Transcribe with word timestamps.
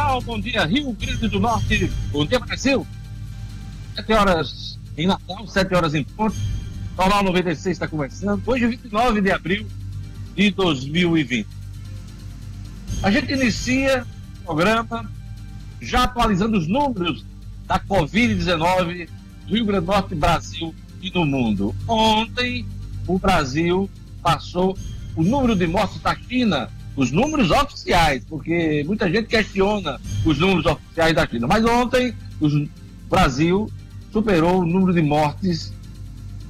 Natal, 0.00 0.22
bom 0.22 0.40
dia 0.40 0.64
Rio 0.64 0.92
Grande 0.94 1.28
do 1.28 1.38
Norte, 1.38 1.92
bom 2.10 2.24
dia 2.24 2.40
Brasil. 2.40 2.86
Sete 3.94 4.12
horas 4.14 4.78
em 4.96 5.06
Natal, 5.06 5.46
sete 5.46 5.74
horas 5.74 5.94
em 5.94 6.02
ponto. 6.02 6.34
Jornal 6.96 7.22
96 7.24 7.76
está 7.76 7.86
começando. 7.86 8.42
Hoje, 8.46 8.66
29 8.66 9.20
de 9.20 9.30
abril 9.30 9.66
de 10.34 10.50
2020. 10.52 11.46
A 13.02 13.10
gente 13.10 13.32
inicia 13.34 14.06
o 14.40 14.44
programa 14.46 15.10
já 15.82 16.04
atualizando 16.04 16.56
os 16.56 16.66
números 16.66 17.22
da 17.66 17.78
Covid-19 17.78 19.06
do 19.46 19.54
Rio 19.54 19.66
Grande 19.66 19.84
do 19.84 19.92
Norte, 19.92 20.14
Brasil 20.14 20.74
e 21.02 21.10
no 21.10 21.26
mundo. 21.26 21.74
Ontem, 21.86 22.66
o 23.06 23.18
Brasil 23.18 23.88
passou 24.22 24.78
o 25.14 25.22
número 25.22 25.54
de 25.54 25.66
mortes 25.66 26.00
da 26.00 26.16
China, 26.16 26.70
os 27.00 27.10
números 27.10 27.50
oficiais, 27.50 28.22
porque 28.28 28.84
muita 28.86 29.10
gente 29.10 29.26
questiona 29.26 29.98
os 30.22 30.38
números 30.38 30.66
oficiais 30.66 31.14
da 31.14 31.26
China. 31.26 31.46
Mas 31.46 31.64
ontem, 31.64 32.14
o 32.38 32.68
Brasil 33.08 33.70
superou 34.12 34.60
o 34.60 34.66
número 34.66 34.92
de 34.92 35.00
mortes 35.00 35.72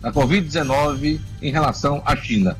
da 0.00 0.12
Covid-19 0.12 1.20
em 1.40 1.52
relação 1.52 2.02
à 2.04 2.16
China. 2.16 2.56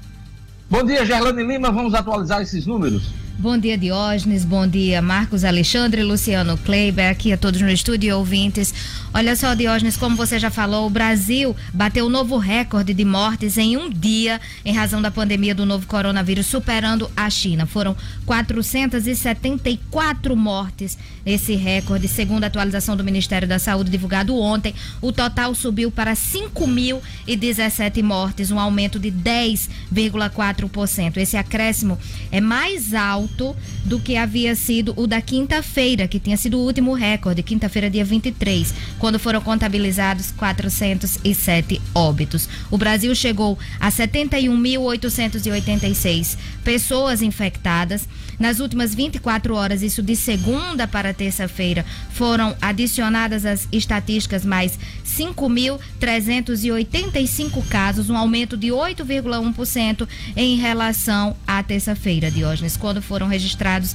Bom 0.71 0.85
dia, 0.85 1.05
Gerlane 1.05 1.43
Lima. 1.43 1.73
Vamos 1.73 1.93
atualizar 1.93 2.41
esses 2.41 2.65
números. 2.65 3.11
Bom 3.41 3.57
dia, 3.57 3.79
Diógenes. 3.79 4.45
Bom 4.45 4.69
dia, 4.69 5.01
Marcos 5.01 5.47
Alexandre, 5.47 6.03
Luciano 6.03 6.59
Kleiber, 6.59 7.09
aqui 7.09 7.33
a 7.33 7.39
todos 7.39 7.63
no 7.63 7.71
estúdio 7.71 8.09
e 8.09 8.13
ouvintes. 8.13 8.75
Olha 9.15 9.35
só, 9.35 9.55
Diógenes, 9.55 9.97
como 9.97 10.15
você 10.15 10.39
já 10.39 10.51
falou, 10.51 10.87
o 10.87 10.91
Brasil 10.91 11.57
bateu 11.73 12.05
um 12.05 12.11
novo 12.11 12.37
recorde 12.37 12.93
de 12.93 13.03
mortes 13.03 13.57
em 13.57 13.79
um 13.79 13.89
dia 13.89 14.39
em 14.63 14.75
razão 14.75 15.01
da 15.01 15.11
pandemia 15.11 15.55
do 15.55 15.65
novo 15.65 15.87
coronavírus, 15.87 16.49
superando 16.49 17.11
a 17.17 17.31
China. 17.31 17.65
Foram 17.65 17.97
474 18.27 20.37
mortes 20.37 20.99
esse 21.25 21.55
recorde, 21.55 22.09
segundo 22.09 22.45
a 22.45 22.49
atualização 22.49 22.95
do 22.95 23.03
Ministério 23.03 23.49
da 23.49 23.59
Saúde 23.59 23.91
divulgado 23.91 24.39
ontem. 24.39 24.75
O 25.01 25.13
total 25.13 25.55
subiu 25.55 25.91
para 25.91 26.13
5.017 26.13 28.03
mortes, 28.03 28.51
um 28.51 28.61
aumento 28.61 28.99
de 28.99 29.11
10,4%. 29.11 31.17
Esse 31.17 31.39
acréscimo 31.39 31.99
é 32.31 32.39
mais 32.39 32.93
alto 32.93 33.30
alto 33.31 33.57
do 33.85 33.99
que 33.99 34.17
havia 34.17 34.55
sido 34.55 34.95
o 34.97 35.07
da 35.07 35.21
quinta-feira, 35.21 36.09
que 36.09 36.19
tinha 36.19 36.37
sido 36.37 36.59
o 36.59 36.65
último 36.65 36.93
recorde, 36.93 37.43
quinta-feira, 37.43 37.89
dia 37.89 38.05
23, 38.05 38.75
quando 38.99 39.19
foram 39.19 39.41
contabilizados 39.41 40.31
407 40.33 41.81
óbitos. 41.95 42.47
O 42.71 42.77
Brasil 42.77 43.15
chegou 43.15 43.59
a 43.79 43.91
71.886 43.91 46.37
pessoas 46.63 47.23
infectadas. 47.23 48.07
Nas 48.41 48.59
últimas 48.59 48.93
24 48.95 49.55
horas, 49.55 49.83
isso 49.83 50.03
de 50.03 50.17
segunda 50.17 50.89
para 50.89 51.13
terça-feira, 51.13 51.85
foram 52.11 52.57
adicionadas 52.59 53.45
as 53.45 53.69
estatísticas 53.71 54.47
mais 54.47 54.79
5.385 55.05 57.69
casos, 57.69 58.09
um 58.09 58.17
aumento 58.17 58.57
de 58.57 58.69
8,1% 58.69 60.09
em 60.35 60.57
relação 60.57 61.37
à 61.47 61.63
terça-feira, 61.63 62.31
Diógenes, 62.31 62.79
quando 62.79 63.03
foram 63.03 63.29
registrados 63.29 63.95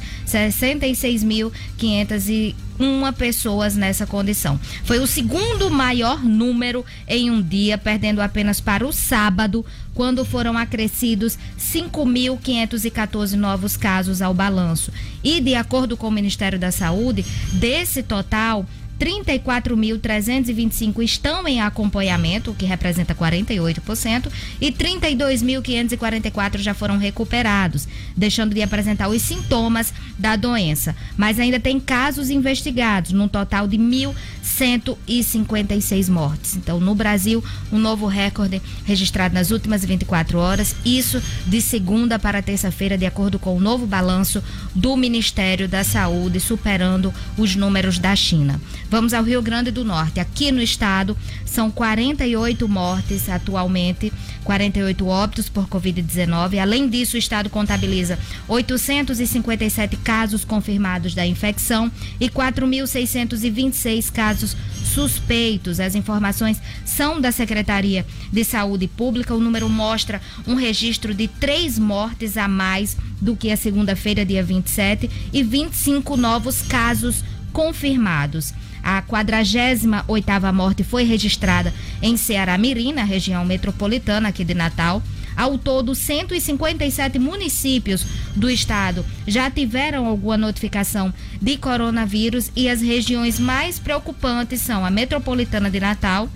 66.501 2.79 3.13
pessoas 3.13 3.75
nessa 3.75 4.05
condição. 4.05 4.59
Foi 4.83 4.99
o 4.99 5.07
segundo 5.07 5.69
maior 5.69 6.23
número 6.23 6.85
em 7.07 7.29
um 7.31 7.41
dia, 7.41 7.77
perdendo 7.77 8.21
apenas 8.21 8.59
para 8.59 8.85
o 8.85 8.91
sábado, 8.91 9.65
quando 9.93 10.25
foram 10.25 10.57
acrescidos 10.57 11.37
5.514 11.57 13.33
novos 13.33 13.77
casos 13.77 14.21
ao 14.21 14.33
balanço. 14.33 14.91
E, 15.23 15.39
de 15.39 15.55
acordo 15.55 15.95
com 15.95 16.07
o 16.07 16.11
Ministério 16.11 16.59
da 16.59 16.71
Saúde, 16.71 17.25
desse 17.53 18.03
total, 18.03 18.65
34.325 19.00 21.03
estão 21.03 21.47
em 21.47 21.61
acompanhamento, 21.61 22.50
o 22.51 22.56
que 22.56 22.66
representa 22.66 23.13
48%, 23.13 24.31
e 24.59 24.72
32.544 24.72 26.57
já 26.59 26.73
foram 26.73 26.97
recuperados, 26.97 27.88
deixando 28.16 28.56
de 28.56 28.61
apresentar 28.61 29.09
os 29.09 29.22
sintomas 29.22 29.94
da 30.17 30.35
doença. 30.35 30.95
Mas 31.17 31.39
ainda 31.39 31.59
tem 31.59 31.79
casos 31.79 32.29
investigados, 32.29 33.11
num 33.11 33.28
total 33.28 33.67
de 33.67 33.78
1.156 33.78 36.09
mortes. 36.09 36.56
Então, 36.56 36.79
no 36.79 36.95
Brasil, 36.95 37.44
um 37.72 37.77
novo 37.77 38.07
recorde 38.07 38.59
registrado 38.85 39.33
nas 39.33 39.51
últimas 39.51 39.83
24 39.83 40.39
horas, 40.39 40.73
isso 40.85 41.22
de 41.45 41.62
segunda 41.62 42.17
para 42.17 42.41
terça-feira, 42.41 42.97
de 42.97 43.06
acordo 43.06 43.38
com 43.38 43.57
o 43.57 43.59
novo 43.59 43.85
balanço 43.85 44.41
do 44.73 44.95
Ministério 44.95 45.67
da 45.67 45.83
Saúde, 45.83 46.39
superando 46.39 47.13
os 47.38 47.53
números 47.56 48.00
da 48.00 48.16
China. 48.16 48.62
Vamos 48.95 49.13
ao 49.13 49.25
Rio 49.25 49.41
Grande 49.41 49.72
do 49.72 49.83
Norte. 49.83 50.22
Aqui 50.22 50.53
no 50.53 50.61
estado 50.61 51.17
são 51.45 51.69
48 51.69 52.66
mortes 52.66 53.28
atualmente, 53.28 54.09
48 54.45 55.06
óbitos 55.06 55.50
por 55.50 55.67
Covid-19. 55.67 56.57
Além 56.61 56.88
disso, 56.88 57.17
o 57.17 57.19
estado 57.19 57.50
contabiliza 57.50 58.17
857 58.47 59.97
casos 59.97 60.45
confirmados 60.45 61.13
da 61.13 61.28
infecção 61.28 61.91
e 62.22 62.29
4.626 62.29 64.09
casos 64.13 64.56
suspeitos. 64.85 65.81
As 65.81 65.94
informações 65.94 66.62
são 66.85 67.19
da 67.19 67.33
Secretaria 67.33 68.06
de 68.31 68.45
Saúde 68.45 68.88
Pública. 68.88 69.35
O 69.35 69.41
número 69.41 69.67
mostra 69.67 70.22
um 70.47 70.56
registro 70.56 71.13
de 71.13 71.27
três 71.27 71.77
mortes 71.77 72.38
a 72.38 72.47
mais 72.47 72.95
do 73.19 73.35
que 73.35 73.51
a 73.51 73.57
segunda-feira, 73.57 74.25
dia 74.25 74.41
27, 74.41 75.12
e 75.33 75.44
25 75.44 76.16
novos 76.16 76.62
casos 76.62 77.25
confirmados. 77.51 78.53
A 78.85 79.01
48ª 79.01 80.53
morte 80.53 80.84
foi 80.84 81.06
registrada 81.06 81.73
em 82.03 82.16
Ceará 82.16 82.56
Mirim, 82.56 82.94
na 82.94 83.03
região 83.03 83.44
metropolitana 83.44 84.29
aqui 84.29 84.44
de 84.44 84.53
Natal. 84.53 85.01
Ao 85.35 85.57
todo, 85.57 85.96
157 85.96 87.18
municípios 87.18 88.06
do 88.35 88.47
estado 88.47 89.03
já 89.25 89.50
tiveram 89.50 90.06
alguma 90.06 90.38
notificação 90.38 91.12
de 91.41 91.57
coronavírus 91.57 92.51
e 92.56 92.69
as 92.69 92.79
regiões 92.79 93.40
mais 93.40 93.79
preocupantes 93.79 94.62
são 94.62 94.85
a 94.85 94.91
metropolitana 94.91 95.72
de 95.72 95.79
Natal, 95.79 96.29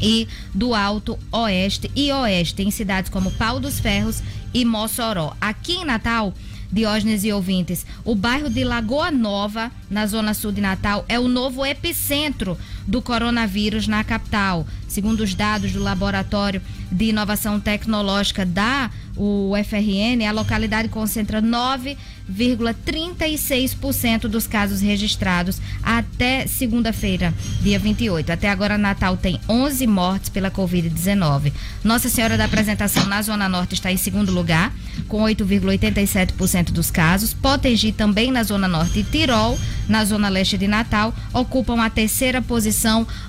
e 0.00 0.28
do 0.54 0.74
Alto 0.74 1.18
Oeste 1.32 1.90
e 1.96 2.12
Oeste, 2.12 2.62
em 2.62 2.70
cidades 2.70 3.10
como 3.10 3.32
Pau 3.32 3.58
dos 3.58 3.80
Ferros 3.80 4.22
e 4.54 4.64
Mossoró. 4.64 5.34
Aqui 5.40 5.72
em 5.72 5.84
Natal, 5.84 6.32
Diógenes 6.70 7.24
e 7.24 7.32
ouvintes, 7.32 7.86
o 8.04 8.14
bairro 8.14 8.50
de 8.50 8.62
Lagoa 8.62 9.10
Nova, 9.10 9.72
na 9.90 10.06
zona 10.06 10.34
sul 10.34 10.52
de 10.52 10.60
Natal, 10.60 11.04
é 11.08 11.18
o 11.18 11.26
novo 11.28 11.64
epicentro 11.64 12.58
do 12.88 13.02
coronavírus 13.02 13.86
na 13.86 14.02
capital. 14.02 14.66
Segundo 14.88 15.20
os 15.20 15.34
dados 15.34 15.72
do 15.72 15.82
Laboratório 15.82 16.62
de 16.90 17.10
Inovação 17.10 17.60
Tecnológica 17.60 18.46
da 18.46 18.90
UFRN, 19.14 20.26
a 20.26 20.32
localidade 20.32 20.88
concentra 20.88 21.42
9,36% 21.42 24.22
dos 24.22 24.46
casos 24.46 24.80
registrados 24.80 25.60
até 25.82 26.46
segunda-feira, 26.46 27.34
dia 27.60 27.78
28. 27.78 28.32
Até 28.32 28.48
agora, 28.48 28.78
Natal 28.78 29.14
tem 29.16 29.40
11 29.48 29.86
mortes 29.86 30.28
pela 30.30 30.50
Covid-19. 30.50 31.52
Nossa 31.84 32.08
Senhora 32.08 32.38
da 32.38 32.46
Apresentação 32.46 33.04
na 33.06 33.20
Zona 33.20 33.48
Norte 33.48 33.74
está 33.74 33.92
em 33.92 33.96
segundo 33.96 34.32
lugar, 34.32 34.72
com 35.08 35.22
8,87% 35.22 36.70
dos 36.70 36.90
casos. 36.90 37.34
Potengi 37.34 37.92
também 37.92 38.30
na 38.30 38.42
Zona 38.42 38.68
Norte 38.68 39.00
e 39.00 39.04
Tirol, 39.04 39.58
na 39.88 40.04
Zona 40.04 40.28
Leste 40.28 40.56
de 40.56 40.68
Natal, 40.68 41.12
ocupam 41.34 41.82
a 41.82 41.90
terceira 41.90 42.40
posição, 42.40 42.77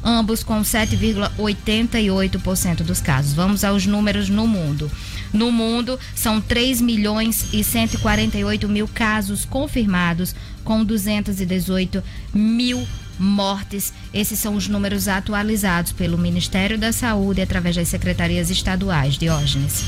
ambos 0.04 0.44
com 0.44 0.62
7,88% 0.62 2.84
dos 2.84 3.02
casos. 3.02 3.34
Vamos 3.34 3.64
aos 3.64 3.86
números 3.86 4.30
no 4.30 4.48
mundo. 4.48 4.92
No 5.32 5.52
mundo, 5.52 6.00
são 6.16 6.42
3 6.42 6.82
milhões 6.82 7.54
e 7.54 7.64
148 7.64 8.68
mil 8.68 8.88
casos 8.88 9.46
confirmados, 9.46 10.36
com 10.64 10.84
218 10.84 12.04
mil 12.34 12.84
mortes. 13.20 13.94
Esses 14.14 14.40
são 14.40 14.56
os 14.56 14.68
números 14.68 15.08
atualizados 15.08 15.92
pelo 15.92 16.18
Ministério 16.18 16.78
da 16.78 16.92
Saúde 16.92 17.42
através 17.42 17.76
das 17.76 17.88
secretarias 17.88 18.50
estaduais. 18.50 19.18
Diógenes. 19.18 19.84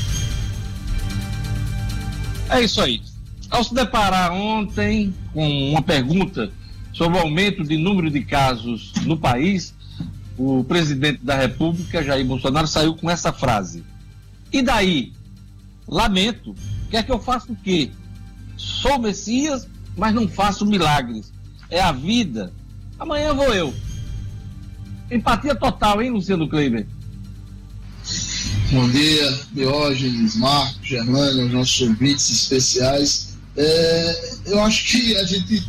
É 2.48 2.62
isso 2.62 2.80
aí. 2.80 3.00
Ao 3.50 3.64
se 3.64 3.74
deparar 3.74 4.32
ontem 4.32 5.14
com 5.32 5.70
uma 5.70 5.82
pergunta 5.82 6.50
sobre 6.92 7.18
o 7.18 7.20
aumento 7.20 7.64
de 7.64 7.76
número 7.76 8.10
de 8.10 8.22
casos 8.22 8.92
no 9.04 9.16
país, 9.16 9.74
o 10.36 10.64
presidente 10.64 11.24
da 11.24 11.36
República, 11.36 12.02
Jair 12.02 12.24
Bolsonaro, 12.24 12.66
saiu 12.66 12.94
com 12.94 13.10
essa 13.10 13.32
frase. 13.32 13.84
E 14.52 14.62
daí? 14.62 15.12
Lamento. 15.88 16.54
Quer 16.90 17.04
que 17.04 17.12
eu 17.12 17.18
faça 17.18 17.50
o 17.50 17.56
quê? 17.56 17.90
Sou 18.56 18.98
Messias, 18.98 19.66
mas 19.96 20.14
não 20.14 20.28
faço 20.28 20.66
milagres. 20.66 21.32
É 21.70 21.80
a 21.80 21.92
vida. 21.92 22.52
Amanhã 22.98 23.34
vou 23.34 23.52
eu. 23.54 23.74
Empatia 25.10 25.54
total, 25.54 26.02
hein, 26.02 26.10
Luciano 26.10 26.48
Kleiber? 26.48 26.86
Bom 28.70 28.88
dia, 28.88 29.38
Diógenes, 29.52 30.36
Marcos, 30.36 30.86
Germano, 30.86 31.48
nossos 31.48 31.80
ouvintes 31.82 32.30
especiais. 32.30 33.36
É, 33.56 34.34
eu 34.46 34.62
acho 34.62 34.90
que 34.90 35.16
a 35.16 35.24
gente 35.24 35.62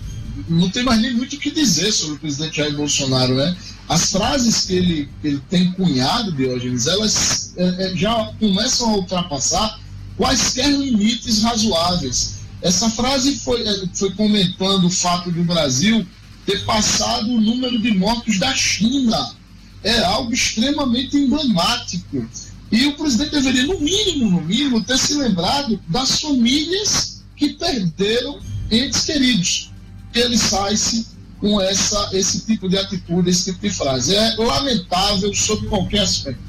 não 0.50 0.69
tem 0.69 0.83
mais 0.83 1.00
nem 1.01 1.13
muito 1.13 1.35
o 1.35 1.39
que 1.39 1.51
dizer 1.51 1.91
sobre 1.91 2.15
o 2.15 2.19
presidente 2.19 2.57
Jair 2.57 2.75
Bolsonaro, 2.75 3.35
né? 3.35 3.56
As 3.88 4.12
frases 4.12 4.65
que 4.65 4.74
ele, 4.74 5.09
ele 5.24 5.41
tem 5.50 5.71
cunhado, 5.74 6.31
Diógenes, 6.31 6.88
elas 6.88 7.53
é, 7.57 7.63
é, 7.63 7.95
já 7.95 8.33
começam 8.39 8.89
a 8.89 8.95
ultrapassar 8.95 9.80
quaisquer 10.18 10.69
limites 10.69 11.44
razoáveis. 11.44 12.35
Essa 12.62 12.89
frase 12.89 13.35
foi, 13.38 13.62
é, 13.62 13.83
foi 13.94 14.12
comentando 14.12 14.85
o 14.85 14.89
fato 14.89 15.31
do 15.31 15.44
Brasil 15.44 16.06
ter 16.45 16.63
passado 16.65 17.29
o 17.29 17.41
número 17.41 17.79
de 17.79 17.91
mortos 17.95 18.39
da 18.39 18.53
China. 18.56 19.36
É 19.83 20.00
algo 20.00 20.33
extremamente 20.33 21.18
emblemático. 21.18 22.25
E 22.71 22.88
o 22.88 22.94
presidente 22.95 23.31
deveria, 23.31 23.65
no 23.65 23.79
mínimo, 23.79 24.31
no 24.31 24.41
mínimo, 24.41 24.83
ter 24.83 24.97
se 24.97 25.13
lembrado 25.15 25.79
das 25.89 26.21
famílias 26.21 27.21
que 27.36 27.50
perderam 27.50 28.39
entes 28.71 29.03
queridos. 29.03 29.73
Ele 30.13 30.38
sai-se 30.38 31.07
com 31.39 31.60
essa, 31.60 32.10
esse 32.13 32.45
tipo 32.45 32.69
de 32.69 32.77
atitude, 32.77 33.30
esse 33.30 33.51
tipo 33.51 33.68
de 33.68 33.69
frase. 33.69 34.15
É 34.15 34.36
lamentável 34.36 35.33
sob 35.33 35.68
qualquer 35.68 36.01
aspecto. 36.01 36.42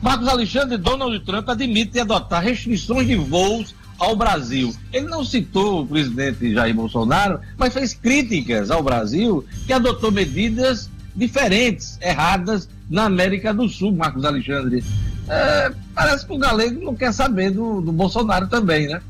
Marcos 0.00 0.28
Alexandre, 0.28 0.78
Donald 0.78 1.18
Trump 1.24 1.48
admite 1.48 1.98
adotar 1.98 2.42
restrições 2.42 3.06
de 3.06 3.16
voos 3.16 3.74
ao 3.98 4.14
Brasil. 4.14 4.74
Ele 4.92 5.06
não 5.08 5.24
citou 5.24 5.82
o 5.82 5.86
presidente 5.86 6.54
Jair 6.54 6.74
Bolsonaro, 6.74 7.40
mas 7.56 7.74
fez 7.74 7.92
críticas 7.92 8.70
ao 8.70 8.82
Brasil 8.82 9.44
que 9.66 9.72
adotou 9.72 10.12
medidas 10.12 10.88
diferentes, 11.14 11.98
erradas 12.00 12.68
na 12.88 13.04
América 13.04 13.52
do 13.52 13.68
Sul, 13.68 13.92
Marcos 13.92 14.24
Alexandre. 14.24 14.84
É, 15.28 15.72
parece 15.94 16.24
que 16.24 16.32
o 16.32 16.38
galego 16.38 16.82
não 16.82 16.94
quer 16.94 17.12
saber 17.12 17.50
do, 17.50 17.80
do 17.80 17.92
Bolsonaro 17.92 18.46
também, 18.46 18.86
né? 18.86 19.02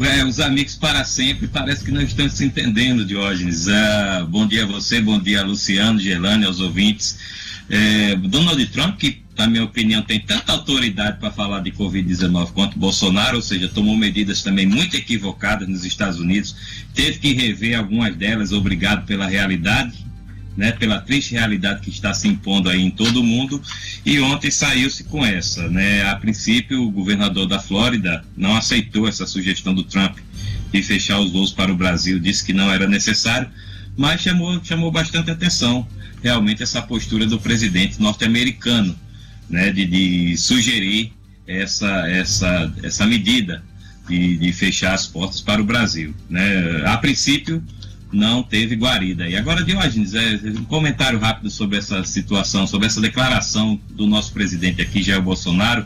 É, 0.00 0.24
os 0.24 0.38
amigos 0.38 0.76
para 0.76 1.04
sempre, 1.04 1.48
parece 1.48 1.84
que 1.84 1.90
não 1.90 2.02
estamos 2.02 2.34
se 2.34 2.44
entendendo, 2.44 3.04
Diógenes. 3.04 3.66
Uh, 3.66 4.26
bom 4.28 4.46
dia 4.46 4.64
a 4.64 4.66
você, 4.66 5.00
bom 5.00 5.18
dia 5.18 5.40
a 5.40 5.44
Luciano, 5.44 5.98
Gelane, 5.98 6.44
aos 6.44 6.60
ouvintes. 6.60 7.18
É, 7.68 8.16
Donald 8.16 8.64
Trump, 8.66 8.98
que 8.98 9.22
na 9.36 9.46
minha 9.46 9.64
opinião 9.64 10.02
tem 10.02 10.18
tanta 10.18 10.52
autoridade 10.52 11.18
para 11.18 11.30
falar 11.30 11.60
de 11.60 11.70
Covid-19 11.72 12.52
quanto 12.52 12.78
Bolsonaro, 12.78 13.36
ou 13.36 13.42
seja, 13.42 13.68
tomou 13.68 13.96
medidas 13.96 14.42
também 14.42 14.66
muito 14.66 14.96
equivocadas 14.96 15.68
nos 15.68 15.84
Estados 15.84 16.18
Unidos, 16.18 16.56
teve 16.94 17.18
que 17.18 17.32
rever 17.34 17.78
algumas 17.78 18.16
delas, 18.16 18.52
obrigado 18.52 19.06
pela 19.06 19.26
realidade, 19.26 19.92
né, 20.58 20.72
pela 20.72 21.00
triste 21.00 21.34
realidade 21.34 21.82
que 21.82 21.88
está 21.88 22.12
se 22.12 22.26
impondo 22.26 22.68
aí 22.68 22.82
em 22.82 22.90
todo 22.90 23.20
o 23.20 23.24
mundo, 23.24 23.62
e 24.04 24.18
ontem 24.18 24.50
saiu-se 24.50 25.04
com 25.04 25.24
essa. 25.24 25.68
Né? 25.68 26.02
A 26.02 26.16
princípio, 26.16 26.82
o 26.82 26.90
governador 26.90 27.46
da 27.46 27.60
Flórida 27.60 28.24
não 28.36 28.56
aceitou 28.56 29.06
essa 29.06 29.24
sugestão 29.24 29.72
do 29.72 29.84
Trump 29.84 30.18
de 30.72 30.82
fechar 30.82 31.20
os 31.20 31.30
voos 31.30 31.52
para 31.52 31.70
o 31.70 31.76
Brasil, 31.76 32.18
disse 32.18 32.44
que 32.44 32.52
não 32.52 32.72
era 32.72 32.88
necessário, 32.88 33.48
mas 33.96 34.20
chamou, 34.20 34.60
chamou 34.64 34.90
bastante 34.90 35.30
atenção 35.30 35.86
realmente 36.24 36.60
essa 36.60 36.82
postura 36.82 37.24
do 37.24 37.38
presidente 37.38 38.00
norte-americano, 38.00 38.98
né, 39.48 39.70
de, 39.70 39.86
de, 39.86 40.36
sugerir 40.36 41.12
essa, 41.46 42.08
essa, 42.08 42.74
essa 42.82 43.06
medida 43.06 43.62
de, 44.08 44.36
de, 44.36 44.52
fechar 44.52 44.92
as 44.92 45.06
portas 45.06 45.40
para 45.40 45.62
o 45.62 45.64
Brasil. 45.64 46.12
Né? 46.28 46.82
A 46.84 46.96
princípio, 46.96 47.62
não 48.12 48.42
teve 48.42 48.74
guarida. 48.74 49.28
E 49.28 49.36
agora, 49.36 49.62
Diógenes, 49.62 50.14
é, 50.14 50.40
um 50.58 50.64
comentário 50.64 51.18
rápido 51.18 51.50
sobre 51.50 51.78
essa 51.78 52.02
situação, 52.04 52.66
sobre 52.66 52.86
essa 52.86 53.00
declaração 53.00 53.78
do 53.90 54.06
nosso 54.06 54.32
presidente 54.32 54.80
aqui, 54.80 55.02
Jair 55.02 55.22
Bolsonaro, 55.22 55.84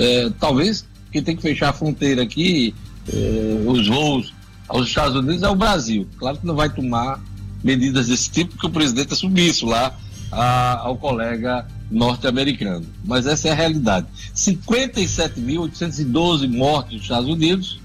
é, 0.00 0.30
talvez 0.40 0.84
quem 1.12 1.22
tem 1.22 1.36
que 1.36 1.42
fechar 1.42 1.68
a 1.68 1.72
fronteira 1.72 2.20
aqui, 2.22 2.74
é, 3.12 3.62
os 3.66 3.86
voos 3.86 4.32
aos 4.66 4.88
Estados 4.88 5.14
Unidos, 5.16 5.42
é 5.42 5.48
o 5.48 5.54
Brasil. 5.54 6.08
Claro 6.16 6.38
que 6.38 6.46
não 6.46 6.54
vai 6.54 6.70
tomar 6.70 7.22
medidas 7.62 8.08
desse 8.08 8.30
tipo, 8.30 8.52
porque 8.52 8.66
o 8.66 8.70
presidente 8.70 9.12
é 9.12 9.16
submisso 9.16 9.66
lá 9.66 9.94
a, 10.32 10.78
ao 10.78 10.96
colega 10.96 11.66
norte-americano. 11.90 12.86
Mas 13.04 13.26
essa 13.26 13.48
é 13.48 13.50
a 13.50 13.54
realidade. 13.54 14.06
57.812 14.34 16.48
mortos 16.48 16.94
nos 16.94 17.02
Estados 17.02 17.28
Unidos 17.28 17.78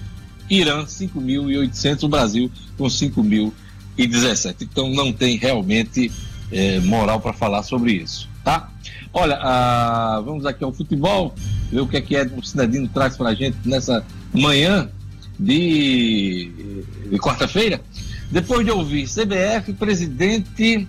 Irã 0.51 0.85
5.800, 0.85 2.03
o 2.03 2.09
Brasil 2.09 2.51
com 2.77 2.87
5.017. 2.87 4.57
Então 4.63 4.91
não 4.91 5.13
tem 5.13 5.37
realmente 5.37 6.11
é, 6.51 6.81
moral 6.81 7.21
para 7.21 7.33
falar 7.33 7.63
sobre 7.63 7.93
isso, 7.93 8.29
tá? 8.45 8.69
Olha, 9.13 9.39
ah, 9.41 10.21
vamos 10.25 10.45
aqui 10.45 10.65
ao 10.65 10.73
futebol, 10.73 11.35
ver 11.71 11.81
o 11.81 11.87
que 11.87 11.97
é 11.97 12.01
que 12.01 12.17
Edmo 12.17 12.45
Cinedino 12.45 12.89
traz 12.89 13.17
para 13.17 13.31
a 13.31 13.35
gente 13.35 13.57
nessa 13.65 14.05
manhã 14.33 14.91
de, 15.39 16.85
de 17.09 17.19
quarta-feira. 17.19 17.81
Depois 18.31 18.65
de 18.65 18.71
ouvir 18.71 19.09
CBF, 19.09 19.73
presidente 19.73 20.87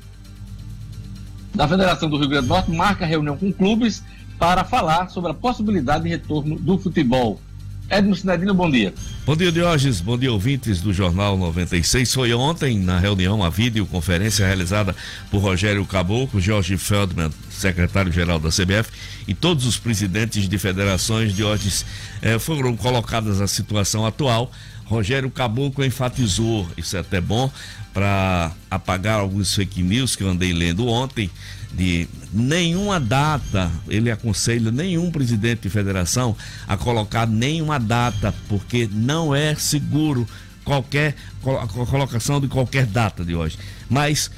da 1.53 1.67
Federação 1.67 2.10
do 2.10 2.17
Rio 2.17 2.29
Grande 2.29 2.48
do 2.48 2.53
Norte 2.53 2.71
marca 2.71 3.05
reunião 3.05 3.36
com 3.36 3.51
clubes 3.51 4.03
para 4.38 4.63
falar 4.63 5.10
sobre 5.10 5.31
a 5.31 5.33
possibilidade 5.33 6.03
de 6.03 6.10
retorno 6.10 6.57
do 6.57 6.77
futebol. 6.77 7.41
Edmo 7.89 8.15
Cidadino, 8.15 8.53
bom 8.53 8.71
dia. 8.71 8.93
Bom 9.25 9.36
dia, 9.36 9.51
Diógenes. 9.51 10.00
Bom 10.00 10.17
dia, 10.17 10.31
ouvintes 10.31 10.79
do 10.81 10.93
Jornal 10.93 11.38
96. 11.38 12.13
Foi 12.13 12.33
ontem, 12.33 12.79
na 12.79 12.98
reunião, 12.98 13.43
a 13.43 13.50
videoconferência 13.50 14.45
realizada 14.45 14.95
por 15.29 15.39
Rogério 15.39 15.86
Caboclo, 15.86 16.39
Jorge 16.39 16.77
Feldman, 16.77 17.31
secretário-geral 17.50 18.39
da 18.39 18.48
CBF, 18.48 18.89
e 19.27 19.33
todos 19.33 19.65
os 19.65 19.77
presidentes 19.77 20.48
de 20.48 20.57
federações, 20.57 21.36
Diógenes, 21.36 21.86
eh, 22.21 22.39
foram 22.39 22.77
colocadas 22.77 23.41
a 23.41 23.48
situação 23.48 24.05
atual. 24.05 24.50
Rogério 24.85 25.29
Caboclo 25.29 25.85
enfatizou, 25.85 26.67
isso 26.77 26.97
é 26.97 27.00
até 27.00 27.21
bom, 27.21 27.51
para 27.93 28.51
apagar 28.69 29.19
alguns 29.19 29.53
fake 29.53 29.81
news 29.81 30.15
que 30.15 30.23
eu 30.23 30.29
andei 30.29 30.53
lendo 30.53 30.88
ontem, 30.88 31.29
de 31.73 32.07
nenhuma 32.33 33.00
data, 33.00 33.71
ele 33.88 34.11
aconselha 34.11 34.71
nenhum 34.71 35.09
presidente 35.09 35.61
de 35.61 35.69
federação 35.69 36.35
a 36.67 36.75
colocar 36.75 37.25
nenhuma 37.25 37.79
data, 37.79 38.33
porque 38.50 38.89
não 38.91 39.33
é 39.33 39.55
seguro 39.55 40.27
qualquer 40.63 41.15
a 41.43 41.67
colocação 41.67 42.39
de 42.39 42.47
qualquer 42.47 42.85
data 42.85 43.23
de 43.23 43.35
hoje. 43.35 43.57
Mas 43.89 44.29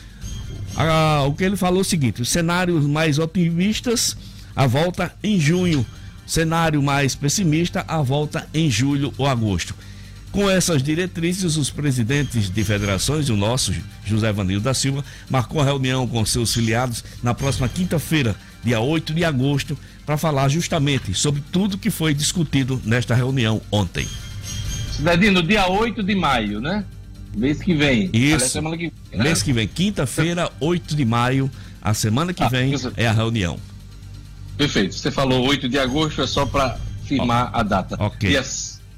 a, 0.75 1.23
o 1.27 1.33
que 1.33 1.43
ele 1.43 1.57
falou 1.57 1.79
é 1.79 1.81
o 1.81 1.85
seguinte: 1.85 2.21
os 2.21 2.29
cenários 2.29 2.85
mais 2.85 3.17
otimistas, 3.19 4.15
a 4.55 4.67
volta 4.67 5.13
em 5.23 5.39
junho, 5.39 5.85
cenário 6.25 6.81
mais 6.81 7.15
pessimista, 7.15 7.83
a 7.87 8.01
volta 8.01 8.47
em 8.53 8.69
julho 8.69 9.13
ou 9.17 9.27
agosto. 9.27 9.75
Com 10.33 10.49
essas 10.49 10.81
diretrizes, 10.81 11.57
os 11.57 11.69
presidentes 11.69 12.49
de 12.49 12.63
federações, 12.63 13.29
o 13.29 13.37
nosso, 13.37 13.71
José 14.03 14.33
Vanildo 14.33 14.63
da 14.63 14.73
Silva, 14.73 15.05
marcou 15.29 15.61
a 15.61 15.63
reunião 15.63 16.07
com 16.07 16.25
seus 16.25 16.51
filiados 16.51 17.03
na 17.21 17.35
próxima 17.35 17.69
quinta-feira, 17.69 18.35
dia 18.63 18.79
8 18.79 19.13
de 19.13 19.23
agosto, 19.23 19.77
para 20.03 20.17
falar 20.17 20.49
justamente 20.49 21.13
sobre 21.13 21.43
tudo 21.51 21.77
que 21.77 21.91
foi 21.91 22.15
discutido 22.15 22.81
nesta 22.83 23.13
reunião 23.13 23.61
ontem. 23.71 24.07
Cidadino, 24.91 25.43
dia 25.43 25.67
8 25.67 26.01
de 26.01 26.15
maio, 26.15 26.59
né? 26.59 26.83
Mês 27.37 27.61
que 27.61 27.75
vem. 27.75 28.09
Isso. 28.11 28.49
Semana 28.49 28.75
que 28.75 28.91
vem, 29.11 29.19
né? 29.19 29.23
Mês 29.25 29.43
que 29.43 29.53
vem, 29.53 29.67
quinta-feira, 29.67 30.51
8 30.59 30.95
de 30.95 31.05
maio. 31.05 31.49
A 31.79 31.93
semana 31.93 32.33
que 32.33 32.41
ah, 32.41 32.49
vem 32.49 32.73
isso. 32.73 32.91
é 32.97 33.05
a 33.05 33.11
reunião. 33.11 33.59
Perfeito. 34.57 34.95
Você 34.95 35.11
falou 35.11 35.47
8 35.47 35.69
de 35.69 35.77
agosto, 35.77 36.23
é 36.23 36.27
só 36.27 36.43
para 36.43 36.79
firmar 37.05 37.51
a 37.53 37.61
data. 37.61 37.97
Ok. 37.99 38.31
Dia 38.31 38.43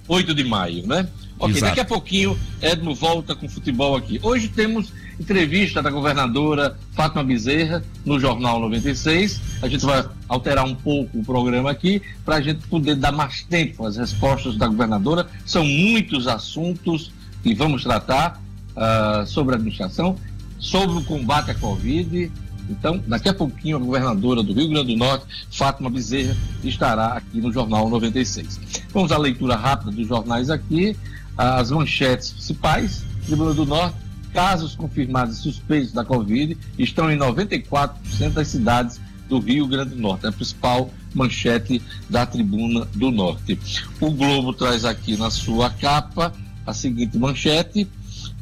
8 0.07 0.33
de 0.33 0.43
maio, 0.45 0.87
né? 0.87 1.05
Ok, 1.37 1.55
Exato. 1.55 1.65
daqui 1.65 1.79
a 1.81 1.85
pouquinho 1.85 2.39
Edmo 2.61 2.95
volta 2.95 3.35
com 3.35 3.47
futebol 3.49 3.95
aqui. 3.95 4.19
Hoje 4.23 4.47
temos 4.47 4.93
entrevista 5.19 5.81
da 5.81 5.89
governadora 5.89 6.77
Fátima 6.93 7.23
Bezerra 7.23 7.83
no 8.05 8.19
Jornal 8.19 8.59
96. 8.59 9.41
A 9.61 9.67
gente 9.67 9.85
vai 9.85 10.05
alterar 10.29 10.65
um 10.65 10.75
pouco 10.75 11.19
o 11.19 11.23
programa 11.23 11.71
aqui 11.71 12.01
para 12.23 12.35
a 12.35 12.41
gente 12.41 12.65
poder 12.67 12.95
dar 12.95 13.11
mais 13.11 13.43
tempo 13.43 13.85
às 13.85 13.97
respostas 13.97 14.57
da 14.57 14.67
governadora. 14.67 15.27
São 15.45 15.65
muitos 15.65 16.27
assuntos 16.27 17.11
que 17.43 17.53
vamos 17.53 17.83
tratar 17.83 18.41
uh, 18.75 19.25
sobre 19.25 19.55
a 19.55 19.57
administração, 19.57 20.17
sobre 20.57 20.97
o 20.97 21.03
combate 21.03 21.51
à 21.51 21.55
Covid. 21.55 22.31
Então, 22.69 23.01
daqui 23.05 23.29
a 23.29 23.33
pouquinho, 23.33 23.77
a 23.77 23.79
governadora 23.79 24.41
do 24.41 24.53
Rio 24.53 24.69
Grande 24.69 24.93
do 24.93 24.97
Norte, 24.97 25.25
Fátima 25.51 25.89
Bezerra, 25.89 26.35
estará 26.63 27.09
aqui 27.09 27.39
no 27.39 27.51
Jornal 27.51 27.89
96. 27.89 28.59
Vamos 28.91 29.11
à 29.11 29.17
leitura 29.17 29.55
rápida 29.55 29.91
dos 29.91 30.07
jornais 30.07 30.49
aqui. 30.49 30.97
As 31.37 31.71
manchetes 31.71 32.31
principais. 32.31 33.03
Grande 33.27 33.55
do 33.55 33.65
Norte, 33.65 33.97
casos 34.33 34.75
confirmados 34.75 35.39
e 35.39 35.41
suspeitos 35.41 35.91
da 35.91 36.05
Covid 36.05 36.57
estão 36.77 37.11
em 37.11 37.17
94% 37.17 38.29
das 38.33 38.47
cidades 38.49 38.99
do 39.27 39.39
Rio 39.39 39.67
Grande 39.67 39.95
do 39.95 40.01
Norte. 40.01 40.25
É 40.25 40.29
a 40.29 40.31
principal 40.31 40.91
manchete 41.13 41.81
da 42.09 42.25
Tribuna 42.25 42.85
do 42.93 43.11
Norte. 43.11 43.59
O 43.99 44.11
Globo 44.11 44.53
traz 44.53 44.85
aqui 44.85 45.17
na 45.17 45.31
sua 45.31 45.69
capa 45.69 46.33
a 46.65 46.73
seguinte 46.73 47.17
manchete: 47.17 47.87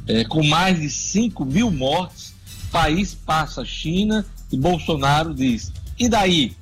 é, 0.08 0.24
com 0.26 0.44
mais 0.46 0.80
de 0.80 0.90
5 0.90 1.46
mil 1.46 1.72
mortes, 1.72 2.34
país 2.72 3.14
passa 3.14 3.62
a 3.62 3.66
China 3.66 4.26
e 4.52 4.58
Bolsonaro 4.58 5.34
diz: 5.34 5.72
e 5.98 6.10
daí? 6.10 6.56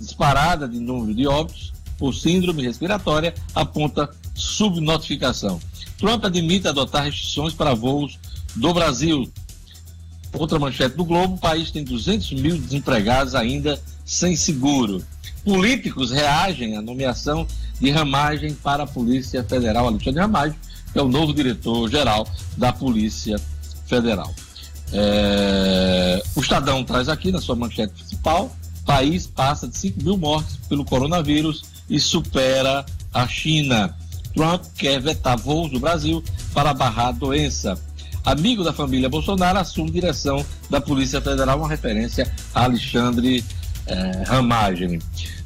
Disparada 0.00 0.66
de 0.66 0.78
número 0.78 1.14
de 1.14 1.26
óbitos 1.26 1.72
por 1.98 2.14
síndrome 2.14 2.62
respiratória 2.62 3.34
aponta 3.54 4.08
subnotificação. 4.40 5.60
Trump 5.98 6.24
admite 6.24 6.66
adotar 6.66 7.04
restrições 7.04 7.52
para 7.52 7.74
voos 7.74 8.18
do 8.56 8.72
Brasil. 8.72 9.30
Outra 10.32 10.58
manchete 10.58 10.96
do 10.96 11.04
Globo: 11.04 11.34
o 11.34 11.38
país 11.38 11.70
tem 11.70 11.84
200 11.84 12.32
mil 12.32 12.58
desempregados 12.58 13.34
ainda 13.34 13.80
sem 14.04 14.34
seguro. 14.34 15.04
Políticos 15.44 16.10
reagem 16.10 16.76
à 16.76 16.82
nomeação 16.82 17.46
de 17.80 17.90
Ramagem 17.90 18.54
para 18.54 18.84
a 18.84 18.86
Polícia 18.86 19.42
Federal. 19.44 19.86
Alexandre 19.86 20.20
Ramagem, 20.20 20.58
que 20.92 20.98
é 20.98 21.02
o 21.02 21.08
novo 21.08 21.32
diretor-geral 21.32 22.26
da 22.56 22.72
Polícia 22.72 23.40
Federal. 23.86 24.32
É... 24.92 26.22
O 26.34 26.40
Estadão 26.40 26.84
traz 26.84 27.08
aqui 27.08 27.30
na 27.30 27.40
sua 27.40 27.56
manchete 27.56 27.94
principal: 27.94 28.54
país 28.84 29.26
passa 29.26 29.68
de 29.68 29.76
5 29.76 30.02
mil 30.02 30.16
mortes 30.16 30.56
pelo 30.68 30.84
coronavírus 30.84 31.64
e 31.88 31.98
supera 31.98 32.84
a 33.12 33.26
China. 33.26 33.96
Trump 34.34 34.64
quer 34.76 35.00
vetar 35.00 35.38
voos 35.38 35.70
do 35.70 35.80
Brasil 35.80 36.22
para 36.52 36.72
barrar 36.74 37.08
a 37.08 37.12
doença. 37.12 37.78
Amigo 38.24 38.62
da 38.62 38.72
família 38.72 39.08
Bolsonaro 39.08 39.58
assume 39.58 39.90
direção 39.90 40.44
da 40.68 40.80
Polícia 40.80 41.20
Federal, 41.20 41.58
uma 41.58 41.68
referência 41.68 42.30
a 42.54 42.64
Alexandre 42.64 43.44
eh, 43.86 44.22
Ramagem. 44.26 44.98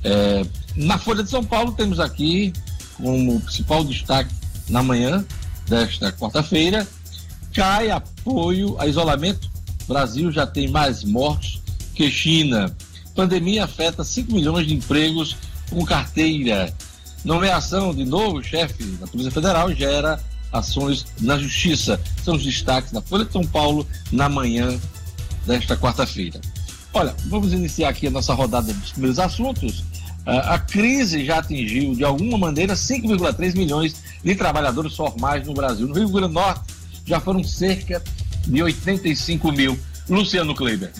Eh, 0.02 0.44
na 0.74 0.98
Folha 0.98 1.22
de 1.22 1.30
São 1.30 1.44
Paulo 1.44 1.72
temos 1.72 2.00
aqui 2.00 2.52
como 2.96 3.40
principal 3.40 3.84
destaque 3.84 4.30
na 4.68 4.82
manhã 4.82 5.24
desta 5.68 6.12
quarta-feira, 6.12 6.86
cai 7.52 7.90
apoio 7.90 8.76
a 8.78 8.86
isolamento. 8.86 9.50
Brasil 9.86 10.32
já 10.32 10.46
tem 10.46 10.68
mais 10.68 11.04
mortos 11.04 11.62
que 11.94 12.10
China. 12.10 12.74
Pandemia 13.14 13.64
afeta 13.64 14.02
5 14.02 14.32
milhões 14.32 14.66
de 14.66 14.74
empregos 14.74 15.36
com 15.70 15.84
carteira. 15.84 16.74
Nomeação 17.24 17.94
de 17.94 18.04
novo 18.04 18.42
chefe 18.42 18.84
da 18.84 19.06
Polícia 19.06 19.32
Federal 19.32 19.72
gera 19.74 20.20
ações 20.52 21.06
na 21.20 21.38
Justiça. 21.38 22.00
São 22.22 22.34
os 22.34 22.44
destaques 22.44 22.92
da 22.92 23.00
Folha 23.00 23.24
de 23.24 23.32
São 23.32 23.44
Paulo 23.46 23.86
na 24.12 24.28
manhã 24.28 24.78
desta 25.46 25.76
quarta-feira. 25.76 26.40
Olha, 26.92 27.14
vamos 27.26 27.52
iniciar 27.52 27.88
aqui 27.88 28.06
a 28.06 28.10
nossa 28.10 28.34
rodada 28.34 28.72
dos 28.72 28.92
primeiros 28.92 29.18
assuntos. 29.18 29.80
Uh, 30.26 30.40
a 30.44 30.58
crise 30.58 31.24
já 31.24 31.38
atingiu, 31.38 31.94
de 31.94 32.04
alguma 32.04 32.38
maneira, 32.38 32.74
5,3 32.74 33.56
milhões 33.56 33.96
de 34.22 34.34
trabalhadores 34.34 34.94
formais 34.94 35.46
no 35.46 35.54
Brasil. 35.54 35.86
No 35.86 35.94
Rio 35.94 36.08
Grande 36.08 36.28
do 36.28 36.34
Norte 36.34 36.62
já 37.04 37.20
foram 37.20 37.42
cerca 37.42 38.02
de 38.46 38.62
85 38.62 39.50
mil. 39.50 39.78
Luciano 40.08 40.54
Kleiber. 40.54 40.92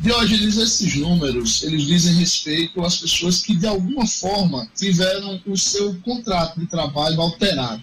Diógenes, 0.00 0.56
esses 0.56 0.94
números, 0.96 1.62
eles 1.62 1.82
dizem 1.82 2.14
respeito 2.14 2.84
às 2.84 2.98
pessoas 2.98 3.42
que, 3.42 3.56
de 3.56 3.66
alguma 3.66 4.06
forma, 4.06 4.68
tiveram 4.74 5.40
o 5.46 5.56
seu 5.56 5.94
contrato 6.00 6.60
de 6.60 6.66
trabalho 6.66 7.20
alterado. 7.20 7.82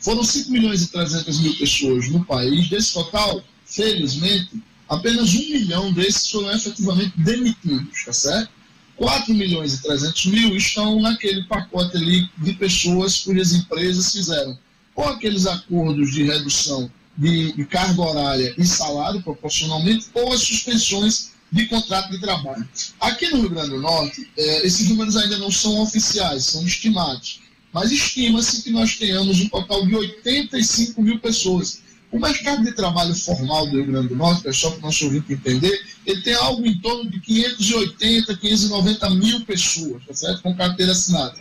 Foram 0.00 0.24
5 0.24 0.50
milhões 0.50 0.82
e 0.82 0.88
300 0.88 1.40
mil 1.40 1.54
pessoas 1.56 2.08
no 2.08 2.24
país. 2.24 2.68
Desse 2.68 2.92
total, 2.92 3.42
felizmente, 3.64 4.62
apenas 4.88 5.32
1 5.32 5.38
milhão 5.38 5.92
desses 5.92 6.28
foram 6.28 6.52
efetivamente 6.52 7.12
demitidos, 7.16 8.04
tá 8.04 8.12
certo? 8.12 8.50
4 8.96 9.32
milhões 9.32 9.74
e 9.74 9.82
300 9.82 10.26
mil 10.26 10.56
estão 10.56 11.00
naquele 11.00 11.44
pacote 11.44 11.96
ali 11.96 12.28
de 12.38 12.52
pessoas 12.54 13.20
cujas 13.20 13.52
empresas 13.52 14.12
fizeram 14.12 14.58
ou 14.94 15.04
aqueles 15.08 15.46
acordos 15.46 16.12
de 16.12 16.24
redução 16.24 16.90
de, 17.16 17.52
de 17.52 17.64
carga 17.64 18.00
horária 18.00 18.54
e 18.56 18.64
salário 18.64 19.22
proporcionalmente, 19.22 20.06
ou 20.14 20.32
as 20.32 20.40
suspensões 20.40 21.31
de 21.52 21.66
contrato 21.66 22.10
de 22.10 22.18
trabalho. 22.18 22.66
Aqui 22.98 23.28
no 23.28 23.42
Rio 23.42 23.50
Grande 23.50 23.70
do 23.70 23.80
Norte, 23.80 24.26
é, 24.36 24.66
esses 24.66 24.88
números 24.88 25.16
ainda 25.16 25.36
não 25.36 25.50
são 25.50 25.80
oficiais, 25.80 26.46
são 26.46 26.66
estimados, 26.66 27.40
mas 27.72 27.92
estima-se 27.92 28.62
que 28.62 28.70
nós 28.70 28.96
tenhamos 28.96 29.38
um 29.40 29.48
total 29.50 29.86
de 29.86 29.94
85 29.94 31.02
mil 31.02 31.20
pessoas. 31.20 31.82
O 32.10 32.18
mercado 32.18 32.62
de 32.62 32.72
trabalho 32.72 33.14
formal 33.14 33.66
do 33.66 33.76
Rio 33.76 33.86
Grande 33.86 34.08
do 34.08 34.16
Norte, 34.16 34.42
pessoal, 34.42 34.72
para 34.72 34.80
o 34.80 34.82
nosso 34.86 35.04
ouvinte 35.04 35.32
entender, 35.32 35.78
ele 36.06 36.22
tem 36.22 36.34
algo 36.34 36.66
em 36.66 36.78
torno 36.78 37.10
de 37.10 37.20
580, 37.20 38.36
590 38.36 39.10
mil 39.10 39.44
pessoas, 39.44 40.02
tá 40.06 40.14
certo? 40.14 40.42
com 40.42 40.54
carteira 40.54 40.92
assinada. 40.92 41.34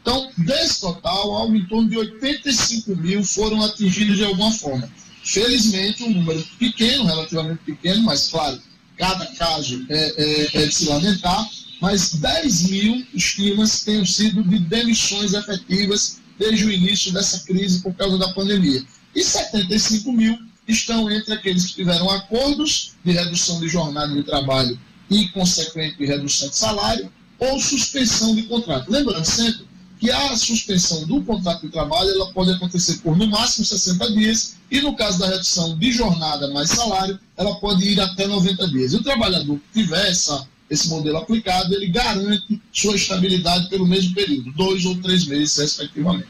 Então, 0.00 0.30
desse 0.36 0.80
total, 0.82 1.34
algo 1.34 1.54
em 1.56 1.66
torno 1.66 1.88
de 1.88 1.96
85 1.96 2.96
mil 2.96 3.24
foram 3.24 3.62
atingidos 3.62 4.16
de 4.16 4.24
alguma 4.24 4.52
forma. 4.52 4.90
Felizmente, 5.22 6.04
um 6.04 6.10
número 6.10 6.44
pequeno, 6.58 7.04
relativamente 7.04 7.60
pequeno, 7.64 8.02
mas 8.02 8.28
claro, 8.28 8.60
cada 8.96 9.26
caso 9.34 9.84
é, 9.88 10.14
é, 10.16 10.62
é 10.62 10.66
de 10.66 10.74
se 10.74 10.86
lamentar, 10.86 11.48
mas 11.80 12.14
10 12.14 12.62
mil 12.70 13.06
estimas 13.14 13.84
tenham 13.84 14.06
sido 14.06 14.42
de 14.42 14.58
demissões 14.58 15.34
efetivas 15.34 16.20
desde 16.38 16.64
o 16.64 16.72
início 16.72 17.12
dessa 17.12 17.40
crise 17.40 17.82
por 17.82 17.94
causa 17.94 18.18
da 18.18 18.32
pandemia. 18.32 18.84
E 19.14 19.22
75 19.22 20.12
mil 20.12 20.38
estão 20.66 21.10
entre 21.10 21.34
aqueles 21.34 21.66
que 21.66 21.74
tiveram 21.74 22.10
acordos 22.10 22.92
de 23.04 23.12
redução 23.12 23.60
de 23.60 23.68
jornada 23.68 24.12
de 24.12 24.22
trabalho 24.22 24.78
e 25.10 25.28
consequente 25.28 26.04
redução 26.04 26.48
de 26.48 26.56
salário 26.56 27.12
ou 27.38 27.60
suspensão 27.60 28.34
de 28.34 28.44
contrato. 28.44 28.90
Lembrando 28.90 29.24
sempre 29.24 29.66
que 29.98 30.10
a 30.10 30.36
suspensão 30.36 31.06
do 31.06 31.22
contrato 31.22 31.62
de 31.62 31.68
trabalho 31.68 32.10
ela 32.10 32.32
pode 32.32 32.50
acontecer 32.50 32.98
por 32.98 33.16
no 33.16 33.26
máximo 33.26 33.64
60 33.64 34.12
dias 34.12 34.56
e 34.70 34.80
no 34.80 34.96
caso 34.96 35.18
da 35.18 35.28
redução 35.28 35.78
de 35.78 35.92
jornada 35.92 36.48
mais 36.52 36.70
salário, 36.70 37.18
ela 37.36 37.54
pode 37.56 37.84
ir 37.84 38.00
até 38.00 38.26
90 38.26 38.68
dias. 38.68 38.92
E 38.92 38.96
o 38.96 39.02
trabalhador 39.02 39.58
que 39.58 39.82
tiver 39.82 40.10
essa, 40.10 40.46
esse 40.68 40.88
modelo 40.88 41.18
aplicado, 41.18 41.74
ele 41.74 41.88
garante 41.88 42.60
sua 42.72 42.96
estabilidade 42.96 43.68
pelo 43.68 43.86
mesmo 43.86 44.14
período, 44.14 44.52
dois 44.52 44.84
ou 44.84 45.00
três 45.00 45.26
meses, 45.26 45.56
respectivamente. 45.56 46.28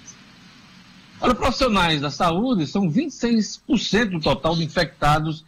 Olha, 1.21 1.35
profissionais 1.35 2.01
da 2.01 2.11
saúde 2.11 2.67
são 2.67 2.91
26% 2.91 4.11
do 4.11 4.21
total 4.21 4.57
de 4.57 4.65
infectados 4.65 5.45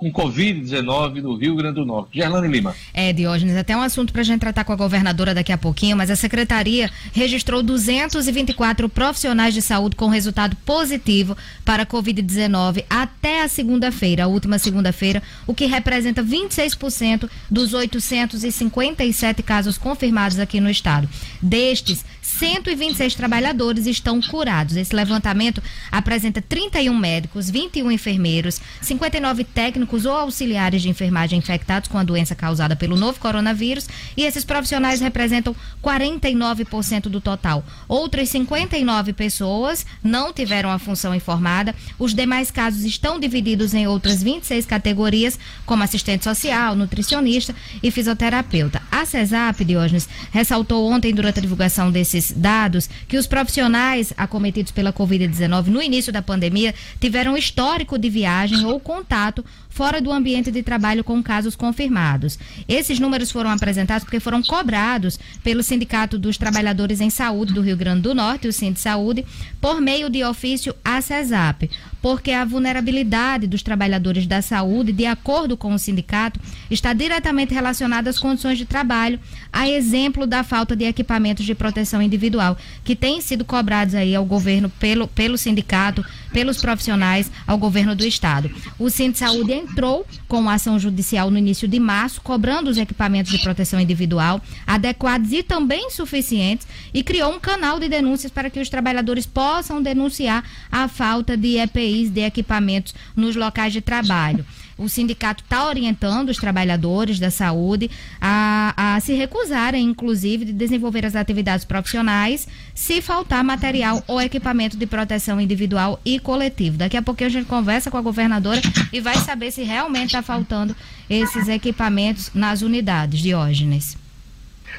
com 0.00 0.10
Covid-19 0.10 1.20
no 1.20 1.36
Rio 1.36 1.54
Grande 1.54 1.74
do 1.74 1.84
Norte. 1.84 2.08
Gerlane 2.14 2.48
Lima. 2.48 2.74
É, 2.94 3.12
Diógenes, 3.12 3.54
até 3.54 3.76
um 3.76 3.82
assunto 3.82 4.14
para 4.14 4.22
a 4.22 4.24
gente 4.24 4.40
tratar 4.40 4.64
com 4.64 4.72
a 4.72 4.76
governadora 4.76 5.34
daqui 5.34 5.52
a 5.52 5.58
pouquinho, 5.58 5.94
mas 5.94 6.10
a 6.10 6.16
secretaria 6.16 6.90
registrou 7.12 7.62
224 7.62 8.88
profissionais 8.88 9.52
de 9.52 9.60
saúde 9.60 9.96
com 9.96 10.08
resultado 10.08 10.56
positivo 10.64 11.36
para 11.66 11.84
Covid-19 11.84 12.82
até 12.88 13.42
a 13.42 13.48
segunda-feira, 13.48 14.24
a 14.24 14.26
última 14.26 14.58
segunda-feira, 14.58 15.22
o 15.46 15.52
que 15.52 15.66
representa 15.66 16.24
26% 16.24 17.28
dos 17.50 17.74
857 17.74 19.42
casos 19.42 19.76
confirmados 19.76 20.38
aqui 20.38 20.60
no 20.60 20.70
estado. 20.70 21.06
Destes, 21.42 22.06
126 22.38 23.14
trabalhadores 23.14 23.86
estão 23.86 24.20
curados. 24.20 24.76
Esse 24.76 24.94
levantamento 24.94 25.62
apresenta 25.90 26.40
31 26.40 26.96
médicos, 26.96 27.50
21 27.50 27.90
enfermeiros, 27.90 28.60
59 28.80 29.44
técnicos 29.44 30.06
ou 30.06 30.12
auxiliares 30.12 30.82
de 30.82 30.88
enfermagem 30.88 31.38
infectados 31.38 31.88
com 31.88 31.98
a 31.98 32.04
doença 32.04 32.34
causada 32.34 32.76
pelo 32.76 32.96
novo 32.96 33.18
coronavírus 33.18 33.88
e 34.16 34.24
esses 34.24 34.44
profissionais 34.44 35.00
representam 35.00 35.54
49% 35.82 37.02
do 37.02 37.20
total. 37.20 37.64
Outras 37.88 38.28
59 38.28 39.12
pessoas 39.12 39.84
não 40.02 40.32
tiveram 40.32 40.70
a 40.70 40.78
função 40.78 41.14
informada. 41.14 41.74
Os 41.98 42.14
demais 42.14 42.50
casos 42.50 42.84
estão 42.84 43.18
divididos 43.18 43.74
em 43.74 43.86
outras 43.86 44.22
26 44.22 44.66
categorias, 44.66 45.38
como 45.66 45.82
assistente 45.82 46.24
social, 46.24 46.74
nutricionista 46.74 47.54
e 47.82 47.90
fisioterapeuta. 47.90 48.80
A 48.90 49.04
CESAP, 49.04 49.64
Diógenes, 49.64 50.08
ressaltou 50.30 50.90
ontem, 50.90 51.12
durante 51.12 51.38
a 51.38 51.42
divulgação 51.42 51.90
desses 51.90 52.19
dados, 52.30 52.88
que 53.08 53.16
os 53.16 53.26
profissionais 53.26 54.12
acometidos 54.16 54.72
pela 54.72 54.92
Covid-19 54.92 55.66
no 55.66 55.82
início 55.82 56.12
da 56.12 56.20
pandemia 56.20 56.74
tiveram 57.00 57.36
histórico 57.36 57.98
de 57.98 58.10
viagem 58.10 58.64
ou 58.64 58.78
contato 58.78 59.44
fora 59.70 60.00
do 60.00 60.12
ambiente 60.12 60.50
de 60.50 60.62
trabalho 60.62 61.02
com 61.02 61.22
casos 61.22 61.56
confirmados. 61.56 62.38
Esses 62.68 62.98
números 62.98 63.30
foram 63.30 63.50
apresentados 63.50 64.04
porque 64.04 64.20
foram 64.20 64.42
cobrados 64.42 65.18
pelo 65.42 65.62
Sindicato 65.62 66.18
dos 66.18 66.36
Trabalhadores 66.36 67.00
em 67.00 67.08
Saúde 67.08 67.54
do 67.54 67.62
Rio 67.62 67.76
Grande 67.76 68.02
do 68.02 68.14
Norte, 68.14 68.48
o 68.48 68.52
Sind 68.52 68.76
Saúde, 68.76 69.24
por 69.60 69.80
meio 69.80 70.10
de 70.10 70.22
ofício 70.24 70.74
à 70.84 71.00
CESAP, 71.00 71.70
porque 72.02 72.32
a 72.32 72.44
vulnerabilidade 72.44 73.46
dos 73.46 73.62
trabalhadores 73.62 74.26
da 74.26 74.40
saúde, 74.40 74.92
de 74.92 75.06
acordo 75.06 75.56
com 75.56 75.74
o 75.74 75.78
sindicato, 75.78 76.40
está 76.70 76.92
diretamente 76.92 77.54
relacionada 77.54 78.08
às 78.10 78.18
condições 78.18 78.58
de 78.58 78.64
trabalho, 78.64 79.20
a 79.52 79.68
exemplo 79.68 80.26
da 80.26 80.42
falta 80.42 80.74
de 80.74 80.84
equipamentos 80.84 81.44
de 81.44 81.54
proteção 81.54 82.00
individual, 82.00 82.56
que 82.84 82.96
têm 82.96 83.20
sido 83.20 83.44
cobrados 83.44 83.94
aí 83.94 84.14
ao 84.14 84.24
governo 84.24 84.68
pelo, 84.68 85.06
pelo 85.08 85.36
sindicato, 85.36 86.04
pelos 86.32 86.58
profissionais, 86.58 87.30
ao 87.46 87.58
governo 87.58 87.94
do 87.94 88.04
estado. 88.04 88.50
O 88.78 88.88
Sind 88.88 89.14
Saúde 89.14 89.52
entrou 89.52 90.06
com 90.28 90.48
ação 90.48 90.78
judicial 90.78 91.30
no 91.30 91.38
início 91.38 91.66
de 91.66 91.78
março, 91.78 92.20
cobrando 92.20 92.70
os 92.70 92.78
equipamentos 92.78 93.32
de 93.32 93.38
proteção 93.38 93.80
individual 93.80 94.40
adequados 94.66 95.32
e 95.32 95.42
também 95.42 95.90
suficientes 95.90 96.66
e 96.92 97.02
criou 97.02 97.32
um 97.32 97.40
canal 97.40 97.78
de 97.78 97.88
denúncias 97.88 98.32
para 98.32 98.50
que 98.50 98.60
os 98.60 98.68
trabalhadores 98.68 99.26
possam 99.26 99.82
denunciar 99.82 100.44
a 100.70 100.88
falta 100.88 101.36
de 101.36 101.56
EPIs, 101.58 102.10
de 102.10 102.20
equipamentos 102.20 102.94
nos 103.16 103.36
locais 103.36 103.72
de 103.72 103.80
trabalho. 103.80 104.44
O 104.80 104.88
sindicato 104.88 105.44
está 105.44 105.66
orientando 105.66 106.30
os 106.30 106.38
trabalhadores 106.38 107.18
da 107.18 107.30
saúde 107.30 107.90
a, 108.18 108.94
a 108.96 109.00
se 109.00 109.12
recusarem, 109.12 109.84
inclusive, 109.84 110.46
de 110.46 110.54
desenvolver 110.54 111.04
as 111.04 111.14
atividades 111.14 111.66
profissionais 111.66 112.48
se 112.74 113.02
faltar 113.02 113.44
material 113.44 114.02
ou 114.06 114.22
equipamento 114.22 114.78
de 114.78 114.86
proteção 114.86 115.38
individual 115.38 116.00
e 116.02 116.18
coletivo. 116.18 116.78
Daqui 116.78 116.96
a 116.96 117.02
pouquinho 117.02 117.28
a 117.28 117.32
gente 117.32 117.46
conversa 117.46 117.90
com 117.90 117.98
a 117.98 118.00
governadora 118.00 118.62
e 118.90 119.00
vai 119.02 119.16
saber 119.16 119.50
se 119.50 119.62
realmente 119.62 120.06
está 120.06 120.22
faltando 120.22 120.74
esses 121.10 121.46
equipamentos 121.46 122.30
nas 122.32 122.62
unidades, 122.62 123.20
Diógenes. 123.20 123.98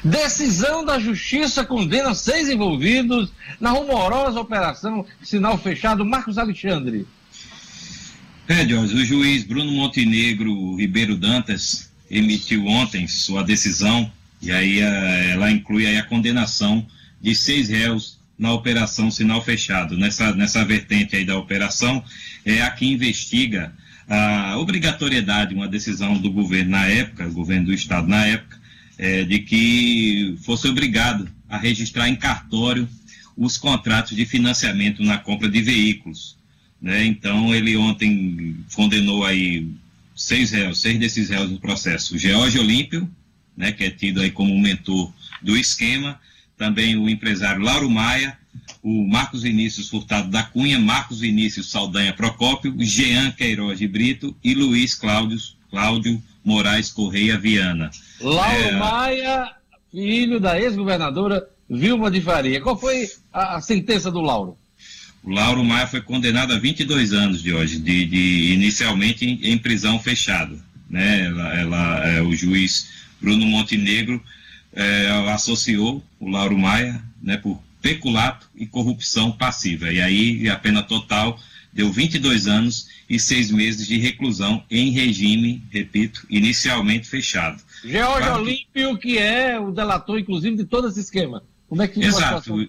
Decisão 0.02 0.84
da 0.84 0.98
Justiça 0.98 1.64
condena 1.64 2.12
seis 2.12 2.48
envolvidos 2.48 3.30
na 3.60 3.70
rumorosa 3.70 4.40
operação 4.40 5.06
Sinal 5.22 5.56
Fechado. 5.58 6.04
Marcos 6.04 6.38
Alexandre. 6.38 7.06
É, 8.52 8.68
Jorge, 8.68 8.94
o 8.94 9.02
juiz 9.02 9.44
Bruno 9.44 9.72
Montenegro 9.72 10.76
Ribeiro 10.76 11.16
Dantas 11.16 11.90
emitiu 12.10 12.66
ontem 12.66 13.08
sua 13.08 13.42
decisão 13.42 14.12
e 14.42 14.52
aí 14.52 14.78
ela 14.78 15.50
inclui 15.50 15.86
aí 15.86 15.96
a 15.96 16.04
condenação 16.04 16.86
de 17.18 17.34
seis 17.34 17.70
réus 17.70 18.18
na 18.38 18.52
operação 18.52 19.10
Sinal 19.10 19.42
Fechado. 19.42 19.96
Nessa, 19.96 20.34
nessa 20.34 20.62
vertente 20.66 21.16
aí 21.16 21.24
da 21.24 21.38
operação 21.38 22.04
é 22.44 22.60
a 22.60 22.70
que 22.70 22.84
investiga 22.84 23.72
a 24.06 24.58
obrigatoriedade, 24.58 25.54
uma 25.54 25.66
decisão 25.66 26.18
do 26.18 26.30
governo 26.30 26.72
na 26.72 26.84
época, 26.84 27.26
governo 27.30 27.68
do 27.68 27.72
estado 27.72 28.06
na 28.06 28.26
época, 28.26 28.60
é, 28.98 29.24
de 29.24 29.38
que 29.38 30.36
fosse 30.42 30.68
obrigado 30.68 31.26
a 31.48 31.56
registrar 31.56 32.06
em 32.06 32.16
cartório 32.16 32.86
os 33.34 33.56
contratos 33.56 34.14
de 34.14 34.26
financiamento 34.26 35.02
na 35.02 35.16
compra 35.16 35.48
de 35.48 35.62
veículos. 35.62 36.41
Né? 36.82 37.04
Então, 37.04 37.54
ele 37.54 37.76
ontem 37.76 38.56
condenou 38.74 39.24
aí 39.24 39.68
seis 40.16 40.50
réus, 40.50 40.80
seis 40.80 40.98
desses 40.98 41.30
réus 41.30 41.48
no 41.48 41.60
processo. 41.60 42.16
O 42.16 42.18
George 42.18 42.58
Olímpio, 42.58 43.08
né, 43.56 43.70
que 43.70 43.84
é 43.84 43.90
tido 43.90 44.20
aí 44.20 44.30
como 44.30 44.58
mentor 44.58 45.12
do 45.40 45.56
esquema, 45.56 46.18
também 46.56 46.96
o 46.96 47.08
empresário 47.08 47.62
Lauro 47.62 47.88
Maia, 47.88 48.36
o 48.82 49.06
Marcos 49.06 49.42
Vinícius 49.42 49.88
Furtado 49.88 50.28
da 50.28 50.42
Cunha, 50.42 50.78
Marcos 50.78 51.20
Vinícius 51.20 51.70
Saldanha 51.70 52.12
Procópio, 52.12 52.74
Jean 52.80 53.30
Queiroz 53.30 53.78
de 53.78 53.86
Brito 53.86 54.36
e 54.42 54.52
Luiz 54.54 54.94
Cláudio, 54.94 55.38
Cláudio 55.70 56.20
Moraes 56.44 56.90
Correia 56.90 57.38
Viana. 57.38 57.90
Lauro 58.20 58.64
é... 58.64 58.72
Maia, 58.72 59.52
filho 59.90 60.40
da 60.40 60.60
ex-governadora 60.60 61.48
Vilma 61.70 62.10
de 62.10 62.20
Faria. 62.20 62.60
Qual 62.60 62.76
foi 62.78 63.08
a, 63.32 63.56
a 63.56 63.60
sentença 63.60 64.10
do 64.10 64.20
Lauro? 64.20 64.56
O 65.22 65.30
Lauro 65.30 65.64
Maia 65.64 65.86
foi 65.86 66.00
condenado 66.00 66.52
a 66.52 66.58
22 66.58 67.12
anos 67.12 67.42
de 67.42 67.54
hoje, 67.54 67.78
de, 67.78 68.06
de 68.06 68.52
inicialmente 68.52 69.24
em, 69.24 69.52
em, 69.52 69.58
prisão 69.58 69.98
fechada. 69.98 70.56
Né? 70.90 71.26
Ela, 71.26 71.54
ela 71.54 72.08
é, 72.08 72.22
o 72.22 72.34
juiz 72.34 72.90
Bruno 73.20 73.46
Montenegro 73.46 74.22
é, 74.72 75.08
associou 75.32 76.02
o 76.18 76.28
Lauro 76.28 76.58
Maia 76.58 77.00
né, 77.22 77.36
por 77.36 77.62
peculato 77.80 78.48
e 78.54 78.66
corrupção 78.66 79.30
passiva. 79.30 79.92
E 79.92 80.00
aí 80.00 80.48
a 80.48 80.56
pena 80.56 80.82
total 80.82 81.38
deu 81.72 81.90
22 81.90 82.46
anos 82.46 82.88
e 83.08 83.18
seis 83.18 83.50
meses 83.50 83.86
de 83.86 83.98
reclusão 83.98 84.62
em 84.70 84.90
regime, 84.90 85.62
repito, 85.70 86.26
inicialmente 86.28 87.08
fechado. 87.08 87.62
George 87.84 88.28
Olímpio, 88.28 88.98
que 88.98 89.18
é 89.18 89.58
o 89.58 89.70
delator, 89.70 90.18
inclusive, 90.18 90.56
de 90.56 90.64
todo 90.64 90.88
esse 90.88 91.00
esquema. 91.00 91.42
Como 91.68 91.82
é 91.82 91.88
que 91.88 92.00
Exato. 92.00 92.68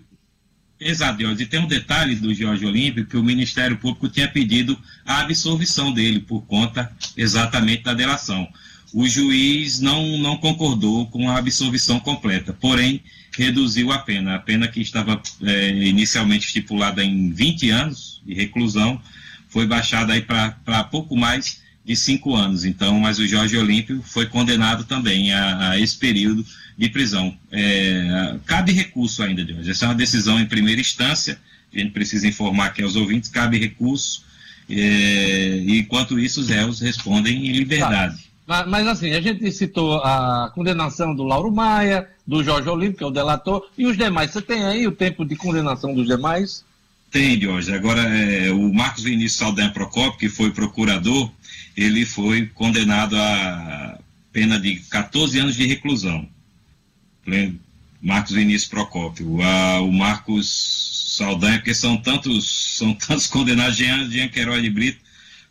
Exato. 0.85 1.23
E 1.23 1.45
tem 1.45 1.59
um 1.59 1.67
detalhe 1.67 2.15
do 2.15 2.33
Jorge 2.33 2.65
Olímpio 2.65 3.05
que 3.05 3.15
o 3.15 3.23
Ministério 3.23 3.77
Público 3.77 4.09
tinha 4.09 4.27
pedido 4.27 4.77
a 5.05 5.21
absolvição 5.21 5.93
dele 5.93 6.19
por 6.19 6.41
conta 6.41 6.91
exatamente 7.15 7.83
da 7.83 7.93
delação. 7.93 8.47
O 8.93 9.07
juiz 9.07 9.79
não, 9.79 10.17
não 10.17 10.37
concordou 10.37 11.07
com 11.07 11.29
a 11.29 11.37
absolvição 11.37 11.99
completa, 11.99 12.53
porém 12.53 13.01
reduziu 13.35 13.91
a 13.91 13.97
pena. 13.97 14.35
A 14.35 14.39
pena 14.39 14.67
que 14.67 14.81
estava 14.81 15.19
é, 15.41 15.69
inicialmente 15.87 16.47
estipulada 16.47 17.03
em 17.03 17.31
20 17.31 17.69
anos 17.71 18.21
de 18.25 18.33
reclusão 18.33 19.01
foi 19.49 19.65
baixada 19.65 20.13
aí 20.13 20.21
para 20.21 20.83
pouco 20.83 21.15
mais 21.15 21.62
de 21.85 21.95
cinco 21.95 22.35
anos. 22.35 22.65
Então, 22.65 22.99
mas 22.99 23.19
o 23.19 23.27
Jorge 23.27 23.57
Olímpio 23.57 24.01
foi 24.03 24.25
condenado 24.25 24.83
também 24.85 25.33
a, 25.33 25.71
a 25.71 25.79
esse 25.79 25.97
período 25.97 26.45
de 26.77 26.89
prisão. 26.89 27.35
É, 27.51 28.35
cabe 28.45 28.71
recurso 28.71 29.21
ainda, 29.21 29.45
Jorge. 29.45 29.69
Essa 29.69 29.85
é 29.85 29.87
uma 29.89 29.95
decisão 29.95 30.39
em 30.39 30.45
primeira 30.45 30.81
instância. 30.81 31.39
A 31.73 31.79
gente 31.79 31.91
precisa 31.91 32.27
informar 32.27 32.67
aqui 32.67 32.83
aos 32.83 32.95
ouvintes, 32.95 33.29
cabe 33.29 33.57
recurso. 33.57 34.23
É, 34.69 35.57
e 35.65 35.79
enquanto 35.79 36.19
isso, 36.19 36.41
os 36.41 36.49
réus 36.49 36.79
respondem 36.79 37.47
em 37.47 37.51
liberdade. 37.51 38.15
Tá. 38.15 38.23
Mas, 38.45 38.67
mas, 38.67 38.87
assim, 38.87 39.13
a 39.13 39.21
gente 39.21 39.49
citou 39.51 39.97
a 40.03 40.51
condenação 40.53 41.15
do 41.15 41.23
Lauro 41.23 41.51
Maia, 41.51 42.09
do 42.27 42.43
Jorge 42.43 42.69
Olímpio, 42.69 42.97
que 42.97 43.03
é 43.03 43.07
o 43.07 43.11
delator, 43.11 43.69
e 43.77 43.85
os 43.85 43.97
demais. 43.97 44.31
Você 44.31 44.41
tem 44.41 44.65
aí 44.65 44.85
o 44.85 44.91
tempo 44.91 45.25
de 45.25 45.35
condenação 45.35 45.93
dos 45.93 46.05
demais? 46.05 46.65
Tem, 47.13 47.39
Jorge. 47.39 47.71
Agora, 47.71 48.01
é, 48.01 48.51
o 48.51 48.73
Marcos 48.73 49.03
Vinícius 49.03 49.35
Saldanha 49.35 49.69
Procópio, 49.69 50.17
que 50.17 50.27
foi 50.27 50.49
procurador, 50.49 51.31
ele 51.77 52.07
foi 52.07 52.47
condenado 52.47 53.15
a 53.15 53.99
pena 54.31 54.59
de 54.59 54.77
14 54.89 55.37
anos 55.37 55.55
de 55.55 55.67
reclusão. 55.67 56.27
Marcos 58.01 58.33
Vinícius 58.33 58.67
Procópio. 58.67 59.37
O 59.37 59.91
Marcos 59.91 61.13
Saldanha, 61.15 61.59
porque 61.59 61.75
são 61.75 61.97
tantos, 61.97 62.49
são 62.79 62.95
tantos 62.95 63.27
condenados, 63.27 63.77
Jean, 63.77 64.09
Jean 64.09 64.27
Queiroz 64.27 64.63
de 64.63 64.71
Brito 64.71 64.97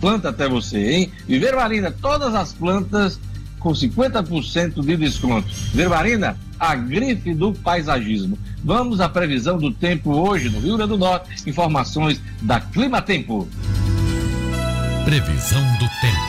planta 0.00 0.28
até 0.28 0.48
você, 0.48 0.92
hein? 0.92 1.12
Viveiro 1.26 1.56
Marina, 1.56 1.90
todas 1.90 2.34
as 2.34 2.52
plantas 2.52 3.18
com 3.64 3.72
50% 3.72 4.84
de 4.84 4.96
desconto. 4.96 5.48
Verbarina, 5.72 6.36
a 6.60 6.74
grife 6.74 7.32
do 7.32 7.54
paisagismo. 7.54 8.38
Vamos 8.62 9.00
à 9.00 9.08
previsão 9.08 9.56
do 9.56 9.72
tempo 9.72 10.12
hoje 10.12 10.50
no 10.50 10.60
Rio 10.60 10.76
Grande 10.76 10.92
do 10.92 10.98
Norte. 10.98 11.48
Informações 11.48 12.20
da 12.42 12.60
Clima 12.60 13.00
Tempo. 13.00 13.48
Previsão 15.06 15.62
do 15.78 15.88
tempo. 16.00 16.23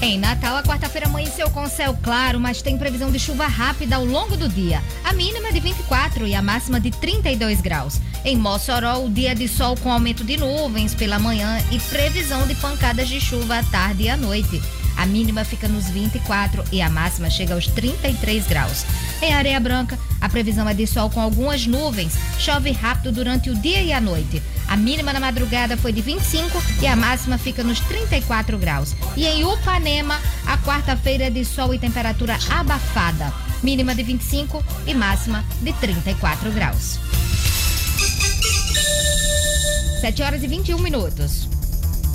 Em 0.00 0.16
Natal, 0.16 0.56
a 0.56 0.62
quarta-feira 0.62 1.08
amanheceu 1.08 1.50
com 1.50 1.66
céu 1.68 1.96
claro, 2.00 2.38
mas 2.38 2.62
tem 2.62 2.78
previsão 2.78 3.10
de 3.10 3.18
chuva 3.18 3.48
rápida 3.48 3.96
ao 3.96 4.04
longo 4.04 4.36
do 4.36 4.48
dia. 4.48 4.80
A 5.02 5.12
mínima 5.12 5.48
é 5.48 5.52
de 5.52 5.58
24 5.58 6.24
e 6.24 6.36
a 6.36 6.42
máxima 6.42 6.78
de 6.78 6.92
32 6.92 7.60
graus. 7.60 8.00
Em 8.24 8.36
Mossoró, 8.36 9.04
o 9.04 9.10
dia 9.10 9.34
de 9.34 9.48
sol 9.48 9.76
com 9.76 9.90
aumento 9.90 10.22
de 10.22 10.36
nuvens 10.36 10.94
pela 10.94 11.18
manhã 11.18 11.58
e 11.72 11.80
previsão 11.80 12.46
de 12.46 12.54
pancadas 12.54 13.08
de 13.08 13.20
chuva 13.20 13.58
à 13.58 13.62
tarde 13.64 14.04
e 14.04 14.08
à 14.08 14.16
noite. 14.16 14.62
A 14.98 15.06
mínima 15.06 15.44
fica 15.44 15.68
nos 15.68 15.88
24 15.88 16.64
e 16.72 16.82
a 16.82 16.90
máxima 16.90 17.30
chega 17.30 17.54
aos 17.54 17.68
33 17.68 18.44
graus. 18.48 18.84
Em 19.22 19.32
Areia 19.32 19.60
Branca, 19.60 19.96
a 20.20 20.28
previsão 20.28 20.68
é 20.68 20.74
de 20.74 20.88
sol 20.88 21.08
com 21.08 21.20
algumas 21.20 21.68
nuvens. 21.68 22.14
Chove 22.36 22.72
rápido 22.72 23.12
durante 23.12 23.48
o 23.48 23.54
dia 23.54 23.80
e 23.80 23.92
a 23.92 24.00
noite. 24.00 24.42
A 24.66 24.76
mínima 24.76 25.12
na 25.12 25.20
madrugada 25.20 25.76
foi 25.76 25.92
de 25.92 26.02
25 26.02 26.60
e 26.82 26.86
a 26.88 26.96
máxima 26.96 27.38
fica 27.38 27.62
nos 27.62 27.78
34 27.78 28.58
graus. 28.58 28.96
E 29.16 29.24
em 29.24 29.44
Upanema, 29.44 30.20
a 30.44 30.58
quarta-feira 30.58 31.26
é 31.26 31.30
de 31.30 31.44
sol 31.44 31.72
e 31.72 31.78
temperatura 31.78 32.36
abafada. 32.50 33.32
Mínima 33.62 33.94
de 33.94 34.02
25 34.02 34.64
e 34.84 34.94
máxima 34.94 35.44
de 35.62 35.72
34 35.74 36.50
graus. 36.50 36.98
7 40.00 40.22
horas 40.24 40.42
e 40.42 40.48
21 40.48 40.78
minutos. 40.80 41.48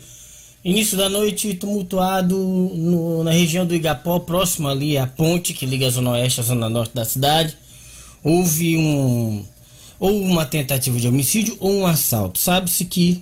Início 0.63 0.97
da 0.97 1.09
noite 1.09 1.53
tumultuado 1.55 2.37
no, 2.37 3.25
na 3.25 3.31
região 3.31 3.65
do 3.65 3.75
Igapó, 3.75 4.19
próximo 4.19 4.69
ali 4.69 4.97
à 4.97 5.05
ponte 5.05 5.53
que 5.53 5.65
liga 5.65 5.87
a 5.87 5.89
zona 5.89 6.11
oeste 6.11 6.39
à 6.39 6.43
zona 6.43 6.69
norte 6.69 6.95
da 6.95 7.03
cidade. 7.03 7.57
Houve 8.23 8.77
um 8.77 9.43
ou 9.99 10.21
uma 10.21 10.45
tentativa 10.45 10.97
de 10.97 11.07
homicídio 11.07 11.57
ou 11.59 11.73
um 11.73 11.85
assalto. 11.85 12.39
Sabe-se 12.39 12.85
que 12.85 13.21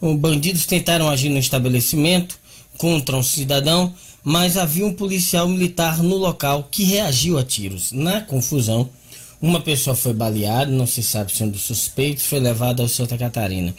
os 0.00 0.16
bandidos 0.16 0.66
tentaram 0.66 1.08
agir 1.08 1.30
no 1.30 1.38
estabelecimento 1.38 2.38
contra 2.76 3.16
um 3.16 3.22
cidadão, 3.22 3.94
mas 4.28 4.56
havia 4.56 4.84
um 4.84 4.92
policial 4.92 5.48
militar 5.48 6.02
no 6.02 6.16
local 6.16 6.66
que 6.68 6.82
reagiu 6.82 7.38
a 7.38 7.44
tiros. 7.44 7.92
Na 7.92 8.20
confusão, 8.20 8.90
uma 9.40 9.60
pessoa 9.60 9.94
foi 9.94 10.12
baleada, 10.12 10.68
não 10.68 10.84
se 10.84 11.00
sabe 11.00 11.30
sendo 11.30 11.56
suspeito, 11.56 12.20
foi 12.22 12.40
levada 12.40 12.82
ao 12.82 12.88
Santa 12.88 13.16
Catarina. 13.16 13.72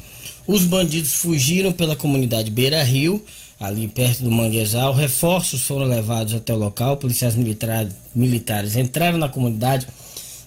Os 0.48 0.64
bandidos 0.64 1.16
fugiram 1.16 1.74
pela 1.74 1.98
comunidade 1.98 2.50
Beira 2.50 2.82
Rio, 2.82 3.22
ali 3.60 3.90
perto 3.90 4.24
do 4.24 4.32
Manguezal. 4.32 4.94
Reforços 4.94 5.64
foram 5.64 5.86
levados 5.86 6.34
até 6.34 6.54
o 6.54 6.58
local. 6.58 6.96
Policiais 6.96 7.36
militares, 7.36 7.92
militares 8.16 8.78
entraram 8.78 9.18
na 9.18 9.28
comunidade 9.28 9.86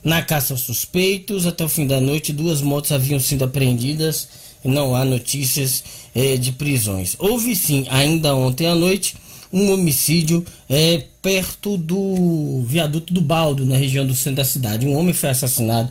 na 0.03 0.23
caça 0.23 0.55
aos 0.55 0.63
suspeitos. 0.63 1.45
Até 1.45 1.63
o 1.63 1.69
fim 1.69 1.87
da 1.87 2.01
noite, 2.01 2.33
duas 2.33 2.63
motos 2.63 2.91
haviam 2.91 3.21
sido 3.21 3.45
apreendidas 3.45 4.29
e 4.65 4.69
não 4.69 4.97
há 4.97 5.05
notícias 5.05 5.85
eh, 6.15 6.39
de 6.39 6.53
prisões. 6.53 7.17
Houve 7.19 7.55
sim, 7.55 7.85
ainda 7.91 8.35
ontem 8.35 8.67
à 8.67 8.75
noite, 8.75 9.15
um 9.53 9.73
homicídio 9.73 10.45
é, 10.69 11.05
perto 11.21 11.77
do 11.77 12.63
viaduto 12.67 13.13
do 13.13 13.21
Baldo, 13.21 13.65
na 13.65 13.77
região 13.77 14.07
do 14.07 14.15
centro 14.15 14.37
da 14.37 14.45
cidade. 14.45 14.87
Um 14.87 14.97
homem 14.97 15.13
foi 15.13 15.31
assassinado 15.31 15.91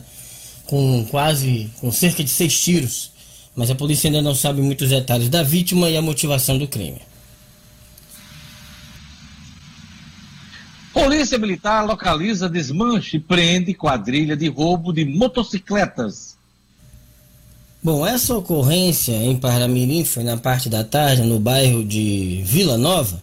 com 0.66 1.04
quase, 1.10 1.70
com 1.80 1.90
cerca 1.92 2.22
de 2.24 2.30
seis 2.30 2.58
tiros, 2.60 3.10
mas 3.54 3.70
a 3.70 3.74
polícia 3.74 4.08
ainda 4.08 4.22
não 4.22 4.34
sabe 4.34 4.62
muitos 4.62 4.88
detalhes 4.88 5.28
da 5.28 5.42
vítima 5.42 5.90
e 5.90 5.96
a 5.96 6.02
motivação 6.02 6.56
do 6.58 6.66
crime. 6.66 7.00
Polícia 10.92 11.38
Militar 11.38 11.84
localiza 11.84 12.48
desmanche 12.48 13.16
e 13.16 13.20
prende 13.20 13.74
quadrilha 13.74 14.36
de 14.36 14.48
roubo 14.48 14.92
de 14.92 15.04
motocicletas. 15.04 16.36
Bom, 17.82 18.06
essa 18.06 18.36
ocorrência 18.36 19.12
em 19.12 19.36
Paramirim 19.36 20.04
foi 20.04 20.22
na 20.22 20.36
parte 20.36 20.68
da 20.68 20.84
tarde, 20.84 21.22
no 21.22 21.38
bairro 21.38 21.84
de 21.84 22.42
Vila 22.44 22.76
Nova 22.76 23.22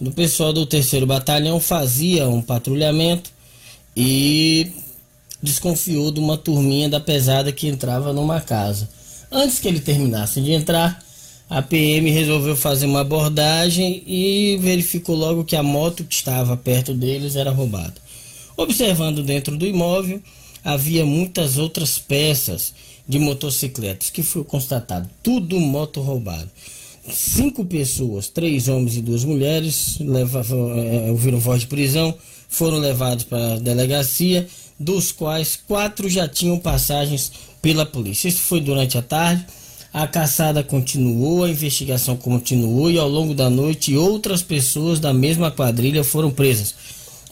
do 0.00 0.10
pessoal 0.10 0.52
do 0.52 0.66
terceiro 0.66 1.06
batalhão 1.06 1.60
fazia 1.60 2.28
um 2.28 2.42
patrulhamento 2.42 3.30
e 3.96 4.72
desconfiou 5.42 6.10
de 6.10 6.20
uma 6.20 6.36
turminha 6.36 6.88
da 6.88 6.98
pesada 6.98 7.52
que 7.52 7.68
entrava 7.68 8.12
numa 8.12 8.40
casa. 8.40 8.88
Antes 9.30 9.58
que 9.58 9.68
ele 9.68 9.80
terminasse 9.80 10.40
de 10.40 10.52
entrar, 10.52 11.02
a 11.48 11.60
PM 11.60 12.10
resolveu 12.10 12.56
fazer 12.56 12.86
uma 12.86 13.00
abordagem 13.00 14.02
e 14.06 14.58
verificou 14.60 15.14
logo 15.14 15.44
que 15.44 15.54
a 15.54 15.62
moto 15.62 16.04
que 16.04 16.14
estava 16.14 16.56
perto 16.56 16.94
deles 16.94 17.36
era 17.36 17.50
roubada. 17.50 17.94
Observando 18.56 19.22
dentro 19.22 19.56
do 19.56 19.66
imóvel, 19.66 20.22
havia 20.64 21.04
muitas 21.04 21.58
outras 21.58 21.98
peças 21.98 22.72
de 23.06 23.18
motocicletas 23.18 24.08
que 24.08 24.22
foi 24.22 24.42
constatado 24.44 25.08
tudo 25.22 25.60
moto 25.60 26.00
roubado. 26.00 26.50
Cinco 27.12 27.64
pessoas, 27.64 28.28
três 28.28 28.68
homens 28.68 28.96
e 28.96 29.02
duas 29.02 29.24
mulheres, 29.24 29.98
levavam, 30.00 30.72
é, 30.78 31.10
ouviram 31.10 31.38
voz 31.38 31.60
de 31.60 31.66
prisão, 31.66 32.14
foram 32.48 32.78
levados 32.78 33.24
para 33.24 33.54
a 33.54 33.58
delegacia, 33.58 34.46
dos 34.78 35.12
quais 35.12 35.58
quatro 35.68 36.08
já 36.08 36.26
tinham 36.26 36.58
passagens 36.58 37.32
pela 37.60 37.86
polícia. 37.86 38.28
Isso 38.28 38.40
foi 38.40 38.60
durante 38.60 38.98
a 38.98 39.02
tarde. 39.02 39.44
A 39.92 40.08
caçada 40.08 40.62
continuou, 40.62 41.44
a 41.44 41.50
investigação 41.50 42.16
continuou 42.16 42.90
e 42.90 42.98
ao 42.98 43.08
longo 43.08 43.32
da 43.32 43.48
noite 43.48 43.96
outras 43.96 44.42
pessoas 44.42 44.98
da 44.98 45.14
mesma 45.14 45.52
quadrilha 45.52 46.02
foram 46.02 46.32
presas, 46.32 46.74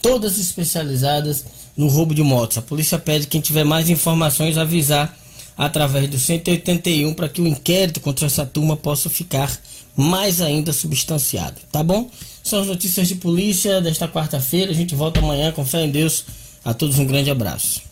todas 0.01 0.39
especializadas 0.39 1.45
no 1.77 1.89
roubo 1.89 2.15
de 2.15 2.23
motos. 2.23 2.59
A 2.59 2.63
polícia 2.63 3.01
pede 3.01 3.27
quem 3.27 3.41
tiver 3.41 3.65
mais 3.65 3.91
informações 3.91 4.57
avisar 4.57 5.19
através 5.57 6.09
do 6.09 6.19
181 6.19 7.15
para 7.15 7.29
que 7.29 7.41
o 7.41 7.47
inquérito 7.47 8.01
contra 8.01 8.27
essa 8.27 8.45
turma 8.45 8.77
possa 8.77 9.11
ficar 9.11 9.51
mais 9.97 10.41
ainda 10.41 10.73
substanciado, 10.73 11.61
tá 11.71 11.83
bom? 11.83 12.11
São 12.43 12.61
as 12.61 12.67
notícias 12.67 13.09
de 13.09 13.15
polícia 13.15 13.81
desta 13.81 14.09
quarta-feira. 14.09 14.73
A 14.73 14.75
gente 14.75 14.95
volta 14.95 15.21
amanhã 15.21 15.53
com 15.53 15.65
fé 15.65 15.85
em 15.85 15.91
Deus. 15.91 16.25
A 16.65 16.73
todos 16.73 16.99
um 16.99 17.05
grande 17.05 17.31
abraço. 17.31 17.83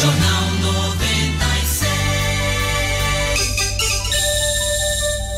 Jornal 0.00 0.50
96. 0.60 1.88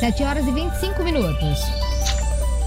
7 0.00 0.22
horas 0.22 0.46
e 0.46 0.52
25 0.52 1.04
minutos. 1.04 1.58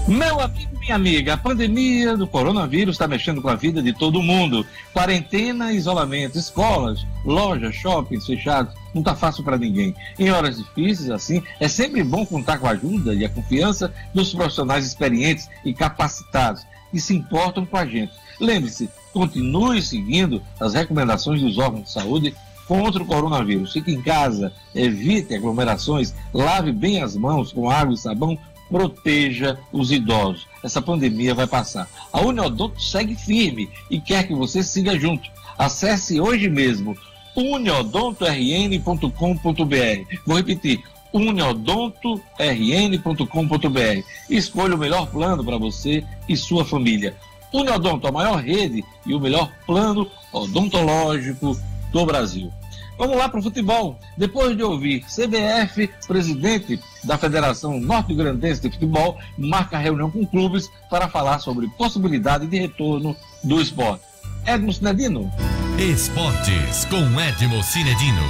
Meu 0.06 0.40
amigo, 0.40 0.78
minha 0.78 0.94
amiga, 0.94 1.32
a 1.32 1.38
pandemia 1.38 2.16
do 2.16 2.26
coronavírus 2.26 2.96
está 2.96 3.08
mexendo 3.08 3.40
com 3.40 3.48
a 3.48 3.54
vida 3.54 3.82
de 3.82 3.94
todo 3.94 4.22
mundo. 4.22 4.66
Quarentena, 4.92 5.72
isolamento, 5.72 6.38
escolas, 6.38 7.06
lojas, 7.24 7.74
shoppings 7.74 8.26
fechados, 8.26 8.74
não 8.94 9.02
está 9.02 9.14
fácil 9.14 9.42
para 9.42 9.58
ninguém. 9.58 9.94
Em 10.18 10.30
horas 10.30 10.56
difíceis, 10.56 11.10
assim, 11.10 11.42
é 11.58 11.68
sempre 11.68 12.02
bom 12.02 12.24
contar 12.24 12.58
com 12.58 12.66
a 12.66 12.70
ajuda 12.70 13.12
e 13.14 13.24
a 13.24 13.28
confiança 13.28 13.92
dos 14.14 14.32
profissionais 14.32 14.86
experientes 14.86 15.48
e 15.64 15.74
capacitados 15.74 16.64
que 16.90 17.00
se 17.00 17.14
importam 17.14 17.66
com 17.66 17.76
a 17.76 17.84
gente. 17.84 18.12
Lembre-se, 18.40 18.88
continue 19.12 19.82
seguindo 19.82 20.40
as 20.60 20.74
recomendações 20.74 21.40
dos 21.40 21.58
órgãos 21.58 21.84
de 21.84 21.92
saúde 21.92 22.34
contra 22.66 23.02
o 23.02 23.06
coronavírus. 23.06 23.72
Fique 23.72 23.92
em 23.92 24.00
casa, 24.00 24.52
evite 24.74 25.34
aglomerações, 25.34 26.14
lave 26.32 26.72
bem 26.72 27.02
as 27.02 27.16
mãos 27.16 27.52
com 27.52 27.68
água 27.68 27.94
e 27.94 27.98
sabão 27.98 28.38
proteja 28.68 29.58
os 29.72 29.92
idosos. 29.92 30.46
Essa 30.62 30.80
pandemia 30.80 31.34
vai 31.34 31.46
passar. 31.46 31.88
A 32.12 32.20
Uniodonto 32.20 32.80
segue 32.80 33.14
firme 33.14 33.68
e 33.90 34.00
quer 34.00 34.26
que 34.26 34.34
você 34.34 34.62
siga 34.62 34.98
junto. 34.98 35.30
Acesse 35.58 36.20
hoje 36.20 36.48
mesmo 36.48 36.96
uniodontorn.com.br. 37.36 40.18
Vou 40.26 40.36
repetir, 40.36 40.82
uniodontorn.com.br. 41.12 44.02
Escolha 44.28 44.74
o 44.74 44.78
melhor 44.78 45.06
plano 45.06 45.44
para 45.44 45.58
você 45.58 46.02
e 46.28 46.36
sua 46.36 46.64
família. 46.64 47.16
Uniodonto, 47.52 48.08
a 48.08 48.12
maior 48.12 48.42
rede 48.42 48.82
e 49.06 49.14
o 49.14 49.20
melhor 49.20 49.48
plano 49.64 50.10
odontológico 50.32 51.56
do 51.92 52.04
Brasil. 52.04 52.52
Vamos 52.96 53.16
lá 53.16 53.28
para 53.28 53.40
o 53.40 53.42
futebol. 53.42 53.98
Depois 54.16 54.56
de 54.56 54.62
ouvir 54.62 55.04
CBF, 55.04 55.90
presidente 56.06 56.80
da 57.02 57.18
Federação 57.18 57.80
Norte 57.80 58.14
Grandense 58.14 58.60
de 58.60 58.70
Futebol, 58.70 59.18
marca 59.36 59.78
reunião 59.78 60.10
com 60.10 60.24
clubes 60.24 60.70
para 60.88 61.08
falar 61.08 61.40
sobre 61.40 61.68
possibilidade 61.68 62.46
de 62.46 62.58
retorno 62.58 63.16
do 63.42 63.60
esporte. 63.60 64.13
Edmo 64.46 64.72
Cinedino. 64.72 65.30
Esportes 65.78 66.84
com 66.84 67.20
Edmo 67.20 67.62
Cinedino. 67.62 68.22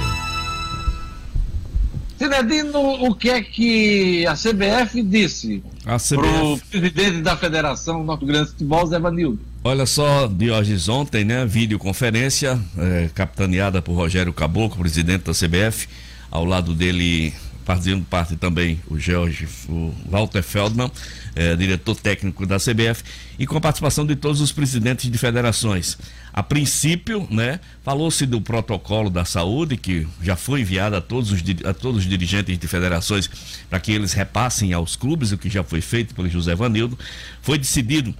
Cinedino, 2.17 2.79
o 3.05 3.13
que 3.13 3.29
é 3.29 3.41
que 3.41 4.25
a 4.25 4.33
CBF 4.33 5.03
disse 5.03 5.61
para 5.83 6.43
o 6.43 6.57
presidente 6.57 7.21
da 7.21 7.35
Federação 7.35 8.01
Norte 8.03 8.25
Grande 8.25 8.45
de 8.45 8.51
Futebol, 8.51 8.87
Zé 8.87 8.97
Vanildo? 8.97 9.39
Olha 9.61 9.85
só, 9.85 10.25
Diógenes, 10.27 10.87
ontem, 10.87 11.25
né, 11.25 11.45
videoconferência, 11.45 12.57
é, 12.77 13.09
capitaneada 13.13 13.81
por 13.81 13.93
Rogério 13.93 14.31
Caboclo, 14.31 14.79
presidente 14.79 15.23
da 15.23 15.33
CBF, 15.33 15.89
ao 16.31 16.45
lado 16.45 16.73
dele 16.73 17.33
fazendo 17.65 18.05
parte 18.05 18.35
também 18.35 18.79
o 18.87 18.97
George, 18.97 19.47
o 19.67 19.93
Walter 20.07 20.43
Feldman, 20.43 20.89
é, 21.35 21.55
diretor 21.55 21.95
técnico 21.95 22.45
da 22.45 22.57
CBF, 22.57 23.03
e 23.39 23.45
com 23.47 23.57
a 23.57 23.61
participação 23.61 24.05
de 24.05 24.15
todos 24.15 24.39
os 24.39 24.51
presidentes 24.51 25.11
de 25.11 25.17
federações. 25.17 25.97
A 26.35 26.43
princípio, 26.43 27.25
né, 27.31 27.61
falou-se 27.81 28.25
do 28.25 28.41
protocolo 28.41 29.09
da 29.09 29.23
saúde, 29.23 29.77
que 29.77 30.05
já 30.21 30.35
foi 30.35 30.59
enviado 30.59 30.97
a 30.97 30.99
todos 30.99 31.31
os, 31.31 31.41
a 31.63 31.73
todos 31.73 32.01
os 32.01 32.09
dirigentes 32.09 32.59
de 32.59 32.67
federações 32.67 33.29
para 33.69 33.79
que 33.79 33.93
eles 33.93 34.11
repassem 34.11 34.73
aos 34.73 34.97
clubes, 34.97 35.31
o 35.31 35.37
que 35.37 35.49
já 35.49 35.63
foi 35.63 35.79
feito 35.79 36.13
pelo 36.13 36.27
José 36.27 36.53
Vanildo. 36.53 36.99
Foi 37.41 37.57
decidido 37.57 38.13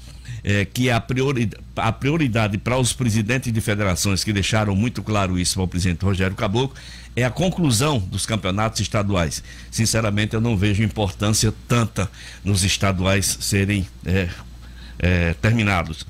é, 0.46 0.64
que 0.64 0.90
a 0.90 1.02
prioridade, 1.02 1.62
a 1.76 1.92
prioridade 1.92 2.58
para 2.58 2.78
os 2.78 2.94
presidentes 2.94 3.52
de 3.52 3.60
federações 3.60 4.24
que 4.24 4.32
deixaram 4.32 4.74
muito 4.78 5.04
claro 5.04 5.38
isso 5.38 5.56
para 5.56 5.64
o 5.64 5.68
presidente 5.68 6.06
Rogério 6.06 6.38
Caboclo 6.38 6.74
é 7.18 7.26
a 7.26 7.30
conclusão 7.30 8.00
dos 8.00 8.26
campeonatos 8.26 8.80
estaduais. 8.80 9.44
Sinceramente, 9.70 10.36
eu 10.36 10.42
não 10.42 10.56
vejo 10.56 10.84
importância 10.84 11.54
tanta 11.68 12.10
nos 12.46 12.64
estaduais 12.64 13.40
serem 13.42 13.86
é, 14.06 14.30
é, 15.00 15.34
terminados. 15.34 16.06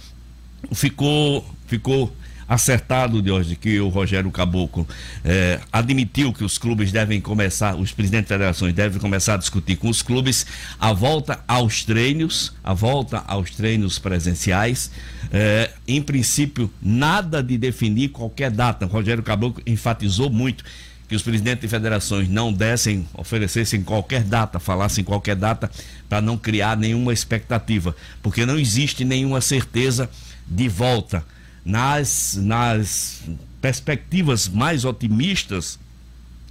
Ficou, 0.72 1.44
ficou 1.68 2.16
acertado 2.48 3.22
de 3.22 3.32
hoje 3.32 3.56
que 3.56 3.80
o 3.80 3.90
Rogério 3.90 4.30
Caboclo 4.32 4.88
eh, 5.24 5.60
admitiu 5.72 6.32
que 6.32 6.44
os 6.44 6.58
clubes 6.58 6.92
devem 6.92 7.20
começar, 7.20 7.76
os 7.76 7.92
presidentes 7.92 8.28
de 8.28 8.34
federações 8.34 8.74
devem 8.74 9.00
começar 9.00 9.34
a 9.34 9.38
discutir 9.38 9.76
com 9.78 9.90
os 9.90 10.02
clubes 10.02 10.46
a 10.80 10.94
volta 10.94 11.40
aos 11.48 11.84
treinos, 11.84 12.54
a 12.64 12.74
volta 12.74 13.24
aos 13.28 13.50
treinos 13.52 13.98
presenciais. 13.98 14.92
Eh, 15.32 15.72
em 15.88 16.02
princípio, 16.02 16.72
nada 16.82 17.42
de 17.42 17.58
definir 17.58 18.10
qualquer 18.10 18.52
data. 18.52 18.86
O 18.86 18.90
Rogério 18.90 19.24
Caboclo 19.24 19.64
enfatizou 19.66 20.30
muito 20.30 20.64
que 21.08 21.16
os 21.16 21.22
presidentes 21.22 21.62
de 21.62 21.68
federações 21.68 22.28
não 22.30 22.52
dessem, 22.52 23.08
oferecessem 23.14 23.84
qualquer 23.84 24.24
data, 24.24 24.60
falassem 24.60 25.04
qualquer 25.04 25.36
data, 25.36 25.70
para 26.10 26.22
não 26.22 26.38
criar 26.38 26.76
nenhuma 26.76 27.14
expectativa, 27.14 27.96
porque 28.24 28.46
não 28.46 28.58
existe 28.58 29.06
nenhuma 29.06 29.40
certeza 29.40 30.10
de 30.48 30.68
volta 30.68 31.24
nas, 31.66 32.38
nas 32.40 33.24
perspectivas 33.60 34.48
mais 34.48 34.86
otimistas 34.86 35.80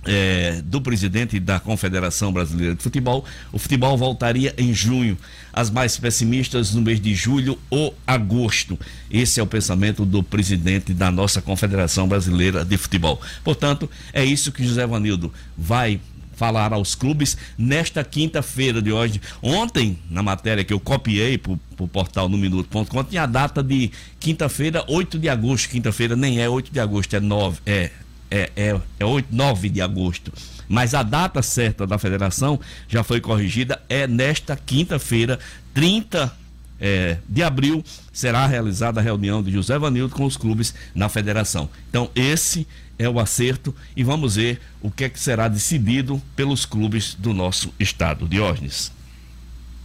é, 0.07 0.61
do 0.63 0.81
presidente 0.81 1.39
da 1.41 1.59
Confederação 1.59 2.33
Brasileira 2.33 2.75
de 2.75 2.83
Futebol, 2.83 3.25
o 3.53 3.59
futebol 3.59 3.97
voltaria 3.97 4.55
em 4.59 4.75
junho. 4.75 5.17
As 5.53 5.71
mais 5.71 5.97
pessimistas 5.97 6.75
no 6.75 6.83
mês 6.83 7.01
de 7.01 7.15
julho 7.15 7.59
ou 7.71 7.97
agosto. 8.07 8.79
Esse 9.11 9.41
é 9.41 9.43
o 9.43 9.47
pensamento 9.47 10.05
do 10.05 10.23
presidente 10.23 10.93
da 10.93 11.11
nossa 11.11 11.41
Confederação 11.41 12.09
Brasileira 12.09 12.65
de 12.65 12.77
Futebol. 12.77 13.21
Portanto, 13.43 13.89
é 14.13 14.25
isso 14.25 14.53
que 14.53 14.67
José 14.67 14.87
Vanildo 14.87 15.33
vai 15.57 16.01
falar 16.35 16.73
aos 16.73 16.95
clubes 16.95 17.37
nesta 17.57 18.05
quinta-feira 18.05 18.83
de 18.83 18.93
hoje. 18.93 19.21
Ontem, 19.43 19.99
na 20.11 20.23
matéria 20.23 20.65
que 20.65 20.73
eu 20.73 20.81
copiei 20.81 21.39
para 21.39 21.53
o 21.79 21.89
portal 21.89 22.29
no 22.29 22.37
minuto.com, 22.37 23.05
tinha 23.05 23.23
a 23.23 23.27
data 23.27 23.63
de 23.63 23.91
quinta-feira, 24.21 24.85
8 24.89 25.19
de 25.19 25.29
agosto. 25.29 25.69
Quinta-feira 25.69 26.17
nem 26.17 26.41
é 26.41 26.49
8 26.49 26.73
de 26.73 26.81
agosto, 26.81 27.15
é 27.15 27.21
9, 27.21 27.61
é, 27.65 27.91
é, 28.31 28.51
é, 28.57 28.81
é 28.99 29.05
8, 29.05 29.29
9 29.31 29.69
de 29.69 29.81
agosto. 29.81 30.33
Mas 30.69 30.95
a 30.95 31.03
data 31.03 31.43
certa 31.43 31.87
da 31.87 31.99
federação 31.99 32.59
já 32.89 33.03
foi 33.03 33.21
corrigida, 33.21 33.81
é 33.89 34.07
nesta 34.07 34.57
quinta-feira, 34.57 35.39
30 35.75 36.33
é, 36.81 37.19
de 37.29 37.43
abril, 37.43 37.85
será 38.13 38.47
realizada 38.47 39.01
a 39.01 39.03
reunião 39.03 39.43
de 39.43 39.51
José 39.53 39.79
Vanildo 39.79 40.15
com 40.15 40.25
os 40.25 40.37
clubes 40.37 40.75
na 40.95 41.09
federação. 41.09 41.69
Então, 41.89 42.11
esse 42.15 42.67
é 42.99 43.09
o 43.09 43.19
acerto 43.19 43.75
e 43.97 44.03
vamos 44.05 44.37
ver 44.37 44.61
o 44.81 44.91
que 44.91 45.05
é 45.05 45.09
que 45.09 45.19
será 45.19 45.49
decidido 45.49 46.21
pelos 46.37 46.65
clubes 46.65 47.15
do 47.15 47.33
nosso 47.33 47.73
estado. 47.79 48.27
Diógenes. 48.27 48.93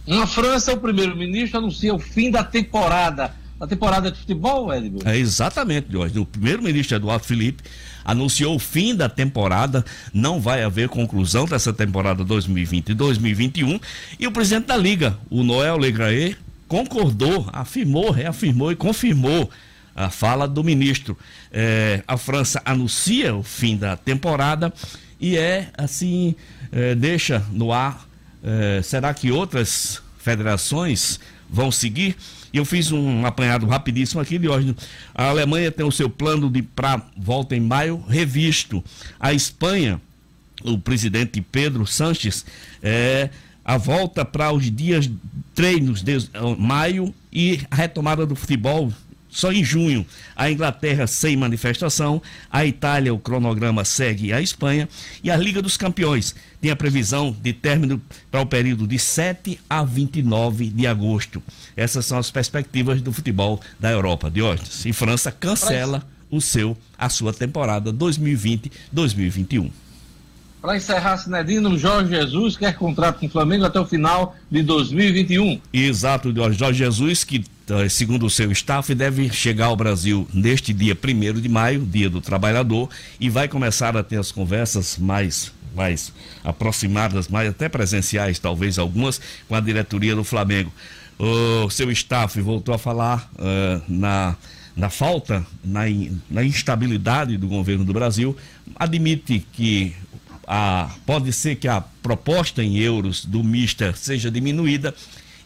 Na 0.06 0.26
França, 0.26 0.72
o 0.72 0.76
primeiro-ministro 0.76 1.58
anuncia 1.58 1.94
o 1.94 1.98
fim 1.98 2.30
da 2.30 2.42
temporada. 2.42 3.34
Da 3.58 3.66
temporada 3.66 4.10
de 4.10 4.18
futebol, 4.18 4.72
Edson? 4.72 5.06
É 5.06 5.18
exatamente, 5.18 5.88
Diógenes. 5.88 6.16
O 6.16 6.24
primeiro-ministro 6.24 6.96
Eduardo 6.96 7.24
Felipe 7.24 7.62
anunciou 8.04 8.56
o 8.56 8.58
fim 8.58 8.94
da 8.94 9.08
temporada, 9.08 9.84
não 10.12 10.40
vai 10.40 10.62
haver 10.62 10.88
conclusão 10.88 11.44
dessa 11.44 11.72
temporada 11.72 12.24
2020 12.24 12.88
e 12.88 12.94
2021. 12.94 13.78
E 14.18 14.26
o 14.26 14.32
presidente 14.32 14.66
da 14.66 14.76
Liga, 14.76 15.18
o 15.28 15.42
Noel 15.42 15.76
Legraé, 15.76 16.34
concordou, 16.66 17.48
afirmou, 17.52 18.10
reafirmou 18.10 18.72
e 18.72 18.76
confirmou 18.76 19.50
a 20.04 20.10
fala 20.10 20.48
do 20.48 20.64
ministro. 20.64 21.16
É, 21.52 22.02
a 22.06 22.16
França 22.16 22.60
anuncia 22.64 23.34
o 23.34 23.42
fim 23.42 23.76
da 23.76 23.96
temporada 23.96 24.72
e 25.20 25.36
é 25.36 25.68
assim, 25.76 26.34
é, 26.72 26.94
deixa 26.94 27.44
no 27.52 27.72
ar. 27.72 28.08
É, 28.42 28.80
será 28.82 29.12
que 29.12 29.30
outras 29.30 30.02
federações 30.18 31.20
vão 31.48 31.70
seguir? 31.70 32.16
Eu 32.52 32.64
fiz 32.64 32.90
um 32.90 33.26
apanhado 33.26 33.66
rapidíssimo 33.66 34.20
aqui 34.20 34.38
de 34.38 34.48
hoje. 34.48 34.74
A 35.14 35.28
Alemanha 35.28 35.70
tem 35.70 35.86
o 35.86 35.92
seu 35.92 36.08
plano 36.08 36.50
de 36.50 36.62
para 36.62 37.02
volta 37.16 37.54
em 37.54 37.60
maio 37.60 38.02
revisto. 38.08 38.82
A 39.20 39.32
Espanha, 39.32 40.00
o 40.64 40.78
presidente 40.78 41.40
Pedro 41.40 41.86
Sanches, 41.86 42.44
é, 42.82 43.30
a 43.64 43.76
volta 43.76 44.24
para 44.24 44.50
os 44.50 44.70
dias 44.74 45.08
treinos 45.54 46.02
de 46.02 46.16
maio 46.58 47.14
e 47.32 47.60
a 47.70 47.76
retomada 47.76 48.26
do 48.26 48.34
futebol 48.34 48.92
só 49.30 49.52
em 49.52 49.64
junho. 49.64 50.04
A 50.34 50.50
Inglaterra 50.50 51.06
sem 51.06 51.36
manifestação, 51.36 52.20
a 52.50 52.66
Itália, 52.66 53.14
o 53.14 53.18
cronograma 53.18 53.84
segue 53.84 54.32
a 54.32 54.40
Espanha 54.40 54.88
e 55.22 55.30
a 55.30 55.36
Liga 55.36 55.62
dos 55.62 55.76
Campeões 55.76 56.34
tem 56.60 56.70
a 56.70 56.76
previsão 56.76 57.34
de 57.40 57.52
término 57.52 58.00
para 58.30 58.42
o 58.42 58.46
período 58.46 58.86
de 58.86 58.98
7 58.98 59.58
a 59.68 59.82
29 59.82 60.68
de 60.68 60.86
agosto. 60.86 61.42
Essas 61.76 62.04
são 62.04 62.18
as 62.18 62.30
perspectivas 62.30 63.00
do 63.00 63.12
futebol 63.12 63.60
da 63.78 63.90
Europa, 63.90 64.30
Diógenes. 64.30 64.84
E 64.84 64.92
França 64.92 65.32
cancela 65.32 66.06
o 66.30 66.40
seu 66.40 66.76
a 66.98 67.08
sua 67.08 67.32
temporada 67.32 67.92
2020-2021. 67.92 69.70
Para 70.60 70.76
encerrar, 70.76 71.16
Sinedino, 71.16 71.78
Jorge 71.78 72.10
Jesus 72.10 72.56
quer 72.56 72.74
contrato 72.76 73.18
com 73.18 73.26
o 73.26 73.30
Flamengo 73.30 73.64
até 73.64 73.80
o 73.80 73.86
final 73.86 74.36
de 74.50 74.62
2021. 74.62 75.60
Exato, 75.72 76.34
Jorge 76.52 76.78
Jesus, 76.78 77.24
que 77.24 77.44
eh, 77.70 77.88
segundo 77.88 78.26
o 78.26 78.30
seu 78.30 78.52
staff, 78.52 78.94
deve 78.94 79.30
chegar 79.30 79.66
ao 79.66 79.76
Brasil 79.76 80.28
neste 80.34 80.72
dia 80.72 80.94
1 80.94 81.40
de 81.40 81.48
maio, 81.48 81.80
dia 81.86 82.10
do 82.10 82.20
trabalhador, 82.20 82.90
e 83.18 83.30
vai 83.30 83.48
começar 83.48 83.96
a 83.96 84.02
ter 84.02 84.18
as 84.18 84.30
conversas 84.32 84.98
mais 84.98 85.52
mais 85.74 86.12
aproximadas, 86.42 87.28
mais 87.28 87.48
até 87.48 87.68
presenciais, 87.68 88.40
talvez 88.40 88.76
algumas, 88.76 89.20
com 89.48 89.54
a 89.54 89.60
diretoria 89.60 90.16
do 90.16 90.24
Flamengo. 90.24 90.72
O 91.16 91.70
seu 91.70 91.90
staff 91.92 92.40
voltou 92.40 92.74
a 92.74 92.78
falar 92.78 93.30
uh, 93.36 93.82
na, 93.86 94.34
na 94.76 94.90
falta, 94.90 95.46
na, 95.62 95.82
na 96.28 96.42
instabilidade 96.42 97.36
do 97.36 97.46
governo 97.46 97.84
do 97.84 97.92
Brasil, 97.92 98.36
admite 98.74 99.46
que 99.52 99.94
a, 100.52 100.90
pode 101.06 101.32
ser 101.32 101.54
que 101.54 101.68
a 101.68 101.80
proposta 101.80 102.60
em 102.60 102.76
euros 102.76 103.24
do 103.24 103.44
Mister 103.44 103.96
seja 103.96 104.32
diminuída 104.32 104.92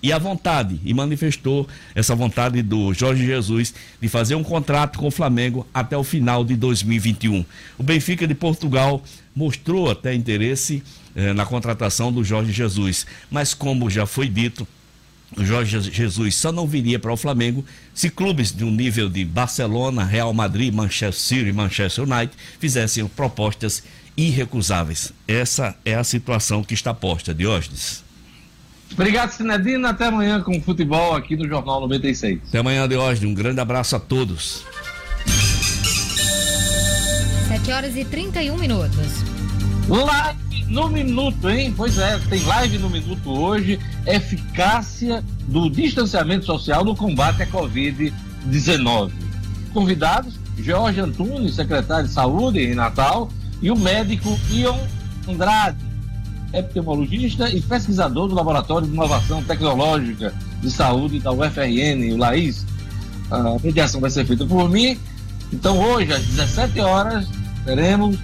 e 0.02 0.10
a 0.10 0.18
vontade, 0.18 0.80
e 0.82 0.94
manifestou 0.94 1.68
essa 1.94 2.14
vontade 2.14 2.62
do 2.62 2.94
Jorge 2.94 3.26
Jesus 3.26 3.74
de 4.00 4.08
fazer 4.08 4.34
um 4.34 4.42
contrato 4.42 4.98
com 4.98 5.06
o 5.06 5.10
Flamengo 5.10 5.66
até 5.74 5.94
o 5.94 6.02
final 6.02 6.42
de 6.42 6.56
2021. 6.56 7.44
O 7.76 7.82
Benfica 7.82 8.26
de 8.26 8.34
Portugal 8.34 9.02
mostrou 9.36 9.90
até 9.90 10.14
interesse 10.14 10.82
eh, 11.14 11.34
na 11.34 11.44
contratação 11.44 12.10
do 12.10 12.24
Jorge 12.24 12.52
Jesus, 12.52 13.06
mas 13.30 13.52
como 13.52 13.90
já 13.90 14.06
foi 14.06 14.26
dito, 14.26 14.66
o 15.36 15.44
Jorge 15.44 15.80
Jesus 15.90 16.34
só 16.36 16.52
não 16.52 16.66
viria 16.66 16.98
para 16.98 17.12
o 17.12 17.16
Flamengo 17.16 17.64
se 17.92 18.08
clubes 18.08 18.52
de 18.52 18.64
um 18.64 18.70
nível 18.70 19.08
de 19.08 19.24
Barcelona, 19.24 20.04
Real 20.04 20.32
Madrid, 20.32 20.72
Manchester 20.72 21.12
City 21.12 21.48
e 21.48 21.52
Manchester 21.52 22.04
United 22.04 22.32
fizessem 22.58 23.06
propostas 23.08 23.82
irrecusáveis. 24.16 25.12
Essa 25.26 25.76
é 25.84 25.94
a 25.94 26.04
situação 26.04 26.62
que 26.62 26.74
está 26.74 26.94
posta, 26.94 27.34
Diógenes. 27.34 28.04
Obrigado, 28.92 29.30
Sinedina. 29.30 29.90
Até 29.90 30.06
amanhã 30.06 30.40
com 30.40 30.56
o 30.56 30.60
futebol 30.60 31.14
aqui 31.14 31.36
no 31.36 31.48
Jornal 31.48 31.80
96. 31.80 32.40
Até 32.48 32.58
amanhã, 32.58 32.88
Diógenes. 32.88 33.30
Um 33.30 33.34
grande 33.34 33.60
abraço 33.60 33.96
a 33.96 34.00
todos. 34.00 34.64
7 37.48 37.72
horas 37.72 37.96
e 37.96 38.04
31 38.04 38.56
minutos. 38.56 39.24
Live 39.88 40.64
no 40.68 40.88
minuto, 40.88 41.48
hein? 41.48 41.74
Pois 41.76 41.98
é, 41.98 42.18
tem 42.28 42.42
live 42.42 42.78
no 42.78 42.88
minuto 42.88 43.30
hoje. 43.30 43.78
Eficácia 44.06 45.24
do 45.48 45.68
distanciamento 45.68 46.46
social 46.46 46.84
no 46.84 46.94
combate 46.94 47.42
à 47.42 47.46
Covid-19. 47.46 49.10
Convidados: 49.72 50.38
Jorge 50.58 51.00
Antunes, 51.00 51.54
secretário 51.54 52.06
de 52.06 52.12
Saúde 52.12 52.60
em 52.60 52.74
Natal 52.74 53.30
e 53.64 53.70
o 53.70 53.78
médico 53.78 54.38
Ion 54.50 54.76
Andrade, 55.26 55.78
epidemiologista 56.52 57.48
e 57.48 57.62
pesquisador 57.62 58.28
do 58.28 58.34
Laboratório 58.34 58.86
de 58.86 58.92
Inovação 58.92 59.42
Tecnológica 59.42 60.34
de 60.60 60.70
Saúde 60.70 61.18
da 61.18 61.32
UFRN, 61.32 62.12
o 62.12 62.18
LAIS. 62.18 62.66
A 63.30 63.56
mediação 63.64 64.02
vai 64.02 64.10
ser 64.10 64.26
feita 64.26 64.44
por 64.44 64.68
mim. 64.68 64.98
Então, 65.50 65.78
hoje, 65.78 66.12
às 66.12 66.22
17 66.26 66.78
horas, 66.80 67.26
teremos 67.64 68.18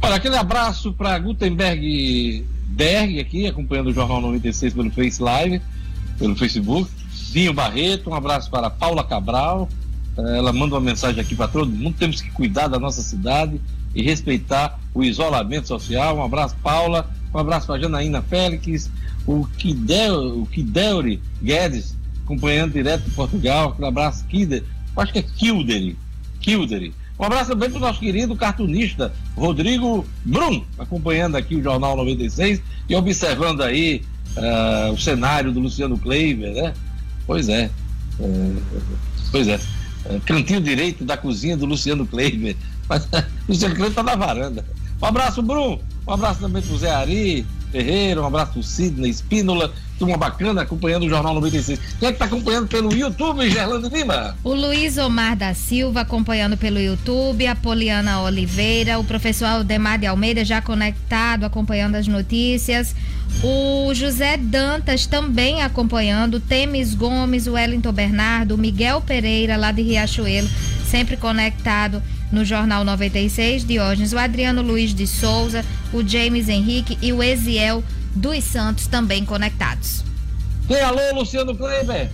Olha, 0.00 0.16
aquele 0.16 0.36
abraço 0.36 0.92
para 0.92 1.16
Gutenberg 1.18 2.44
Berg 2.72 3.20
aqui, 3.20 3.46
acompanhando 3.46 3.90
o 3.90 3.92
Jornal 3.92 4.20
96 4.20 4.74
pelo 4.74 4.90
Face 4.90 5.22
Live, 5.22 5.60
pelo 6.22 6.36
Facebook. 6.36 6.88
Dinho 7.32 7.52
Barreto, 7.52 8.10
um 8.10 8.14
abraço 8.14 8.48
para 8.48 8.70
Paula 8.70 9.02
Cabral. 9.02 9.68
Eh, 10.16 10.38
ela 10.38 10.52
manda 10.52 10.76
uma 10.76 10.80
mensagem 10.80 11.20
aqui 11.20 11.34
para 11.34 11.48
todo 11.48 11.68
mundo. 11.68 11.96
Temos 11.98 12.20
que 12.20 12.30
cuidar 12.30 12.68
da 12.68 12.78
nossa 12.78 13.02
cidade 13.02 13.60
e 13.92 14.02
respeitar 14.02 14.78
o 14.94 15.02
isolamento 15.02 15.66
social. 15.66 16.18
Um 16.18 16.22
abraço, 16.22 16.54
Paula. 16.62 17.10
Um 17.34 17.38
abraço 17.38 17.66
para 17.66 17.80
Janaína 17.80 18.22
Félix, 18.22 18.90
o 19.26 19.46
Kideuri 19.56 21.20
Guedes, 21.42 21.96
acompanhando 22.24 22.74
direto 22.74 23.04
de 23.04 23.10
Portugal. 23.10 23.74
Um 23.80 23.86
abraço, 23.86 24.24
Kider. 24.26 24.62
Acho 24.96 25.12
que 25.12 25.18
é 25.18 25.22
Kilderi. 25.22 25.98
Kilderi. 26.40 26.94
Um 27.18 27.24
abraço 27.24 27.50
também 27.50 27.70
para 27.70 27.78
o 27.78 27.80
nosso 27.80 28.00
querido 28.00 28.36
cartunista 28.36 29.12
Rodrigo 29.36 30.06
Brum, 30.24 30.62
acompanhando 30.78 31.36
aqui 31.36 31.56
o 31.56 31.62
Jornal 31.62 31.96
96 31.96 32.60
e 32.88 32.94
observando 32.94 33.62
aí 33.62 34.02
uh, 34.36 34.92
o 34.92 34.98
cenário 34.98 35.52
do 35.52 35.60
Luciano 35.60 35.98
Kleiber, 35.98 36.52
né? 36.52 36.74
Pois 37.26 37.48
é. 37.48 37.70
Uh, 38.18 38.62
pois 39.30 39.48
é. 39.48 39.56
Uh, 40.06 40.20
cantinho 40.26 40.60
direito 40.60 41.04
da 41.04 41.16
cozinha 41.16 41.56
do 41.56 41.66
Luciano 41.66 42.06
Kleiber. 42.06 42.56
Mas 42.88 43.08
Luciano 43.48 43.74
Kleiber 43.74 43.90
está 43.90 44.02
na 44.02 44.16
varanda. 44.16 44.64
Um 45.00 45.06
abraço, 45.06 45.42
Brum. 45.42 45.78
Um 46.06 46.12
abraço 46.12 46.40
também 46.40 46.62
para 46.62 46.74
o 46.74 46.78
Zé 46.78 46.90
Ari, 46.90 47.46
Ferreira, 47.72 48.20
um 48.20 48.26
abraço 48.26 48.52
pro 48.52 48.62
Sidney 48.62 49.10
Espínola, 49.10 49.72
turma 49.98 50.18
bacana 50.18 50.60
acompanhando 50.60 51.04
o 51.04 51.08
Jornal 51.08 51.32
96. 51.34 51.80
Quem 51.98 52.08
é 52.10 52.12
que 52.12 52.18
tá 52.18 52.26
acompanhando 52.26 52.68
pelo 52.68 52.92
YouTube, 52.92 53.48
Gerlando 53.48 53.88
Lima? 53.88 54.36
O 54.44 54.52
Luiz 54.52 54.98
Omar 54.98 55.34
da 55.34 55.54
Silva 55.54 56.02
acompanhando 56.02 56.54
pelo 56.56 56.78
YouTube, 56.78 57.46
a 57.46 57.56
Poliana 57.56 58.20
Oliveira, 58.20 58.98
o 58.98 59.04
professor 59.04 59.46
Aldemar 59.46 59.98
de 59.98 60.06
Almeida 60.06 60.44
já 60.44 60.60
conectado, 60.60 61.44
acompanhando 61.44 61.94
as 61.94 62.06
notícias. 62.06 62.94
O 63.42 63.94
José 63.94 64.36
Dantas 64.36 65.06
também 65.06 65.62
acompanhando, 65.62 66.38
Temes 66.40 66.94
Gomes, 66.94 67.46
o 67.46 67.52
Wellington 67.52 67.92
Bernardo, 67.92 68.54
o 68.54 68.58
Miguel 68.58 69.00
Pereira, 69.00 69.56
lá 69.56 69.72
de 69.72 69.80
Riachuelo, 69.80 70.48
sempre 70.86 71.16
conectado 71.16 72.02
no 72.32 72.44
Jornal 72.44 72.82
96, 72.82 73.64
Diógenes, 73.64 74.12
o 74.12 74.18
Adriano 74.18 74.62
Luiz 74.62 74.94
de 74.94 75.06
Souza, 75.06 75.64
o 75.92 76.02
James 76.02 76.48
Henrique 76.48 76.98
e 77.02 77.12
o 77.12 77.22
Eziel 77.22 77.84
dos 78.14 78.42
Santos 78.42 78.86
também 78.86 79.24
conectados. 79.24 80.02
Tem 80.66 80.80
alô, 80.80 81.00
Luciano 81.14 81.54
Kleber? 81.54 82.10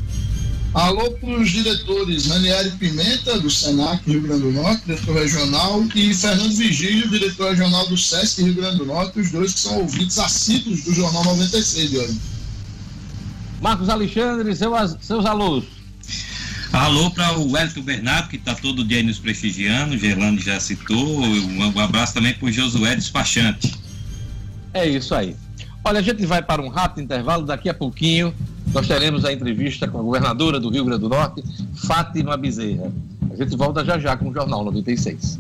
Alô 0.74 1.10
para 1.12 1.30
os 1.30 1.50
diretores 1.50 2.26
Ranieri 2.26 2.70
Pimenta, 2.72 3.40
do 3.40 3.48
Senac 3.48 4.02
Rio 4.06 4.20
Grande 4.20 4.42
do 4.42 4.52
Norte, 4.52 4.82
diretor 4.84 5.14
regional, 5.14 5.82
e 5.94 6.12
Fernando 6.12 6.54
Vigílio, 6.54 7.08
diretor 7.08 7.50
regional 7.50 7.88
do 7.88 7.96
SESC 7.96 8.42
Rio 8.42 8.54
Grande 8.54 8.78
do 8.78 8.86
Norte, 8.86 9.18
os 9.18 9.30
dois 9.30 9.54
que 9.54 9.60
são 9.60 9.78
ouvintes 9.78 10.18
assíduos 10.18 10.82
do 10.84 10.92
Jornal 10.92 11.24
96 11.24 11.90
de 11.90 11.98
hoje. 11.98 12.20
Marcos 13.62 13.88
Alexandre, 13.88 14.54
seus, 14.54 14.96
seus 15.00 15.24
alôs. 15.24 15.77
Alô 16.72 17.10
para 17.10 17.38
o 17.38 17.52
Wellington 17.52 17.82
Bernardo, 17.82 18.28
que 18.28 18.36
está 18.36 18.54
todo 18.54 18.84
dia 18.84 18.98
aí 18.98 19.02
nos 19.02 19.18
prestigiando, 19.18 19.94
o 19.94 19.98
Gerlando 19.98 20.40
já 20.40 20.60
citou. 20.60 21.20
Um 21.20 21.80
abraço 21.80 22.14
também 22.14 22.34
para 22.34 22.46
o 22.46 22.52
Josué 22.52 22.94
Despachante. 22.94 23.74
É 24.74 24.86
isso 24.86 25.14
aí. 25.14 25.34
Olha, 25.82 26.00
a 26.00 26.02
gente 26.02 26.24
vai 26.26 26.42
para 26.42 26.60
um 26.60 26.68
rápido 26.68 27.04
intervalo, 27.04 27.46
daqui 27.46 27.68
a 27.68 27.74
pouquinho 27.74 28.34
nós 28.72 28.86
teremos 28.86 29.24
a 29.24 29.32
entrevista 29.32 29.88
com 29.88 29.98
a 29.98 30.02
governadora 30.02 30.60
do 30.60 30.68
Rio 30.68 30.84
Grande 30.84 31.00
do 31.00 31.08
Norte, 31.08 31.42
Fátima 31.86 32.36
Bezerra. 32.36 32.92
A 33.30 33.36
gente 33.36 33.56
volta 33.56 33.84
já 33.84 33.98
já 33.98 34.16
com 34.16 34.28
o 34.28 34.34
Jornal 34.34 34.64
96. 34.64 35.38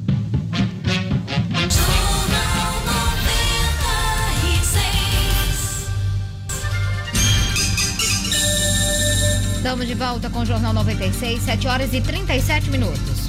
Estamos 9.58 9.88
de 9.88 9.94
volta 9.94 10.30
com 10.30 10.38
o 10.38 10.46
Jornal 10.46 10.72
96, 10.72 11.42
7 11.42 11.66
horas 11.66 11.92
e 11.92 12.00
37 12.00 12.70
minutos. 12.70 13.28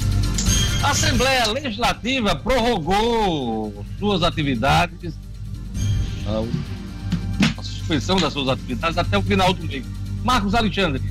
A 0.84 0.92
Assembleia 0.92 1.48
Legislativa 1.48 2.36
prorrogou 2.36 3.84
suas 3.98 4.22
atividades, 4.22 5.16
a 6.28 7.64
suspensão 7.64 8.18
das 8.18 8.32
suas 8.32 8.48
atividades 8.48 8.96
até 9.00 9.18
o 9.18 9.24
final 9.24 9.56
do 9.56 9.66
mês. 9.66 9.84
Marcos 10.24 10.54
Alexandre. 10.54 11.02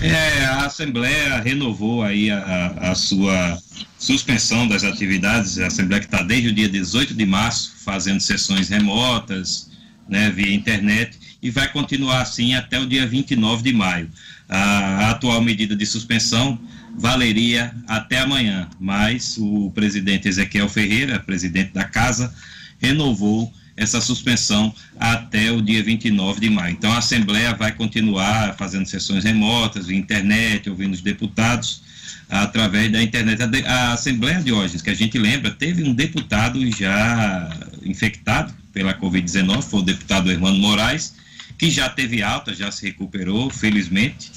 É, 0.00 0.46
a 0.46 0.64
Assembleia 0.64 1.38
renovou 1.38 2.02
aí 2.02 2.30
a, 2.30 2.74
a 2.80 2.94
sua 2.94 3.58
suspensão 3.98 4.66
das 4.66 4.82
atividades, 4.82 5.58
a 5.58 5.66
Assembleia 5.66 6.00
que 6.00 6.06
está 6.06 6.22
desde 6.22 6.48
o 6.48 6.54
dia 6.54 6.70
18 6.70 7.12
de 7.12 7.26
março 7.26 7.74
fazendo 7.84 8.20
sessões 8.20 8.70
remotas, 8.70 9.70
né, 10.08 10.30
via 10.30 10.54
internet, 10.54 11.17
e 11.42 11.50
vai 11.50 11.70
continuar 11.70 12.20
assim 12.22 12.54
até 12.54 12.78
o 12.78 12.86
dia 12.86 13.06
29 13.06 13.62
de 13.62 13.72
maio. 13.72 14.10
A, 14.48 15.10
atual 15.10 15.40
medida 15.40 15.76
de 15.76 15.86
suspensão 15.86 16.58
valeria 16.96 17.74
até 17.86 18.20
amanhã, 18.20 18.68
mas 18.80 19.36
o 19.38 19.70
presidente 19.70 20.28
Ezequiel 20.28 20.68
Ferreira, 20.68 21.20
presidente 21.20 21.72
da 21.72 21.84
casa, 21.84 22.34
renovou 22.78 23.52
essa 23.76 24.00
suspensão 24.00 24.74
até 24.98 25.52
o 25.52 25.62
dia 25.62 25.82
29 25.82 26.40
de 26.40 26.50
maio. 26.50 26.72
Então 26.72 26.92
a 26.92 26.98
Assembleia 26.98 27.54
vai 27.54 27.72
continuar 27.72 28.56
fazendo 28.56 28.86
sessões 28.86 29.22
remotas, 29.22 29.86
via 29.86 29.96
internet, 29.96 30.68
ouvindo 30.68 30.94
os 30.94 31.00
deputados 31.00 31.82
através 32.28 32.90
da 32.90 33.00
internet. 33.00 33.40
A, 33.64 33.92
Assembleia 33.92 34.42
de 34.42 34.52
hoje, 34.52 34.82
que 34.82 34.90
a 34.90 34.94
gente 34.94 35.16
lembra, 35.16 35.52
teve 35.52 35.84
um 35.84 35.94
deputado 35.94 36.60
já 36.72 37.56
infectado 37.84 38.52
pela 38.72 38.94
Covid-19, 38.94 39.62
foi 39.62 39.80
o 39.80 39.84
deputado 39.84 40.30
Hermano 40.30 40.58
Moraes, 40.58 41.14
que 41.58 41.70
já 41.70 41.88
teve 41.88 42.22
alta, 42.22 42.54
já 42.54 42.70
se 42.70 42.86
recuperou, 42.86 43.50
felizmente, 43.50 44.30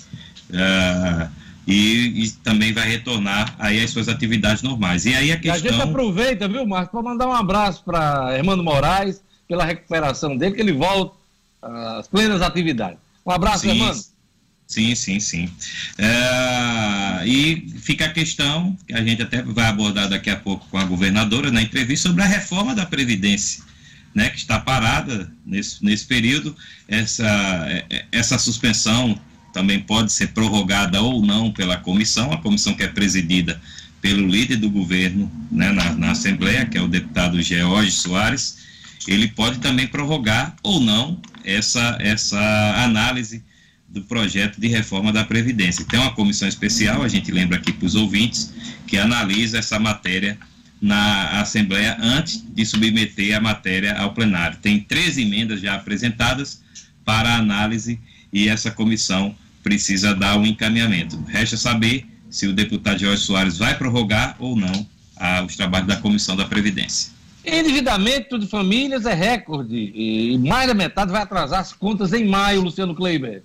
uh, 0.50 1.30
e, 1.68 2.24
e, 2.24 2.32
também 2.44 2.74
vai 2.74 2.90
retornar 2.90 3.56
aí 3.60 3.82
às 3.82 3.92
suas 3.92 4.10
atividades 4.10 4.64
normais. 4.64 5.06
E 5.06 5.14
aí 5.14 5.32
a 5.32 5.38
questão... 5.38 5.64
E 5.64 5.70
a 5.70 5.72
gente 5.72 5.82
aproveita, 5.82 6.48
viu, 6.48 6.66
Marcos, 6.66 6.92
para 6.92 7.04
mandar 7.04 7.28
um 7.28 7.34
abraço 7.34 7.84
para 7.84 8.36
Hermano 8.36 8.64
Moraes, 8.64 9.22
pela 9.48 9.64
recuperação 9.64 10.36
dele, 10.36 10.56
que 10.56 10.62
ele 10.62 10.74
volta 10.74 11.16
às 11.62 12.08
plenas 12.08 12.42
atividades. 12.42 12.98
Um 13.24 13.32
abraço, 13.32 13.62
sim, 13.62 13.70
Hermano. 13.70 14.02
Sim, 14.66 14.96
sim, 14.96 15.20
sim. 15.20 15.50
É, 16.00 17.28
e 17.28 17.70
fica 17.82 18.06
a 18.06 18.10
questão, 18.10 18.76
que 18.88 18.94
a 18.94 19.04
gente 19.04 19.22
até 19.22 19.44
vai 19.44 19.68
abordar 19.68 20.10
daqui 20.10 20.32
a 20.32 20.38
pouco 20.38 20.66
com 20.72 20.78
a 20.78 20.86
governadora 20.86 21.52
na 21.52 21.62
entrevista, 21.62 22.10
sobre 22.10 22.24
a 22.24 22.26
reforma 22.26 22.74
da 22.74 22.86
Previdência 22.86 23.64
né, 24.14 24.30
que 24.30 24.38
está 24.38 24.60
parada 24.60 25.32
nesse, 25.46 25.84
nesse 25.84 26.06
período. 26.06 26.56
Essa, 26.88 27.28
é, 27.68 27.86
é, 27.90 28.06
essa 28.12 28.38
suspensão 28.38 29.20
também 29.54 29.80
pode 29.80 30.12
ser 30.12 30.28
prorrogada 30.28 31.02
ou 31.02 31.26
não 31.26 31.52
pela 31.52 31.78
comissão, 31.78 32.32
a 32.32 32.38
comissão 32.38 32.74
que 32.74 32.84
é 32.84 32.88
presidida 32.88 33.62
pelo 34.02 34.28
líder 34.28 34.58
do 34.58 34.70
governo 34.70 35.32
né, 35.52 35.72
na, 35.72 35.94
na 35.94 36.12
Assembleia, 36.12 36.66
que 36.66 36.78
é 36.78 36.82
o 36.82 36.88
deputado 36.88 37.42
George 37.42 37.92
Soares, 37.92 38.58
ele 39.08 39.28
pode 39.28 39.60
também 39.60 39.88
prorrogar 39.88 40.56
ou 40.64 40.80
não 40.80 41.20
essa, 41.44 41.98
essa 42.00 42.84
análise 42.84 43.44
do 43.88 44.02
projeto 44.02 44.60
de 44.60 44.68
reforma 44.68 45.12
da 45.12 45.24
Previdência. 45.24 45.86
Tem 45.86 46.00
uma 46.00 46.14
comissão 46.14 46.48
especial, 46.48 47.04
a 47.04 47.08
gente 47.08 47.32
lembra 47.32 47.58
aqui 47.58 47.74
para 47.74 47.86
os 47.86 47.96
ouvintes, 47.96 48.54
que 48.88 48.98
analisa 48.98 49.60
essa 49.60 49.78
matéria 49.80 50.38
na 50.82 51.40
Assembleia 51.40 51.96
antes 52.02 52.44
de 52.44 52.66
submeter 52.66 53.38
a 53.38 53.40
matéria 53.40 53.96
ao 53.98 54.14
plenário. 54.14 54.58
Tem 54.60 54.80
três 54.80 55.18
emendas 55.18 55.62
já 55.62 55.76
apresentadas 55.76 56.64
para 57.06 57.36
análise 57.36 58.00
e 58.34 58.50
essa 58.50 58.72
comissão 58.72 59.36
precisa 59.62 60.16
dar 60.16 60.38
um 60.38 60.46
encaminhamento. 60.46 61.24
Resta 61.28 61.56
saber 61.56 62.08
se 62.30 62.48
o 62.48 62.54
deputado 62.54 63.00
Jorge 63.00 63.22
Soares 63.22 63.58
vai 63.58 63.78
prorrogar 63.78 64.36
ou 64.40 64.56
não 64.56 64.88
a, 65.16 65.44
os 65.44 65.56
trabalhos 65.56 65.88
da 65.88 65.98
Comissão 65.98 66.36
da 66.36 66.46
Previdência. 66.46 67.12
Endividamento 67.46 68.40
de 68.40 68.48
famílias 68.48 69.06
é 69.06 69.14
recorde 69.14 69.92
e 69.96 70.38
mais 70.38 70.68
da 70.68 70.74
metade 70.74 71.12
vai 71.12 71.22
atrasar 71.22 71.60
as 71.60 71.74
contas 71.74 72.14
em 72.14 72.28
maio, 72.28 72.62
Luciano 72.62 72.96
Kleiber. 72.96 73.44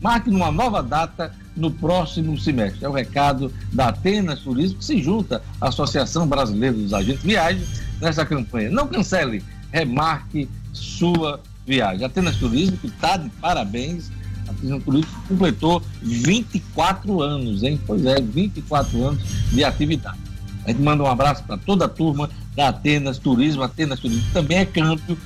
Marque 0.00 0.30
numa 0.30 0.52
nova 0.52 0.80
data 0.80 1.34
no 1.56 1.72
próximo 1.72 2.38
semestre. 2.38 2.84
É 2.84 2.88
o 2.88 2.92
recado 2.92 3.52
da 3.72 3.88
Atenas 3.88 4.40
Turismo, 4.40 4.78
que 4.78 4.84
se 4.84 5.02
junta 5.02 5.42
à 5.60 5.68
Associação 5.68 6.24
Brasileira 6.26 6.76
dos 6.76 6.94
Agentes 6.94 7.22
de 7.22 7.28
Viagem 7.28 7.66
nessa 8.00 8.24
campanha. 8.24 8.70
Não 8.70 8.86
cancele, 8.86 9.42
remarque 9.72 10.48
sua 10.72 11.32
viagem. 11.32 11.53
Atenas 12.04 12.36
Turismo, 12.36 12.76
que 12.76 12.88
está 12.88 13.16
de 13.16 13.30
parabéns. 13.40 14.10
Atenas 14.48 14.84
Turismo 14.84 15.10
completou 15.28 15.82
24 16.02 17.22
anos, 17.22 17.62
hein? 17.62 17.80
Pois 17.86 18.04
é, 18.04 18.20
24 18.20 19.08
anos 19.08 19.22
de 19.50 19.64
atividade. 19.64 20.24
A 20.64 20.70
gente 20.70 20.82
manda 20.82 21.02
um 21.02 21.06
abraço 21.06 21.42
para 21.44 21.56
toda 21.58 21.84
a 21.84 21.88
turma 21.88 22.30
da 22.54 22.68
Atenas 22.68 23.18
Turismo. 23.18 23.62
Atenas 23.62 23.98
Turismo 24.00 24.24
também 24.32 24.58
é 24.58 24.64
câmbio. 24.64 25.18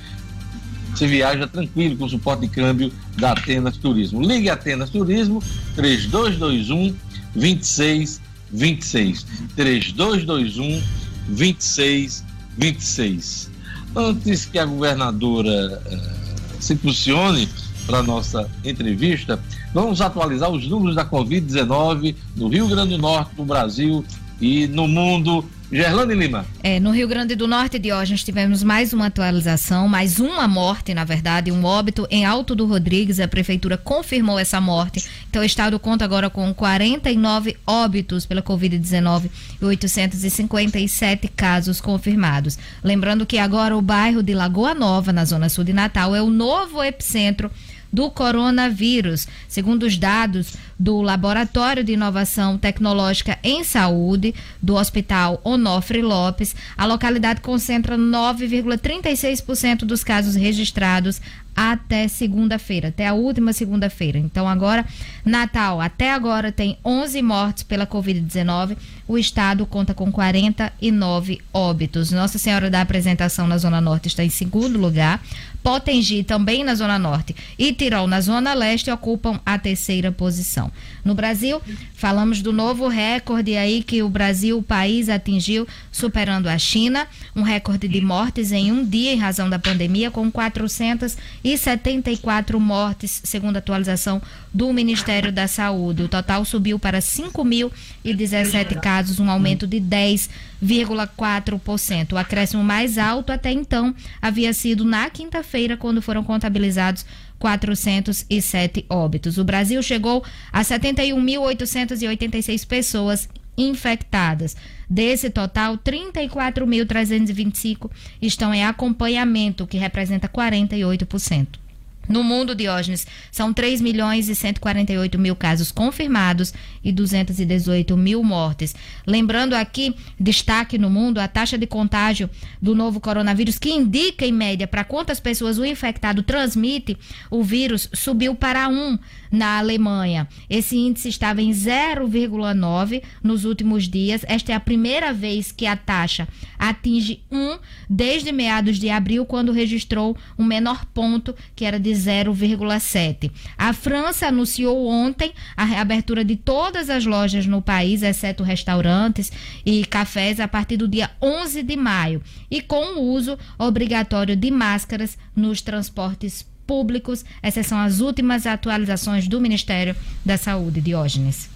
Você 0.93 1.07
viaja 1.07 1.47
tranquilo 1.47 1.95
com 1.97 2.05
o 2.05 2.09
suporte 2.09 2.41
de 2.41 2.49
câmbio 2.49 2.91
da 3.17 3.31
Atenas 3.31 3.77
Turismo. 3.77 4.21
Ligue 4.21 4.49
Atenas 4.49 4.89
Turismo 4.89 5.41
3221 5.75 6.93
2626. 7.35 9.25
3221 9.55 10.81
2626. 11.29 13.49
Antes 13.95 14.45
que 14.45 14.59
a 14.59 14.65
governadora 14.65 15.81
uh, 15.85 16.18
se 16.59 16.75
funcione 16.75 17.47
para 17.85 18.03
nossa 18.03 18.49
entrevista, 18.63 19.41
vamos 19.73 19.99
atualizar 19.99 20.49
os 20.51 20.67
números 20.67 20.95
da 20.95 21.05
Covid-19 21.05 22.15
no 22.35 22.47
Rio 22.47 22.67
Grande 22.67 22.91
do 22.91 22.97
Norte, 22.99 23.31
no 23.37 23.45
Brasil 23.45 24.05
e 24.39 24.67
no 24.67 24.87
mundo 24.87 25.43
Gerlane 25.71 26.15
Lima. 26.15 26.47
É, 26.63 26.79
no 26.79 26.89
Rio 26.89 27.07
Grande 27.07 27.35
do 27.35 27.47
Norte 27.47 27.77
de 27.77 27.93
hoje 27.93 28.15
tivemos 28.15 28.63
mais 28.63 28.91
uma 28.91 29.05
atualização, 29.05 29.87
mais 29.87 30.19
uma 30.19 30.47
morte, 30.47 30.95
na 30.95 31.03
verdade, 31.03 31.51
um 31.51 31.63
óbito 31.63 32.07
em 32.09 32.25
Alto 32.25 32.55
do 32.55 32.65
Rodrigues. 32.65 33.19
A 33.19 33.27
prefeitura 33.27 33.77
confirmou 33.77 34.39
essa 34.39 34.59
morte. 34.59 35.07
Então 35.29 35.43
o 35.43 35.45
estado 35.45 35.79
conta 35.79 36.03
agora 36.03 36.27
com 36.27 36.51
49 36.51 37.55
óbitos 37.67 38.25
pela 38.25 38.41
Covid-19 38.41 39.29
e 39.61 39.65
857 39.65 41.27
casos 41.27 41.79
confirmados. 41.79 42.57
Lembrando 42.83 43.25
que 43.25 43.37
agora 43.37 43.77
o 43.77 43.81
bairro 43.81 44.23
de 44.23 44.33
Lagoa 44.33 44.73
Nova, 44.73 45.13
na 45.13 45.23
zona 45.23 45.49
sul 45.49 45.63
de 45.63 45.73
Natal, 45.73 46.15
é 46.15 46.21
o 46.21 46.31
novo 46.31 46.83
epicentro 46.83 47.51
do 47.91 48.09
coronavírus. 48.09 49.27
Segundo 49.47 49.83
os 49.83 49.97
dados 49.97 50.53
do 50.79 51.01
Laboratório 51.01 51.83
de 51.83 51.91
Inovação 51.91 52.57
Tecnológica 52.57 53.37
em 53.43 53.65
Saúde 53.65 54.33
do 54.61 54.75
Hospital 54.75 55.41
Onofre 55.43 56.01
Lopes, 56.01 56.55
a 56.77 56.85
localidade 56.85 57.41
concentra 57.41 57.97
9,36% 57.97 59.79
dos 59.79 60.03
casos 60.03 60.35
registrados 60.35 61.21
até 61.55 62.07
segunda-feira, 62.07 62.87
até 62.87 63.05
a 63.05 63.13
última 63.13 63.51
segunda-feira. 63.51 64.17
Então 64.17 64.47
agora, 64.47 64.85
Natal, 65.25 65.81
até 65.81 66.13
agora 66.13 66.53
tem 66.53 66.77
11 66.85 67.21
mortes 67.21 67.63
pela 67.63 67.85
Covid-19. 67.85 68.77
O 69.05 69.17
estado 69.17 69.65
conta 69.65 69.93
com 69.93 70.09
49 70.09 71.41
óbitos. 71.53 72.11
Nossa 72.11 72.37
Senhora 72.37 72.69
da 72.69 72.79
Apresentação 72.79 73.45
na 73.45 73.57
Zona 73.57 73.81
Norte 73.81 74.07
está 74.07 74.23
em 74.23 74.29
segundo 74.29 74.79
lugar. 74.79 75.21
Potengi 75.61 76.23
também 76.23 76.63
na 76.63 76.73
Zona 76.75 76.97
Norte 76.97 77.35
e 77.57 77.73
Tirol 77.73 78.07
na 78.07 78.21
Zona 78.21 78.53
Leste 78.53 78.89
ocupam 78.89 79.41
a 79.45 79.59
terceira 79.59 80.09
posição. 80.13 80.68
No 81.03 81.15
Brasil, 81.15 81.61
falamos 81.93 82.41
do 82.41 82.51
novo 82.51 82.87
recorde 82.87 83.55
aí 83.55 83.83
que 83.83 84.01
o 84.03 84.09
Brasil, 84.09 84.57
o 84.57 84.63
país, 84.63 85.07
atingiu, 85.09 85.67
superando 85.91 86.47
a 86.47 86.57
China, 86.57 87.07
um 87.35 87.41
recorde 87.41 87.87
de 87.87 88.01
mortes 88.01 88.51
em 88.51 88.71
um 88.71 88.85
dia 88.85 89.13
em 89.13 89.17
razão 89.17 89.49
da 89.49 89.57
pandemia, 89.57 90.11
com 90.11 90.29
474 90.31 92.59
mortes, 92.59 93.21
segundo 93.23 93.55
a 93.55 93.59
atualização 93.59 94.21
do 94.53 94.71
Ministério 94.73 95.31
da 95.31 95.47
Saúde. 95.47 96.03
O 96.03 96.07
total 96.07 96.45
subiu 96.45 96.77
para 96.79 96.99
5.017 96.99 98.79
casos, 98.79 99.19
um 99.19 99.29
aumento 99.29 99.67
de 99.67 99.79
10,4%. 99.79 102.13
O 102.13 102.17
acréscimo 102.17 102.63
mais 102.63 102.97
alto 102.97 103.31
até 103.31 103.51
então 103.51 103.93
havia 104.21 104.53
sido 104.53 104.85
na 104.85 105.09
quinta-feira, 105.09 105.75
quando 105.77 106.01
foram 106.01 106.23
contabilizados 106.23 107.05
407 107.39 108.85
óbitos. 108.89 109.37
O 109.37 109.43
Brasil 109.43 109.81
chegou 109.81 110.23
a 110.51 110.61
71.886 110.61 112.67
pessoas 112.67 113.29
infectadas. 113.57 114.55
Desse 114.89 115.29
total, 115.29 115.77
34.325 115.77 117.89
estão 118.21 118.53
em 118.53 118.65
acompanhamento, 118.65 119.65
que 119.65 119.77
representa 119.77 120.27
48%. 120.27 121.68
No 122.09 122.23
mundo, 122.23 122.55
Diógenes, 122.55 123.05
são 123.31 123.53
3 123.53 123.79
milhões 123.81 124.29
e 124.29 124.35
148 124.35 125.19
mil 125.19 125.35
casos 125.35 125.71
confirmados 125.71 126.51
e 126.83 126.91
218 126.91 127.95
mil 127.95 128.23
mortes. 128.23 128.73
Lembrando 129.05 129.53
aqui, 129.53 129.95
destaque 130.19 130.79
no 130.79 130.89
mundo, 130.89 131.19
a 131.19 131.27
taxa 131.27 131.55
de 131.55 131.67
contágio 131.67 132.27
do 132.59 132.73
novo 132.73 132.99
coronavírus, 132.99 133.59
que 133.59 133.69
indica 133.69 134.25
em 134.25 134.31
média 134.31 134.67
para 134.67 134.83
quantas 134.83 135.19
pessoas 135.19 135.59
o 135.59 135.65
infectado 135.65 136.23
transmite 136.23 136.97
o 137.29 137.43
vírus, 137.43 137.87
subiu 137.93 138.33
para 138.33 138.67
1 138.67 138.97
na 139.31 139.59
Alemanha. 139.59 140.27
Esse 140.49 140.77
índice 140.77 141.09
estava 141.09 141.43
em 141.43 141.51
0,9 141.51 143.03
nos 143.21 143.45
últimos 143.45 143.87
dias. 143.87 144.25
Esta 144.27 144.51
é 144.51 144.55
a 144.55 144.59
primeira 144.59 145.13
vez 145.13 145.51
que 145.51 145.67
a 145.67 145.77
taxa 145.77 146.27
atinge 146.57 147.21
1 147.31 147.59
desde 147.87 148.31
meados 148.31 148.79
de 148.79 148.89
abril, 148.89 149.25
quando 149.25 149.51
registrou 149.51 150.17
um 150.39 150.43
menor 150.43 150.85
ponto, 150.85 151.35
que 151.55 151.65
era 151.65 151.79
de 151.79 151.98
0,7. 152.05 153.31
A 153.57 153.73
França 153.73 154.27
anunciou 154.27 154.87
ontem 154.87 155.31
a 155.55 155.63
reabertura 155.63 156.23
de 156.23 156.35
todas 156.35 156.89
as 156.89 157.05
lojas 157.05 157.45
no 157.45 157.61
país, 157.61 158.01
exceto 158.01 158.43
restaurantes 158.43 159.31
e 159.65 159.85
cafés, 159.85 160.39
a 160.39 160.47
partir 160.47 160.77
do 160.77 160.87
dia 160.87 161.11
11 161.21 161.63
de 161.63 161.75
maio, 161.75 162.21
e 162.49 162.61
com 162.61 162.99
o 162.99 163.11
uso 163.11 163.37
obrigatório 163.57 164.35
de 164.35 164.51
máscaras 164.51 165.17
nos 165.35 165.61
transportes 165.61 166.45
públicos. 166.65 167.25
Essas 167.41 167.65
são 167.65 167.79
as 167.79 167.99
últimas 167.99 168.45
atualizações 168.45 169.27
do 169.27 169.41
Ministério 169.41 169.95
da 170.23 170.37
Saúde, 170.37 170.79
Diógenes. 170.81 171.49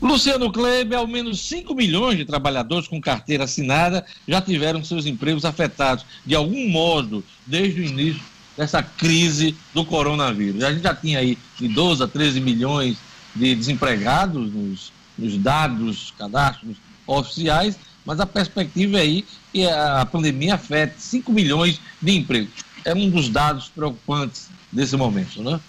Luciano 0.00 0.52
Kleber, 0.52 0.96
ao 0.96 1.08
menos 1.08 1.40
5 1.40 1.74
milhões 1.74 2.16
de 2.16 2.24
trabalhadores 2.24 2.86
com 2.86 3.00
carteira 3.00 3.44
assinada 3.44 4.06
já 4.28 4.40
tiveram 4.40 4.84
seus 4.84 5.06
empregos 5.06 5.44
afetados 5.44 6.04
de 6.24 6.36
algum 6.36 6.68
modo 6.68 7.24
desde 7.44 7.80
o 7.80 7.84
início 7.84 8.22
dessa 8.58 8.82
crise 8.82 9.56
do 9.72 9.84
coronavírus. 9.84 10.64
A 10.64 10.72
gente 10.72 10.82
já 10.82 10.92
tinha 10.92 11.20
aí 11.20 11.38
de 11.56 11.68
12 11.68 12.02
a 12.02 12.08
13 12.08 12.40
milhões 12.40 12.98
de 13.32 13.54
desempregados 13.54 14.52
nos, 14.52 14.92
nos 15.16 15.38
dados, 15.38 16.12
cadastros 16.18 16.76
oficiais, 17.06 17.78
mas 18.04 18.18
a 18.18 18.26
perspectiva 18.26 18.98
é 18.98 19.02
aí 19.02 19.24
que 19.52 19.64
a 19.64 20.04
pandemia 20.04 20.56
afete 20.56 20.94
5 20.98 21.32
milhões 21.32 21.80
de 22.02 22.16
empregos. 22.16 22.64
É 22.84 22.92
um 22.92 23.08
dos 23.08 23.28
dados 23.28 23.68
preocupantes 23.68 24.48
desse 24.72 24.96
momento, 24.96 25.40
né? 25.40 25.60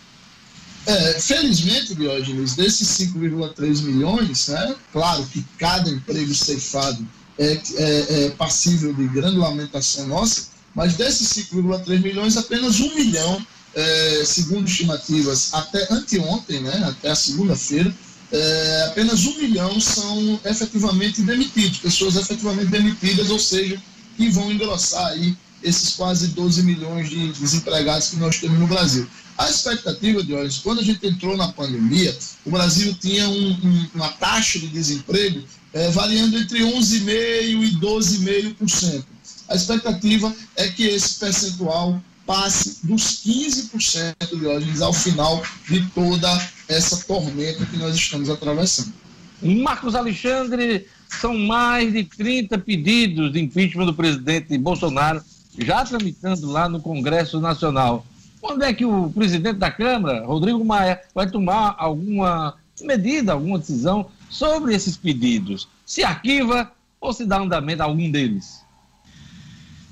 É, 0.88 1.20
felizmente, 1.20 1.94
Diógenes, 1.94 2.56
desses 2.56 2.88
5,3 2.88 3.84
milhões, 3.84 4.48
né, 4.48 4.76
claro 4.92 5.24
que 5.28 5.46
cada 5.60 5.90
emprego 5.90 6.34
ceifado 6.34 7.06
é, 7.38 7.62
é, 7.76 8.26
é 8.26 8.30
passível 8.32 8.94
de 8.94 9.08
grande 9.10 9.38
lamentação 9.38 10.08
nossa, 10.08 10.48
mas 10.80 10.94
desses 10.94 11.28
5,3 11.52 12.02
milhões, 12.02 12.38
apenas 12.38 12.80
um 12.80 12.96
milhão, 12.96 13.46
é, 13.76 14.24
segundo 14.26 14.66
estimativas, 14.66 15.54
até 15.54 15.86
anteontem, 15.92 16.62
né, 16.62 16.86
até 16.88 17.10
a 17.12 17.16
segunda-feira, 17.16 17.94
é, 18.32 18.86
apenas 18.88 19.26
um 19.26 19.38
milhão 19.40 19.78
são 19.82 20.40
efetivamente 20.46 21.22
demitidos, 21.22 21.80
pessoas 21.80 22.16
efetivamente 22.16 22.68
demitidas, 22.68 23.30
ou 23.30 23.38
seja, 23.38 23.78
que 24.16 24.30
vão 24.30 24.50
engrossar 24.50 25.08
aí 25.08 25.36
esses 25.62 25.96
quase 25.96 26.28
12 26.28 26.64
milhões 26.64 27.10
de 27.10 27.34
desempregados 27.34 28.08
que 28.08 28.16
nós 28.16 28.38
temos 28.38 28.58
no 28.58 28.68
Brasil. 28.68 29.06
A 29.38 29.50
expectativa 29.50 30.24
de 30.24 30.34
hoje, 30.34 30.62
quando 30.64 30.80
a 30.80 30.84
gente 30.84 31.06
entrou 31.06 31.36
na 31.36 31.50
pandemia, 31.50 32.18
o 32.46 32.52
Brasil 32.52 32.96
tinha 33.02 33.28
um, 33.28 33.50
um, 33.52 33.88
uma 33.96 34.08
taxa 34.14 34.58
de 34.58 34.68
desemprego 34.68 35.44
é, 35.74 35.92
variando 35.92 36.38
entre 36.38 36.62
11,5% 36.62 37.64
e 37.64 37.76
12,5%. 37.76 39.04
A 39.50 39.56
expectativa 39.56 40.34
é 40.56 40.68
que 40.68 40.88
esse 40.88 41.20
percentual 41.20 42.00
passe 42.26 42.86
dos 42.86 43.24
15% 43.26 44.38
de 44.38 44.46
hoje 44.46 44.84
ao 44.84 44.94
final 44.94 45.44
de 45.68 45.84
toda 45.90 46.50
essa 46.68 47.04
tormenta 47.06 47.66
que 47.66 47.78
nós 47.78 47.96
estamos 47.96 48.30
atravessando. 48.30 48.94
Marcos 49.42 49.96
Alexandre, 49.96 50.86
são 51.10 51.36
mais 51.38 51.92
de 51.92 52.04
30 52.04 52.60
pedidos 52.60 53.34
de 53.34 53.40
impeachment 53.40 53.88
do 53.88 53.94
presidente 53.94 54.56
Bolsonaro 54.58 55.24
já 55.58 55.84
tramitando 55.84 56.50
lá 56.52 56.70
no 56.70 56.80
Congresso 56.80 57.40
Nacional. 57.40 58.06
quando 58.40 58.64
é 58.64 58.74
que 58.74 58.86
o 58.86 59.10
presidente 59.10 59.58
da 59.58 59.72
Câmara, 59.72 60.26
Rodrigo 60.26 60.64
Maia, 60.64 61.02
vai 61.14 61.30
tomar 61.30 61.76
alguma 61.78 62.56
medida, 62.82 63.34
alguma 63.34 63.60
decisão 63.60 64.10
sobre 64.30 64.74
esses 64.74 64.96
pedidos? 64.96 65.68
Se 65.86 66.04
arquiva 66.04 66.72
ou 67.02 67.12
se 67.12 67.26
dá 67.26 67.40
andamento 67.40 67.82
a 67.82 67.86
algum 67.86 68.10
deles? 68.10 68.59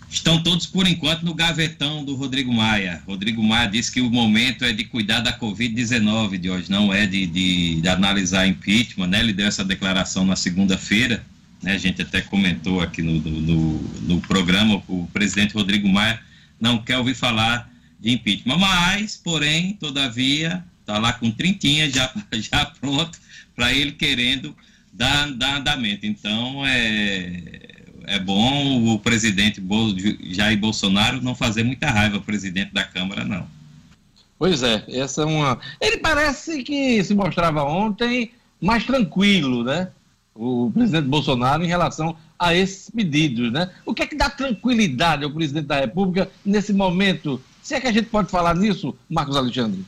Estão 0.10 0.42
todos, 0.42 0.66
por 0.66 0.88
enquanto, 0.88 1.24
no 1.24 1.34
gavetão 1.34 2.04
do 2.04 2.16
Rodrigo 2.16 2.54
Maia. 2.54 3.04
Rodrigo 3.06 3.44
Maia 3.44 3.68
disse 3.68 3.92
que 3.92 4.00
o 4.00 4.10
momento 4.10 4.64
é 4.64 4.72
de 4.72 4.86
cuidar 4.86 5.20
da 5.20 5.38
Covid-19 5.38 6.38
de 6.38 6.50
hoje, 6.50 6.72
não 6.72 6.94
é 6.94 7.06
de, 7.06 7.28
de, 7.28 7.82
de, 7.82 7.90
analisar 7.90 8.48
impeachment. 8.48 9.08
Né? 9.08 9.20
Ele 9.20 9.34
deu 9.34 9.48
essa 9.48 9.66
declaração 9.66 10.26
na 10.26 10.36
segunda-feira. 10.36 11.26
Né? 11.62 11.74
A 11.74 11.78
gente 11.78 12.02
até 12.02 12.22
comentou 12.22 12.80
aqui 12.80 13.02
no, 13.02 13.20
no, 13.20 13.82
no 14.02 14.22
programa, 14.22 14.82
o 14.88 15.08
presidente 15.12 15.54
Rodrigo 15.54 15.90
Maia 15.90 16.20
não 16.60 16.78
quer 16.78 16.98
ouvir 16.98 17.16
falar 17.16 17.70
de 18.00 18.12
impeachment. 18.12 18.58
Mas, 18.58 19.18
porém, 19.18 19.74
todavia, 19.74 20.64
está 20.80 20.98
lá 20.98 21.12
com 21.12 21.30
trintinha 21.30 21.90
já, 21.90 22.10
já 22.32 22.66
pronto 22.66 23.20
para 23.54 23.74
ele 23.74 23.92
querendo 23.92 24.56
dar, 24.94 25.32
dar 25.32 25.58
andamento. 25.58 26.06
Então, 26.06 26.66
é, 26.66 27.67
é 28.08 28.18
bom 28.18 28.94
o 28.94 28.98
presidente 28.98 29.62
Jair 30.32 30.58
Bolsonaro 30.58 31.22
não 31.22 31.36
fazer 31.36 31.64
muita 31.64 31.92
raiva 31.92 32.16
ao 32.16 32.22
presidente 32.22 32.74
da 32.74 32.84
Câmara, 32.84 33.26
não. 33.26 33.46
Pois 34.40 34.64
é, 34.64 34.84
essa 34.88 35.24
é 35.24 35.26
uma. 35.26 35.60
Ele 35.82 35.98
parece 35.98 36.64
que 36.64 37.04
se 37.04 37.14
mostrava 37.14 37.64
ontem 37.64 38.32
mais 38.62 38.86
tranquilo, 38.86 39.64
né? 39.64 39.90
O 40.34 40.72
presidente 40.74 41.08
Bolsonaro 41.08 41.64
em 41.64 41.68
relação 41.68 42.16
a 42.40 42.56
esses 42.56 42.90
pedidos, 42.90 43.52
né? 43.52 43.72
O 43.86 43.94
que 43.94 44.04
é 44.04 44.08
que 44.08 44.16
dá 44.16 44.30
tranquilidade 44.30 45.26
ao 45.26 45.32
presidente 45.32 45.66
da 45.66 45.80
República 45.80 46.30
nesse 46.46 46.72
momento? 46.72 47.42
Se 47.62 47.74
é 47.74 47.82
que 47.82 47.88
a 47.88 47.92
gente 47.92 48.08
pode 48.08 48.30
falar 48.30 48.56
nisso, 48.56 48.96
Marcos 49.10 49.36
Alexandre? 49.36 49.84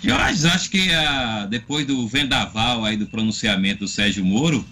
Jorge, 0.00 0.46
acho 0.46 0.70
que 0.70 0.92
ah, 0.92 1.46
depois 1.50 1.86
do 1.86 2.06
vendaval 2.06 2.84
aí 2.84 2.96
do 2.96 3.06
pronunciamento 3.06 3.80
do 3.80 3.88
Sérgio 3.88 4.24
Moro, 4.24 4.64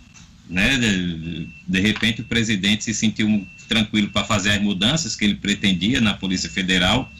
né? 0.49 0.79
De, 0.79 1.49
de 1.67 1.81
repente 1.81 2.21
o 2.21 2.25
presidente 2.25 2.85
se 2.85 2.95
sentiu 2.95 3.47
tranquilo 3.69 4.11
para 4.11 4.25
fazer 4.25 4.51
as 4.51 4.63
mudanças 4.63 5.17
que 5.17 5.25
ele 5.25 5.35
pretendia 5.35 6.01
na 6.01 6.15
Polícia 6.15 6.51
Federal 6.51 7.11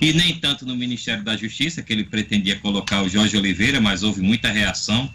e 0.00 0.12
nem 0.12 0.34
tanto 0.34 0.66
no 0.66 0.76
Ministério 0.76 1.22
da 1.22 1.36
Justiça, 1.36 1.82
que 1.82 1.92
ele 1.92 2.04
pretendia 2.04 2.56
colocar 2.56 3.02
o 3.02 3.08
Jorge 3.08 3.36
Oliveira, 3.36 3.80
mas 3.80 4.02
houve 4.02 4.20
muita 4.20 4.50
reação, 4.50 5.10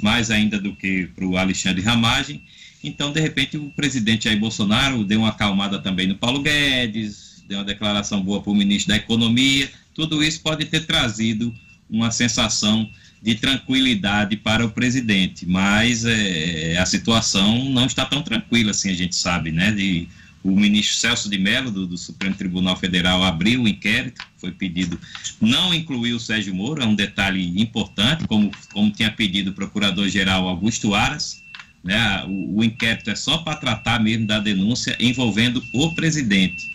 mais 0.00 0.30
ainda 0.30 0.58
do 0.58 0.74
que 0.74 1.06
para 1.14 1.26
o 1.26 1.36
Alexandre 1.36 1.82
Ramagem. 1.82 2.42
Então, 2.82 3.12
de 3.12 3.20
repente, 3.20 3.56
o 3.56 3.70
presidente 3.70 4.24
Jair 4.24 4.38
Bolsonaro 4.38 5.04
deu 5.04 5.20
uma 5.20 5.28
acalmada 5.28 5.78
também 5.78 6.06
no 6.06 6.16
Paulo 6.16 6.40
Guedes, 6.40 7.44
deu 7.46 7.58
uma 7.58 7.64
declaração 7.64 8.22
boa 8.22 8.40
para 8.40 8.50
o 8.50 8.54
ministro 8.54 8.88
da 8.88 8.96
Economia. 8.96 9.70
Tudo 9.94 10.22
isso 10.22 10.40
pode 10.40 10.64
ter 10.64 10.86
trazido 10.86 11.54
uma 11.90 12.10
sensação 12.10 12.88
de 13.22 13.36
tranquilidade 13.36 14.36
para 14.36 14.66
o 14.66 14.70
presidente, 14.70 15.46
mas 15.46 16.04
é, 16.04 16.76
a 16.76 16.84
situação 16.84 17.70
não 17.70 17.86
está 17.86 18.04
tão 18.04 18.20
tranquila 18.20 18.72
assim, 18.72 18.90
a 18.90 18.94
gente 18.94 19.14
sabe, 19.14 19.52
né? 19.52 19.70
De, 19.70 20.08
o 20.42 20.50
ministro 20.50 20.96
Celso 20.96 21.30
de 21.30 21.38
Mello, 21.38 21.70
do, 21.70 21.86
do, 21.86 21.96
Supremo 21.96 22.34
Tribunal 22.34 22.76
Federal, 22.76 23.22
abriu 23.22 23.62
o 23.62 23.68
inquérito, 23.68 24.26
foi 24.38 24.50
pedido 24.50 24.98
não 25.40 25.72
incluir 25.72 26.14
o 26.14 26.18
Sérgio 26.18 26.52
Moro, 26.52 26.82
é 26.82 26.86
um 26.86 26.96
detalhe 26.96 27.60
importante, 27.62 28.26
como, 28.26 28.50
como 28.72 28.90
tinha 28.90 29.12
pedido 29.12 29.52
o 29.52 29.54
Procurador-Geral 29.54 30.48
Augusto 30.48 30.92
Aras, 30.92 31.40
né? 31.84 32.24
O, 32.26 32.58
o 32.58 32.64
inquérito 32.64 33.08
é 33.08 33.14
só 33.14 33.38
para 33.38 33.54
tratar 33.54 34.00
mesmo 34.00 34.26
da 34.26 34.40
denúncia 34.40 34.96
envolvendo 34.98 35.62
o 35.72 35.94
presidente. 35.94 36.72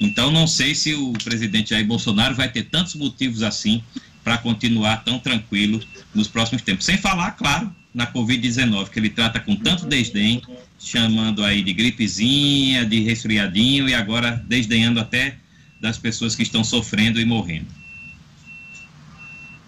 Então, 0.00 0.32
não 0.32 0.46
sei 0.46 0.74
se 0.74 0.94
o 0.94 1.12
presidente 1.12 1.70
Jair 1.70 1.86
Bolsonaro 1.86 2.34
vai 2.34 2.50
ter 2.50 2.62
tantos 2.64 2.94
motivos 2.94 3.42
assim 3.42 3.82
para 4.22 4.38
continuar 4.38 5.04
tão 5.04 5.18
tranquilo 5.18 5.80
nos 6.14 6.28
próximos 6.28 6.62
tempos. 6.62 6.84
Sem 6.84 6.98
falar, 6.98 7.32
claro, 7.32 7.74
na 7.94 8.06
Covid-19, 8.06 8.88
que 8.90 8.98
ele 8.98 9.10
trata 9.10 9.40
com 9.40 9.56
tanto 9.56 9.86
desdém, 9.86 10.42
chamando 10.78 11.44
aí 11.44 11.62
de 11.62 11.72
gripezinha, 11.72 12.84
de 12.84 13.00
resfriadinho 13.00 13.88
e 13.88 13.94
agora 13.94 14.42
desdenhando 14.46 15.00
até 15.00 15.36
das 15.80 15.98
pessoas 15.98 16.36
que 16.36 16.42
estão 16.42 16.62
sofrendo 16.62 17.20
e 17.20 17.24
morrendo. 17.24 17.66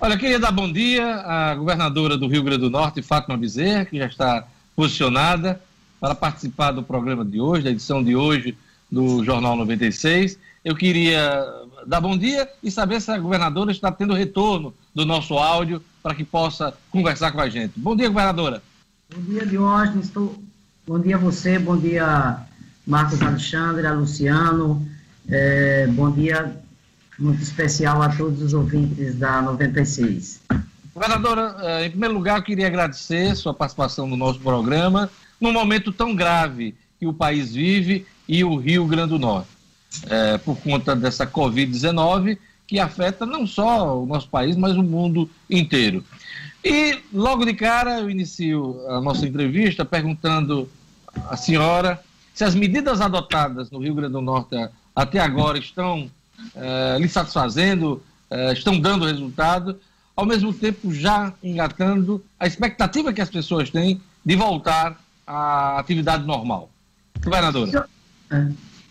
Olha, 0.01 0.19
queria 0.19 0.39
dar 0.39 0.51
bom 0.51 0.71
dia 0.71 1.05
à 1.05 1.55
governadora 1.55 2.19
do 2.19 2.27
Rio 2.27 2.43
Grande 2.43 2.63
do 2.63 2.71
Norte, 2.71 3.03
Fátima 3.03 3.37
Bezerra, 3.37 3.85
que 3.85 3.99
já 3.99 4.07
está 4.07 4.47
posicionada 4.75 5.61
para 6.01 6.15
participar 6.15 6.73
do 6.73 6.83
programa 6.83 7.25
de 7.25 7.41
hoje, 7.41 7.63
da 7.63 7.71
edição 7.71 8.03
de 8.03 8.17
hoje 8.17 8.57
do 8.91 9.25
Jornal 9.25 9.57
96. 9.57 10.39
Eu 10.65 10.75
queria 10.75 11.45
dar 11.87 12.01
bom 12.01 12.17
dia 12.17 12.49
e 12.63 12.71
saber 12.71 13.01
se 13.01 13.11
a 13.11 13.19
governadora 13.19 13.73
está 13.73 13.91
tendo 13.91 14.15
retorno 14.15 14.75
do 14.95 15.05
nosso 15.05 15.35
áudio 15.35 15.83
para 16.03 16.15
que 16.15 16.25
possa 16.25 16.75
conversar 16.91 17.33
com 17.33 17.41
a 17.41 17.49
gente. 17.49 17.73
Bom 17.77 17.97
dia, 17.97 18.09
governadora. 18.09 18.63
Bom 19.15 19.23
dia, 19.23 19.47
Diógenes. 19.47 20.07
Estou... 20.07 20.43
Bom 20.87 20.99
dia 20.99 21.15
a 21.15 21.19
você, 21.19 21.61
bom 21.61 21.77
dia, 21.77 22.39
Marcos 22.87 23.23
Alexandre, 23.23 23.87
a 23.87 23.93
Luciano. 23.93 24.85
É, 25.29 25.87
bom 25.87 26.11
dia 26.11 26.61
muito 27.19 27.41
especial 27.41 28.03
a 28.03 28.09
todos 28.09 28.43
os 28.43 28.53
ouvintes 28.53 29.15
da 29.15 29.41
96. 29.43 30.41
Governadora, 30.93 31.57
é, 31.61 31.87
em 31.87 31.91
primeiro 31.91 32.15
lugar, 32.15 32.39
eu 32.39 32.43
queria 32.43 32.67
agradecer 32.67 33.37
sua 33.37 33.55
participação 33.55 34.09
no 34.09 34.17
nosso 34.17 34.41
programa 34.41 35.09
num 35.41 35.53
momento 35.53 35.93
tão 35.93 36.15
grave 36.15 36.75
que 36.99 37.07
o 37.07 37.13
país 37.13 37.55
vive 37.55 38.05
e 38.29 38.43
o 38.43 38.57
Rio 38.57 38.87
Grande 38.87 39.11
do 39.11 39.19
Norte 39.19 39.52
é, 40.09 40.39
por 40.39 40.57
conta 40.57 40.95
dessa 40.95 41.27
Covid-19, 41.27 42.39
que 42.67 42.79
afeta 42.79 43.27
não 43.27 43.47
só 43.47 44.01
o 44.01 44.07
nosso 44.07 44.29
país, 44.29 44.57
mas 44.57 44.77
o 44.77 44.83
mundo 44.83 45.29
inteiro. 45.49 46.05
E 46.65 46.99
logo 47.13 47.45
de 47.45 47.55
cara 47.55 48.01
eu 48.01 48.09
inicio 48.09 48.81
a 48.89 49.01
nossa 49.01 49.27
entrevista 49.27 49.85
perguntando 49.85 50.71
à 51.29 51.37
senhora 51.37 52.01
se 52.33 52.45
as 52.45 52.55
medidas 52.55 53.01
adotadas 53.01 53.71
no 53.71 53.81
Rio 53.81 53.95
Grande 53.95 54.13
do 54.13 54.21
Norte 54.21 54.57
até 54.95 55.19
agora 55.19 55.59
estão 55.59 56.11
é, 56.55 56.97
lhe 56.99 57.09
satisfazendo, 57.09 58.03
é, 58.31 58.53
estão 58.53 58.79
dando 58.81 59.07
resultado, 59.07 59.79
ao 60.17 60.25
mesmo 60.25 60.53
tempo 60.53 60.95
já 60.95 61.33
engatando 61.43 62.25
a 62.39 62.47
expectativa 62.47 63.13
que 63.13 63.21
as 63.21 63.31
pessoas 63.31 63.71
têm 63.71 64.01
de 64.25 64.37
voltar 64.37 64.99
à 65.27 65.79
atividade 65.79 66.25
normal. 66.25 66.71
Governadora. 67.23 67.89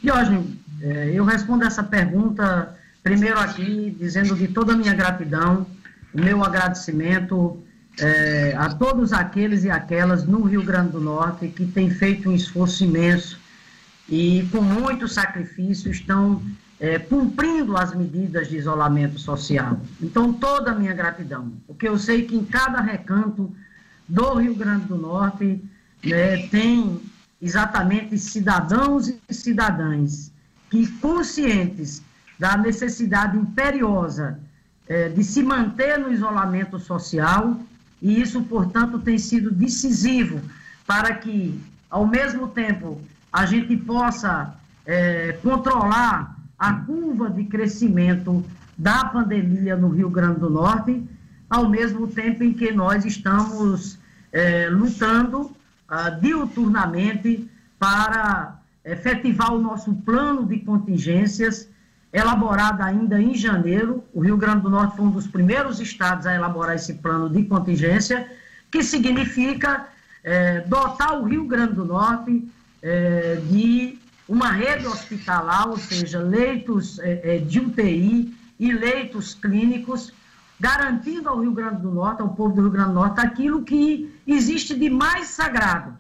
Diógenes, 0.04 0.46
é, 0.82 1.12
eu 1.14 1.24
respondo 1.24 1.64
essa 1.64 1.84
pergunta 1.84 2.76
primeiro 3.04 3.40
aqui 3.40 3.96
dizendo 3.98 4.36
de 4.36 4.48
toda 4.48 4.74
a 4.74 4.76
minha 4.76 4.94
gratidão, 4.94 5.66
o 6.14 6.20
meu 6.20 6.44
agradecimento 6.44 7.62
é, 8.00 8.54
a 8.58 8.70
todos 8.70 9.14
aqueles 9.14 9.64
e 9.64 9.70
aquelas 9.70 10.26
no 10.26 10.44
Rio 10.44 10.64
Grande 10.64 10.92
do 10.92 11.00
Norte 11.02 11.48
que 11.48 11.66
têm 11.66 11.90
feito 11.90 12.30
um 12.30 12.36
esforço 12.36 12.84
imenso 12.84 13.40
e 14.10 14.48
com 14.52 14.62
muito 14.62 15.08
sacrifício 15.08 15.92
estão 15.92 16.42
é, 16.80 16.98
cumprindo 16.98 17.78
as 17.78 17.94
medidas 17.94 18.50
de 18.50 18.58
isolamento 18.58 19.20
social. 19.20 19.80
Então, 20.02 20.34
toda 20.34 20.72
a 20.72 20.76
minha 20.76 20.94
gratidão, 20.94 21.54
porque 21.68 21.88
eu 21.88 21.98
sei 21.98 22.26
que 22.26 22.36
em 22.36 22.44
cada 22.44 22.82
recanto 22.82 23.56
do 24.08 24.34
Rio 24.36 24.56
Grande 24.56 24.86
do 24.86 24.98
Norte 24.98 25.64
né, 26.04 26.48
tem 26.48 27.00
exatamente 27.42 28.18
cidadãos 28.18 29.08
e 29.08 29.34
cidadãs 29.34 30.32
que, 30.72 30.88
conscientes 31.00 32.02
da 32.40 32.58
necessidade 32.58 33.38
imperiosa 33.38 34.40
eh, 34.88 35.10
de 35.10 35.24
se 35.24 35.44
manter 35.44 36.00
no 36.00 36.12
isolamento 36.12 36.80
social, 36.80 37.60
e 38.02 38.20
isso, 38.20 38.42
portanto, 38.44 38.98
tem 38.98 39.20
sido 39.20 39.52
decisivo 39.52 40.42
para 40.88 41.14
que, 41.14 41.62
ao 41.90 42.08
mesmo 42.08 42.48
tempo, 42.48 43.00
a 43.32 43.46
gente 43.46 43.78
possa 43.78 44.56
eh, 44.86 45.38
controlar 45.44 46.36
a 46.58 46.74
curva 46.74 47.30
de 47.30 47.44
crescimento 47.44 48.44
da 48.78 49.06
pandemia 49.06 49.76
no 49.76 49.90
Rio 49.90 50.10
Grande 50.10 50.40
do 50.40 50.50
Norte, 50.50 51.04
ao 51.50 51.70
mesmo 51.70 52.08
tempo 52.08 52.44
em 52.44 52.54
que 52.54 52.72
nós 52.72 53.06
estamos 53.06 54.00
eh, 54.32 54.70
lutando 54.70 55.52
ah, 55.88 56.10
diuturnamente 56.10 57.50
para 57.78 58.61
efetivar 58.84 59.54
o 59.54 59.62
nosso 59.62 59.94
plano 59.94 60.46
de 60.46 60.60
contingências, 60.60 61.70
elaborado 62.12 62.82
ainda 62.82 63.22
em 63.22 63.36
janeiro. 63.36 64.04
O 64.14 64.22
Rio 64.22 64.38
Grande 64.38 64.62
do 64.62 64.70
Norte 64.70 64.98
foi 64.98 65.06
um 65.06 65.12
dos 65.12 65.28
primeiros 65.28 65.80
estados 65.80 66.26
a 66.26 66.34
elaborar 66.34 66.76
esse 66.76 66.96
plano 66.96 67.30
de 67.30 67.44
contingência, 67.44 68.30
que 68.70 68.84
significa 68.84 69.88
é, 70.24 70.62
dotar 70.62 71.20
o 71.20 71.26
Rio 71.26 71.46
Grande 71.46 71.74
do 71.74 71.86
Norte 71.86 72.48
é, 72.82 73.36
de 73.50 73.98
uma 74.28 74.52
rede 74.52 74.88
hospitalar, 74.88 75.68
ou 75.68 75.78
seja, 75.78 76.20
leitos 76.20 77.00
é, 77.00 77.38
de 77.40 77.60
UTI 77.60 78.34
e 78.60 78.72
leitos 78.72 79.34
clínicos, 79.34 80.14
garantindo 80.60 81.28
ao 81.28 81.40
Rio 81.42 81.52
Grande 81.52 81.82
do 81.82 81.92
Norte, 81.92 82.22
ao 82.22 82.30
povo 82.30 82.56
do 82.56 82.62
Rio 82.62 82.72
Grande 82.72 82.90
do 82.90 82.96
Norte, 82.96 83.20
aquilo 83.20 83.64
que 83.64 84.14
existe 84.26 84.76
de 84.76 84.90
mais 84.90 85.30
sagrado, 85.30 85.98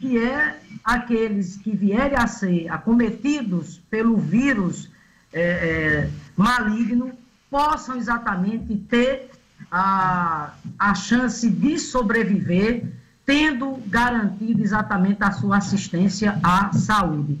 que 0.00 0.18
é 0.18 0.58
aqueles 0.82 1.58
que 1.58 1.76
vierem 1.76 2.16
a 2.16 2.26
ser 2.26 2.68
acometidos 2.68 3.80
pelo 3.90 4.16
vírus 4.16 4.90
é, 5.32 5.40
é, 5.42 6.10
maligno 6.34 7.12
possam 7.50 7.96
exatamente 7.96 8.74
ter 8.88 9.30
a, 9.70 10.54
a 10.78 10.94
chance 10.94 11.48
de 11.48 11.78
sobreviver, 11.78 12.84
tendo 13.26 13.76
garantido 13.86 14.62
exatamente 14.62 15.22
a 15.22 15.30
sua 15.32 15.58
assistência 15.58 16.40
à 16.42 16.72
saúde. 16.72 17.38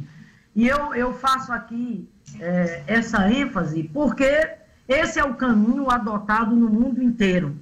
E 0.54 0.68
eu, 0.68 0.94
eu 0.94 1.14
faço 1.14 1.52
aqui 1.52 2.06
é, 2.38 2.82
essa 2.86 3.30
ênfase 3.32 3.84
porque 3.84 4.50
esse 4.86 5.18
é 5.18 5.24
o 5.24 5.34
caminho 5.34 5.90
adotado 5.90 6.54
no 6.54 6.68
mundo 6.68 7.02
inteiro. 7.02 7.56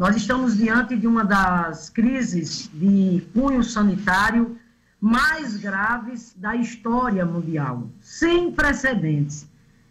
Nós 0.00 0.16
estamos 0.16 0.56
diante 0.56 0.96
de 0.96 1.06
uma 1.06 1.26
das 1.26 1.90
crises 1.90 2.70
de 2.72 3.22
cunho 3.34 3.62
sanitário 3.62 4.56
mais 4.98 5.58
graves 5.58 6.34
da 6.38 6.56
história 6.56 7.22
mundial, 7.26 7.86
sem 8.00 8.50
precedentes. 8.50 9.46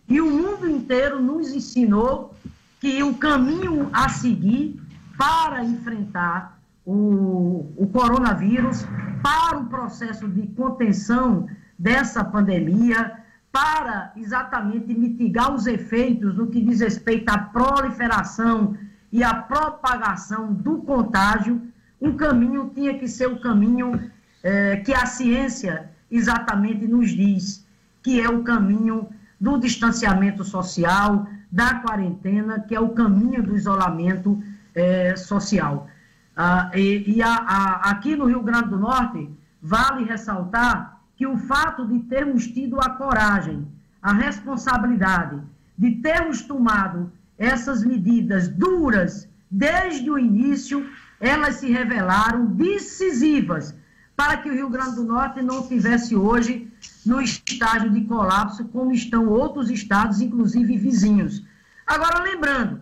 E 0.07 0.19
o 0.19 0.25
mundo 0.25 0.67
inteiro 0.67 1.21
nos 1.21 1.53
ensinou 1.53 2.33
que 2.79 3.03
o 3.03 3.13
caminho 3.19 3.87
a 3.93 4.09
seguir 4.09 4.81
para 5.15 5.63
enfrentar 5.63 6.59
o, 6.83 7.71
o 7.77 7.87
coronavírus, 7.93 8.87
para 9.21 9.59
o 9.59 9.67
processo 9.67 10.27
de 10.27 10.47
contenção 10.47 11.47
dessa 11.77 12.23
pandemia, 12.23 13.13
para 13.51 14.11
exatamente 14.17 14.91
mitigar 14.91 15.53
os 15.53 15.67
efeitos 15.67 16.35
no 16.35 16.47
que 16.47 16.63
diz 16.63 16.79
respeito 16.79 17.29
à 17.29 17.37
proliferação 17.37 18.75
e 19.11 19.23
à 19.23 19.33
propagação 19.33 20.53
do 20.53 20.79
contágio, 20.79 21.61
um 22.01 22.15
caminho 22.15 22.71
tinha 22.73 22.97
que 22.97 23.07
ser 23.07 23.27
o 23.27 23.39
caminho 23.39 24.09
é, 24.43 24.77
que 24.77 24.93
a 24.93 25.05
ciência 25.05 25.89
exatamente 26.09 26.87
nos 26.87 27.09
diz, 27.09 27.65
que 28.01 28.21
é 28.21 28.29
o 28.29 28.43
caminho 28.43 29.09
do 29.39 29.57
distanciamento 29.57 30.43
social, 30.43 31.27
da 31.51 31.75
quarentena, 31.75 32.59
que 32.59 32.75
é 32.75 32.79
o 32.79 32.89
caminho 32.89 33.41
do 33.41 33.55
isolamento 33.55 34.41
é, 34.75 35.15
social. 35.15 35.87
Ah, 36.35 36.71
e, 36.73 37.15
e 37.15 37.21
a, 37.21 37.35
a, 37.35 37.89
aqui 37.89 38.15
no 38.15 38.25
Rio 38.25 38.41
Grande 38.41 38.69
do 38.69 38.77
Norte, 38.77 39.29
vale 39.61 40.05
ressaltar 40.05 40.99
que 41.17 41.27
o 41.27 41.37
fato 41.37 41.85
de 41.85 41.99
termos 41.99 42.47
tido 42.47 42.79
a 42.79 42.91
coragem, 42.91 43.67
a 44.01 44.13
responsabilidade 44.13 45.41
de 45.77 45.95
termos 45.95 46.41
tomado 46.43 47.11
essas 47.39 47.83
medidas 47.83 48.47
duras 48.47 49.27
desde 49.49 50.11
o 50.11 50.19
início, 50.19 50.87
elas 51.19 51.55
se 51.55 51.71
revelaram 51.71 52.45
decisivas 52.45 53.73
para 54.15 54.37
que 54.37 54.49
o 54.49 54.53
Rio 54.53 54.69
Grande 54.69 54.97
do 54.97 55.03
Norte 55.03 55.41
não 55.41 55.67
tivesse 55.67 56.15
hoje 56.15 56.71
no 57.05 57.21
estágio 57.21 57.89
de 57.89 58.01
colapso, 58.01 58.65
como 58.65 58.91
estão 58.91 59.27
outros 59.27 59.71
estados, 59.71 60.21
inclusive 60.21 60.77
vizinhos. 60.77 61.43
Agora, 61.87 62.21
lembrando 62.21 62.81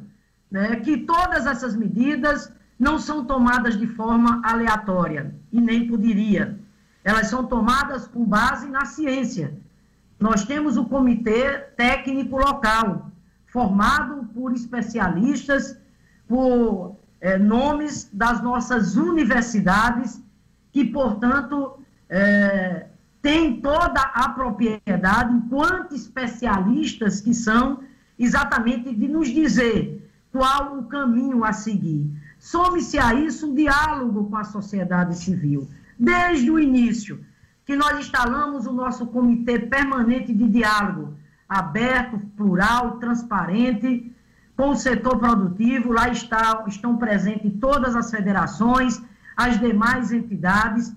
né, 0.52 0.76
que 0.78 0.98
todas 0.98 1.46
essas 1.46 1.76
medidas 1.76 2.52
não 2.78 3.00
são 3.00 3.24
tomadas 3.24 3.78
de 3.78 3.88
forma 3.88 4.42
aleatória, 4.44 5.34
e 5.54 5.62
nem 5.62 5.88
poderia 5.88 6.60
elas 7.08 7.28
são 7.28 7.46
tomadas 7.46 8.06
com 8.06 8.26
base 8.26 8.68
na 8.68 8.84
ciência. 8.84 9.54
Nós 10.20 10.44
temos 10.44 10.76
o 10.76 10.84
comitê 10.84 11.58
técnico 11.78 12.36
local, 12.36 13.07
formado 13.58 14.24
por 14.36 14.54
especialistas, 14.54 15.76
por 16.28 16.96
é, 17.20 17.40
nomes 17.40 18.08
das 18.14 18.40
nossas 18.40 18.96
universidades, 18.96 20.22
que, 20.72 20.86
portanto, 20.86 21.80
é, 22.08 22.86
têm 23.20 23.60
toda 23.60 24.00
a 24.00 24.30
propriedade, 24.30 25.34
enquanto 25.34 25.96
especialistas 25.96 27.20
que 27.20 27.34
são, 27.34 27.80
exatamente 28.20 28.94
de 28.94 29.08
nos 29.08 29.28
dizer 29.28 30.08
qual 30.32 30.78
o 30.78 30.84
caminho 30.84 31.44
a 31.44 31.52
seguir. 31.52 32.06
Some-se 32.38 33.00
a 33.00 33.16
isso 33.16 33.50
um 33.50 33.56
diálogo 33.56 34.30
com 34.30 34.38
a 34.38 34.44
sociedade 34.44 35.18
civil 35.18 35.68
desde 35.98 36.52
o 36.52 36.60
início, 36.60 37.26
que 37.66 37.76
nós 37.76 37.98
instalamos 37.98 38.68
o 38.68 38.72
nosso 38.72 39.08
comitê 39.08 39.58
permanente 39.58 40.32
de 40.32 40.48
diálogo, 40.48 41.16
aberto, 41.48 42.20
plural, 42.36 42.98
transparente, 42.98 44.12
com 44.56 44.70
o 44.70 44.76
setor 44.76 45.20
produtivo. 45.20 45.92
Lá 45.92 46.10
está, 46.10 46.64
estão 46.68 46.98
presentes 46.98 47.52
todas 47.60 47.96
as 47.96 48.12
federações, 48.12 49.02
as 49.36 49.60
demais 49.60 50.12
entidades, 50.12 50.94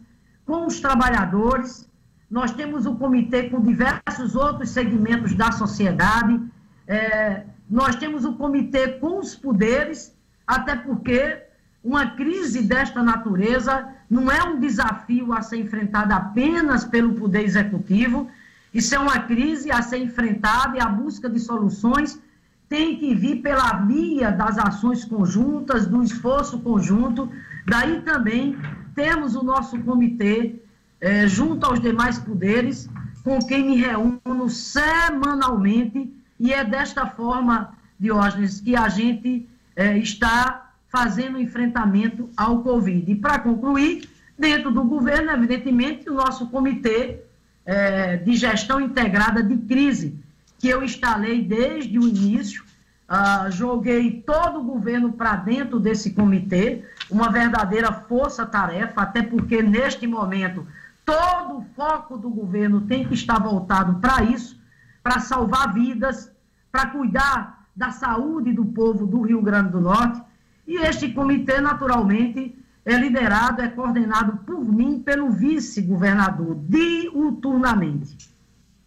com 0.47 0.67
os 0.67 0.81
trabalhadores. 0.81 1.89
Nós 2.31 2.53
temos 2.53 2.87
o 2.87 2.97
comitê 2.97 3.51
com 3.51 3.61
diversos 3.61 4.35
outros 4.35 4.71
segmentos 4.71 5.35
da 5.35 5.53
sociedade. 5.53 6.41
É, 6.87 7.45
nós 7.69 7.97
temos 7.97 8.25
o 8.25 8.35
comitê 8.35 8.89
com 8.99 9.19
os 9.19 9.35
poderes, 9.35 10.17
até 10.47 10.75
porque 10.75 11.43
uma 11.83 12.11
crise 12.11 12.63
desta 12.63 13.03
natureza 13.03 13.89
não 14.09 14.31
é 14.31 14.43
um 14.43 14.59
desafio 14.59 15.33
a 15.33 15.41
ser 15.41 15.59
enfrentado 15.59 16.13
apenas 16.13 16.85
pelo 16.85 17.15
Poder 17.15 17.43
Executivo, 17.43 18.29
isso 18.73 18.95
é 18.95 18.99
uma 18.99 19.21
crise 19.21 19.71
a 19.71 19.83
ser 19.83 19.99
enfrentada 19.99 20.77
e 20.77 20.81
a 20.81 20.89
busca 20.89 21.29
de 21.29 21.41
soluções 21.41 22.21
tem 22.69 22.99
que 22.99 23.15
vir 23.15 23.43
pela 23.43 23.73
via 23.85 24.31
das 24.31 24.57
ações 24.57 25.05
conjuntas, 25.05 25.89
do 25.89 26.03
esforço 26.05 26.61
conjunto. 26.61 27.29
Daí 27.67 28.01
também 28.03 28.57
temos 28.95 29.35
o 29.35 29.43
nosso 29.43 29.77
comitê, 29.81 30.55
eh, 31.01 31.27
junto 31.27 31.67
aos 31.67 31.81
demais 31.81 32.19
poderes, 32.19 32.89
com 33.25 33.41
quem 33.41 33.65
me 33.65 33.77
reúno 33.77 34.49
semanalmente, 34.49 36.15
e 36.39 36.53
é 36.53 36.63
desta 36.65 37.07
forma, 37.07 37.75
Diógenes, 37.99 38.61
que 38.61 38.77
a 38.77 38.89
gente 38.89 39.49
eh, 39.75 39.99
está 39.99 40.71
fazendo 40.89 41.41
enfrentamento 41.41 42.31
ao 42.37 42.63
Covid. 42.63 43.11
E 43.11 43.17
para 43.17 43.41
concluir, 43.41 44.09
dentro 44.39 44.71
do 44.71 44.85
governo, 44.85 45.33
evidentemente, 45.33 46.09
o 46.09 46.15
nosso 46.15 46.49
comitê 46.49 47.25
é, 47.65 48.17
de 48.17 48.35
gestão 48.37 48.81
integrada 48.81 49.43
de 49.43 49.57
crise, 49.59 50.19
que 50.59 50.69
eu 50.69 50.83
instalei 50.83 51.43
desde 51.43 51.99
o 51.99 52.07
início, 52.07 52.63
uh, 53.09 53.51
joguei 53.51 54.21
todo 54.21 54.61
o 54.61 54.65
governo 54.65 55.13
para 55.13 55.37
dentro 55.37 55.81
desse 55.81 56.13
comitê, 56.13 56.85
uma 57.11 57.31
verdadeira 57.31 57.91
força-tarefa, 57.91 59.01
até 59.01 59.23
porque 59.23 59.63
neste 59.63 60.07
momento 60.07 60.67
todo 61.05 61.59
o 61.59 61.65
foco 61.75 62.19
do 62.19 62.29
governo 62.29 62.83
tem 62.83 63.07
que 63.07 63.15
estar 63.15 63.39
voltado 63.39 63.95
para 64.01 64.23
isso, 64.23 64.61
para 65.03 65.19
salvar 65.19 65.73
vidas, 65.73 66.31
para 66.71 66.87
cuidar 66.87 67.67
da 67.75 67.91
saúde 67.91 68.53
do 68.53 68.67
povo 68.67 69.07
do 69.07 69.23
Rio 69.23 69.41
Grande 69.41 69.71
do 69.71 69.81
Norte. 69.81 70.23
E 70.67 70.77
este 70.77 71.11
comitê, 71.11 71.61
naturalmente, 71.61 72.55
é 72.85 72.97
liderado, 72.97 73.63
é 73.63 73.69
coordenado 73.69 74.39
por 74.45 74.65
mim, 74.65 75.01
pelo 75.01 75.31
vice-governador, 75.31 76.57
diuturnamente. 76.69 78.17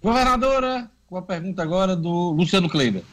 Governadora, 0.02 0.90
com 1.08 1.18
a 1.18 1.22
pergunta 1.22 1.62
agora 1.62 1.96
do 1.96 2.32
Luciano 2.32 2.70
Kleiber. 2.70 3.04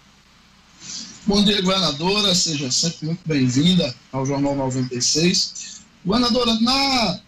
Bom 1.27 1.45
dia, 1.45 1.61
governadora. 1.61 2.35
Seja 2.35 2.71
sempre 2.71 3.07
muito 3.07 3.21
bem-vinda 3.27 3.95
ao 4.11 4.25
Jornal 4.25 4.57
96. 4.57 5.83
Governadora, 6.05 6.55
na, 6.61 7.21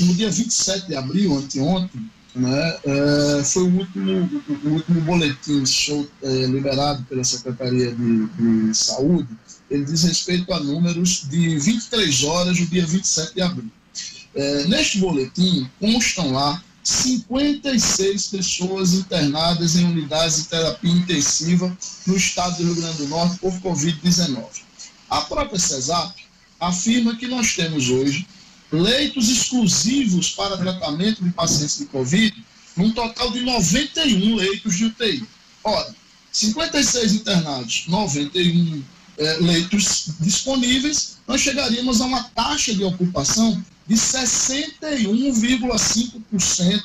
no 0.00 0.14
dia 0.14 0.30
27 0.30 0.88
de 0.88 0.94
abril, 0.94 1.34
anteontem, 1.36 2.10
né, 2.34 2.78
é, 2.84 3.42
foi 3.44 3.62
o 3.62 3.78
último, 3.78 4.42
o 4.64 4.68
último 4.68 5.00
boletim 5.00 5.64
show, 5.64 6.06
é, 6.22 6.46
liberado 6.46 7.02
pela 7.04 7.24
Secretaria 7.24 7.94
de, 7.94 8.26
de 8.26 8.74
Saúde 8.74 9.28
ele 9.72 9.84
diz 9.86 10.02
respeito 10.02 10.52
a 10.52 10.60
números 10.60 11.24
de 11.30 11.58
23 11.58 12.24
horas 12.24 12.58
do 12.58 12.66
dia 12.66 12.86
27 12.86 13.34
de 13.34 13.40
abril. 13.40 13.70
É, 14.34 14.64
neste 14.64 14.98
boletim 14.98 15.68
constam 15.80 16.32
lá 16.32 16.62
56 16.82 18.26
pessoas 18.26 18.92
internadas 18.92 19.76
em 19.76 19.84
unidades 19.84 20.36
de 20.36 20.48
terapia 20.48 20.90
intensiva 20.90 21.74
no 22.06 22.16
estado 22.16 22.56
do 22.58 22.64
Rio 22.64 22.74
Grande 22.74 22.98
do 22.98 23.08
Norte 23.08 23.38
por 23.38 23.52
Covid-19. 23.60 24.44
A 25.08 25.22
própria 25.22 25.58
CESAP 25.58 26.16
afirma 26.60 27.16
que 27.16 27.26
nós 27.26 27.54
temos 27.54 27.88
hoje 27.88 28.26
leitos 28.70 29.30
exclusivos 29.30 30.30
para 30.30 30.58
tratamento 30.58 31.24
de 31.24 31.30
pacientes 31.30 31.78
de 31.78 31.86
Covid, 31.86 32.34
num 32.76 32.90
total 32.90 33.30
de 33.30 33.40
91 33.40 34.36
leitos 34.36 34.76
de 34.76 34.86
UTI. 34.86 35.26
Ora, 35.64 35.94
56 36.30 37.12
internados, 37.12 37.84
91 37.88 38.82
é, 39.22 39.36
leitos 39.38 40.10
disponíveis, 40.20 41.16
nós 41.26 41.40
chegaríamos 41.40 42.00
a 42.00 42.06
uma 42.06 42.22
taxa 42.24 42.74
de 42.74 42.84
ocupação 42.84 43.62
de 43.86 43.94
61,5% 43.94 46.82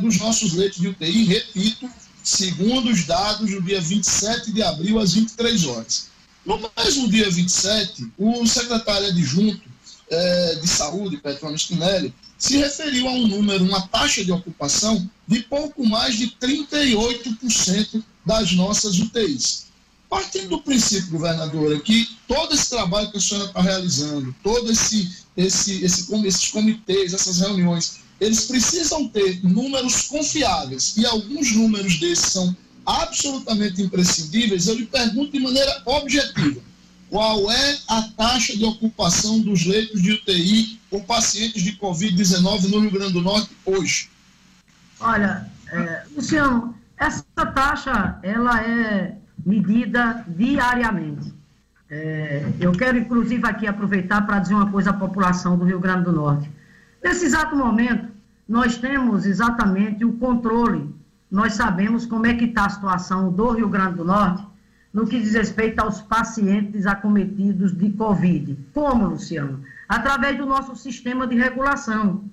dos 0.00 0.18
nossos 0.18 0.54
leitos 0.54 0.80
de 0.80 0.88
UTI, 0.88 1.24
repito, 1.24 1.88
segundo 2.22 2.90
os 2.90 3.04
dados 3.04 3.50
do 3.50 3.60
dia 3.60 3.78
27 3.80 4.52
de 4.52 4.62
abril, 4.62 4.98
às 4.98 5.12
23 5.12 5.64
horas. 5.66 6.06
No 6.44 6.58
mesmo 6.76 7.08
dia 7.08 7.30
27, 7.30 8.10
o 8.16 8.46
secretário 8.46 9.08
adjunto 9.08 9.68
é, 10.08 10.54
de 10.56 10.68
Saúde, 10.68 11.16
Petrônio 11.18 11.58
Spinelli, 11.58 12.14
se 12.38 12.56
referiu 12.58 13.08
a 13.08 13.12
um 13.12 13.26
número, 13.26 13.64
uma 13.64 13.88
taxa 13.88 14.22
de 14.24 14.30
ocupação 14.30 15.10
de 15.26 15.40
pouco 15.40 15.84
mais 15.86 16.16
de 16.16 16.28
38% 16.40 18.02
das 18.24 18.52
nossas 18.52 18.98
UTIs. 18.98 19.66
Partindo 20.08 20.48
do 20.48 20.62
princípio, 20.62 21.10
governadora, 21.10 21.80
que 21.80 22.16
todo 22.28 22.54
esse 22.54 22.70
trabalho 22.70 23.10
que 23.10 23.16
a 23.16 23.20
senhora 23.20 23.48
está 23.48 23.60
realizando, 23.60 24.34
todos 24.42 24.70
esse, 24.70 25.24
esse, 25.36 25.84
esse, 25.84 26.26
esses 26.26 26.48
comitês, 26.48 27.12
essas 27.12 27.40
reuniões, 27.40 28.00
eles 28.20 28.44
precisam 28.44 29.08
ter 29.08 29.44
números 29.44 30.02
confiáveis 30.02 30.96
e 30.96 31.04
alguns 31.04 31.52
números 31.52 31.98
desses 31.98 32.32
são 32.32 32.56
absolutamente 32.84 33.82
imprescindíveis, 33.82 34.68
eu 34.68 34.76
lhe 34.76 34.86
pergunto 34.86 35.32
de 35.32 35.40
maneira 35.40 35.82
objetiva 35.84 36.60
qual 37.10 37.50
é 37.50 37.78
a 37.88 38.02
taxa 38.16 38.56
de 38.56 38.64
ocupação 38.64 39.40
dos 39.40 39.64
leitos 39.64 40.02
de 40.02 40.12
UTI 40.12 40.80
com 40.90 41.00
pacientes 41.02 41.62
de 41.62 41.72
Covid-19 41.76 42.68
no 42.68 42.80
Rio 42.80 42.90
Grande 42.90 43.12
do 43.12 43.22
Norte 43.22 43.56
hoje? 43.64 44.10
Olha, 44.98 45.48
é, 45.68 46.04
Luciano, 46.14 46.74
essa 46.96 47.24
taxa 47.54 48.18
ela 48.22 48.60
é 48.62 49.16
medida 49.44 50.24
diariamente. 50.28 51.34
É, 51.88 52.52
eu 52.58 52.72
quero, 52.72 52.98
inclusive, 52.98 53.46
aqui 53.46 53.66
aproveitar 53.66 54.26
para 54.26 54.38
dizer 54.38 54.54
uma 54.54 54.70
coisa 54.70 54.90
à 54.90 54.92
população 54.92 55.56
do 55.56 55.64
Rio 55.64 55.78
Grande 55.78 56.04
do 56.04 56.12
Norte. 56.12 56.50
Nesse 57.02 57.26
exato 57.26 57.54
momento, 57.54 58.08
nós 58.48 58.78
temos 58.78 59.26
exatamente 59.26 60.04
o 60.04 60.12
controle, 60.14 60.94
nós 61.30 61.54
sabemos 61.54 62.06
como 62.06 62.26
é 62.26 62.34
que 62.34 62.44
está 62.46 62.66
a 62.66 62.70
situação 62.70 63.32
do 63.32 63.50
Rio 63.52 63.68
Grande 63.68 63.96
do 63.96 64.04
Norte 64.04 64.44
no 64.92 65.06
que 65.06 65.20
diz 65.20 65.34
respeito 65.34 65.78
aos 65.80 66.00
pacientes 66.00 66.86
acometidos 66.86 67.76
de 67.76 67.90
Covid. 67.90 68.58
Como, 68.72 69.08
Luciano? 69.08 69.62
Através 69.86 70.38
do 70.38 70.46
nosso 70.46 70.74
sistema 70.74 71.26
de 71.26 71.36
regulação. 71.36 72.24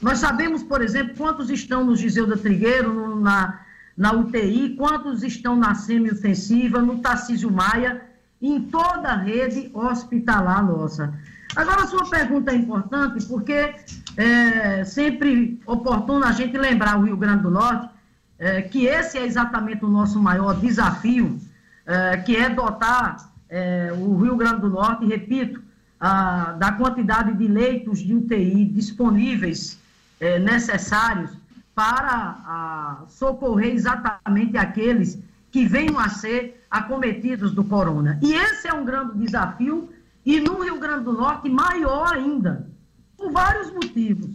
Nós 0.00 0.18
sabemos, 0.18 0.62
por 0.62 0.80
exemplo, 0.80 1.16
quantos 1.16 1.50
estão 1.50 1.84
no 1.84 1.96
Giseuda 1.96 2.36
Trigueiro, 2.36 2.92
no, 2.92 3.20
na, 3.20 3.65
na 3.96 4.12
UTI, 4.12 4.76
quantos 4.76 5.22
estão 5.22 5.56
na 5.56 5.74
semi-ofensiva, 5.74 6.80
no 6.80 6.98
Tarcísio 6.98 7.50
Maia, 7.50 8.02
em 8.40 8.60
toda 8.60 9.08
a 9.08 9.16
rede 9.16 9.70
hospitalar 9.72 10.64
nossa. 10.64 11.14
Agora, 11.54 11.84
a 11.84 11.86
sua 11.86 12.08
pergunta 12.10 12.52
é 12.52 12.56
importante 12.56 13.24
porque 13.24 13.74
é 14.16 14.84
sempre 14.84 15.58
oportuno 15.64 16.24
a 16.24 16.32
gente 16.32 16.58
lembrar 16.58 16.98
o 16.98 17.04
Rio 17.04 17.16
Grande 17.16 17.44
do 17.44 17.50
Norte 17.50 17.88
é, 18.38 18.60
que 18.62 18.86
esse 18.86 19.16
é 19.16 19.24
exatamente 19.24 19.84
o 19.84 19.88
nosso 19.88 20.20
maior 20.20 20.54
desafio 20.60 21.38
é, 21.86 22.18
que 22.18 22.36
é 22.36 22.50
dotar 22.50 23.32
é, 23.48 23.90
o 23.96 24.18
Rio 24.18 24.36
Grande 24.36 24.60
do 24.60 24.68
Norte, 24.68 25.06
repito, 25.06 25.62
a, 25.98 26.52
da 26.52 26.72
quantidade 26.72 27.32
de 27.34 27.48
leitos 27.48 28.00
de 28.00 28.14
UTI 28.14 28.66
disponíveis 28.66 29.78
é, 30.20 30.38
necessários 30.38 31.30
para 31.76 32.40
a, 32.46 33.04
socorrer 33.06 33.74
exatamente 33.74 34.56
aqueles 34.56 35.18
que 35.50 35.66
venham 35.66 35.98
a 35.98 36.08
ser 36.08 36.66
acometidos 36.70 37.52
do 37.52 37.62
corona. 37.62 38.18
E 38.22 38.32
esse 38.32 38.66
é 38.66 38.72
um 38.72 38.82
grande 38.82 39.18
desafio, 39.18 39.92
e 40.24 40.40
no 40.40 40.62
Rio 40.62 40.80
Grande 40.80 41.04
do 41.04 41.12
Norte, 41.12 41.50
maior 41.50 42.14
ainda, 42.14 42.66
por 43.14 43.30
vários 43.30 43.70
motivos. 43.70 44.34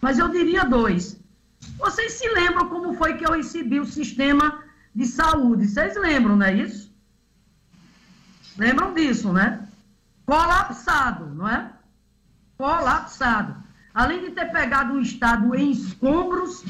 Mas 0.00 0.20
eu 0.20 0.28
diria 0.28 0.64
dois. 0.64 1.20
Vocês 1.78 2.12
se 2.12 2.28
lembram 2.28 2.68
como 2.68 2.94
foi 2.94 3.14
que 3.14 3.26
eu 3.26 3.32
recebi 3.32 3.80
o 3.80 3.84
sistema 3.84 4.62
de 4.94 5.04
saúde. 5.04 5.66
Vocês 5.66 5.96
lembram, 5.96 6.36
não 6.36 6.46
é 6.46 6.54
isso? 6.54 6.94
Lembram 8.56 8.94
disso, 8.94 9.32
né? 9.32 9.68
Colapsado, 10.24 11.26
não 11.34 11.48
é? 11.48 11.72
Colapsado. 12.56 13.65
Além 14.02 14.20
de 14.24 14.30
ter 14.32 14.52
pegado 14.52 14.92
o 14.92 15.00
Estado 15.00 15.54
em 15.54 15.70
escombros, 15.70 16.62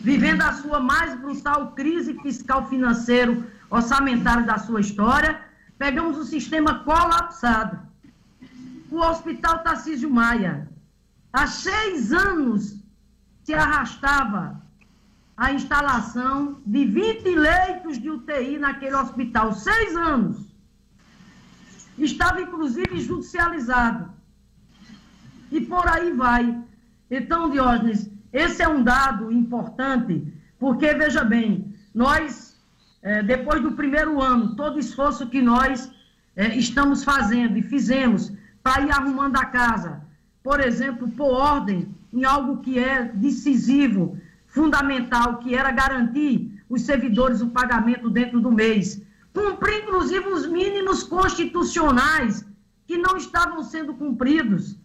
vivendo 0.00 0.42
a 0.42 0.52
sua 0.52 0.78
mais 0.78 1.12
brutal 1.18 1.72
crise 1.72 2.14
fiscal 2.22 2.68
financeiro 2.68 3.32
orçamentária 3.68 4.44
da 4.44 4.56
sua 4.56 4.80
história, 4.80 5.40
pegamos 5.76 6.16
o 6.16 6.24
sistema 6.24 6.84
colapsado. 6.84 7.80
O 8.92 8.98
Hospital 8.98 9.58
Tarcísio 9.64 10.08
Maia, 10.08 10.68
há 11.32 11.48
seis 11.48 12.12
anos, 12.12 12.76
se 13.42 13.52
arrastava 13.52 14.62
a 15.36 15.52
instalação 15.52 16.60
de 16.64 16.84
20 16.84 17.28
leitos 17.34 17.98
de 17.98 18.08
UTI 18.08 18.56
naquele 18.56 18.94
hospital, 18.94 19.52
seis 19.52 19.96
anos. 19.96 20.46
Estava, 21.98 22.40
inclusive, 22.40 23.00
judicializado. 23.00 24.19
E 25.50 25.60
por 25.60 25.88
aí 25.88 26.12
vai. 26.12 26.56
Então, 27.10 27.50
Diógenes, 27.50 28.08
esse 28.32 28.62
é 28.62 28.68
um 28.68 28.82
dado 28.82 29.32
importante, 29.32 30.32
porque, 30.58 30.94
veja 30.94 31.24
bem, 31.24 31.74
nós, 31.94 32.56
é, 33.02 33.22
depois 33.22 33.60
do 33.60 33.72
primeiro 33.72 34.20
ano, 34.20 34.54
todo 34.54 34.78
esforço 34.78 35.26
que 35.26 35.42
nós 35.42 35.90
é, 36.36 36.56
estamos 36.56 37.02
fazendo 37.02 37.58
e 37.58 37.62
fizemos 37.62 38.32
para 38.62 38.82
ir 38.82 38.92
arrumando 38.92 39.36
a 39.36 39.44
casa, 39.46 40.00
por 40.42 40.60
exemplo, 40.60 41.08
pôr 41.10 41.32
ordem 41.32 41.88
em 42.12 42.24
algo 42.24 42.58
que 42.58 42.78
é 42.78 43.04
decisivo 43.04 44.18
fundamental, 44.46 45.38
que 45.38 45.54
era 45.54 45.70
garantir 45.70 46.62
os 46.68 46.82
servidores 46.82 47.40
o 47.40 47.50
pagamento 47.50 48.08
dentro 48.08 48.40
do 48.40 48.50
mês. 48.50 49.02
Cumprir, 49.32 49.82
inclusive, 49.82 50.26
os 50.28 50.46
mínimos 50.46 51.02
constitucionais 51.02 52.44
que 52.86 52.96
não 52.96 53.16
estavam 53.16 53.62
sendo 53.62 53.94
cumpridos. 53.94 54.76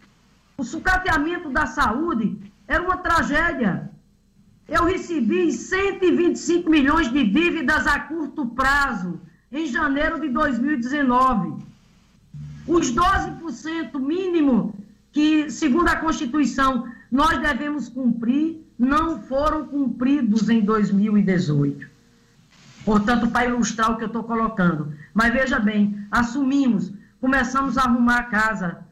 O 0.58 0.64
sucateamento 0.64 1.50
da 1.50 1.66
saúde 1.66 2.38
era 2.68 2.82
uma 2.82 2.98
tragédia. 2.98 3.90
Eu 4.68 4.86
recebi 4.86 5.52
125 5.52 6.70
milhões 6.70 7.12
de 7.12 7.24
dívidas 7.24 7.86
a 7.86 8.00
curto 8.00 8.48
prazo 8.48 9.20
em 9.52 9.68
janeiro 9.68 10.20
de 10.20 10.30
2019. 10.30 11.64
Os 12.68 12.94
12% 12.94 14.00
mínimo 14.00 14.74
que, 15.12 15.50
segundo 15.52 15.88
a 15.90 15.98
Constituição, 15.98 16.88
nós 17.12 17.40
devemos 17.40 17.88
cumprir 17.88 18.66
não 18.78 19.22
foram 19.22 19.66
cumpridos 19.66 20.50
em 20.50 20.62
2018. 20.62 21.88
Portanto, 22.84 23.28
para 23.28 23.48
ilustrar 23.48 23.92
o 23.92 23.98
que 23.98 24.04
eu 24.04 24.08
estou 24.08 24.24
colocando. 24.24 24.94
Mas 25.14 25.34
veja 25.34 25.60
bem, 25.60 26.06
assumimos, 26.12 26.92
começamos 27.20 27.78
a 27.78 27.84
arrumar 27.84 28.18
a 28.18 28.24
casa, 28.24 28.85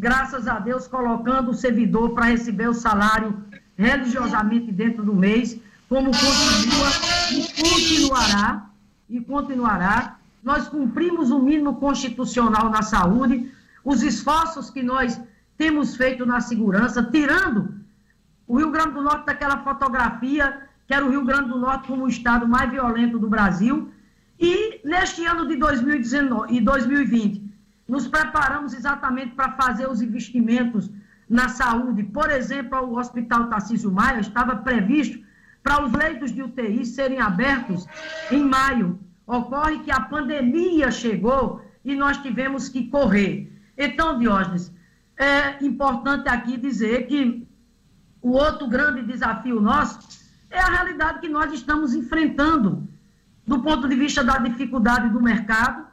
graças 0.00 0.48
a 0.48 0.58
Deus, 0.58 0.88
colocando 0.88 1.50
o 1.50 1.54
servidor 1.54 2.14
para 2.14 2.24
receber 2.24 2.68
o 2.70 2.80
salário 2.86 3.36
religiosamente 3.76 4.72
dentro 4.72 5.04
do 5.04 5.14
mês, 5.14 5.60
como 5.90 6.10
continua 6.10 6.90
e 7.36 7.40
continuará, 7.62 8.70
e 9.10 9.20
continuará. 9.20 10.16
Nós 10.42 10.68
cumprimos 10.68 11.30
o 11.30 11.38
mínimo 11.38 11.74
constitucional 11.76 12.70
na 12.70 12.80
saúde, 12.80 13.52
os 13.84 14.02
esforços 14.02 14.70
que 14.70 14.82
nós 14.82 15.20
temos 15.58 15.94
feito 15.94 16.24
na 16.24 16.40
segurança, 16.40 17.02
tirando 17.02 17.74
o 18.48 18.56
Rio 18.56 18.70
Grande 18.70 18.94
do 18.94 19.02
Norte 19.02 19.26
daquela 19.26 19.58
fotografia, 19.58 20.62
que 20.86 20.94
era 20.94 21.04
o 21.04 21.10
Rio 21.10 21.26
Grande 21.26 21.50
do 21.50 21.58
Norte 21.58 21.88
como 21.88 22.04
o 22.04 22.08
estado 22.08 22.48
mais 22.48 22.70
violento 22.70 23.18
do 23.18 23.28
Brasil. 23.28 23.92
E 24.38 24.80
neste 24.82 25.26
ano 25.26 25.46
de 25.46 25.56
2019 25.56 26.56
e 26.56 26.60
2020, 26.62 27.49
nos 27.90 28.06
preparamos 28.06 28.72
exatamente 28.72 29.34
para 29.34 29.50
fazer 29.52 29.88
os 29.90 30.00
investimentos 30.00 30.88
na 31.28 31.48
saúde. 31.48 32.04
Por 32.04 32.30
exemplo, 32.30 32.78
o 32.78 32.96
Hospital 32.96 33.48
Tarcísio 33.48 33.90
Maia 33.90 34.20
estava 34.20 34.54
previsto 34.56 35.18
para 35.60 35.84
os 35.84 35.92
leitos 35.92 36.30
de 36.30 36.40
UTI 36.40 36.86
serem 36.86 37.20
abertos 37.20 37.88
em 38.30 38.44
maio. 38.44 39.00
Ocorre 39.26 39.80
que 39.80 39.90
a 39.90 40.00
pandemia 40.00 40.92
chegou 40.92 41.64
e 41.84 41.96
nós 41.96 42.16
tivemos 42.18 42.68
que 42.68 42.88
correr. 42.88 43.52
Então, 43.76 44.20
Diógenes, 44.20 44.72
é 45.16 45.64
importante 45.64 46.28
aqui 46.28 46.56
dizer 46.56 47.08
que 47.08 47.44
o 48.22 48.30
outro 48.30 48.68
grande 48.68 49.02
desafio 49.02 49.60
nosso 49.60 49.98
é 50.48 50.60
a 50.60 50.70
realidade 50.70 51.18
que 51.18 51.28
nós 51.28 51.52
estamos 51.52 51.92
enfrentando 51.92 52.88
do 53.44 53.60
ponto 53.64 53.88
de 53.88 53.96
vista 53.96 54.22
da 54.22 54.38
dificuldade 54.38 55.08
do 55.08 55.20
mercado, 55.20 55.86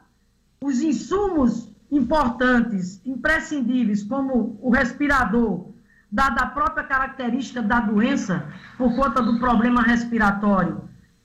os 0.62 0.80
insumos 0.80 1.68
importantes, 1.90 3.00
imprescindíveis, 3.04 4.02
como 4.02 4.58
o 4.60 4.70
respirador, 4.70 5.68
dada 6.10 6.42
a 6.42 6.46
própria 6.46 6.84
característica 6.84 7.62
da 7.62 7.80
doença, 7.80 8.46
por 8.76 8.94
conta 8.94 9.22
do 9.22 9.38
problema 9.38 9.82
respiratório, 9.82 10.82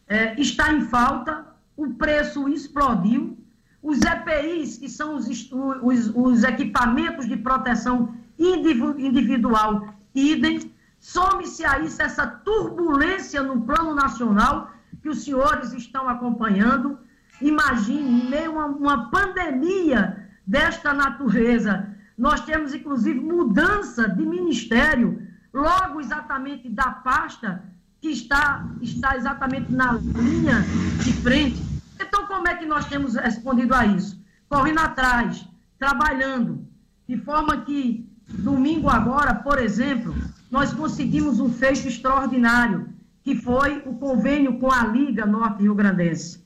é, 0.07 0.39
está 0.39 0.71
em 0.73 0.81
falta, 0.81 1.45
o 1.75 1.91
preço 1.91 2.47
explodiu, 2.49 3.37
os 3.81 3.99
EPIs, 4.01 4.77
que 4.77 4.87
são 4.87 5.15
os, 5.15 5.27
os, 5.51 6.11
os 6.15 6.43
equipamentos 6.43 7.27
de 7.27 7.35
proteção 7.35 8.13
individual, 8.39 9.93
idem, 10.15 10.73
Some-se 11.03 11.65
a 11.65 11.79
isso 11.79 12.01
essa 12.01 12.25
turbulência 12.25 13.43
no 13.43 13.61
plano 13.61 13.93
nacional 13.93 14.71
que 15.01 15.09
os 15.09 15.25
senhores 15.25 15.73
estão 15.73 16.07
acompanhando. 16.07 16.97
Imagine, 17.41 18.21
em 18.21 18.29
meio 18.29 18.57
a 18.57 18.67
uma 18.67 19.09
pandemia 19.09 20.22
desta 20.45 20.93
natureza, 20.93 21.87
nós 22.17 22.41
temos 22.41 22.73
inclusive 22.73 23.19
mudança 23.19 24.07
de 24.09 24.25
ministério, 24.25 25.21
logo 25.53 25.99
exatamente 25.99 26.69
da 26.69 26.91
pasta 26.91 27.63
que 28.01 28.09
está, 28.09 28.67
está 28.81 29.15
exatamente 29.15 29.71
na 29.71 29.93
linha 29.93 30.61
de 31.03 31.13
frente. 31.13 31.61
Então, 31.99 32.27
como 32.27 32.47
é 32.47 32.55
que 32.55 32.65
nós 32.65 32.85
temos 32.85 33.15
respondido 33.15 33.73
a 33.73 33.85
isso? 33.85 34.21
Correndo 34.49 34.79
atrás, 34.79 35.47
trabalhando, 35.79 36.67
de 37.07 37.17
forma 37.17 37.61
que 37.61 38.07
domingo 38.27 38.89
agora, 38.89 39.33
por 39.33 39.57
exemplo, 39.57 40.13
nós 40.51 40.73
conseguimos 40.73 41.39
um 41.39 41.49
feito 41.49 41.87
extraordinário, 41.87 42.89
que 43.23 43.35
foi 43.35 43.81
o 43.85 43.95
convênio 43.95 44.59
com 44.59 44.71
a 44.71 44.85
Liga 44.85 45.25
Norte 45.25 45.63
Rio 45.63 45.73
Grandense. 45.73 46.42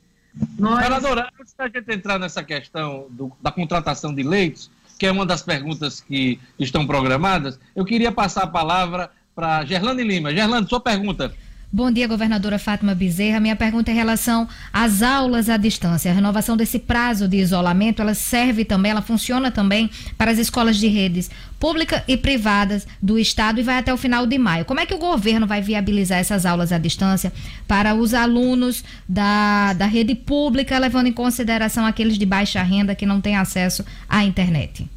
Nós... 0.58 0.80
Vereadora, 0.80 1.30
antes 1.40 1.54
da 1.54 1.68
gente 1.68 1.92
entrar 1.94 2.20
nessa 2.20 2.44
questão 2.44 3.08
do, 3.10 3.32
da 3.42 3.52
contratação 3.52 4.14
de 4.14 4.24
leitos, 4.24 4.70
que 4.98 5.06
é 5.06 5.12
uma 5.12 5.26
das 5.26 5.42
perguntas 5.42 6.02
que 6.02 6.40
estão 6.58 6.86
programadas, 6.86 7.60
eu 7.76 7.86
queria 7.86 8.12
passar 8.12 8.44
a 8.44 8.48
palavra 8.48 9.12
para 9.36 9.64
Gerlane 9.66 10.04
Lima. 10.04 10.34
Gerlane, 10.34 10.68
sua 10.68 10.80
pergunta. 10.80 11.34
Bom 11.70 11.92
dia, 11.92 12.08
governadora 12.08 12.58
Fátima 12.58 12.96
Bezerra. 12.96 13.42
Minha 13.42 13.56
pergunta 13.56 13.92
é 13.92 13.94
em 13.94 13.98
relação 13.98 14.48
às 14.72 15.02
aulas 15.02 15.50
à 15.50 15.58
distância. 15.58 16.10
A 16.10 16.14
renovação 16.14 16.56
desse 16.56 16.80
prazo 16.80 17.28
de 17.28 17.36
isolamento, 17.36 18.02
ela 18.02 18.14
serve 18.14 18.64
também, 18.64 18.92
ela 18.92 19.02
funciona 19.02 19.52
também 19.52 19.92
para 20.18 20.32
as 20.32 20.38
escolas 20.38 20.78
de 20.78 20.88
redes 20.88 21.30
pública 21.60 22.06
e 22.08 22.16
privadas 22.16 22.88
do 23.02 23.20
estado 23.20 23.60
e 23.60 23.64
vai 23.64 23.78
até 23.80 23.94
o 23.94 23.98
final 23.98 24.26
de 24.26 24.38
maio. 24.38 24.64
Como 24.64 24.80
é 24.80 24.86
que 24.86 24.94
o 24.94 24.98
governo 24.98 25.46
vai 25.46 25.62
viabilizar 25.62 26.20
essas 26.20 26.46
aulas 26.46 26.72
à 26.72 26.78
distância 26.78 27.34
para 27.68 27.94
os 27.94 28.14
alunos 28.14 28.82
da, 29.08 29.74
da 29.74 29.88
rede 29.88 30.16
pública, 30.16 30.80
levando 30.80 31.08
em 31.08 31.14
consideração 31.14 31.86
aqueles 31.86 32.18
de 32.18 32.26
baixa 32.26 32.64
renda 32.64 32.96
que 32.96 33.06
não 33.06 33.20
têm 33.20 33.36
acesso 33.36 33.84
à 34.08 34.24
internet? 34.24 34.90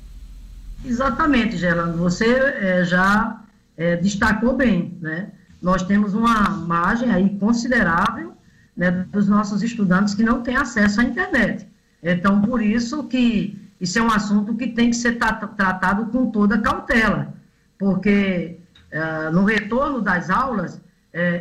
Exatamente, 0.84 1.56
Gerlando. 1.56 1.98
Você 1.98 2.26
é, 2.26 2.84
já 2.84 3.40
é, 3.76 3.96
destacou 3.96 4.56
bem, 4.56 4.96
né? 5.00 5.32
Nós 5.61 5.82
temos 5.82 6.14
uma 6.14 6.50
margem 6.50 7.11
aí 7.11 7.28
considerável 7.38 8.32
né, 8.76 8.90
dos 9.12 9.28
nossos 9.28 9.62
estudantes 9.62 10.14
que 10.14 10.22
não 10.22 10.42
têm 10.42 10.56
acesso 10.56 11.00
à 11.00 11.04
internet. 11.04 11.66
Então, 12.02 12.40
por 12.40 12.62
isso 12.62 13.04
que 13.04 13.58
isso 13.80 13.98
é 13.98 14.02
um 14.02 14.11
assunto 14.11 14.54
que 14.54 14.68
tem 14.68 14.90
que 14.90 14.96
ser 14.96 15.18
tratado 15.18 16.06
com 16.06 16.30
toda 16.30 16.58
cautela, 16.58 17.34
porque 17.78 18.58
uh, 18.92 19.32
no 19.32 19.44
retorno 19.44 20.00
das 20.00 20.30
aulas, 20.30 20.76
uh, 20.76 20.80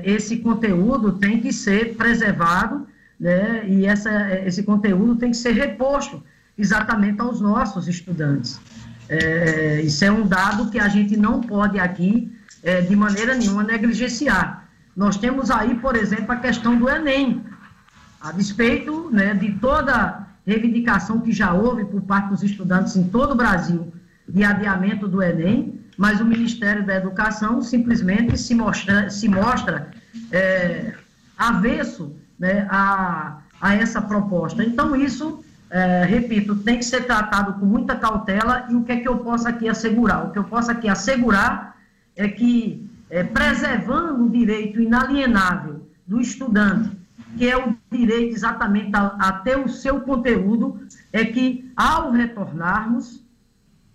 esse 0.04 0.38
conteúdo 0.38 1.14
tem 1.14 1.40
que 1.40 1.52
ser 1.52 1.96
preservado, 1.96 2.88
né, 3.20 3.66
e 3.68 3.86
essa, 3.86 4.34
esse 4.46 4.64
conteúdo 4.64 5.16
tem 5.16 5.32
que 5.32 5.38
ser 5.38 5.52
reposto 5.52 6.24
exatamente 6.58 7.22
aos 7.22 7.40
nossos 7.42 7.88
estudantes. 7.88 8.60
É, 9.10 9.82
isso 9.82 10.06
é 10.06 10.12
um 10.12 10.26
dado 10.26 10.70
que 10.70 10.78
a 10.78 10.88
gente 10.88 11.18
não 11.18 11.42
pode 11.42 11.80
aqui 11.80 12.32
é, 12.64 12.82
de 12.82 12.96
maneira 12.96 13.36
nenhuma 13.36 13.64
negligenciar. 13.64 14.68
Nós 14.96 15.18
temos 15.18 15.50
aí, 15.50 15.76
por 15.76 15.96
exemplo, 15.96 16.32
a 16.32 16.36
questão 16.36 16.78
do 16.78 16.90
Enem. 16.90 17.44
A 18.20 18.32
despeito 18.32 19.10
né, 19.12 19.34
de 19.34 19.54
toda 19.54 20.28
reivindicação 20.46 21.22
que 21.22 21.32
já 21.32 21.54
houve 21.54 21.86
por 21.86 22.02
parte 22.02 22.30
dos 22.30 22.44
estudantes 22.44 22.96
em 22.96 23.04
todo 23.04 23.32
o 23.32 23.36
Brasil 23.36 23.94
de 24.28 24.44
adiamento 24.44 25.08
do 25.08 25.22
Enem, 25.24 25.80
mas 25.98 26.20
o 26.20 26.26
Ministério 26.26 26.86
da 26.86 26.96
Educação 26.96 27.62
simplesmente 27.62 28.38
se 28.38 28.54
mostra, 28.56 29.10
se 29.10 29.28
mostra 29.28 29.92
é, 30.32 30.94
avesso 31.38 32.16
né, 32.38 32.68
a, 32.70 33.38
a 33.60 33.76
essa 33.76 34.02
proposta. 34.02 34.64
Então, 34.64 34.96
isso, 34.96 35.44
é, 35.70 36.04
repito, 36.04 36.56
tem 36.56 36.78
que 36.78 36.86
ser 36.86 37.06
tratado 37.06 37.54
com 37.60 37.66
muita 37.66 37.96
cautela 37.96 38.66
e 38.70 38.76
o 38.76 38.84
que 38.84 38.92
é 38.92 38.98
que 38.98 39.08
eu 39.08 39.18
posso 39.18 39.48
aqui 39.48 39.68
assegurar? 39.68 40.26
O 40.26 40.32
que 40.32 40.40
eu 40.40 40.44
posso 40.44 40.72
aqui 40.72 40.88
assegurar 40.88 41.79
é 42.20 42.28
que, 42.28 42.86
é, 43.10 43.24
preservando 43.24 44.26
o 44.26 44.30
direito 44.30 44.82
inalienável 44.82 45.88
do 46.06 46.20
estudante, 46.20 46.92
que 47.38 47.50
é 47.50 47.56
o 47.58 47.74
direito 47.90 48.36
exatamente 48.36 48.94
a, 48.94 49.06
a 49.18 49.32
ter 49.32 49.58
o 49.58 49.70
seu 49.70 50.02
conteúdo, 50.02 50.82
é 51.14 51.24
que 51.24 51.72
ao 51.78 52.12
retornarmos, 52.12 53.24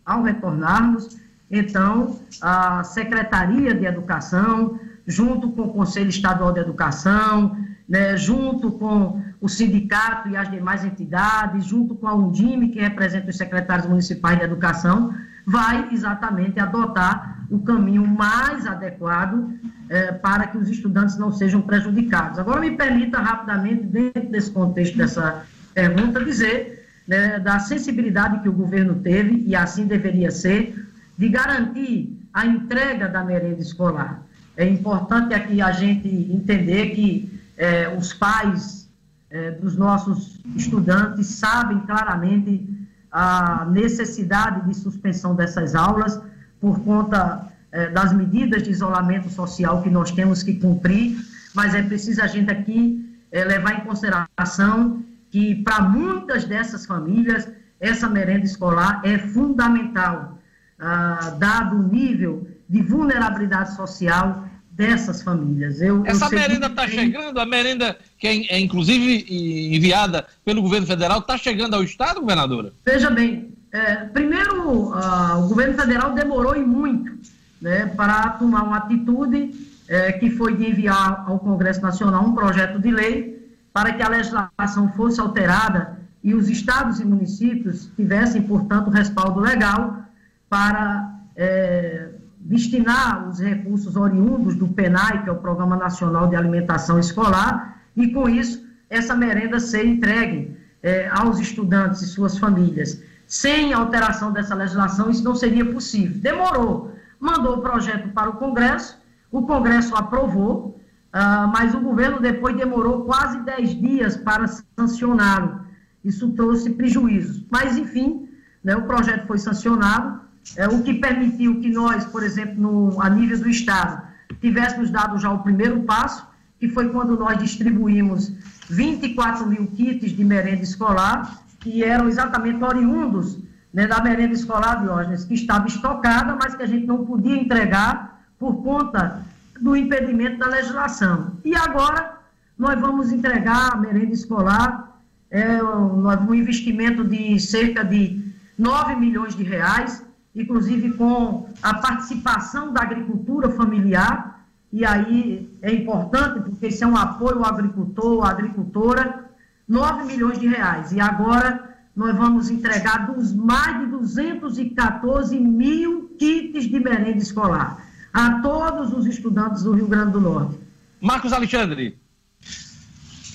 ao 0.07 0.23
retornarmos, 0.23 1.19
então, 1.51 2.19
a 2.41 2.83
Secretaria 2.83 3.75
de 3.75 3.85
Educação, 3.85 4.81
junto 5.07 5.51
com 5.51 5.63
o 5.63 5.73
Conselho 5.75 6.09
Estadual 6.09 6.51
de 6.55 6.61
Educação, 6.61 7.55
né, 7.87 8.17
junto 8.17 8.73
com 8.73 9.23
o 9.39 9.49
sindicato 9.51 10.31
e 10.31 10.37
as 10.37 10.51
demais 10.51 10.83
entidades, 10.83 11.67
junto 11.67 11.95
com 11.95 12.09
a 12.09 12.15
Undime, 12.15 12.71
que 12.71 12.81
representa 12.81 13.29
os 13.29 13.37
secretários 13.37 13.87
municipais 13.87 14.39
de 14.39 14.45
educação, 14.45 15.15
vai 15.47 15.91
exatamente 15.93 16.59
adotar 16.59 17.34
o 17.51 17.59
caminho 17.61 18.07
mais 18.07 18.67
adequado 18.67 19.53
é, 19.89 20.13
para 20.13 20.47
que 20.47 20.59
os 20.59 20.69
estudantes 20.69 21.17
não 21.17 21.33
sejam 21.33 21.61
prejudicados. 21.61 22.39
Agora, 22.39 22.61
me 22.61 22.73
permita 22.73 23.19
rapidamente, 23.19 23.85
dentro 23.85 24.29
desse 24.29 24.51
contexto 24.51 24.97
dessa 24.97 25.45
pergunta, 25.75 26.25
dizer 26.25 26.89
né, 27.07 27.39
da 27.39 27.59
sensibilidade 27.59 28.41
que 28.41 28.49
o 28.49 28.53
governo 28.53 28.97
teve, 28.97 29.45
e 29.47 29.55
assim 29.55 29.87
deveria 29.87 30.31
ser, 30.31 30.89
de 31.17 31.29
garantir 31.29 32.19
a 32.33 32.47
entrega 32.47 33.09
da 33.09 33.23
merenda 33.23 33.61
escolar. 33.61 34.23
É 34.57 34.69
importante 34.69 35.35
aqui 35.35 35.61
a 35.61 35.73
gente 35.73 36.09
entender 36.09 36.91
que 36.91 37.41
é, 37.57 37.89
os 37.97 38.13
pais 38.13 38.89
é, 39.31 39.51
dos 39.53 39.77
nossos 39.77 40.41
estudantes 40.57 41.27
sabem 41.27 41.81
claramente 41.81 42.69
a 43.11 43.65
necessidade 43.71 44.67
de 44.67 44.75
suspensão 44.75 45.35
dessas 45.37 45.75
aulas 45.75 46.21
por 46.65 46.81
conta 46.81 47.47
é, 47.71 47.91
das 47.91 48.11
medidas 48.15 48.63
de 48.63 48.71
isolamento 48.71 49.29
social 49.29 49.83
que 49.83 49.91
nós 49.91 50.11
temos 50.11 50.43
que 50.43 50.55
cumprir, 50.55 51.15
mas 51.55 51.75
é 51.75 51.83
preciso 51.83 52.23
a 52.23 52.27
gente 52.27 52.51
aqui 52.51 53.05
é, 53.31 53.45
levar 53.45 53.81
em 53.81 53.81
consideração 53.81 55.05
que 55.31 55.57
para 55.57 55.83
muitas 55.83 56.47
dessas 56.47 56.87
famílias 56.87 57.47
essa 57.79 58.09
merenda 58.09 58.47
escolar 58.47 59.03
é 59.05 59.19
fundamental, 59.19 60.39
ah, 60.79 61.37
dado 61.39 61.77
o 61.77 61.83
nível 61.83 62.49
de 62.67 62.81
vulnerabilidade 62.81 63.77
social 63.77 64.49
dessas 64.71 65.23
famílias. 65.23 65.83
Eu, 65.83 66.03
Essa 66.07 66.27
eu 66.27 66.31
merenda 66.31 66.69
está 66.69 66.89
chegando, 66.89 67.39
a 67.39 67.45
merenda 67.45 67.99
que 68.19 68.27
é, 68.27 68.55
é, 68.55 68.59
inclusive 68.59 69.27
enviada 69.75 70.27
pelo 70.47 70.63
governo 70.63 70.87
federal, 70.87 71.19
está 71.19 71.37
chegando 71.37 71.75
ao 71.75 71.85
Estado, 71.85 72.21
governadora? 72.21 72.73
Veja 72.87 73.11
bem, 73.11 73.53
é, 73.75 73.97
primeiro, 74.05 74.93
uh, 74.93 75.45
o 75.45 75.49
governo 75.49 75.75
federal 75.75 76.13
demorou 76.13 76.55
e 76.55 76.65
muito 76.65 77.13
né, 77.61 77.87
para 77.87 78.31
tomar 78.31 78.63
uma 78.63 78.77
atitude 78.77 79.53
é, 79.89 80.13
que 80.13 80.31
foi 80.31 80.57
de 80.57 80.71
enviar 80.71 81.25
ao 81.27 81.41
Congresso 81.41 81.83
Nacional 81.83 82.25
um 82.25 82.35
projeto 82.35 82.79
de 82.79 82.93
lei 82.93 83.53
para 83.73 83.93
que 83.93 84.01
a 84.01 84.09
legislação 84.09 84.93
fosse 84.93 85.21
alterada 85.21 85.99
e 86.23 86.35
os 86.35 86.49
estados 86.49 87.01
e 87.01 87.05
municípios 87.05 87.91
tivessem, 87.97 88.43
portanto, 88.43 88.91
respaldo 88.91 89.41
legal 89.41 90.05
para 90.49 91.13
é, 91.35 92.11
destinar 92.39 93.29
os 93.29 93.41
recursos 93.41 93.97
oriundos 93.97 94.55
do 94.55 94.69
PENAI, 94.69 95.25
que 95.25 95.29
é 95.29 95.33
o 95.33 95.37
Programa 95.37 95.77
Nacional 95.77 96.29
de 96.29 96.37
Alimentação 96.37 96.97
Escolar, 97.01 97.83
e 97.97 98.13
com 98.13 98.29
isso 98.29 98.65
essa 98.89 99.17
merenda 99.17 99.59
ser 99.59 99.85
entregue 99.85 100.57
é, 100.81 101.09
aos 101.09 101.41
estudantes 101.41 102.03
e 102.03 102.07
suas 102.07 102.39
famílias. 102.39 103.03
Sem 103.35 103.73
alteração 103.73 104.31
dessa 104.31 104.55
legislação, 104.55 105.11
isso 105.11 105.25
não 105.25 105.35
seria 105.35 105.65
possível. 105.65 106.21
Demorou, 106.21 106.95
mandou 107.19 107.57
o 107.57 107.61
projeto 107.61 108.11
para 108.11 108.31
o 108.31 108.35
Congresso, 108.35 108.97
o 109.29 109.43
Congresso 109.43 109.97
aprovou, 109.97 110.81
uh, 111.13 111.49
mas 111.53 111.75
o 111.75 111.81
governo 111.81 112.21
depois 112.21 112.57
demorou 112.57 113.05
quase 113.05 113.41
10 113.41 113.81
dias 113.81 114.17
para 114.17 114.47
sancioná-lo. 114.79 115.63
Isso 116.05 116.31
trouxe 116.31 116.71
prejuízos. 116.71 117.45
Mas, 117.51 117.77
enfim, 117.77 118.29
né, 118.63 118.77
o 118.77 118.83
projeto 118.83 119.27
foi 119.27 119.39
sancionado, 119.39 120.21
é, 120.57 120.69
o 120.69 120.85
que 120.85 120.95
permitiu 120.95 121.61
que 121.61 121.71
nós, 121.71 122.05
por 122.05 122.23
exemplo, 122.23 122.55
no, 122.55 123.03
a 123.03 123.11
nível 123.11 123.41
do 123.41 123.49
Estado, 123.49 124.01
tivéssemos 124.41 124.91
dado 124.91 125.19
já 125.19 125.33
o 125.33 125.43
primeiro 125.43 125.83
passo, 125.83 126.25
que 126.61 126.69
foi 126.69 126.89
quando 126.91 127.19
nós 127.19 127.37
distribuímos 127.39 128.33
24 128.71 129.45
mil 129.45 129.67
kits 129.67 130.13
de 130.13 130.25
merenda 130.25 130.63
escolar, 130.63 131.44
que 131.65 131.83
eram 131.83 132.07
exatamente 132.09 132.63
oriundos 132.63 133.39
né, 133.73 133.87
da 133.87 134.01
merenda 134.03 134.35
escolar, 134.35 134.83
Diógenes, 134.83 135.25
que 135.25 135.33
estava 135.33 135.67
estocada, 135.67 136.37
mas 136.41 136.55
que 136.55 136.63
a 136.63 136.67
gente 136.67 136.87
não 136.87 137.05
podia 137.07 137.35
entregar 137.35 138.23
por 138.39 138.63
conta 138.63 139.23
do 139.59 139.75
impedimento 139.75 140.39
da 140.39 140.47
legislação. 140.47 141.33
E 141.43 141.57
agora 141.57 142.19
nós 142.57 142.79
vamos 142.79 143.11
entregar 143.11 143.73
a 143.73 143.77
merenda 143.77 144.13
escolar, 144.13 145.01
é, 145.31 145.61
um 145.63 146.35
investimento 146.35 147.03
de 147.03 147.41
cerca 147.41 147.83
de 147.83 148.23
9 148.59 148.95
milhões 148.97 149.35
de 149.35 149.43
reais, 149.43 150.05
inclusive 150.37 150.93
com 150.93 151.49
a 151.63 151.75
participação 151.75 152.73
da 152.73 152.83
agricultura 152.83 153.49
familiar, 153.49 154.45
e 154.71 154.85
aí 154.85 155.51
é 155.63 155.73
importante, 155.73 156.41
porque 156.41 156.67
isso 156.67 156.85
é 156.85 156.87
um 156.87 156.97
apoio 156.97 157.39
ao 157.39 157.47
agricultor, 157.47 158.25
à 158.25 158.31
agricultora, 158.31 159.25
9 159.69 160.05
milhões 160.05 160.39
de 160.39 160.49
reais. 160.49 160.93
E 160.93 161.01
agora 161.01 161.77
nós 161.97 162.17
vamos 162.17 162.51
entregar 162.51 163.13
dos 163.13 163.33
mais 163.33 163.81
de 163.81 163.87
214 163.87 165.39
mil 165.39 166.15
kits 166.19 166.65
de 166.65 166.81
merenda 166.81 167.19
escolar 167.19 167.85
a 168.13 168.41
todos 168.41 168.93
os 168.93 169.07
estudantes 169.07 169.63
do 169.63 169.73
Rio 169.73 169.87
Grande 169.87 170.13
do 170.13 170.21
Norte. 170.21 170.59
Marcos 171.01 171.33
Alexandre. 171.33 171.97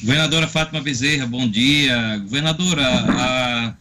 Governadora 0.02 0.48
Fátima 0.48 0.82
Bezerra, 0.82 1.26
bom 1.26 1.50
dia. 1.50 2.18
Governadora, 2.20 2.84
a, 2.88 3.74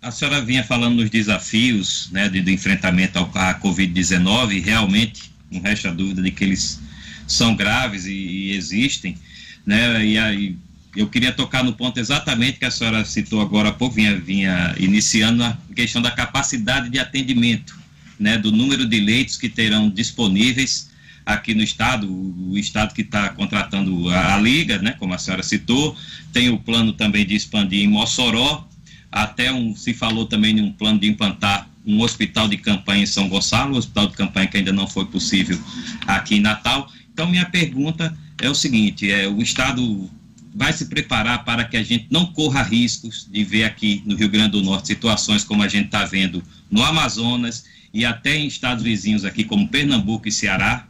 a 0.00 0.10
senhora 0.10 0.40
vinha 0.40 0.62
falando 0.62 0.98
dos 0.98 1.10
desafios 1.10 2.08
né, 2.12 2.28
de, 2.28 2.40
do 2.40 2.50
enfrentamento 2.50 3.18
ao, 3.18 3.30
à 3.34 3.58
Covid-19, 3.58 4.62
realmente, 4.62 5.32
não 5.50 5.60
resta 5.60 5.92
dúvida 5.92 6.22
de 6.22 6.30
que 6.30 6.44
eles 6.44 6.80
são 7.26 7.56
graves 7.56 8.06
e, 8.06 8.12
e 8.12 8.56
existem, 8.56 9.18
né, 9.66 10.04
e 10.04 10.16
aí 10.16 10.56
eu 10.96 11.08
queria 11.08 11.32
tocar 11.32 11.64
no 11.64 11.72
ponto 11.72 11.98
exatamente 11.98 12.58
que 12.58 12.64
a 12.64 12.70
senhora 12.70 13.04
citou 13.04 13.40
agora 13.40 13.70
há 13.70 13.72
pouco, 13.72 13.96
vinha, 13.96 14.18
vinha 14.18 14.74
iniciando 14.78 15.42
a 15.42 15.56
questão 15.74 16.00
da 16.00 16.10
capacidade 16.10 16.88
de 16.88 16.98
atendimento, 16.98 17.76
né, 18.18 18.38
do 18.38 18.52
número 18.52 18.86
de 18.86 19.00
leitos 19.00 19.36
que 19.36 19.48
terão 19.48 19.90
disponíveis 19.90 20.90
aqui 21.26 21.54
no 21.54 21.62
estado, 21.62 22.08
o 22.10 22.56
estado 22.56 22.94
que 22.94 23.00
está 23.00 23.30
contratando 23.30 24.08
a, 24.10 24.34
a, 24.34 24.38
liga, 24.38 24.78
né, 24.78 24.92
como 24.98 25.14
a 25.14 25.18
senhora 25.18 25.42
citou, 25.42 25.96
tem 26.32 26.50
o 26.50 26.58
plano 26.58 26.92
também 26.92 27.26
de 27.26 27.34
expandir 27.34 27.82
em 27.82 27.88
Mossoró, 27.88 28.68
até 29.10 29.52
um, 29.52 29.74
se 29.74 29.94
falou 29.94 30.26
também 30.26 30.54
de 30.54 30.60
um 30.60 30.72
plano 30.72 30.98
de 30.98 31.08
implantar 31.08 31.68
um 31.86 32.00
hospital 32.00 32.48
de 32.48 32.56
campanha 32.56 33.02
em 33.02 33.06
São 33.06 33.28
Gonçalo, 33.28 33.74
um 33.74 33.78
hospital 33.78 34.08
de 34.08 34.16
campanha 34.16 34.46
que 34.46 34.56
ainda 34.56 34.72
não 34.72 34.86
foi 34.86 35.06
possível 35.06 35.58
aqui 36.06 36.36
em 36.36 36.40
Natal. 36.40 36.90
Então, 37.12 37.28
minha 37.28 37.44
pergunta 37.44 38.16
é 38.40 38.48
o 38.48 38.54
seguinte: 38.54 39.10
é, 39.10 39.28
o 39.28 39.40
Estado 39.42 40.10
vai 40.54 40.72
se 40.72 40.86
preparar 40.86 41.44
para 41.44 41.64
que 41.64 41.76
a 41.76 41.82
gente 41.82 42.06
não 42.10 42.26
corra 42.26 42.62
riscos 42.62 43.28
de 43.28 43.42
ver 43.42 43.64
aqui 43.64 44.04
no 44.06 44.14
Rio 44.14 44.28
Grande 44.28 44.52
do 44.52 44.62
Norte 44.62 44.86
situações 44.86 45.42
como 45.42 45.64
a 45.64 45.68
gente 45.68 45.86
está 45.86 46.04
vendo 46.04 46.42
no 46.70 46.82
Amazonas 46.84 47.64
e 47.92 48.04
até 48.04 48.36
em 48.36 48.46
estados 48.46 48.84
vizinhos 48.84 49.24
aqui 49.24 49.42
como 49.42 49.68
Pernambuco 49.68 50.28
e 50.28 50.32
Ceará? 50.32 50.86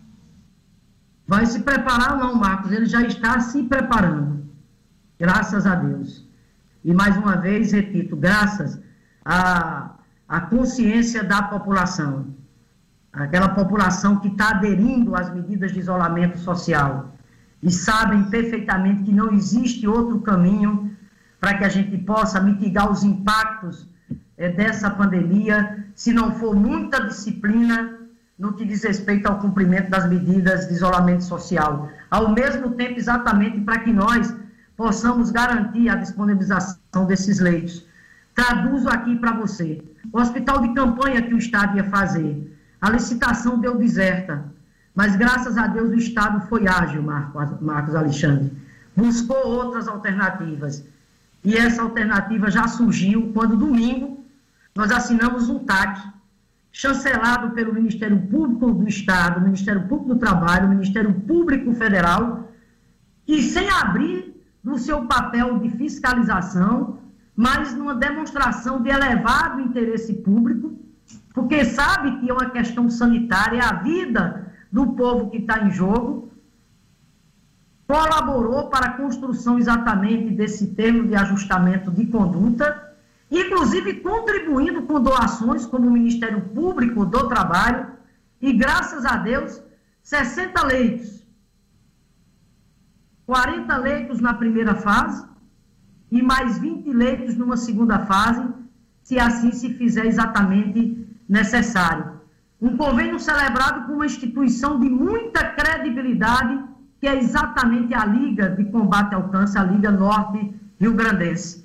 Vai 1.27 1.47
se 1.47 1.61
preparar 1.61 2.19
não, 2.19 2.35
Marcos, 2.35 2.71
ele 2.71 2.85
já 2.85 3.01
está 3.03 3.41
se 3.41 3.62
preparando, 3.62 4.47
graças 5.19 5.67
a 5.67 5.75
Deus. 5.75 6.23
E 6.85 6.93
mais 6.93 7.17
uma 7.17 7.37
vez, 7.37 7.73
repito, 7.73 8.15
graças 8.15 8.79
à, 9.25 9.95
à 10.29 10.41
consciência 10.43 11.25
da 11.25 11.43
população, 11.43 12.35
aquela 13.11 13.49
população 13.49 14.21
que 14.21 14.29
está 14.29 14.51
aderindo 14.51 15.17
às 15.17 15.33
medidas 15.33 15.73
de 15.73 15.79
isolamento 15.79 16.39
social 16.39 17.15
e 17.65 17.71
sabem 17.71 18.25
perfeitamente 18.25 19.05
que 19.05 19.12
não 19.12 19.33
existe 19.33 19.89
outro 19.89 20.21
caminho 20.21 20.95
para 21.41 21.57
que 21.57 21.65
a 21.65 21.69
gente 21.71 21.97
possa 21.97 22.39
mitigar 22.39 22.93
os 22.93 23.03
impactos 23.03 23.89
é, 24.37 24.51
dessa 24.51 24.91
pandemia, 24.91 25.87
se 25.95 26.12
não 26.12 26.33
for 26.33 26.55
muita 26.55 27.07
disciplina 27.07 28.01
no 28.39 28.53
que 28.53 28.67
diz 28.67 28.85
respeito 28.85 29.27
ao 29.27 29.39
cumprimento 29.39 29.89
das 29.89 30.07
medidas 30.07 30.69
de 30.69 30.75
isolamento 30.75 31.25
social. 31.25 31.89
Ao 32.11 32.29
mesmo 32.35 32.73
tempo, 32.73 32.99
exatamente 32.99 33.59
para 33.61 33.79
que 33.79 33.93
nós 33.93 34.35
possamos 34.77 35.31
garantir 35.31 35.89
a 35.89 35.95
disponibilização 35.95 37.07
desses 37.07 37.39
leitos. 37.41 37.87
Traduzo 38.35 38.91
aqui 38.91 39.17
para 39.17 39.33
você. 39.33 39.83
O 40.12 40.21
hospital 40.21 40.61
de 40.61 40.75
campanha 40.75 41.23
que 41.23 41.33
o 41.33 41.39
Estado 41.39 41.79
ia 41.79 41.85
fazer, 41.85 42.55
a 42.79 42.91
licitação 42.91 43.59
deu 43.59 43.79
deserta, 43.79 44.53
mas 44.95 45.17
graças 45.17 45.59
a 45.59 45.67
Deus 45.67 45.91
o 45.91 45.97
Estado 45.97 46.47
foi 46.49 46.69
ágil, 46.69 47.03
Marcos, 47.03 47.95
Alexandre. 47.95 48.53
Buscou 48.97 49.45
outras 49.47 49.89
alternativas. 49.89 50.85
E 51.43 51.57
essa 51.57 51.83
alternativa 51.83 52.51
já 52.51 52.69
surgiu 52.69 53.33
quando, 53.35 53.57
domingo, 53.57 54.25
nós 54.75 54.91
assinamos 54.93 55.49
um 55.49 55.59
TAC 55.59 56.01
chancelado 56.71 57.51
pelo 57.51 57.75
Ministério 57.75 58.21
Público 58.23 58.73
do 58.73 58.89
Estado, 58.89 59.41
Ministério 59.41 59.83
Público 59.83 60.15
do 60.15 60.21
Trabalho, 60.21 60.69
Ministério 60.69 61.13
Público 61.13 61.73
Federal, 61.75 62.53
e 63.27 63.43
sem 63.43 63.69
abrir 63.69 64.35
do 64.63 64.79
seu 64.79 65.05
papel 65.07 65.59
de 65.59 65.71
fiscalização, 65.71 66.99
mas 67.37 67.75
numa 67.75 67.95
demonstração 67.95 68.81
de 68.81 68.91
elevado 68.91 69.61
interesse 69.61 70.15
público, 70.15 70.73
porque 71.33 71.65
sabe 71.65 72.19
que 72.19 72.31
é 72.31 72.33
uma 72.33 72.51
questão 72.51 72.89
sanitária, 72.89 73.59
é 73.59 73.65
a 73.65 73.75
vida 73.75 74.44
do 74.75 74.89
povo 74.95 75.31
que 75.31 75.37
está 75.37 75.64
em 75.64 75.70
jogo, 75.70 76.33
colaborou 77.87 78.68
para 78.70 78.87
a 78.87 78.93
construção 78.95 79.57
exatamente 79.57 80.35
desse 80.35 80.75
termo 80.75 81.07
de 81.07 81.14
ajustamento 81.14 81.93
de 81.93 82.07
conduta, 82.07 82.66
inclusive 83.31 84.01
contribuindo 84.01 84.83
com 84.83 85.01
doações, 85.01 85.64
como 85.64 85.87
o 85.87 85.93
Ministério 85.93 86.41
Público 86.41 87.07
do 87.07 87.29
Trabalho, 87.29 87.87
e 88.41 88.53
graças 88.53 89.07
a 89.07 89.16
Deus, 89.18 89.62
60 90.03 90.66
leitos. 90.66 91.25
40 93.27 93.77
leitos 93.77 94.20
na 94.20 94.35
primeira 94.35 94.75
fase 94.75 95.25
e 96.11 96.20
mais 96.20 96.59
20 96.59 96.93
leitos 96.93 97.37
numa 97.37 97.57
segunda 97.57 98.01
fase, 98.01 98.45
se 99.05 99.20
assim 99.20 99.53
se 99.53 99.72
fizer 99.75 100.05
exatamente 100.05 101.07
necessário. 101.29 102.14
Um 102.65 102.79
convênio 102.79 103.21
celebrado 103.21 103.87
com 103.87 103.93
uma 103.93 104.07
instituição 104.07 104.81
de 104.81 104.89
muita 104.89 105.45
credibilidade, 105.51 106.65
que 106.99 107.07
é 107.07 107.15
exatamente 107.15 107.93
a 107.93 108.07
Liga 108.07 108.49
de 108.49 108.65
Combate 108.65 109.15
ao 109.15 109.29
Câncer, 109.29 109.59
a 109.59 109.65
Liga 109.65 109.91
Norte 109.91 110.51
Rio 110.81 110.95
Grandense. 110.95 111.62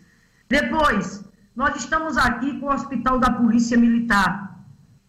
Depois, 0.49 1.23
nós 1.55 1.77
estamos 1.77 2.17
aqui 2.17 2.59
com 2.59 2.65
o 2.65 2.73
Hospital 2.73 3.17
da 3.17 3.31
Polícia 3.31 3.77
Militar. 3.77 4.59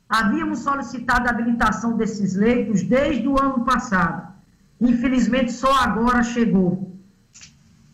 Havíamos 0.09 0.61
solicitado 0.61 1.27
a 1.27 1.31
habilitação 1.31 1.97
desses 1.97 2.37
leitos 2.37 2.85
desde 2.85 3.27
o 3.27 3.37
ano 3.43 3.65
passado. 3.65 4.33
Infelizmente, 4.81 5.51
só 5.51 5.75
agora 5.75 6.23
chegou. 6.23 6.97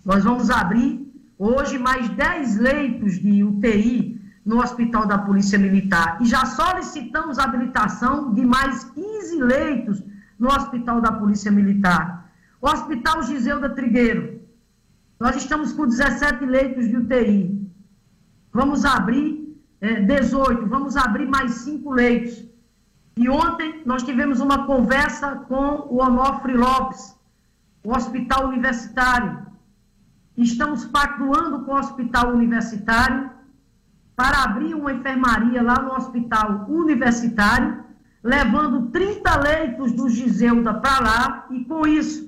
Nós 0.05 0.23
vamos 0.23 0.51
abrir 0.51 1.11
hoje 1.39 1.79
mais 1.79 2.11
10 2.11 2.59
leitos 2.59 3.15
de 3.19 3.43
UTI 3.43 4.16
no 4.47 4.61
Hospital 4.63 5.07
da 5.07 5.19
Polícia 5.19 5.59
Militar. 5.59 6.19
E 6.23 6.25
já 6.25 6.47
solicitamos 6.47 7.37
a 7.37 7.45
habilitação 7.45 8.33
de 8.33 8.47
mais 8.47 8.85
15 8.85 9.43
leitos 9.43 10.01
no 10.39 10.47
Hospital 10.49 11.01
da 11.01 11.11
Polícia 11.11 11.51
Militar. 11.51 12.31
O 12.63 12.69
Hospital 12.69 13.25
Giseuda 13.25 13.71
Trigueiro. 13.71 14.41
Nós 15.19 15.35
estamos 15.35 15.73
com 15.73 15.87
17 15.87 16.47
leitos 16.47 16.87
de 16.89 16.97
UTI. 16.97 17.69
Vamos 18.53 18.85
abrir 18.85 19.59
é, 19.81 20.01
18, 20.01 20.67
vamos 20.67 20.97
abrir 20.97 21.27
mais 21.27 21.53
cinco 21.55 21.91
leitos. 21.91 22.45
E 23.17 23.29
ontem 23.29 23.83
nós 23.85 24.05
tivemos 24.05 24.41
uma 24.41 24.65
conversa 24.65 25.37
com 25.49 25.87
o 25.91 26.03
Onofre 26.03 26.55
Lopes, 26.55 27.17
o 27.83 27.97
Hospital 27.97 28.49
Universitário. 28.49 29.45
Estamos 30.37 30.85
pactuando 30.85 31.65
com 31.65 31.73
o 31.73 31.79
Hospital 31.79 32.33
Universitário 32.33 33.36
para 34.17 34.45
abrir 34.45 34.75
uma 34.75 34.93
enfermaria 34.93 35.63
lá 35.63 35.81
no 35.81 35.93
Hospital 35.93 36.65
Universitário, 36.69 37.85
levando 38.25 38.91
30 38.91 39.39
leitos 39.41 39.93
do 39.93 40.09
Giseuda 40.09 40.75
para 40.75 41.01
lá 41.01 41.47
e 41.51 41.65
com 41.65 41.87
isso 41.87 42.27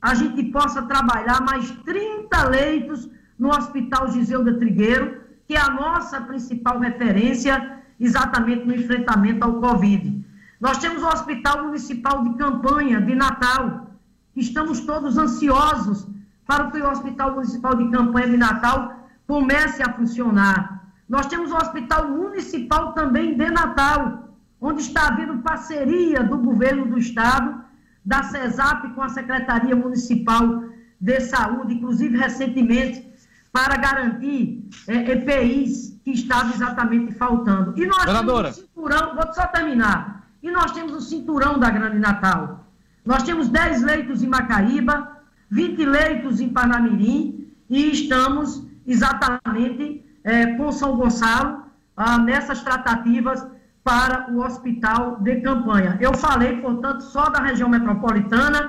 a 0.00 0.14
gente 0.14 0.44
possa 0.44 0.80
trabalhar 0.82 1.42
mais 1.42 1.70
30 1.84 2.48
leitos 2.48 3.10
no 3.36 3.48
Hospital 3.48 4.08
Giseuda 4.12 4.54
Trigueiro 4.54 5.28
que 5.48 5.54
é 5.56 5.60
a 5.60 5.70
nossa 5.70 6.20
principal 6.20 6.78
referência 6.78 7.80
exatamente 7.98 8.66
no 8.66 8.74
enfrentamento 8.74 9.44
ao 9.44 9.54
Covid. 9.54 10.22
Nós 10.60 10.76
temos 10.78 11.02
o 11.02 11.08
Hospital 11.08 11.64
Municipal 11.64 12.22
de 12.22 12.34
Campanha 12.34 13.00
de 13.00 13.14
Natal. 13.14 13.90
Estamos 14.36 14.80
todos 14.80 15.16
ansiosos 15.16 16.06
para 16.46 16.70
que 16.70 16.78
o 16.78 16.90
Hospital 16.90 17.34
Municipal 17.34 17.74
de 17.76 17.90
Campanha 17.90 18.28
de 18.28 18.36
Natal 18.36 19.08
comece 19.26 19.82
a 19.82 19.92
funcionar. 19.94 20.77
Nós 21.08 21.26
temos 21.26 21.50
o 21.50 21.56
Hospital 21.56 22.08
Municipal 22.08 22.92
também 22.92 23.36
de 23.36 23.50
Natal, 23.50 24.28
onde 24.60 24.82
está 24.82 25.08
havendo 25.08 25.38
parceria 25.38 26.22
do 26.22 26.36
governo 26.36 26.86
do 26.86 26.98
Estado, 26.98 27.64
da 28.04 28.22
CESAP 28.24 28.94
com 28.94 29.02
a 29.02 29.08
Secretaria 29.08 29.74
Municipal 29.74 30.64
de 31.00 31.20
Saúde, 31.20 31.74
inclusive 31.74 32.16
recentemente 32.16 33.08
para 33.52 33.76
garantir 33.76 34.68
é, 34.86 35.12
EPIs 35.12 35.98
que 36.04 36.10
estavam 36.10 36.52
exatamente 36.52 37.12
faltando. 37.12 37.74
E 37.80 37.86
nós 37.86 38.04
temos 38.04 38.32
o 38.32 38.52
cinturão, 38.52 39.14
vou 39.14 39.32
só 39.32 39.46
terminar, 39.46 40.28
e 40.42 40.50
nós 40.50 40.72
temos 40.72 40.92
o 40.92 41.00
cinturão 41.00 41.58
da 41.58 41.70
Grande 41.70 41.98
Natal. 41.98 42.66
Nós 43.04 43.22
temos 43.22 43.48
10 43.48 43.82
leitos 43.82 44.22
em 44.22 44.28
Macaíba, 44.28 45.16
20 45.50 45.84
leitos 45.84 46.40
em 46.40 46.50
Panamirim 46.50 47.50
e 47.70 47.90
estamos 47.90 48.62
exatamente 48.86 50.04
é, 50.28 50.54
com 50.56 50.70
São 50.70 50.96
Gonçalo 50.96 51.64
ah, 51.96 52.18
nessas 52.18 52.62
tratativas 52.62 53.46
para 53.82 54.30
o 54.30 54.44
hospital 54.44 55.18
de 55.20 55.40
campanha. 55.40 55.96
Eu 56.00 56.12
falei, 56.14 56.60
portanto, 56.60 57.00
só 57.00 57.30
da 57.30 57.40
região 57.40 57.68
metropolitana, 57.68 58.60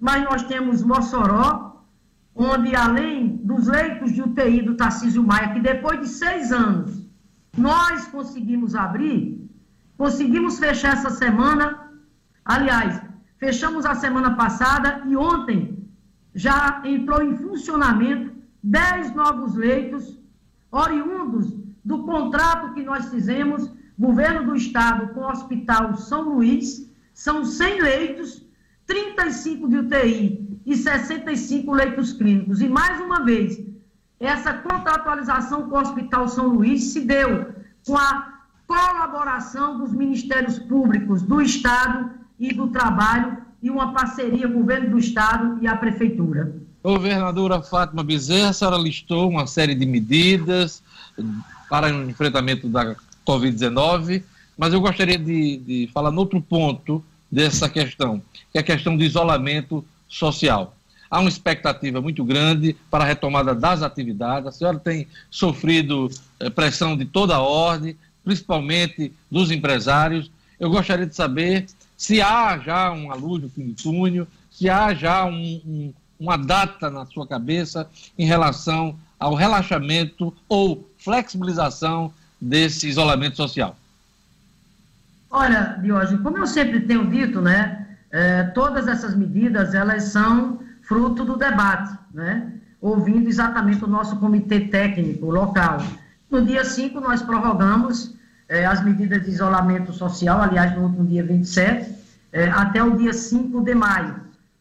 mas 0.00 0.24
nós 0.24 0.42
temos 0.44 0.82
Mossoró, 0.82 1.84
onde 2.34 2.74
além 2.74 3.36
dos 3.44 3.66
leitos 3.66 4.10
de 4.12 4.22
UTI 4.22 4.62
do 4.62 4.74
Tarcísio 4.74 5.22
Maia, 5.22 5.52
que 5.52 5.60
depois 5.60 6.00
de 6.00 6.08
seis 6.08 6.50
anos 6.50 7.06
nós 7.56 8.06
conseguimos 8.08 8.74
abrir, 8.74 9.22
conseguimos 9.98 10.58
fechar 10.58 10.94
essa 10.94 11.10
semana. 11.10 11.66
Aliás, 12.42 13.02
fechamos 13.36 13.84
a 13.84 13.94
semana 13.94 14.34
passada 14.34 15.02
e 15.06 15.14
ontem 15.14 15.86
já 16.34 16.80
entrou 16.86 17.22
em 17.22 17.36
funcionamento 17.36 18.32
10 18.62 19.14
novos 19.14 19.54
leitos, 19.54 20.21
oriundos 20.72 21.54
do 21.84 22.02
contrato 22.04 22.72
que 22.72 22.82
nós 22.82 23.10
fizemos, 23.10 23.70
governo 23.98 24.46
do 24.46 24.56
estado 24.56 25.12
com 25.12 25.20
o 25.20 25.30
Hospital 25.30 25.94
São 25.96 26.22
Luís, 26.22 26.90
são 27.12 27.44
100 27.44 27.82
leitos, 27.82 28.44
35 28.86 29.68
de 29.68 29.76
UTI 29.76 30.60
e 30.64 30.76
65 30.76 31.70
leitos 31.72 32.12
clínicos. 32.14 32.62
E 32.62 32.68
mais 32.68 33.00
uma 33.00 33.22
vez, 33.24 33.60
essa 34.18 34.54
contratualização 34.54 35.68
com 35.68 35.76
o 35.76 35.80
Hospital 35.80 36.26
São 36.28 36.48
Luís 36.48 36.92
se 36.92 37.00
deu 37.00 37.52
com 37.86 37.98
a 37.98 38.40
colaboração 38.66 39.78
dos 39.78 39.92
Ministérios 39.92 40.58
Públicos 40.58 41.22
do 41.22 41.42
Estado 41.42 42.10
e 42.38 42.54
do 42.54 42.68
Trabalho 42.68 43.38
e 43.60 43.68
uma 43.70 43.92
parceria 43.92 44.48
governo 44.48 44.90
do 44.90 44.98
Estado 44.98 45.58
e 45.60 45.66
a 45.66 45.76
Prefeitura. 45.76 46.61
Governadora 46.82 47.62
Fátima 47.62 48.02
Bezerra, 48.02 48.48
a 48.48 48.52
senhora 48.52 48.76
listou 48.76 49.30
uma 49.30 49.46
série 49.46 49.74
de 49.74 49.86
medidas 49.86 50.82
para 51.70 51.94
o 51.94 52.10
enfrentamento 52.10 52.68
da 52.68 52.96
Covid-19, 53.26 54.22
mas 54.58 54.72
eu 54.72 54.80
gostaria 54.80 55.16
de, 55.16 55.58
de 55.58 55.90
falar 55.92 56.10
no 56.10 56.20
outro 56.20 56.40
ponto 56.40 57.02
dessa 57.30 57.68
questão, 57.68 58.20
que 58.50 58.58
é 58.58 58.60
a 58.60 58.64
questão 58.64 58.96
do 58.96 59.04
isolamento 59.04 59.84
social. 60.08 60.76
Há 61.10 61.20
uma 61.20 61.28
expectativa 61.28 62.00
muito 62.00 62.24
grande 62.24 62.74
para 62.90 63.04
a 63.04 63.06
retomada 63.06 63.54
das 63.54 63.82
atividades. 63.82 64.48
A 64.48 64.52
senhora 64.52 64.78
tem 64.78 65.06
sofrido 65.30 66.10
eh, 66.40 66.48
pressão 66.48 66.96
de 66.96 67.04
toda 67.04 67.36
a 67.36 67.40
ordem, 67.40 67.96
principalmente 68.24 69.12
dos 69.30 69.50
empresários. 69.50 70.30
Eu 70.58 70.70
gostaria 70.70 71.06
de 71.06 71.14
saber 71.14 71.66
se 71.96 72.20
há 72.20 72.58
já 72.58 72.90
uma 72.90 73.14
luz 73.14 73.42
no 73.56 73.74
túnel, 73.74 74.26
se 74.50 74.70
há 74.70 74.94
já 74.94 75.24
um, 75.26 75.60
um, 75.66 75.92
uma 76.22 76.38
data 76.38 76.88
na 76.88 77.04
sua 77.04 77.26
cabeça 77.26 77.88
em 78.16 78.24
relação 78.24 78.96
ao 79.18 79.34
relaxamento 79.34 80.32
ou 80.48 80.88
flexibilização 80.98 82.12
desse 82.40 82.88
isolamento 82.88 83.36
social. 83.36 83.76
Olha, 85.28 85.78
Diógenes, 85.82 86.22
como 86.22 86.38
eu 86.38 86.46
sempre 86.46 86.80
tenho 86.80 87.06
dito, 87.10 87.40
né, 87.40 87.88
é, 88.10 88.44
todas 88.44 88.86
essas 88.86 89.16
medidas, 89.16 89.74
elas 89.74 90.04
são 90.04 90.60
fruto 90.82 91.24
do 91.24 91.36
debate, 91.36 91.92
né, 92.14 92.52
ouvindo 92.80 93.28
exatamente 93.28 93.84
o 93.84 93.88
nosso 93.88 94.16
comitê 94.16 94.60
técnico 94.60 95.26
local. 95.26 95.78
No 96.30 96.44
dia 96.44 96.64
5, 96.64 97.00
nós 97.00 97.22
prorrogamos 97.22 98.14
é, 98.48 98.64
as 98.64 98.84
medidas 98.84 99.24
de 99.24 99.30
isolamento 99.30 99.92
social, 99.92 100.40
aliás, 100.40 100.74
no 100.76 100.82
último 100.82 101.06
dia 101.06 101.24
27, 101.24 101.90
é, 102.32 102.48
até 102.50 102.82
o 102.82 102.96
dia 102.96 103.12
5 103.12 103.60
de 103.62 103.74
maio, 103.74 104.16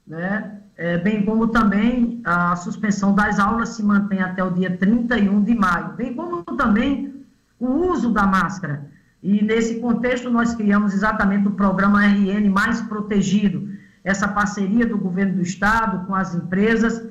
né, 0.08 0.61
é, 0.82 0.98
bem 0.98 1.24
como 1.24 1.48
também 1.50 2.20
a 2.24 2.56
suspensão 2.56 3.14
das 3.14 3.38
aulas 3.38 3.70
se 3.70 3.84
mantém 3.84 4.20
até 4.20 4.44
o 4.44 4.50
dia 4.50 4.76
31 4.78 5.44
de 5.44 5.54
maio, 5.54 5.94
bem 5.94 6.16
como 6.16 6.42
também 6.58 7.24
o 7.60 7.68
uso 7.92 8.12
da 8.12 8.26
máscara. 8.26 8.90
E 9.22 9.44
nesse 9.44 9.80
contexto 9.80 10.32
nós 10.32 10.56
criamos 10.56 10.92
exatamente 10.92 11.48
o 11.48 11.52
programa 11.52 12.04
RN 12.04 12.50
Mais 12.50 12.82
Protegido, 12.82 13.70
essa 14.04 14.28
parceria 14.28 14.84
do 14.88 14.98
governo 14.98 15.36
do 15.36 15.44
estado 15.44 16.08
com 16.08 16.16
as 16.16 16.34
empresas 16.34 17.08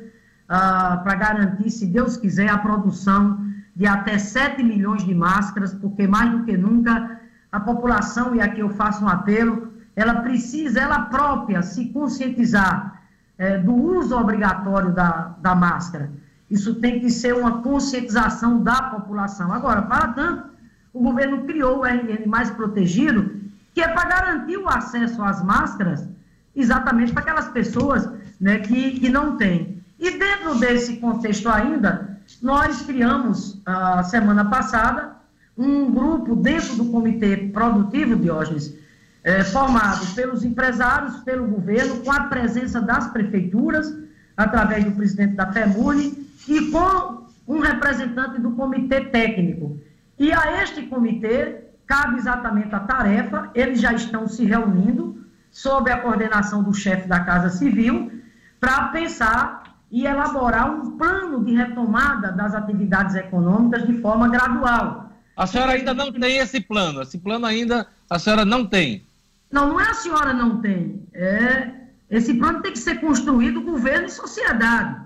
ah, 0.49 1.01
para 1.05 1.15
garantir, 1.15 1.71
se 1.71 1.87
Deus 1.87 2.17
quiser, 2.17 2.51
a 2.51 2.59
produção 2.59 3.39
de 3.77 3.87
até 3.87 4.19
7 4.19 4.65
milhões 4.65 5.05
de 5.05 5.15
máscaras, 5.15 5.73
porque 5.73 6.09
mais 6.09 6.29
do 6.33 6.43
que 6.43 6.57
nunca 6.57 7.21
a 7.53 7.61
população, 7.61 8.35
e 8.35 8.41
aqui 8.41 8.59
eu 8.59 8.71
faço 8.71 9.05
um 9.05 9.09
apelo, 9.09 9.73
ela 9.95 10.23
precisa, 10.23 10.81
ela 10.81 11.03
própria, 11.03 11.63
se 11.63 11.85
conscientizar 11.91 13.00
é, 13.41 13.57
do 13.57 13.75
uso 13.75 14.15
obrigatório 14.15 14.93
da, 14.93 15.35
da 15.41 15.55
máscara. 15.55 16.11
Isso 16.51 16.75
tem 16.75 17.01
que 17.01 17.09
ser 17.09 17.35
uma 17.35 17.63
conscientização 17.63 18.63
da 18.63 18.83
população. 18.83 19.51
Agora, 19.51 19.81
para 19.81 20.09
tanto, 20.09 20.51
o 20.93 21.01
governo 21.03 21.45
criou 21.45 21.79
o 21.79 21.85
RN 21.87 22.27
Mais 22.27 22.51
Protegido, 22.51 23.41
que 23.73 23.81
é 23.81 23.89
para 23.89 24.09
garantir 24.09 24.59
o 24.59 24.69
acesso 24.69 25.23
às 25.23 25.43
máscaras 25.43 26.07
exatamente 26.55 27.13
para 27.13 27.23
aquelas 27.23 27.49
pessoas 27.49 28.07
né, 28.39 28.59
que, 28.59 29.01
que 29.01 29.09
não 29.09 29.39
têm. 29.39 29.83
E 29.99 30.11
dentro 30.19 30.57
desse 30.57 30.99
contexto 30.99 31.49
ainda, 31.49 32.19
nós 32.43 32.83
criamos, 32.83 33.63
a 33.65 34.03
semana 34.03 34.45
passada, 34.45 35.17
um 35.57 35.91
grupo 35.91 36.37
dentro 36.37 36.77
do 36.77 36.87
Comitê 36.87 37.37
Produtivo, 37.37 38.17
Diógenes, 38.17 38.75
é, 39.23 39.45
formado 39.45 40.07
pelos 40.15 40.45
empresários, 40.45 41.17
pelo 41.19 41.47
governo, 41.47 41.97
com 42.01 42.11
a 42.11 42.25
presença 42.25 42.81
das 42.81 43.09
prefeituras, 43.09 43.95
através 44.37 44.85
do 44.85 44.93
presidente 44.93 45.35
da 45.35 45.53
FEMUNE, 45.53 46.29
e 46.49 46.71
com 46.71 47.27
um 47.47 47.61
representante 47.61 48.41
do 48.41 48.53
Comitê 48.53 49.03
Técnico. 49.03 49.79
E 50.19 50.33
a 50.33 50.63
este 50.63 50.83
comitê 50.83 51.65
cabe 51.87 52.19
exatamente 52.19 52.75
a 52.75 52.81
tarefa, 52.81 53.51
eles 53.55 53.81
já 53.81 53.93
estão 53.93 54.29
se 54.29 54.45
reunindo, 54.45 55.27
sob 55.51 55.91
a 55.91 55.99
coordenação 55.99 56.63
do 56.63 56.73
chefe 56.73 57.09
da 57.09 57.21
Casa 57.21 57.51
Civil, 57.51 58.13
para 58.61 58.89
pensar 58.89 59.65
e 59.91 60.07
elaborar 60.07 60.71
um 60.71 60.97
plano 60.97 61.45
de 61.45 61.55
retomada 61.55 62.31
das 62.31 62.55
atividades 62.55 63.17
econômicas 63.17 63.85
de 63.87 63.95
forma 64.01 64.29
gradual. 64.29 65.11
A 65.37 65.47
senhora 65.47 65.73
ainda 65.73 65.93
não 65.93 66.13
tem 66.13 66.37
esse 66.37 66.61
plano, 66.61 67.03
esse 67.03 67.19
plano 67.19 67.47
ainda 67.47 67.87
a 68.09 68.19
senhora 68.19 68.45
não 68.45 68.65
tem. 68.65 69.05
Não, 69.51 69.69
não 69.69 69.81
é 69.81 69.91
a 69.91 69.95
senhora 69.95 70.33
não 70.33 70.61
tem. 70.61 71.07
É, 71.13 71.73
esse 72.09 72.35
plano 72.35 72.61
tem 72.63 72.73
que 72.73 72.79
ser 72.79 73.01
construído 73.01 73.63
governo 73.63 74.07
e 74.07 74.11
sociedade. 74.11 75.01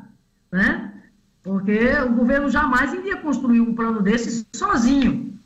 Né? 0.52 0.92
Porque 1.42 1.92
o 2.06 2.14
governo 2.14 2.50
jamais 2.50 2.92
iria 2.92 3.16
construir 3.16 3.60
um 3.60 3.74
plano 3.74 4.00
desse 4.00 4.46
sozinho. 4.54 5.38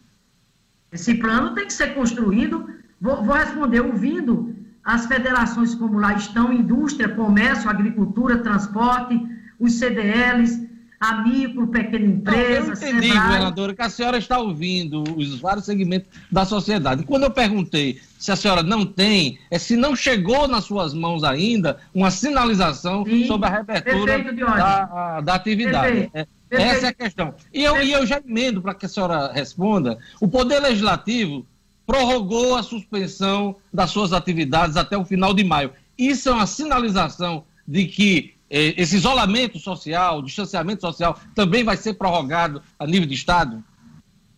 Esse 0.93 1.15
plano 1.15 1.55
tem 1.55 1.67
que 1.67 1.73
ser 1.73 1.95
construído, 1.95 2.69
vou, 3.01 3.23
vou 3.23 3.35
responder, 3.35 3.81
ouvindo 3.81 4.55
as 4.85 5.07
federações 5.07 5.75
como 5.75 5.99
lá 5.99 6.15
estão, 6.15 6.53
indústria, 6.53 7.09
comércio, 7.09 7.69
agricultura, 7.69 8.39
transporte, 8.39 9.21
os 9.59 9.75
CDLs, 9.75 10.68
a 11.01 11.23
micro, 11.23 11.67
pequena 11.69 12.07
empresa. 12.07 12.61
Não, 12.61 12.67
eu 12.67 12.73
entendi, 12.73 13.09
Sebrae. 13.09 13.27
governadora, 13.27 13.75
que 13.75 13.83
a 13.83 13.89
senhora 13.89 14.19
está 14.19 14.39
ouvindo 14.39 15.05
os 15.17 15.39
vários 15.41 15.65
segmentos 15.65 16.09
da 16.31 16.45
sociedade. 16.45 17.05
Quando 17.05 17.23
eu 17.25 17.31
perguntei 17.31 18.01
se 18.19 18.33
a 18.33 18.37
senhora 18.37 18.63
não 18.63 18.85
tem, 18.85 19.39
é 19.51 19.59
se 19.59 19.77
não 19.77 19.95
chegou 19.95 20.49
nas 20.49 20.65
suas 20.65 20.93
mãos 20.93 21.23
ainda 21.23 21.79
uma 21.95 22.11
sinalização 22.11 23.05
Sim, 23.05 23.27
sobre 23.27 23.47
a 23.47 23.51
reabertura 23.51 24.19
da, 24.35 25.21
da 25.21 25.35
atividade. 25.35 26.11
É, 26.13 26.27
essa 26.51 26.87
é 26.87 26.89
a 26.89 26.95
questão. 26.95 27.35
E 27.53 27.63
eu, 27.63 27.81
e 27.83 27.93
eu 27.93 28.05
já 28.05 28.21
emendo 28.25 28.61
para 28.61 28.75
que 28.75 28.87
a 28.87 28.89
senhora 28.89 29.33
responda: 29.33 29.99
o 30.21 30.27
Poder 30.27 30.59
Legislativo 30.59 31.47
prorrogou 31.87 32.57
a 32.57 32.63
suspensão 32.63 33.57
das 33.73 33.91
suas 33.91 34.13
atividades 34.13 34.77
até 34.77 34.97
o 34.97 35.05
final 35.05 35.33
de 35.33 35.45
maio. 35.45 35.71
Isso 35.97 36.29
é 36.29 36.33
uma 36.33 36.47
sinalização 36.47 37.45
de 37.67 37.87
que 37.87 38.35
esse 38.51 38.97
isolamento 38.97 39.59
social, 39.59 40.23
distanciamento 40.23 40.81
social, 40.81 41.19
também 41.35 41.65
vai 41.65 41.77
ser 41.77 41.95
prorrogado 41.95 42.63
a 42.79 42.87
nível 42.87 43.07
de 43.07 43.15
Estado? 43.15 43.63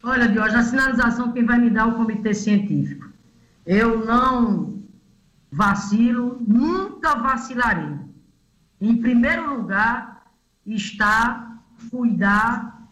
Olha, 0.02 0.28
Diogo, 0.28 0.48
a 0.48 0.62
sinalização 0.62 1.32
quem 1.32 1.44
vai 1.44 1.58
me 1.58 1.70
dar 1.70 1.82
é 1.82 1.84
o 1.84 1.94
Comitê 1.94 2.32
Científico. 2.34 3.08
Eu 3.66 4.04
não 4.04 4.80
vacilo, 5.52 6.38
nunca 6.46 7.14
vacilarei. 7.16 7.98
Em 8.80 8.96
primeiro 8.96 9.56
lugar 9.56 10.24
está 10.66 11.58
cuidar 11.90 12.88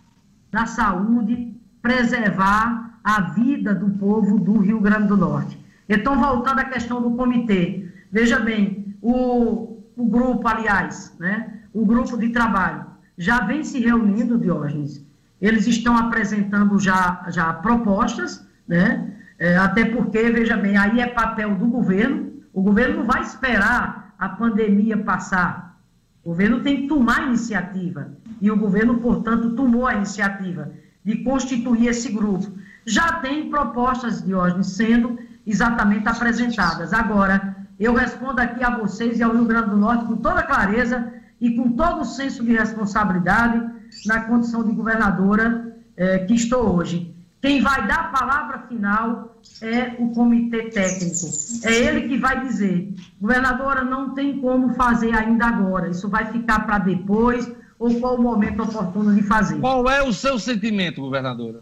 da 0.50 0.66
saúde, 0.66 1.54
preservar 1.82 2.98
a 3.02 3.20
vida 3.20 3.74
do 3.74 3.90
povo 3.90 4.38
do 4.38 4.58
Rio 4.58 4.80
Grande 4.80 5.08
do 5.08 5.16
Norte. 5.16 5.58
Então, 5.88 6.18
voltando 6.18 6.60
à 6.60 6.64
questão 6.64 7.00
do 7.00 7.12
comitê, 7.12 7.88
veja 8.10 8.38
bem, 8.38 8.94
o, 9.00 9.67
o 9.98 10.06
grupo, 10.06 10.46
aliás, 10.46 11.12
né, 11.18 11.54
o 11.74 11.84
grupo 11.84 12.16
de 12.16 12.28
trabalho 12.28 12.86
já 13.18 13.40
vem 13.40 13.64
se 13.64 13.80
reunindo, 13.80 14.38
Diógenes, 14.38 15.04
eles 15.42 15.66
estão 15.66 15.96
apresentando 15.96 16.78
já, 16.78 17.26
já 17.30 17.52
propostas, 17.52 18.46
né, 18.66 19.12
é, 19.38 19.56
até 19.56 19.84
porque, 19.84 20.30
veja 20.30 20.56
bem, 20.56 20.76
aí 20.76 21.00
é 21.00 21.06
papel 21.08 21.56
do 21.56 21.66
governo, 21.66 22.32
o 22.52 22.62
governo 22.62 22.98
não 22.98 23.06
vai 23.06 23.22
esperar 23.22 24.14
a 24.16 24.28
pandemia 24.28 24.96
passar. 24.98 25.76
O 26.24 26.30
governo 26.30 26.60
tem 26.60 26.82
que 26.82 26.88
tomar 26.88 27.28
iniciativa. 27.28 28.10
E 28.40 28.50
o 28.50 28.56
governo, 28.56 28.98
portanto, 28.98 29.54
tomou 29.54 29.86
a 29.86 29.94
iniciativa 29.94 30.72
de 31.04 31.22
constituir 31.22 31.88
esse 31.88 32.12
grupo. 32.12 32.52
Já 32.84 33.14
tem 33.14 33.48
propostas, 33.48 34.22
Diógenes, 34.22 34.68
sendo 34.68 35.18
exatamente 35.46 36.08
apresentadas. 36.08 36.92
Agora, 36.92 37.56
eu 37.78 37.94
respondo 37.94 38.40
aqui 38.40 38.62
a 38.62 38.76
vocês 38.76 39.18
e 39.18 39.22
ao 39.22 39.32
Rio 39.32 39.44
Grande 39.44 39.70
do 39.70 39.76
Norte 39.76 40.04
com 40.06 40.16
toda 40.16 40.42
clareza 40.42 41.12
e 41.40 41.54
com 41.54 41.72
todo 41.72 42.00
o 42.00 42.04
senso 42.04 42.44
de 42.44 42.52
responsabilidade 42.52 43.64
na 44.06 44.22
condição 44.22 44.64
de 44.64 44.72
governadora 44.72 45.76
é, 45.96 46.18
que 46.18 46.34
estou 46.34 46.76
hoje. 46.76 47.14
Quem 47.40 47.62
vai 47.62 47.86
dar 47.86 48.00
a 48.00 48.08
palavra 48.08 48.58
final 48.66 49.38
é 49.62 49.94
o 49.98 50.10
comitê 50.10 50.70
técnico. 50.70 51.28
É 51.62 51.72
ele 51.72 52.08
que 52.08 52.18
vai 52.18 52.40
dizer, 52.40 52.92
governadora, 53.20 53.84
não 53.84 54.12
tem 54.12 54.40
como 54.40 54.74
fazer 54.74 55.14
ainda 55.14 55.46
agora, 55.46 55.88
isso 55.88 56.08
vai 56.08 56.26
ficar 56.32 56.66
para 56.66 56.78
depois, 56.78 57.48
ou 57.78 58.00
qual 58.00 58.16
o 58.16 58.22
momento 58.22 58.62
oportuno 58.62 59.14
de 59.14 59.22
fazer. 59.22 59.60
Qual 59.60 59.88
é 59.88 60.02
o 60.02 60.12
seu 60.12 60.36
sentimento, 60.40 61.00
governadora? 61.00 61.60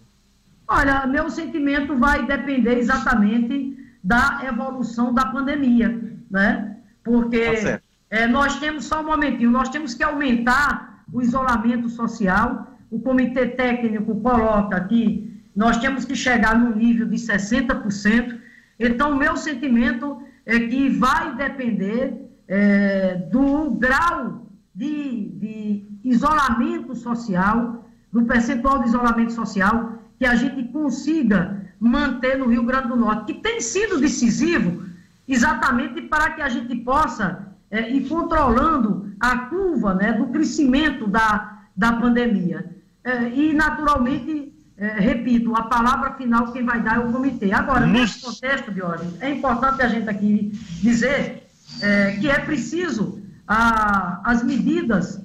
Olha, 0.67 1.07
meu 1.07 1.29
sentimento 1.29 1.95
vai 1.97 2.27
depender 2.27 2.79
exatamente 2.79 3.77
da 4.07 4.43
evolução 4.47 5.13
da 5.13 5.27
pandemia, 5.27 5.89
né? 6.31 6.77
Porque 7.03 7.45
tá 7.57 7.81
é, 8.09 8.25
nós 8.29 8.61
temos 8.61 8.85
só 8.85 9.01
um 9.01 9.07
momentinho, 9.07 9.51
nós 9.51 9.69
temos 9.69 9.95
que 9.95 10.05
aumentar 10.05 11.05
o 11.13 11.21
isolamento 11.21 11.89
social. 11.89 12.79
O 12.89 13.01
comitê 13.01 13.49
técnico 13.49 14.21
coloca 14.21 14.79
que 14.85 15.43
nós 15.57 15.79
temos 15.79 16.05
que 16.05 16.15
chegar 16.15 16.57
no 16.57 16.77
nível 16.77 17.09
de 17.09 17.17
60%. 17.17 18.39
Então, 18.79 19.11
o 19.11 19.17
meu 19.17 19.37
sentimento 19.37 20.23
é 20.45 20.61
que 20.61 20.89
vai 20.89 21.35
depender 21.35 22.31
é, 22.47 23.17
do 23.33 23.73
grau 23.73 24.47
de, 24.73 25.31
de 25.31 25.89
isolamento 26.05 26.95
social, 26.95 27.85
do 28.13 28.25
percentual 28.25 28.79
de 28.83 28.89
isolamento 28.89 29.33
social 29.33 29.95
que 30.17 30.25
a 30.25 30.37
gente 30.37 30.63
consiga 30.69 31.66
manter 31.79 32.39
no 32.39 32.49
Rio 32.49 32.65
Grande 32.65 32.89
do 32.89 32.97
Norte, 32.97 33.33
que 33.33 33.41
tem 33.41 33.61
sido 33.61 33.99
decisivo 33.99 34.85
exatamente 35.29 36.03
para 36.03 36.31
que 36.31 36.43
a 36.43 36.49
gente 36.49 36.75
possa 36.77 37.47
é, 37.71 37.91
ir 37.91 38.09
controlando 38.09 39.11
a 39.19 39.39
curva 39.39 39.95
né, 39.95 40.13
do 40.13 40.27
crescimento 40.27 41.07
da, 41.07 41.59
da 41.77 41.93
pandemia. 41.93 42.77
É, 43.03 43.29
e, 43.31 43.53
naturalmente, 43.53 44.53
é, 44.77 45.01
repito, 45.01 45.55
a 45.57 45.63
palavra 45.63 46.13
final 46.13 46.53
quem 46.53 46.65
vai 46.65 46.81
dar 46.81 46.97
é 46.97 46.99
o 47.01 47.13
comitê. 47.13 47.53
Agora, 47.53 47.87
nesse 47.87 48.21
contexto, 48.21 48.71
Diógenes, 48.73 49.21
é 49.21 49.31
importante 49.31 49.83
a 49.83 49.89
gente 49.89 50.09
aqui 50.09 50.53
dizer 50.81 51.49
é, 51.81 52.13
que 52.13 52.29
é 52.29 52.39
preciso 52.39 53.21
a, 53.47 54.21
as 54.25 54.43
medidas 54.43 55.25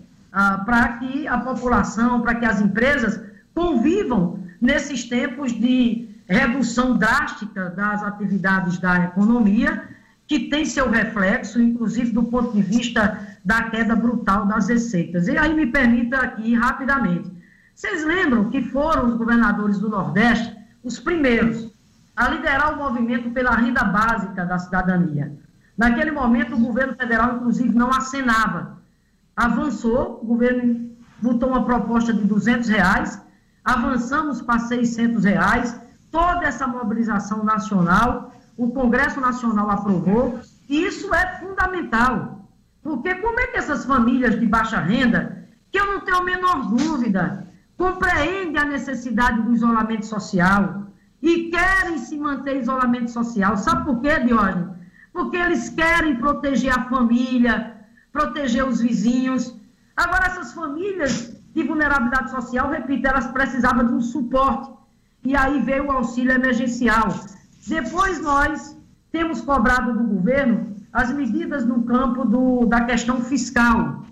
para 0.65 0.88
que 0.94 1.28
a 1.28 1.38
população, 1.40 2.22
para 2.22 2.36
que 2.36 2.45
as 2.45 2.61
empresas 2.61 3.22
convivam 3.53 4.40
nesses 4.61 5.03
tempos 5.03 5.52
de 5.52 6.10
redução 6.27 6.98
drástica 6.98 7.69
das 7.69 8.03
atividades 8.03 8.77
da 8.77 9.06
economia, 9.06 9.89
que 10.27 10.49
tem 10.49 10.65
seu 10.65 10.89
reflexo, 10.89 11.61
inclusive 11.61 12.11
do 12.11 12.23
ponto 12.23 12.53
de 12.53 12.61
vista 12.61 13.19
da 13.43 13.64
queda 13.64 13.95
brutal 13.95 14.45
das 14.45 14.69
receitas. 14.69 15.27
E 15.27 15.38
aí 15.38 15.53
me 15.53 15.68
permita 15.68 16.18
aqui 16.18 16.56
rapidamente. 16.56 17.30
Vocês 17.76 18.06
lembram 18.06 18.49
que 18.49 18.61
foram 18.61 19.07
os 19.07 19.15
governadores 19.15 19.80
do 19.80 19.89
Nordeste 19.89 20.56
os 20.84 20.99
primeiros 20.99 21.72
a 22.15 22.30
liderar 22.30 22.73
o 22.73 22.77
movimento 22.77 23.30
pela 23.31 23.56
renda 23.56 23.84
básica 23.84 24.45
da 24.45 24.60
cidadania. 24.60 25.35
Naquele 25.77 26.11
momento, 26.11 26.56
o 26.56 26.60
governo 26.60 26.95
federal, 26.95 27.38
inclusive, 27.38 27.73
não 27.76 27.89
acenava. 27.89 28.77
Avançou, 29.35 30.19
o 30.22 30.26
governo 30.26 30.91
botou 31.22 31.49
uma 31.49 31.65
proposta 31.65 32.14
de 32.14 32.23
200 32.23 32.69
reais, 32.69 33.22
avançamos 33.65 34.41
para 34.41 34.60
600 34.60 35.23
reais, 35.23 35.80
toda 36.11 36.45
essa 36.45 36.67
mobilização 36.67 37.43
nacional, 37.43 38.33
o 38.57 38.69
Congresso 38.71 39.19
Nacional 39.19 39.69
aprovou, 39.71 40.39
e 40.69 40.85
isso 40.85 41.13
é 41.13 41.39
fundamental. 41.39 42.45
Porque 42.83 43.15
como 43.15 43.39
é 43.39 43.47
que 43.47 43.57
essas 43.57 43.85
famílias 43.85 44.39
de 44.39 44.45
baixa 44.45 44.79
renda, 44.79 45.47
que 45.71 45.79
eu 45.79 45.85
não 45.85 46.01
tenho 46.01 46.17
a 46.17 46.23
menor 46.23 46.67
dúvida, 46.67 47.47
compreendem 47.77 48.61
a 48.61 48.65
necessidade 48.65 49.41
do 49.41 49.53
isolamento 49.53 50.05
social 50.05 50.88
e 51.21 51.49
querem 51.49 51.97
se 51.97 52.17
manter 52.17 52.57
em 52.57 52.59
isolamento 52.59 53.11
social. 53.11 53.55
Sabe 53.57 53.85
por 53.85 54.01
quê, 54.01 54.19
Diógenes? 54.19 54.69
Porque 55.13 55.38
eles 55.38 55.69
querem 55.69 56.15
proteger 56.15 56.71
a 56.77 56.83
família, 56.85 57.75
proteger 58.11 58.65
os 58.67 58.81
vizinhos. 58.81 59.55
Agora, 59.95 60.25
essas 60.25 60.53
famílias 60.53 61.35
de 61.53 61.63
vulnerabilidade 61.63 62.31
social, 62.31 62.69
repito, 62.69 63.07
elas 63.07 63.27
precisavam 63.27 63.85
de 63.85 63.93
um 63.93 64.01
suporte. 64.01 64.71
E 65.23 65.35
aí 65.35 65.61
veio 65.61 65.85
o 65.88 65.91
auxílio 65.91 66.31
emergencial. 66.31 67.10
Depois 67.68 68.22
nós 68.22 68.76
temos 69.11 69.41
cobrado 69.41 69.93
do 69.93 70.03
governo 70.03 70.76
as 70.91 71.11
medidas 71.14 71.65
no 71.65 71.84
campo 71.84 72.26
do, 72.26 72.65
da 72.65 72.81
questão 72.81 73.22
fiscal 73.22 74.03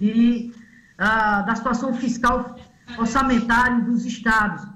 e 0.00 0.52
ah, 0.98 1.42
da 1.42 1.54
situação 1.54 1.94
fiscal 1.94 2.56
orçamentária 2.98 3.80
dos 3.80 4.04
estados. 4.04 4.66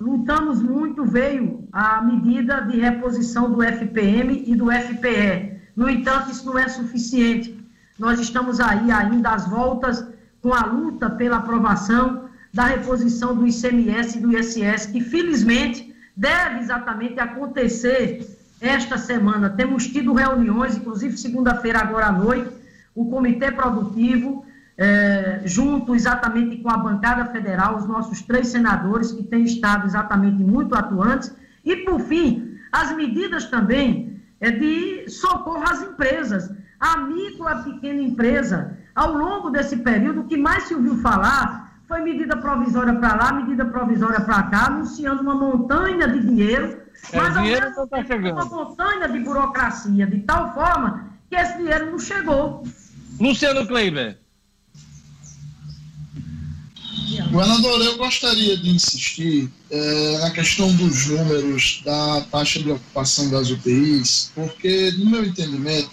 Lutamos 0.00 0.62
muito, 0.62 1.04
veio 1.04 1.68
a 1.72 2.00
medida 2.00 2.60
de 2.62 2.78
reposição 2.78 3.50
do 3.50 3.62
FPM 3.62 4.44
e 4.46 4.54
do 4.56 4.70
FPE. 4.70 5.60
No 5.76 5.88
entanto, 5.88 6.30
isso 6.30 6.46
não 6.46 6.58
é 6.58 6.68
suficiente. 6.68 7.58
Nós 7.98 8.18
estamos 8.18 8.60
aí 8.60 8.90
ainda 8.90 9.30
às 9.30 9.46
voltas 9.46 10.06
com 10.40 10.54
a 10.54 10.64
luta 10.64 11.10
pela 11.10 11.36
aprovação 11.36 12.29
da 12.52 12.64
reposição 12.64 13.34
do 13.34 13.46
ICMS 13.46 14.18
e 14.18 14.20
do 14.20 14.36
ISS, 14.36 14.86
que 14.86 15.00
felizmente 15.00 15.94
deve 16.16 16.58
exatamente 16.60 17.18
acontecer 17.20 18.26
esta 18.60 18.98
semana. 18.98 19.50
Temos 19.50 19.86
tido 19.86 20.12
reuniões, 20.12 20.76
inclusive 20.76 21.16
segunda-feira, 21.16 21.78
agora 21.78 22.06
à 22.06 22.12
noite, 22.12 22.50
o 22.94 23.08
Comitê 23.08 23.50
Produtivo, 23.52 24.44
é, 24.76 25.42
junto 25.44 25.94
exatamente 25.94 26.56
com 26.58 26.70
a 26.70 26.76
bancada 26.76 27.26
federal, 27.26 27.76
os 27.76 27.86
nossos 27.86 28.22
três 28.22 28.48
senadores, 28.48 29.12
que 29.12 29.22
têm 29.22 29.44
estado 29.44 29.86
exatamente 29.86 30.42
muito 30.42 30.74
atuantes, 30.74 31.32
e, 31.64 31.76
por 31.76 32.00
fim, 32.00 32.58
as 32.72 32.94
medidas 32.96 33.44
também 33.46 34.20
é, 34.40 34.50
de 34.50 35.08
socorro 35.08 35.62
às 35.62 35.82
empresas, 35.82 36.50
a 36.78 36.96
micro, 36.98 37.46
a 37.46 37.56
pequena 37.56 38.00
empresa, 38.00 38.76
ao 38.94 39.12
longo 39.12 39.50
desse 39.50 39.76
período, 39.76 40.22
o 40.22 40.24
que 40.24 40.36
mais 40.36 40.64
se 40.64 40.74
ouviu 40.74 40.96
falar 40.96 41.69
foi 41.90 42.02
medida 42.02 42.36
provisória 42.36 42.94
para 42.94 43.16
lá, 43.16 43.32
medida 43.32 43.64
provisória 43.64 44.20
para 44.20 44.44
cá, 44.44 44.66
anunciando 44.66 45.22
uma 45.22 45.34
montanha 45.34 46.06
de 46.06 46.20
dinheiro, 46.20 46.80
é, 47.12 47.16
mas 47.16 47.36
ao 47.36 47.42
mesmo 47.42 47.88
tá 47.88 47.98
uma 48.32 48.44
montanha 48.44 49.08
de 49.08 49.18
burocracia, 49.18 50.06
de 50.06 50.18
tal 50.20 50.54
forma 50.54 51.10
que 51.28 51.34
esse 51.34 51.58
dinheiro 51.58 51.90
não 51.90 51.98
chegou. 51.98 52.62
Luciano 53.18 53.66
Kleiber. 53.66 54.16
Governador, 57.32 57.82
eu 57.82 57.98
gostaria 57.98 58.56
de 58.56 58.70
insistir 58.70 59.50
é, 59.68 60.18
na 60.18 60.30
questão 60.30 60.72
dos 60.76 61.08
números 61.08 61.82
da 61.84 62.20
taxa 62.30 62.60
de 62.60 62.70
ocupação 62.70 63.28
das 63.30 63.50
UTIs, 63.50 64.30
porque, 64.32 64.92
no 64.92 65.06
meu 65.10 65.24
entendimento, 65.24 65.90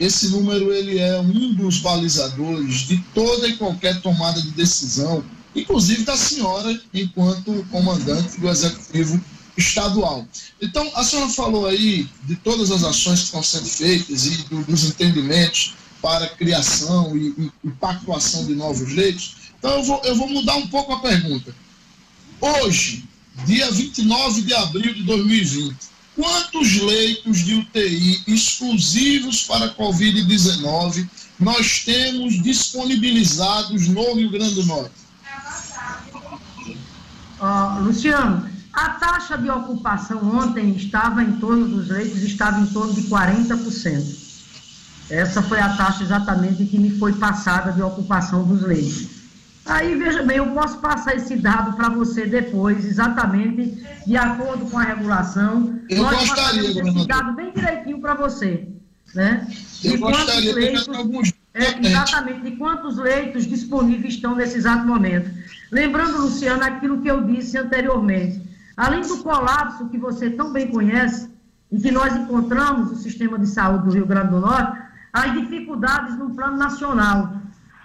esse 0.00 0.30
número 0.30 0.72
ele 0.72 0.98
é 0.98 1.20
um 1.20 1.54
dos 1.54 1.78
balizadores 1.78 2.86
de 2.86 2.96
toda 3.14 3.46
e 3.46 3.56
qualquer 3.56 4.00
tomada 4.00 4.40
de 4.40 4.50
decisão, 4.52 5.22
inclusive 5.54 6.02
da 6.04 6.16
senhora, 6.16 6.80
enquanto 6.92 7.66
comandante 7.70 8.40
do 8.40 8.48
Executivo 8.48 9.22
Estadual. 9.56 10.26
Então, 10.60 10.90
a 10.94 11.04
senhora 11.04 11.28
falou 11.30 11.66
aí 11.66 12.08
de 12.24 12.36
todas 12.36 12.70
as 12.70 12.82
ações 12.82 13.20
que 13.20 13.24
estão 13.26 13.42
sendo 13.42 13.66
feitas 13.66 14.26
e 14.26 14.36
do, 14.48 14.64
dos 14.64 14.84
entendimentos 14.84 15.74
para 16.02 16.28
criação 16.28 17.16
e, 17.16 17.50
e, 17.64 17.70
pactuação 17.70 18.44
de 18.46 18.54
novos 18.54 18.92
leitos. 18.92 19.36
Então, 19.58 19.78
eu 19.78 19.82
vou, 19.84 20.00
eu 20.04 20.16
vou 20.16 20.28
mudar 20.28 20.56
um 20.56 20.66
pouco 20.66 20.92
a 20.92 21.00
pergunta. 21.00 21.54
Hoje, 22.40 23.04
dia 23.46 23.70
29 23.70 24.42
de 24.42 24.54
abril 24.54 24.92
de 24.92 25.02
2020, 25.04 25.76
quantos 26.16 26.76
leitos 26.80 27.44
de 27.44 27.54
UTI 27.54 28.22
exclusivos 28.26 29.44
para 29.44 29.74
Covid-19 29.74 31.08
nós 31.38 31.80
temos 31.84 32.42
disponibilizados 32.42 33.88
no 33.88 34.14
Rio 34.14 34.30
Grande 34.30 34.54
do 34.54 34.66
Norte? 34.66 35.03
Uh, 37.40 37.82
Luciano, 37.82 38.48
a 38.72 38.90
taxa 38.90 39.38
de 39.38 39.50
ocupação 39.50 40.18
ontem 40.36 40.74
estava 40.74 41.22
em 41.22 41.32
torno 41.32 41.68
dos 41.68 41.88
leitos, 41.88 42.22
estava 42.22 42.60
em 42.60 42.66
torno 42.66 42.92
de 42.92 43.02
40%. 43.02 44.24
Essa 45.10 45.42
foi 45.42 45.60
a 45.60 45.76
taxa 45.76 46.02
exatamente 46.02 46.64
que 46.64 46.78
me 46.78 46.90
foi 46.98 47.12
passada 47.12 47.72
de 47.72 47.82
ocupação 47.82 48.44
dos 48.44 48.62
leitos. 48.62 49.24
Aí, 49.66 49.94
veja 49.94 50.22
bem, 50.22 50.38
eu 50.38 50.48
posso 50.48 50.78
passar 50.78 51.16
esse 51.16 51.36
dado 51.36 51.74
para 51.74 51.88
você 51.88 52.26
depois, 52.26 52.84
exatamente 52.84 53.82
de 54.06 54.16
acordo 54.16 54.66
com 54.66 54.78
a 54.78 54.82
regulação. 54.82 55.80
Eu 55.88 56.02
Nós 56.02 56.28
gostaria, 56.28 56.68
esse 56.68 57.06
dado 57.06 57.34
bem 57.34 57.52
direitinho 57.52 58.00
para 58.00 58.14
você. 58.14 58.68
Né? 59.14 59.46
Eu 59.82 59.98
gostaria, 59.98 60.54
leitos, 60.54 60.86
é, 61.54 61.86
Exatamente, 61.86 62.40
de 62.40 62.56
quantos 62.56 62.98
leitos 62.98 63.46
disponíveis 63.46 64.14
estão 64.14 64.34
nesse 64.34 64.56
exato 64.56 64.86
momento. 64.86 65.30
Lembrando, 65.74 66.22
Luciano, 66.22 66.62
aquilo 66.62 67.00
que 67.02 67.08
eu 67.08 67.24
disse 67.24 67.58
anteriormente. 67.58 68.40
Além 68.76 69.00
do 69.00 69.18
colapso 69.24 69.88
que 69.88 69.98
você 69.98 70.30
tão 70.30 70.52
bem 70.52 70.68
conhece, 70.68 71.28
e 71.72 71.80
que 71.80 71.90
nós 71.90 72.14
encontramos 72.14 72.92
no 72.92 72.96
sistema 72.96 73.36
de 73.36 73.48
saúde 73.48 73.86
do 73.86 73.90
Rio 73.90 74.06
Grande 74.06 74.28
do 74.28 74.38
Norte, 74.38 74.78
as 75.12 75.32
dificuldades 75.32 76.16
no 76.16 76.30
plano 76.34 76.56
nacional 76.56 77.18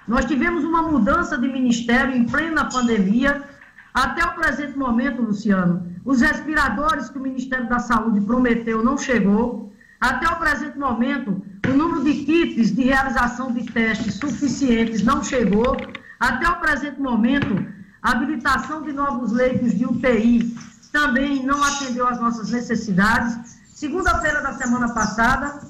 Nós 0.08 0.26
tivemos 0.26 0.64
uma 0.64 0.84
mudança 0.84 1.36
de 1.36 1.48
ministério 1.48 2.16
em 2.16 2.26
plena 2.26 2.66
pandemia. 2.66 3.44
Até 3.92 4.24
o 4.24 4.36
presente 4.36 4.78
momento, 4.78 5.24
Luciano, 5.24 5.74
os 6.06 6.22
respiradores 6.22 7.10
que 7.10 7.18
o 7.18 7.22
Ministério 7.22 7.68
da 7.68 7.80
Saúde 7.80 8.22
prometeu 8.22 8.84
não 8.84 8.98
chegou. 8.98 9.74
Até 10.00 10.28
o 10.28 10.38
presente 10.38 10.78
momento, 10.78 11.42
o 11.68 11.74
número 11.74 12.04
de 12.04 12.14
kits 12.26 12.72
de 12.76 12.84
realização 12.84 13.52
de 13.52 13.64
testes 13.66 14.16
suficientes 14.16 15.04
não 15.04 15.24
chegou. 15.24 15.76
Até 16.20 16.48
o 16.50 16.60
presente 16.60 17.00
momento, 17.00 17.79
habilitação 18.02 18.82
de 18.82 18.94
novos 18.94 19.32
leitos 19.32 19.74
de 19.74 19.86
UTI 19.86 20.56
também 20.92 21.46
não 21.46 21.64
atendeu 21.64 22.08
às 22.08 22.20
nossas 22.20 22.50
necessidades. 22.50 23.58
Segunda-feira 23.68 24.42
da 24.42 24.54
semana 24.54 24.90
passada, 24.90 25.62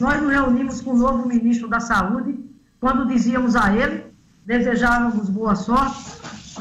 nós 0.00 0.22
nos 0.22 0.30
reunimos 0.30 0.80
com 0.80 0.92
o 0.92 0.96
novo 0.96 1.26
ministro 1.26 1.68
da 1.68 1.80
Saúde, 1.80 2.38
quando 2.80 3.06
dizíamos 3.06 3.56
a 3.56 3.74
ele, 3.74 4.06
desejávamos 4.46 5.28
boa 5.28 5.54
sorte, 5.54 5.98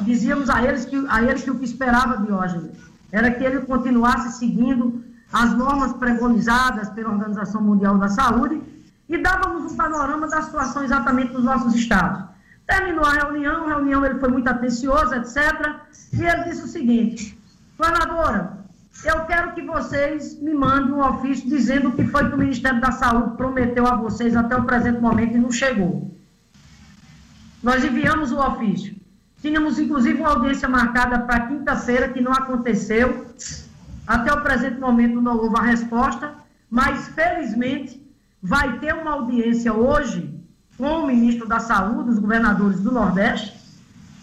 dizíamos 0.02 0.50
a, 0.50 0.62
eles 0.64 0.86
que, 0.86 1.06
a 1.10 1.24
ele 1.24 1.42
que 1.42 1.52
o 1.52 1.58
que 1.58 1.66
esperava 1.66 2.22
hoje 2.22 2.72
era 3.12 3.32
que 3.32 3.44
ele 3.44 3.62
continuasse 3.62 4.38
seguindo 4.40 5.04
as 5.32 5.56
normas 5.56 5.94
preconizadas 5.94 6.90
pela 6.90 7.12
Organização 7.12 7.62
Mundial 7.62 7.98
da 7.98 8.10
Saúde 8.10 8.62
e 9.08 9.18
dávamos 9.18 9.72
um 9.72 9.76
panorama 9.76 10.28
da 10.28 10.42
situação 10.42 10.84
exatamente 10.84 11.32
dos 11.32 11.44
nossos 11.44 11.76
estados. 11.76 12.27
Terminou 12.68 13.06
a 13.06 13.14
reunião, 13.14 13.66
a 13.66 13.76
reunião 13.76 14.06
ele 14.06 14.20
foi 14.20 14.30
muito 14.30 14.48
atencioso, 14.50 15.16
etc. 15.16 15.38
E 16.14 16.24
ele 16.24 16.44
disse 16.44 16.64
o 16.64 16.68
seguinte: 16.68 17.40
Governadora, 17.78 18.58
eu 19.06 19.26
quero 19.26 19.54
que 19.54 19.62
vocês 19.62 20.40
me 20.42 20.54
mandem 20.54 20.94
um 20.94 21.02
ofício 21.02 21.48
dizendo 21.48 21.90
o 21.90 21.92
que 21.94 22.06
foi 22.06 22.28
que 22.28 22.36
o 22.36 22.38
Ministério 22.38 22.82
da 22.82 22.92
Saúde 22.92 23.38
prometeu 23.38 23.88
a 23.88 23.96
vocês 23.96 24.36
até 24.36 24.56
o 24.56 24.66
presente 24.66 25.00
momento 25.00 25.36
e 25.36 25.40
não 25.40 25.52
chegou. 25.52 26.12
Nós 27.64 27.84
enviamos 27.84 28.32
o 28.32 28.40
ofício. 28.40 28.96
Tínhamos, 29.42 29.80
inclusive, 29.80 30.20
uma 30.20 30.30
audiência 30.30 30.68
marcada 30.68 31.20
para 31.20 31.48
quinta-feira, 31.48 32.10
que 32.10 32.20
não 32.20 32.32
aconteceu. 32.32 33.28
Até 34.06 34.34
o 34.34 34.42
presente 34.42 34.80
momento 34.80 35.22
não 35.22 35.38
houve 35.38 35.58
a 35.58 35.62
resposta, 35.62 36.34
mas, 36.70 37.08
felizmente, 37.10 38.02
vai 38.42 38.80
ter 38.80 38.94
uma 38.94 39.12
audiência 39.12 39.74
hoje 39.74 40.37
com 40.78 41.04
o 41.04 41.08
ministro 41.08 41.48
da 41.48 41.60
Saúde, 41.60 42.12
os 42.12 42.20
governadores 42.20 42.80
do 42.82 42.92
Nordeste, 42.92 43.58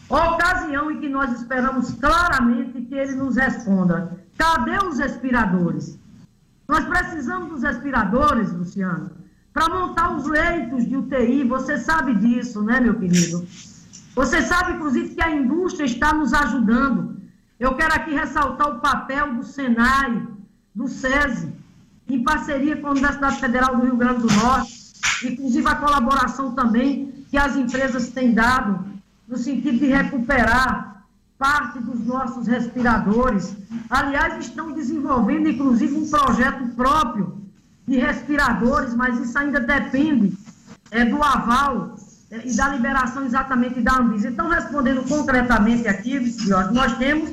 ocasião 0.08 0.90
em 0.90 1.00
que 1.00 1.08
nós 1.08 1.32
esperamos 1.40 1.92
claramente 1.94 2.82
que 2.82 2.94
ele 2.94 3.14
nos 3.14 3.36
responda 3.36 4.24
Cadê 4.36 4.78
os 4.84 4.98
respiradores? 4.98 5.98
Nós 6.66 6.84
precisamos 6.84 7.50
dos 7.50 7.62
respiradores, 7.62 8.52
Luciano, 8.52 9.10
para 9.52 9.68
montar 9.68 10.16
os 10.16 10.26
leitos 10.26 10.86
de 10.86 10.96
UTI. 10.96 11.44
Você 11.44 11.78
sabe 11.78 12.14
disso, 12.16 12.62
né, 12.62 12.80
meu 12.80 12.94
querido? 12.98 13.46
Você 14.14 14.42
sabe, 14.42 14.72
inclusive, 14.72 15.14
que 15.14 15.22
a 15.22 15.30
indústria 15.30 15.86
está 15.86 16.12
nos 16.12 16.32
ajudando. 16.32 17.16
Eu 17.60 17.74
quero 17.76 17.94
aqui 17.94 18.12
ressaltar 18.12 18.68
o 18.68 18.80
papel 18.80 19.34
do 19.34 19.44
Senai, 19.44 20.26
do 20.74 20.88
SESI, 20.88 21.52
em 22.08 22.22
parceria 22.22 22.76
com 22.76 22.88
a 22.88 22.90
Universidade 22.90 23.40
Federal 23.40 23.76
do 23.76 23.84
Rio 23.84 23.96
Grande 23.96 24.22
do 24.22 24.32
Norte, 24.34 24.83
inclusive 25.22 25.66
a 25.68 25.74
colaboração 25.74 26.52
também 26.52 27.12
que 27.30 27.36
as 27.36 27.56
empresas 27.56 28.08
têm 28.08 28.32
dado 28.32 28.84
no 29.26 29.36
sentido 29.36 29.78
de 29.78 29.86
recuperar 29.86 31.04
parte 31.38 31.78
dos 31.80 32.04
nossos 32.06 32.46
respiradores. 32.46 33.56
Aliás, 33.90 34.44
estão 34.44 34.72
desenvolvendo, 34.72 35.48
inclusive, 35.48 35.94
um 35.94 36.08
projeto 36.08 36.68
próprio 36.76 37.42
de 37.86 37.98
respiradores, 37.98 38.94
mas 38.94 39.18
isso 39.18 39.36
ainda 39.38 39.60
depende 39.60 40.36
é, 40.90 41.04
do 41.04 41.22
aval 41.22 41.96
é, 42.30 42.46
e 42.46 42.56
da 42.56 42.68
liberação 42.68 43.24
exatamente 43.26 43.80
da 43.80 43.98
Anvisa. 43.98 44.28
Então, 44.28 44.48
respondendo 44.48 45.06
concretamente 45.06 45.86
aqui, 45.86 46.34
nós 46.72 46.96
temos 46.96 47.30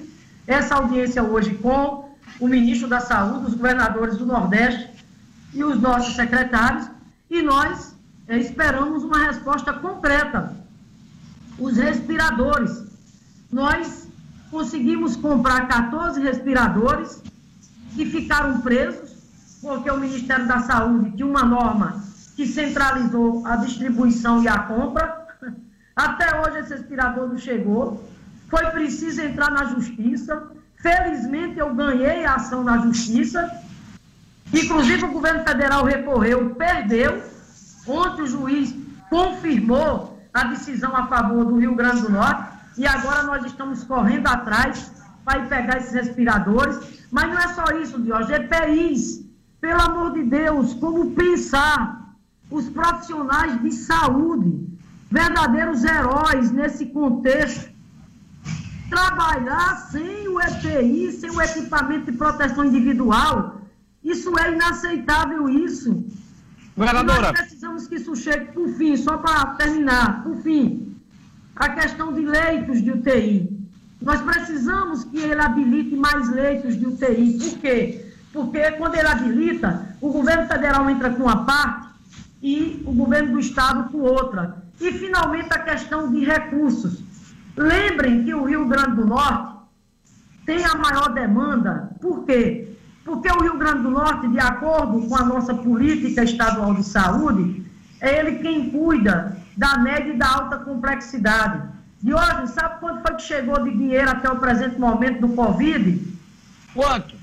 essa 0.47 0.75
audiência 0.75 1.23
hoje 1.23 1.55
com 1.55 2.09
o 2.39 2.47
ministro 2.47 2.87
da 2.87 2.99
Saúde, 2.99 3.45
os 3.47 3.53
governadores 3.53 4.17
do 4.17 4.25
Nordeste 4.25 4.89
e 5.53 5.63
os 5.63 5.79
nossos 5.79 6.15
secretários, 6.15 6.89
e 7.31 7.41
nós 7.41 7.95
é, 8.27 8.37
esperamos 8.37 9.03
uma 9.05 9.19
resposta 9.25 9.71
concreta. 9.71 10.53
Os 11.57 11.77
respiradores 11.77 12.83
nós 13.49 14.07
conseguimos 14.51 15.15
comprar 15.15 15.67
14 15.67 16.21
respiradores 16.21 17.23
que 17.95 18.05
ficaram 18.05 18.59
presos, 18.59 19.11
porque 19.61 19.89
o 19.89 19.97
Ministério 19.97 20.45
da 20.45 20.59
Saúde 20.59 21.11
tinha 21.11 21.25
uma 21.25 21.43
norma 21.43 22.03
que 22.35 22.45
centralizou 22.45 23.45
a 23.47 23.55
distribuição 23.55 24.43
e 24.43 24.49
a 24.49 24.59
compra. 24.59 25.25
Até 25.95 26.37
hoje 26.41 26.59
esse 26.59 26.73
respirador 26.73 27.29
não 27.29 27.37
chegou. 27.37 28.03
Foi 28.49 28.65
preciso 28.71 29.21
entrar 29.21 29.51
na 29.51 29.65
justiça. 29.65 30.51
Felizmente 30.75 31.59
eu 31.59 31.73
ganhei 31.73 32.25
a 32.25 32.35
ação 32.35 32.61
na 32.61 32.77
justiça. 32.79 33.49
Inclusive 34.53 35.05
o 35.05 35.11
governo 35.11 35.43
federal 35.43 35.83
recorreu, 35.85 36.55
perdeu. 36.55 37.23
Ontem 37.87 38.23
o 38.23 38.27
juiz 38.27 38.75
confirmou 39.09 40.19
a 40.33 40.43
decisão 40.45 40.95
a 40.95 41.07
favor 41.07 41.45
do 41.45 41.57
Rio 41.57 41.75
Grande 41.75 42.01
do 42.01 42.11
Norte 42.11 42.51
e 42.77 42.85
agora 42.85 43.23
nós 43.23 43.45
estamos 43.45 43.83
correndo 43.83 44.27
atrás 44.27 44.91
para 45.23 45.45
pegar 45.45 45.77
esses 45.77 45.93
respiradores. 45.93 46.79
Mas 47.11 47.29
não 47.29 47.39
é 47.39 47.47
só 47.49 47.65
isso, 47.77 48.05
Jorge, 48.05 48.33
EPIs. 48.33 49.25
Pelo 49.59 49.81
amor 49.81 50.13
de 50.13 50.23
Deus, 50.23 50.73
como 50.73 51.11
pensar 51.11 52.15
os 52.49 52.67
profissionais 52.69 53.61
de 53.61 53.71
saúde, 53.71 54.67
verdadeiros 55.09 55.83
heróis 55.83 56.51
nesse 56.51 56.87
contexto, 56.87 57.69
trabalhar 58.89 59.87
sem 59.91 60.27
o 60.27 60.41
EPI, 60.41 61.11
sem 61.11 61.29
o 61.29 61.41
equipamento 61.41 62.11
de 62.11 62.17
proteção 62.17 62.65
individual, 62.65 63.60
isso 64.03 64.37
é 64.37 64.53
inaceitável, 64.53 65.49
isso. 65.49 66.05
Governadora. 66.75 67.31
nós 67.31 67.31
precisamos 67.31 67.87
que 67.87 67.95
isso 67.95 68.15
chegue 68.15 68.51
por 68.53 68.69
fim, 68.69 68.95
só 68.97 69.17
para 69.17 69.45
terminar, 69.55 70.23
por 70.23 70.35
fim 70.41 70.91
a 71.55 71.69
questão 71.69 72.13
de 72.13 72.21
leitos 72.21 72.81
de 72.81 72.91
UTI. 72.91 73.61
Nós 74.01 74.21
precisamos 74.21 75.03
que 75.03 75.19
ele 75.19 75.39
habilite 75.39 75.95
mais 75.95 76.27
leitos 76.29 76.77
de 76.77 76.87
UTI. 76.87 77.37
Por 77.37 77.59
quê? 77.59 78.05
Porque 78.33 78.71
quando 78.71 78.95
ele 78.95 79.07
habilita, 79.07 79.95
o 80.01 80.11
governo 80.11 80.47
federal 80.47 80.89
entra 80.89 81.11
com 81.11 81.23
uma 81.23 81.45
parte 81.45 81.89
e 82.41 82.81
o 82.85 82.91
governo 82.93 83.33
do 83.33 83.39
estado 83.39 83.91
com 83.91 83.99
outra. 83.99 84.63
E, 84.79 84.91
finalmente, 84.93 85.53
a 85.53 85.59
questão 85.59 86.11
de 86.11 86.25
recursos. 86.25 87.03
Lembrem 87.55 88.23
que 88.23 88.33
o 88.33 88.45
Rio 88.45 88.65
Grande 88.65 88.95
do 88.95 89.05
Norte 89.05 89.57
tem 90.45 90.65
a 90.65 90.73
maior 90.75 91.13
demanda. 91.13 91.91
Por 92.01 92.25
quê? 92.25 92.70
Porque 93.03 93.27
o 93.29 93.41
Rio 93.41 93.57
Grande 93.57 93.83
do 93.83 93.91
Norte, 93.91 94.27
de 94.27 94.39
acordo 94.39 95.07
com 95.07 95.15
a 95.15 95.25
nossa 95.25 95.53
política 95.53 96.23
estadual 96.23 96.73
de 96.75 96.83
saúde, 96.83 97.65
é 97.99 98.19
ele 98.19 98.39
quem 98.39 98.69
cuida 98.69 99.37
da 99.57 99.77
média 99.77 100.13
e 100.13 100.17
da 100.17 100.27
alta 100.27 100.57
complexidade. 100.57 101.61
E 102.03 102.13
hoje, 102.13 102.47
sabe 102.47 102.79
quanto 102.79 103.01
foi 103.01 103.15
que 103.15 103.21
chegou 103.21 103.63
de 103.63 103.71
dinheiro 103.71 104.09
até 104.09 104.29
o 104.29 104.37
presente 104.37 104.79
momento 104.79 105.21
do 105.21 105.29
Covid? 105.33 106.01
Quanto? 106.73 107.15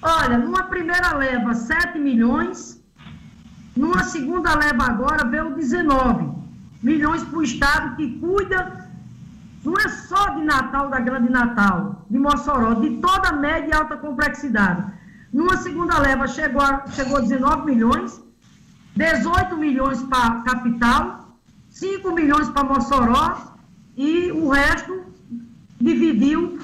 Olha, 0.00 0.38
numa 0.38 0.64
primeira 0.64 1.14
leva, 1.14 1.54
7 1.54 1.98
milhões. 1.98 2.78
Numa 3.76 4.04
segunda 4.04 4.54
leva 4.54 4.84
agora, 4.84 5.24
veio 5.24 5.54
19 5.54 6.38
milhões 6.82 7.22
para 7.24 7.38
o 7.38 7.42
Estado 7.42 7.96
que 7.96 8.18
cuida, 8.18 8.77
não 9.64 9.74
é 9.74 9.88
só 9.88 10.30
de 10.30 10.44
Natal, 10.44 10.88
da 10.88 11.00
Grande 11.00 11.30
Natal, 11.30 12.06
de 12.08 12.18
Mossoró, 12.18 12.74
de 12.74 12.96
toda 12.98 13.28
a 13.28 13.32
média 13.32 13.68
e 13.68 13.72
alta 13.74 13.96
complexidade. 13.96 14.84
Numa 15.32 15.56
segunda 15.56 15.98
leva, 15.98 16.26
chegou 16.26 16.62
a, 16.62 16.86
chegou 16.88 17.18
a 17.18 17.20
19 17.20 17.66
milhões, 17.66 18.22
18 18.96 19.56
milhões 19.56 20.02
para 20.04 20.42
capital 20.42 21.18
5 21.78 22.12
milhões 22.12 22.48
para 22.48 22.64
Mossoró 22.64 23.54
e 23.96 24.32
o 24.32 24.48
resto 24.48 25.04
dividiu 25.80 26.58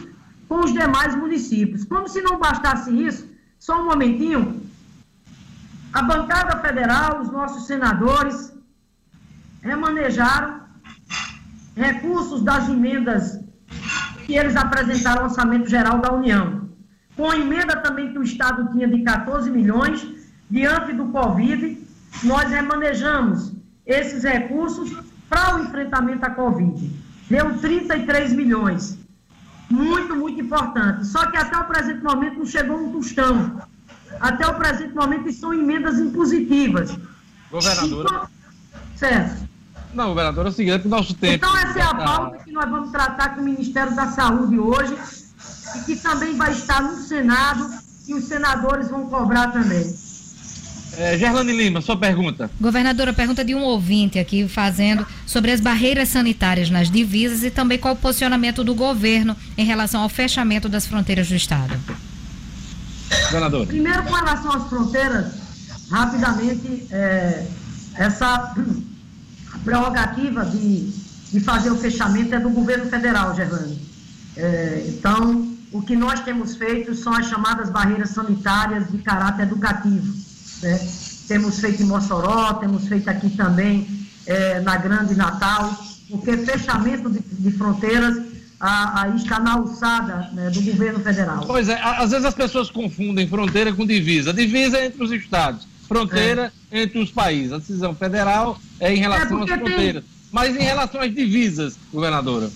com 0.48 0.60
os 0.60 0.72
demais 0.72 1.14
municípios. 1.14 1.84
Como 1.84 2.08
se 2.08 2.20
não 2.20 2.38
bastasse 2.38 2.90
isso, 2.90 3.28
só 3.58 3.80
um 3.80 3.84
momentinho, 3.84 4.60
a 5.92 6.02
bancada 6.02 6.58
federal, 6.58 7.20
os 7.20 7.30
nossos 7.30 7.66
senadores, 7.66 8.52
remanejaram 9.62 10.63
recursos 11.76 12.42
das 12.42 12.68
emendas 12.68 13.40
que 14.26 14.36
eles 14.36 14.56
apresentaram 14.56 15.22
ao 15.22 15.28
Orçamento 15.28 15.68
Geral 15.68 15.98
da 15.98 16.12
União. 16.12 16.68
Com 17.16 17.30
a 17.30 17.36
emenda 17.36 17.76
também 17.76 18.12
que 18.12 18.18
o 18.18 18.22
Estado 18.22 18.70
tinha 18.72 18.88
de 18.88 19.02
14 19.02 19.50
milhões, 19.50 20.06
diante 20.50 20.92
do 20.92 21.06
Covid, 21.06 21.78
nós 22.24 22.50
remanejamos 22.50 23.52
esses 23.86 24.24
recursos 24.24 24.90
para 25.28 25.56
o 25.56 25.64
enfrentamento 25.64 26.24
à 26.24 26.30
Covid. 26.30 26.90
Deu 27.28 27.58
33 27.58 28.32
milhões. 28.32 28.98
Muito, 29.70 30.14
muito 30.14 30.40
importante. 30.40 31.06
Só 31.06 31.26
que 31.30 31.36
até 31.36 31.56
o 31.56 31.64
presente 31.64 32.02
momento 32.02 32.38
não 32.38 32.46
chegou 32.46 32.78
um 32.78 32.92
tostão. 32.92 33.60
Até 34.20 34.46
o 34.46 34.54
presente 34.54 34.94
momento 34.94 35.32
são 35.32 35.52
emendas 35.52 35.98
impositivas. 35.98 36.96
Governadora. 37.50 38.28
Certo. 38.96 39.48
Não, 39.94 40.08
governador, 40.08 40.46
é 40.46 40.48
o 40.48 40.52
seguinte, 40.52 40.88
nosso 40.88 41.14
tempo. 41.14 41.34
Então, 41.34 41.56
essa 41.56 41.78
é 41.78 41.82
a 41.82 41.94
pauta 41.94 42.38
que 42.44 42.52
nós 42.52 42.68
vamos 42.68 42.90
tratar 42.90 43.34
com 43.34 43.40
o 43.40 43.44
Ministério 43.44 43.94
da 43.94 44.08
Saúde 44.08 44.58
hoje 44.58 44.96
e 45.76 45.84
que 45.84 45.96
também 45.96 46.36
vai 46.36 46.52
estar 46.52 46.82
no 46.82 46.96
Senado 46.96 47.68
e 48.06 48.14
os 48.14 48.24
senadores 48.24 48.90
vão 48.90 49.06
cobrar 49.06 49.48
também. 49.52 49.94
É, 50.96 51.18
Gerlane 51.18 51.52
Lima, 51.52 51.80
sua 51.80 51.96
pergunta. 51.96 52.50
Governadora, 52.60 53.12
pergunta 53.12 53.44
de 53.44 53.54
um 53.54 53.62
ouvinte 53.62 54.18
aqui 54.18 54.46
fazendo 54.46 55.06
sobre 55.26 55.50
as 55.50 55.60
barreiras 55.60 56.08
sanitárias 56.08 56.70
nas 56.70 56.90
divisas 56.90 57.42
e 57.42 57.50
também 57.50 57.78
qual 57.78 57.94
o 57.94 57.96
posicionamento 57.96 58.62
do 58.62 58.74
governo 58.74 59.36
em 59.58 59.64
relação 59.64 60.02
ao 60.02 60.08
fechamento 60.08 60.68
das 60.68 60.86
fronteiras 60.86 61.28
do 61.28 61.34
Estado. 61.34 61.76
Governador. 63.24 63.66
Primeiro, 63.66 64.02
com 64.04 64.12
relação 64.12 64.52
às 64.52 64.68
fronteiras, 64.68 65.32
rapidamente, 65.90 66.86
é, 66.90 67.46
essa 67.96 68.54
prerrogativa 69.64 70.44
de, 70.44 70.90
de 71.32 71.40
fazer 71.40 71.70
o 71.70 71.76
fechamento 71.76 72.34
é 72.34 72.40
do 72.40 72.50
governo 72.50 72.86
federal, 72.86 73.34
Gerlane. 73.34 73.80
É, 74.36 74.84
então, 74.88 75.54
o 75.72 75.82
que 75.82 75.96
nós 75.96 76.20
temos 76.20 76.56
feito 76.56 76.94
são 76.94 77.12
as 77.12 77.26
chamadas 77.26 77.70
barreiras 77.70 78.10
sanitárias 78.10 78.90
de 78.90 78.98
caráter 78.98 79.42
educativo. 79.42 80.14
Né? 80.62 80.88
Temos 81.26 81.58
feito 81.58 81.82
em 81.82 81.86
Mossoró, 81.86 82.54
temos 82.54 82.86
feito 82.86 83.08
aqui 83.08 83.30
também 83.30 83.88
é, 84.26 84.60
na 84.60 84.76
Grande 84.76 85.14
Natal, 85.14 85.74
porque 86.10 86.36
fechamento 86.36 87.10
de, 87.10 87.20
de 87.20 87.50
fronteiras 87.52 88.34
aí 88.60 89.16
está 89.16 89.40
na 89.40 89.54
alçada 89.54 90.30
né, 90.32 90.50
do 90.50 90.62
governo 90.62 91.00
federal. 91.00 91.44
Pois 91.46 91.68
é, 91.68 91.80
às 91.82 92.10
vezes 92.10 92.24
as 92.24 92.34
pessoas 92.34 92.70
confundem 92.70 93.28
fronteira 93.28 93.72
com 93.72 93.86
divisa. 93.86 94.32
Divisa 94.32 94.78
é 94.78 94.86
entre 94.86 95.02
os 95.02 95.12
estados, 95.12 95.66
fronteira 95.86 96.52
é. 96.70 96.82
entre 96.82 96.98
os 96.98 97.10
países. 97.10 97.52
A 97.52 97.58
decisão 97.58 97.94
federal 97.94 98.58
é 98.80 98.94
em 98.94 98.98
relação 98.98 99.40
é 99.40 99.42
às 99.42 99.48
fronteiras. 99.50 100.02
Tem... 100.02 100.14
Mas 100.32 100.56
em 100.56 100.62
relação 100.62 101.00
às 101.00 101.14
divisas, 101.14 101.76
governadora? 101.92 102.50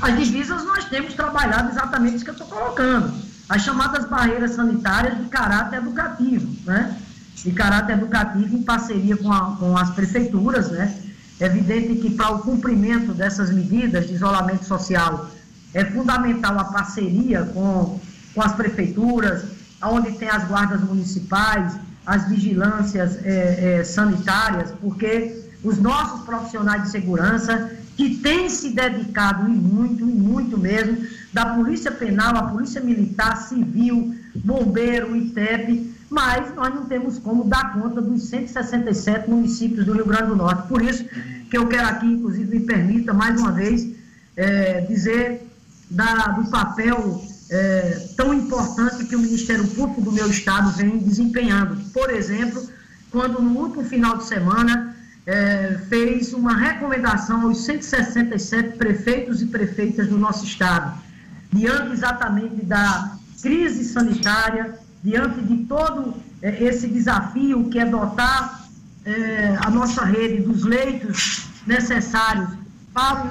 As 0.00 0.18
divisas 0.18 0.64
nós 0.64 0.86
temos 0.86 1.14
trabalhado 1.14 1.70
exatamente 1.70 2.16
isso 2.16 2.24
que 2.24 2.30
eu 2.30 2.34
estou 2.34 2.48
colocando. 2.48 3.12
As 3.48 3.62
chamadas 3.62 4.08
barreiras 4.08 4.52
sanitárias 4.52 5.18
de 5.18 5.28
caráter 5.28 5.76
educativo, 5.76 6.48
né? 6.64 6.96
De 7.36 7.52
caráter 7.52 7.94
educativo 7.94 8.56
em 8.56 8.62
parceria 8.62 9.16
com, 9.16 9.32
a, 9.32 9.56
com 9.56 9.76
as 9.76 9.90
prefeituras, 9.90 10.70
né? 10.70 10.94
É 11.38 11.46
evidente 11.46 12.00
que 12.00 12.10
para 12.10 12.32
o 12.32 12.40
cumprimento 12.40 13.14
dessas 13.14 13.50
medidas 13.50 14.06
de 14.06 14.14
isolamento 14.14 14.64
social 14.64 15.30
é 15.72 15.84
fundamental 15.84 16.58
a 16.58 16.64
parceria 16.64 17.44
com, 17.44 18.00
com 18.34 18.42
as 18.42 18.52
prefeituras, 18.52 19.44
onde 19.82 20.12
tem 20.12 20.28
as 20.28 20.46
guardas 20.46 20.80
municipais, 20.82 21.74
as 22.06 22.28
vigilâncias 22.28 23.18
é, 23.24 23.78
é, 23.80 23.84
sanitárias, 23.84 24.72
porque 24.80 25.44
os 25.62 25.78
nossos 25.78 26.24
profissionais 26.24 26.84
de 26.84 26.90
segurança 26.90 27.70
que 27.96 28.16
têm 28.16 28.48
se 28.48 28.70
dedicado 28.70 29.46
e 29.48 29.52
muito, 29.52 30.02
e 30.02 30.12
muito 30.12 30.56
mesmo, 30.56 31.06
da 31.32 31.54
Polícia 31.54 31.92
Penal, 31.92 32.34
a 32.36 32.44
Polícia 32.44 32.80
Militar, 32.80 33.36
Civil, 33.36 34.14
Bombeiro, 34.34 35.14
ITEP, 35.14 35.94
mas 36.08 36.54
nós 36.54 36.74
não 36.74 36.86
temos 36.86 37.18
como 37.18 37.44
dar 37.44 37.74
conta 37.74 38.00
dos 38.00 38.28
167 38.28 39.28
municípios 39.28 39.84
do 39.84 39.92
Rio 39.92 40.06
Grande 40.06 40.28
do 40.28 40.36
Norte. 40.36 40.66
Por 40.66 40.82
isso 40.82 41.04
que 41.50 41.56
eu 41.56 41.68
quero 41.68 41.88
aqui, 41.88 42.06
inclusive, 42.06 42.58
me 42.58 42.64
permita 42.64 43.12
mais 43.12 43.38
uma 43.38 43.52
vez 43.52 43.86
é, 44.36 44.80
dizer 44.82 45.46
da, 45.90 46.28
do 46.28 46.50
papel 46.50 47.22
é, 47.50 48.08
tão 48.16 48.32
importante 48.32 49.04
que 49.04 49.16
o 49.16 49.18
Ministério 49.18 49.66
Público 49.68 50.00
do 50.00 50.12
meu 50.12 50.30
estado 50.30 50.70
vem 50.76 50.98
desempenhando. 50.98 51.76
Por 51.92 52.10
exemplo, 52.10 52.68
quando 53.10 53.42
no 53.42 53.58
último 53.58 53.84
final 53.84 54.18
de 54.18 54.24
semana 54.24 54.96
é, 55.26 55.78
fez 55.88 56.32
uma 56.32 56.56
recomendação 56.56 57.42
aos 57.42 57.64
167 57.64 58.76
prefeitos 58.78 59.42
e 59.42 59.46
prefeitas 59.46 60.08
do 60.08 60.16
nosso 60.16 60.44
estado, 60.44 60.98
diante 61.52 61.92
exatamente 61.92 62.64
da 62.64 63.16
crise 63.42 63.84
sanitária, 63.84 64.78
diante 65.02 65.40
de 65.40 65.64
todo 65.64 66.14
é, 66.40 66.62
esse 66.62 66.86
desafio 66.86 67.68
que 67.68 67.78
é 67.78 67.84
dotar 67.84 68.68
é, 69.04 69.56
a 69.60 69.70
nossa 69.70 70.04
rede 70.04 70.42
dos 70.42 70.64
leitos 70.64 71.48
necessários 71.66 72.50
para 72.92 73.28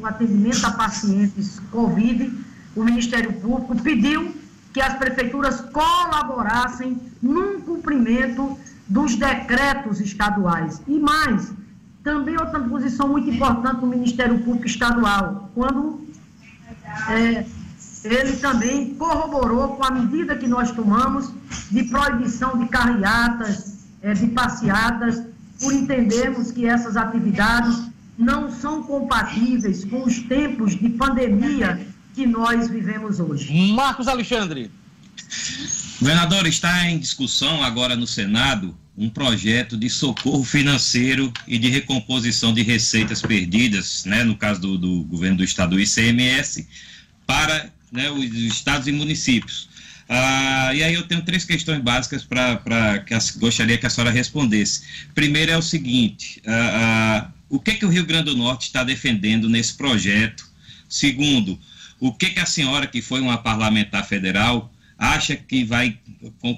o, 0.00 0.06
atendimento 0.06 0.64
a 0.64 0.70
pacientes 0.72 1.60
Covid, 1.70 2.32
o 2.78 2.84
Ministério 2.84 3.32
Público 3.32 3.74
pediu 3.82 4.34
que 4.72 4.80
as 4.80 4.94
prefeituras 4.94 5.60
colaborassem 5.60 7.00
num 7.20 7.60
cumprimento 7.60 8.56
dos 8.86 9.16
decretos 9.16 10.00
estaduais. 10.00 10.80
E 10.86 10.98
mais, 11.00 11.52
também 12.04 12.38
outra 12.38 12.60
posição 12.60 13.08
muito 13.08 13.28
importante 13.28 13.80
do 13.80 13.86
Ministério 13.86 14.38
Público 14.38 14.66
Estadual, 14.66 15.50
quando 15.54 16.06
é, 17.08 17.44
ele 18.04 18.36
também 18.36 18.94
corroborou 18.94 19.76
com 19.76 19.84
a 19.84 19.90
medida 19.90 20.36
que 20.36 20.46
nós 20.46 20.70
tomamos 20.70 21.32
de 21.70 21.82
proibição 21.84 22.56
de 22.58 22.68
carreatas, 22.68 23.78
é, 24.00 24.14
de 24.14 24.28
passeatas, 24.28 25.20
por 25.60 25.72
entendermos 25.72 26.52
que 26.52 26.64
essas 26.64 26.96
atividades 26.96 27.88
não 28.16 28.52
são 28.52 28.84
compatíveis 28.84 29.84
com 29.84 30.04
os 30.04 30.20
tempos 30.20 30.76
de 30.76 30.88
pandemia 30.90 31.87
que 32.18 32.26
nós 32.26 32.68
vivemos 32.68 33.20
hoje. 33.20 33.52
Marcos 33.72 34.08
Alexandre. 34.08 34.68
Governador, 36.00 36.48
está 36.48 36.90
em 36.90 36.98
discussão 36.98 37.62
agora 37.62 37.94
no 37.94 38.08
Senado 38.08 38.76
um 38.96 39.08
projeto 39.08 39.76
de 39.76 39.88
socorro 39.88 40.42
financeiro 40.42 41.32
e 41.46 41.56
de 41.56 41.68
recomposição 41.68 42.52
de 42.52 42.62
receitas 42.62 43.22
perdidas, 43.22 44.04
né, 44.04 44.24
no 44.24 44.36
caso 44.36 44.60
do, 44.60 44.76
do 44.76 45.04
governo 45.04 45.36
do 45.36 45.44
estado, 45.44 45.76
do 45.76 45.80
ICMS, 45.80 46.66
para 47.24 47.70
né, 47.92 48.10
os 48.10 48.24
estados 48.34 48.88
e 48.88 48.92
municípios. 48.92 49.68
Ah, 50.08 50.74
e 50.74 50.82
aí 50.82 50.94
eu 50.94 51.04
tenho 51.04 51.22
três 51.22 51.44
questões 51.44 51.80
básicas 51.80 52.24
para 52.24 52.98
que 53.06 53.14
a, 53.14 53.20
gostaria 53.36 53.78
que 53.78 53.86
a 53.86 53.90
senhora 53.90 54.10
respondesse. 54.10 54.82
Primeiro 55.14 55.52
é 55.52 55.56
o 55.56 55.62
seguinte: 55.62 56.42
ah, 56.44 56.50
ah, 56.50 57.32
o 57.48 57.60
que, 57.60 57.74
que 57.74 57.86
o 57.86 57.88
Rio 57.88 58.04
Grande 58.04 58.32
do 58.32 58.36
Norte 58.36 58.62
está 58.66 58.82
defendendo 58.82 59.48
nesse 59.48 59.74
projeto? 59.74 60.48
Segundo, 60.88 61.56
o 62.00 62.12
que, 62.12 62.30
que 62.30 62.40
a 62.40 62.46
senhora, 62.46 62.86
que 62.86 63.02
foi 63.02 63.20
uma 63.20 63.38
parlamentar 63.38 64.06
federal, 64.06 64.70
acha 64.98 65.36
que 65.36 65.64
vai, 65.64 65.96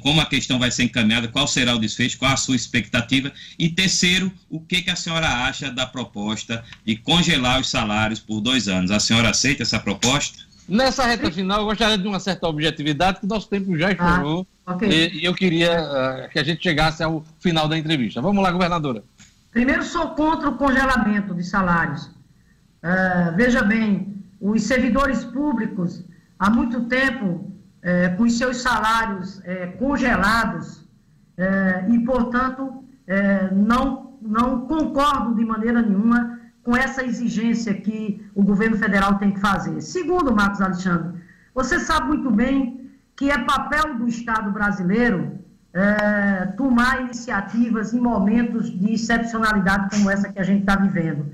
como 0.02 0.20
a 0.20 0.26
questão 0.26 0.58
vai 0.58 0.70
ser 0.70 0.84
encaminhada, 0.84 1.28
qual 1.28 1.46
será 1.46 1.74
o 1.74 1.78
desfecho, 1.78 2.18
qual 2.18 2.32
a 2.32 2.36
sua 2.36 2.56
expectativa? 2.56 3.30
E 3.58 3.68
terceiro, 3.68 4.32
o 4.48 4.58
que, 4.58 4.80
que 4.80 4.90
a 4.90 4.96
senhora 4.96 5.28
acha 5.28 5.70
da 5.70 5.86
proposta 5.86 6.64
de 6.84 6.96
congelar 6.96 7.60
os 7.60 7.68
salários 7.68 8.18
por 8.18 8.40
dois 8.40 8.66
anos? 8.66 8.90
A 8.90 8.98
senhora 8.98 9.30
aceita 9.30 9.62
essa 9.62 9.78
proposta? 9.78 10.38
Nessa 10.66 11.04
reta 11.04 11.30
final, 11.30 11.60
eu 11.60 11.64
gostaria 11.66 11.98
de 11.98 12.06
uma 12.06 12.20
certa 12.20 12.46
objetividade, 12.46 13.20
que 13.20 13.26
nosso 13.26 13.48
tempo 13.48 13.76
já 13.76 13.90
estourou, 13.90 14.46
ah, 14.64 14.74
okay. 14.74 14.88
e, 14.88 15.20
e, 15.20 15.24
eu 15.24 15.34
queria 15.34 15.82
uh, 15.82 16.30
que 16.30 16.38
a 16.38 16.44
gente 16.44 16.62
chegasse 16.62 17.02
ao 17.02 17.24
final 17.40 17.68
da 17.68 17.76
entrevista. 17.76 18.22
Vamos 18.22 18.42
lá, 18.42 18.52
governadora. 18.52 19.02
Primeiro, 19.50 19.82
sou 19.82 20.10
contra 20.10 20.48
o 20.48 20.56
congelamento 20.56 21.34
de 21.34 21.42
salários. 21.42 22.04
Uh, 22.04 23.36
veja 23.36 23.62
bem, 23.64 24.19
os 24.40 24.62
servidores 24.62 25.24
públicos, 25.24 26.04
há 26.38 26.48
muito 26.48 26.86
tempo, 26.86 27.52
é, 27.82 28.08
com 28.10 28.24
os 28.24 28.36
seus 28.36 28.62
salários 28.62 29.40
é, 29.44 29.66
congelados 29.66 30.88
é, 31.36 31.86
e, 31.88 31.98
portanto, 32.04 32.84
é, 33.06 33.50
não, 33.52 34.18
não 34.20 34.66
concordo 34.66 35.34
de 35.34 35.44
maneira 35.44 35.82
nenhuma 35.82 36.38
com 36.62 36.76
essa 36.76 37.04
exigência 37.04 37.74
que 37.74 38.24
o 38.34 38.42
governo 38.42 38.76
federal 38.76 39.18
tem 39.18 39.32
que 39.32 39.40
fazer. 39.40 39.80
Segundo, 39.80 40.34
Marcos 40.34 40.60
Alexandre, 40.60 41.20
você 41.54 41.78
sabe 41.78 42.08
muito 42.08 42.30
bem 42.30 42.90
que 43.16 43.30
é 43.30 43.38
papel 43.38 43.98
do 43.98 44.08
Estado 44.08 44.50
brasileiro 44.50 45.38
é, 45.72 46.46
tomar 46.56 47.02
iniciativas 47.02 47.92
em 47.92 48.00
momentos 48.00 48.70
de 48.70 48.94
excepcionalidade 48.94 49.90
como 49.90 50.10
essa 50.10 50.32
que 50.32 50.38
a 50.38 50.42
gente 50.42 50.60
está 50.60 50.76
vivendo. 50.76 51.26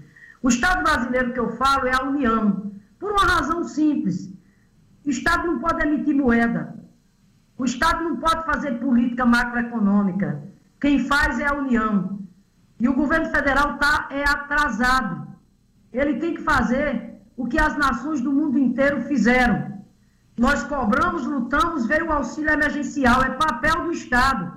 O 0.42 0.48
Estado 0.48 0.82
brasileiro 0.82 1.32
que 1.32 1.40
eu 1.40 1.56
falo 1.56 1.86
é 1.86 1.94
a 1.94 2.04
União, 2.04 2.72
por 2.98 3.12
uma 3.12 3.24
razão 3.24 3.64
simples. 3.64 4.32
O 5.04 5.10
Estado 5.10 5.46
não 5.46 5.58
pode 5.58 5.86
emitir 5.86 6.14
moeda. 6.14 6.74
O 7.58 7.64
Estado 7.64 8.04
não 8.04 8.16
pode 8.16 8.44
fazer 8.44 8.78
política 8.80 9.24
macroeconômica. 9.24 10.42
Quem 10.80 10.98
faz 11.06 11.38
é 11.38 11.46
a 11.48 11.54
União. 11.54 12.18
E 12.78 12.88
o 12.88 12.94
governo 12.94 13.30
federal 13.30 13.78
tá, 13.78 14.08
é 14.10 14.22
atrasado. 14.24 15.26
Ele 15.92 16.18
tem 16.18 16.34
que 16.34 16.42
fazer 16.42 17.14
o 17.36 17.46
que 17.46 17.58
as 17.58 17.76
nações 17.76 18.20
do 18.20 18.32
mundo 18.32 18.58
inteiro 18.58 19.02
fizeram. 19.02 19.76
Nós 20.36 20.62
cobramos, 20.64 21.24
lutamos, 21.24 21.86
veio 21.86 22.08
o 22.08 22.12
auxílio 22.12 22.50
emergencial. 22.50 23.22
É 23.22 23.30
papel 23.30 23.84
do 23.84 23.92
Estado 23.92 24.52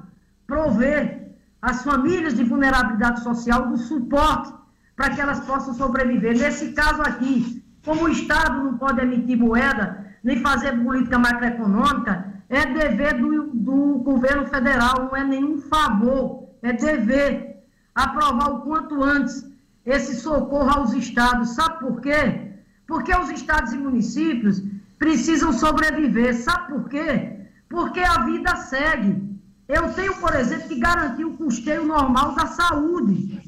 prover 0.45 1.29
as 1.61 1.83
famílias 1.83 2.35
de 2.35 2.43
vulnerabilidade 2.43 3.21
social 3.21 3.67
do 3.67 3.77
suporte 3.77 4.53
para 4.95 5.11
que 5.11 5.21
elas 5.21 5.39
possam 5.41 5.73
sobreviver. 5.73 6.37
Nesse 6.37 6.73
caso 6.73 7.01
aqui, 7.01 7.63
como 7.83 8.05
o 8.05 8.09
Estado 8.09 8.63
não 8.63 8.77
pode 8.77 9.01
emitir 9.01 9.37
moeda, 9.37 10.05
nem 10.23 10.41
fazer 10.41 10.71
política 10.83 11.17
macroeconômica, 11.17 12.33
é 12.49 12.65
dever 12.65 13.15
do, 13.15 13.47
do 13.53 13.99
governo 13.99 14.47
federal, 14.47 15.05
não 15.05 15.15
é 15.15 15.23
nenhum 15.23 15.59
favor, 15.59 16.49
é 16.61 16.73
dever 16.73 17.63
aprovar 17.93 18.51
o 18.51 18.61
quanto 18.61 19.03
antes 19.03 19.45
esse 19.85 20.15
socorro 20.15 20.69
aos 20.69 20.93
estados. 20.93 21.49
Sabe 21.49 21.79
por 21.79 22.01
quê? 22.01 22.53
Porque 22.87 23.15
os 23.15 23.29
estados 23.29 23.73
e 23.73 23.77
municípios 23.77 24.61
precisam 24.97 25.53
sobreviver. 25.53 26.35
Sabe 26.35 26.73
por 26.73 26.89
quê? 26.89 27.39
Porque 27.69 27.99
a 27.99 28.25
vida 28.25 28.55
segue. 28.55 29.29
Eu 29.67 29.93
tenho, 29.93 30.15
por 30.15 30.33
exemplo, 30.35 30.67
que 30.67 30.79
garantir 30.79 31.25
o 31.25 31.37
custeio 31.37 31.85
normal 31.85 32.33
da 32.33 32.47
saúde. 32.47 33.39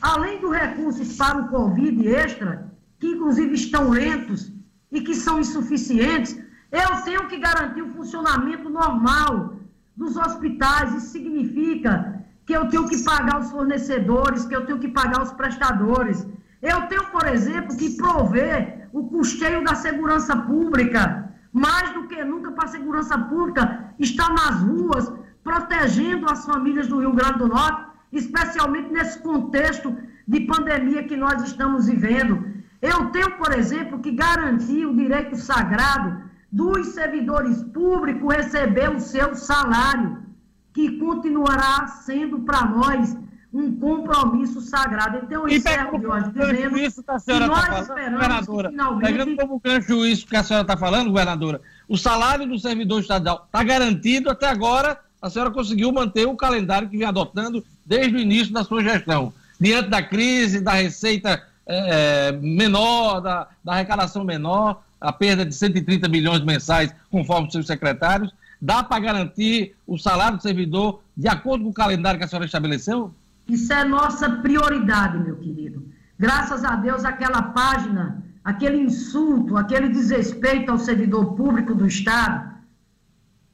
Além 0.00 0.40
dos 0.40 0.56
recursos 0.56 1.14
para 1.16 1.42
o 1.42 1.48
Covid 1.48 2.08
extra, 2.08 2.69
que 3.00 3.08
inclusive 3.08 3.54
estão 3.54 3.90
lentos 3.90 4.52
e 4.92 5.00
que 5.00 5.14
são 5.14 5.40
insuficientes, 5.40 6.38
eu 6.70 7.02
tenho 7.02 7.26
que 7.26 7.38
garantir 7.38 7.82
o 7.82 7.92
funcionamento 7.94 8.68
normal 8.68 9.56
dos 9.96 10.16
hospitais. 10.16 10.94
Isso 10.94 11.08
significa 11.08 11.92
que 12.46 12.52
eu 12.52 12.68
tenho 12.68 12.86
que 12.88 13.02
pagar 13.02 13.40
os 13.40 13.50
fornecedores, 13.50 14.44
que 14.44 14.54
eu 14.54 14.66
tenho 14.66 14.78
que 14.78 14.88
pagar 14.88 15.22
os 15.22 15.32
prestadores. 15.32 16.26
Eu 16.60 16.82
tenho, 16.88 17.06
por 17.06 17.26
exemplo, 17.26 17.76
que 17.76 17.96
prover 17.96 18.88
o 18.92 19.08
custeio 19.08 19.64
da 19.64 19.74
segurança 19.74 20.36
pública. 20.36 21.02
Mais 21.52 21.92
do 21.94 22.06
que 22.06 22.22
nunca 22.22 22.52
para 22.52 22.66
a 22.66 22.74
segurança 22.76 23.16
pública 23.18 23.92
estar 23.98 24.30
nas 24.30 24.60
ruas, 24.60 25.12
protegendo 25.42 26.30
as 26.30 26.44
famílias 26.44 26.86
do 26.86 27.00
Rio 27.00 27.12
Grande 27.12 27.38
do 27.38 27.48
Norte, 27.48 27.82
especialmente 28.12 28.92
nesse 28.92 29.18
contexto 29.20 29.96
de 30.28 30.40
pandemia 30.40 31.02
que 31.04 31.16
nós 31.16 31.42
estamos 31.42 31.86
vivendo. 31.86 32.59
Eu 32.80 33.10
tenho, 33.10 33.36
por 33.36 33.52
exemplo, 33.52 33.98
que 33.98 34.10
garantir 34.10 34.86
o 34.86 34.96
direito 34.96 35.36
sagrado 35.36 36.22
dos 36.50 36.88
servidores 36.88 37.62
públicos 37.62 38.34
receber 38.34 38.90
o 38.90 39.00
seu 39.00 39.34
salário, 39.34 40.18
que 40.72 40.98
continuará 40.98 41.86
sendo 41.86 42.40
para 42.40 42.64
nós 42.64 43.16
um 43.52 43.76
compromisso 43.76 44.60
sagrado. 44.60 45.18
Então, 45.18 45.48
eu 45.48 45.56
encerro 45.56 45.98
hoje 46.08 46.30
dizendo 46.30 46.78
isso 46.78 47.02
que, 47.02 47.10
a 47.10 47.18
senhora 47.18 47.44
que 47.44 47.50
nós 47.50 47.66
tá 47.66 47.80
esperamos 47.80 48.18
governadora, 48.18 48.68
que 48.68 48.74
finalmente... 48.74 49.12
Pegando 49.12 49.36
como 49.36 49.60
gancho 49.60 50.06
isso 50.06 50.26
que 50.26 50.36
a 50.36 50.42
senhora 50.44 50.62
está 50.62 50.76
falando, 50.76 51.08
governadora, 51.08 51.60
o 51.88 51.98
salário 51.98 52.46
do 52.46 52.58
servidor 52.58 53.00
estadual 53.00 53.44
está 53.46 53.62
garantido 53.64 54.30
até 54.30 54.48
agora, 54.48 54.98
a 55.20 55.28
senhora 55.28 55.50
conseguiu 55.50 55.92
manter 55.92 56.26
o 56.26 56.36
calendário 56.36 56.88
que 56.88 56.96
vem 56.96 57.06
adotando 57.06 57.64
desde 57.84 58.16
o 58.16 58.20
início 58.20 58.52
da 58.52 58.62
sua 58.62 58.82
gestão. 58.82 59.32
Diante 59.58 59.90
da 59.90 60.02
crise, 60.02 60.60
da 60.60 60.72
receita 60.72 61.42
é, 61.66 62.32
menor, 62.32 63.20
da, 63.20 63.48
da 63.64 63.72
arrecadação 63.72 64.24
menor, 64.24 64.82
a 65.00 65.12
perda 65.12 65.44
de 65.46 65.54
130 65.54 66.08
milhões 66.08 66.44
mensais, 66.44 66.94
conforme 67.10 67.46
os 67.46 67.52
seus 67.52 67.66
secretários, 67.66 68.34
dá 68.60 68.82
para 68.82 69.00
garantir 69.00 69.74
o 69.86 69.96
salário 69.96 70.36
do 70.36 70.42
servidor 70.42 71.02
de 71.16 71.28
acordo 71.28 71.64
com 71.64 71.70
o 71.70 71.74
calendário 71.74 72.18
que 72.18 72.24
a 72.24 72.28
senhora 72.28 72.46
estabeleceu? 72.46 73.14
Isso 73.48 73.72
é 73.72 73.84
nossa 73.84 74.28
prioridade, 74.28 75.18
meu 75.18 75.36
querido. 75.36 75.84
Graças 76.18 76.64
a 76.64 76.76
Deus, 76.76 77.04
aquela 77.04 77.42
página, 77.42 78.22
aquele 78.44 78.78
insulto, 78.78 79.56
aquele 79.56 79.88
desrespeito 79.88 80.70
ao 80.70 80.78
servidor 80.78 81.34
público 81.34 81.74
do 81.74 81.86
Estado. 81.86 82.50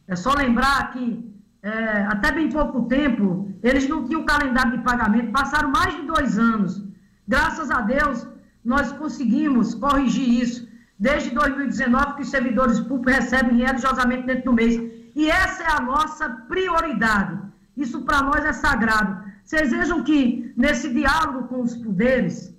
É 0.08 0.16
só 0.16 0.34
lembrar 0.34 0.92
que, 0.92 1.32
é, 1.62 2.02
até 2.06 2.32
bem 2.32 2.48
pouco 2.50 2.82
tempo, 2.82 3.50
eles 3.62 3.88
não 3.88 4.04
tinham 4.04 4.24
calendário 4.24 4.76
de 4.76 4.84
pagamento, 4.84 5.32
passaram 5.32 5.70
mais 5.70 5.94
de 5.94 6.02
dois 6.02 6.38
anos. 6.38 6.85
Graças 7.26 7.70
a 7.70 7.80
Deus, 7.80 8.26
nós 8.64 8.92
conseguimos 8.92 9.74
corrigir 9.74 10.28
isso 10.42 10.68
desde 10.98 11.30
2019 11.30 12.16
que 12.16 12.22
os 12.22 12.30
servidores 12.30 12.80
públicos 12.80 13.14
recebem 13.14 13.58
religiosamente 13.58 14.26
dentro 14.26 14.46
do 14.46 14.52
mês. 14.52 14.74
E 15.14 15.30
essa 15.30 15.62
é 15.62 15.70
a 15.70 15.80
nossa 15.80 16.28
prioridade. 16.28 17.38
Isso 17.76 18.02
para 18.02 18.22
nós 18.22 18.44
é 18.44 18.52
sagrado. 18.52 19.24
Vocês 19.44 19.70
vejam 19.70 20.02
que 20.02 20.52
nesse 20.56 20.92
diálogo 20.92 21.46
com 21.48 21.62
os 21.62 21.76
poderes, 21.76 22.54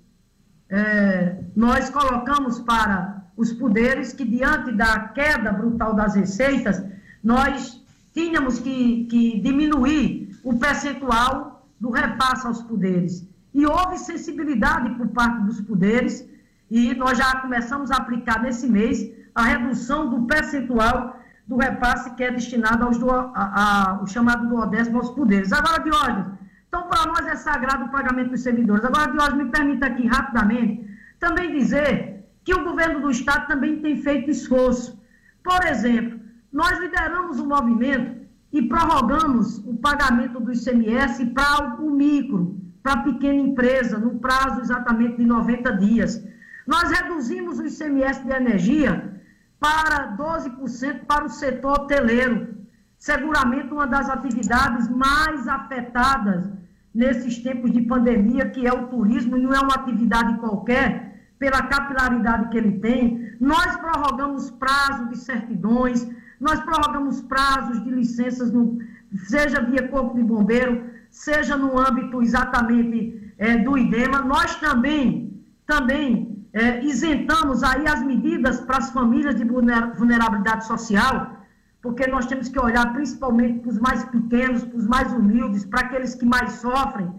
é, 0.70 1.36
nós 1.54 1.90
colocamos 1.90 2.60
para 2.60 3.22
os 3.36 3.52
poderes 3.52 4.12
que, 4.12 4.24
diante 4.24 4.72
da 4.72 5.08
queda 5.10 5.52
brutal 5.52 5.94
das 5.94 6.14
receitas, 6.14 6.82
nós 7.22 7.84
tínhamos 8.14 8.58
que, 8.58 9.04
que 9.04 9.40
diminuir 9.40 10.38
o 10.42 10.58
percentual 10.58 11.68
do 11.78 11.90
repasse 11.90 12.46
aos 12.46 12.62
poderes. 12.62 13.27
E 13.54 13.66
houve 13.66 13.98
sensibilidade 13.98 14.94
por 14.96 15.08
parte 15.08 15.42
dos 15.42 15.60
poderes 15.60 16.28
e 16.70 16.94
nós 16.94 17.16
já 17.16 17.40
começamos 17.40 17.90
a 17.90 17.96
aplicar 17.96 18.42
nesse 18.42 18.66
mês 18.66 19.10
a 19.34 19.42
redução 19.42 20.10
do 20.10 20.26
percentual 20.26 21.18
do 21.46 21.56
repasse 21.56 22.14
que 22.14 22.22
é 22.22 22.30
destinado 22.30 22.84
aos 22.84 22.98
do, 22.98 23.10
a, 23.10 23.32
a, 23.34 24.02
o 24.02 24.06
chamado 24.06 24.48
do 24.48 24.56
Odésimo 24.56 24.98
aos 24.98 25.10
poderes. 25.10 25.50
Agora, 25.50 25.82
Diógenes, 25.82 26.26
então 26.68 26.82
para 26.88 27.06
nós 27.06 27.26
é 27.26 27.36
sagrado 27.36 27.86
o 27.86 27.88
pagamento 27.88 28.30
dos 28.30 28.42
servidores. 28.42 28.84
Agora, 28.84 29.10
Diógenes, 29.10 29.44
me 29.44 29.50
permita 29.50 29.86
aqui 29.86 30.06
rapidamente 30.06 30.86
também 31.18 31.50
dizer 31.52 32.28
que 32.44 32.54
o 32.54 32.64
governo 32.64 33.00
do 33.00 33.10
Estado 33.10 33.46
também 33.46 33.80
tem 33.80 33.96
feito 34.02 34.30
esforço. 34.30 35.00
Por 35.42 35.64
exemplo, 35.66 36.20
nós 36.52 36.78
lideramos 36.78 37.38
o 37.38 37.44
um 37.44 37.48
movimento 37.48 38.26
e 38.52 38.62
prorrogamos 38.62 39.58
o 39.66 39.76
pagamento 39.76 40.40
do 40.40 40.52
ICMS 40.52 41.26
para 41.26 41.76
o 41.80 41.90
micro, 41.90 42.56
para 42.82 42.92
a 42.92 43.02
pequena 43.02 43.40
empresa, 43.40 43.98
no 43.98 44.18
prazo 44.18 44.60
exatamente 44.60 45.16
de 45.16 45.26
90 45.26 45.76
dias. 45.76 46.24
Nós 46.66 46.90
reduzimos 46.90 47.58
o 47.58 47.66
ICMS 47.66 48.24
de 48.24 48.32
energia 48.32 49.20
para 49.58 50.16
12% 50.16 51.04
para 51.06 51.24
o 51.24 51.28
setor 51.28 51.80
hoteleiro, 51.80 52.54
seguramente 52.98 53.72
uma 53.72 53.86
das 53.86 54.08
atividades 54.08 54.88
mais 54.88 55.48
afetadas 55.48 56.50
nesses 56.94 57.38
tempos 57.38 57.72
de 57.72 57.82
pandemia, 57.82 58.50
que 58.50 58.66
é 58.66 58.72
o 58.72 58.88
turismo, 58.88 59.36
e 59.36 59.42
não 59.42 59.52
é 59.52 59.60
uma 59.60 59.74
atividade 59.74 60.38
qualquer, 60.38 61.08
pela 61.38 61.62
capilaridade 61.62 62.48
que 62.50 62.58
ele 62.58 62.78
tem. 62.80 63.36
Nós 63.40 63.76
prorrogamos 63.76 64.50
prazo 64.50 65.08
de 65.08 65.16
certidões, 65.16 66.06
nós 66.40 66.60
prorrogamos 66.60 67.20
prazos 67.22 67.82
de 67.84 67.90
licenças, 67.90 68.52
no, 68.52 68.78
seja 69.26 69.60
via 69.62 69.88
Corpo 69.88 70.16
de 70.16 70.22
Bombeiro, 70.22 70.84
seja 71.10 71.56
no 71.56 71.78
âmbito 71.78 72.22
exatamente 72.22 73.32
é, 73.38 73.56
do 73.58 73.76
IDEMA. 73.76 74.20
Nós 74.22 74.56
também, 74.56 75.42
também 75.66 76.46
é, 76.52 76.84
isentamos 76.84 77.62
aí 77.62 77.86
as 77.86 78.02
medidas 78.02 78.60
para 78.60 78.78
as 78.78 78.90
famílias 78.90 79.34
de 79.34 79.44
vulnerabilidade 79.44 80.66
social, 80.66 81.36
porque 81.80 82.06
nós 82.06 82.26
temos 82.26 82.48
que 82.48 82.58
olhar 82.58 82.92
principalmente 82.92 83.60
para 83.60 83.70
os 83.70 83.78
mais 83.78 84.04
pequenos, 84.04 84.64
para 84.64 84.78
os 84.78 84.86
mais 84.86 85.12
humildes, 85.12 85.64
para 85.64 85.80
aqueles 85.80 86.14
que 86.14 86.26
mais 86.26 86.52
sofrem. 86.52 87.10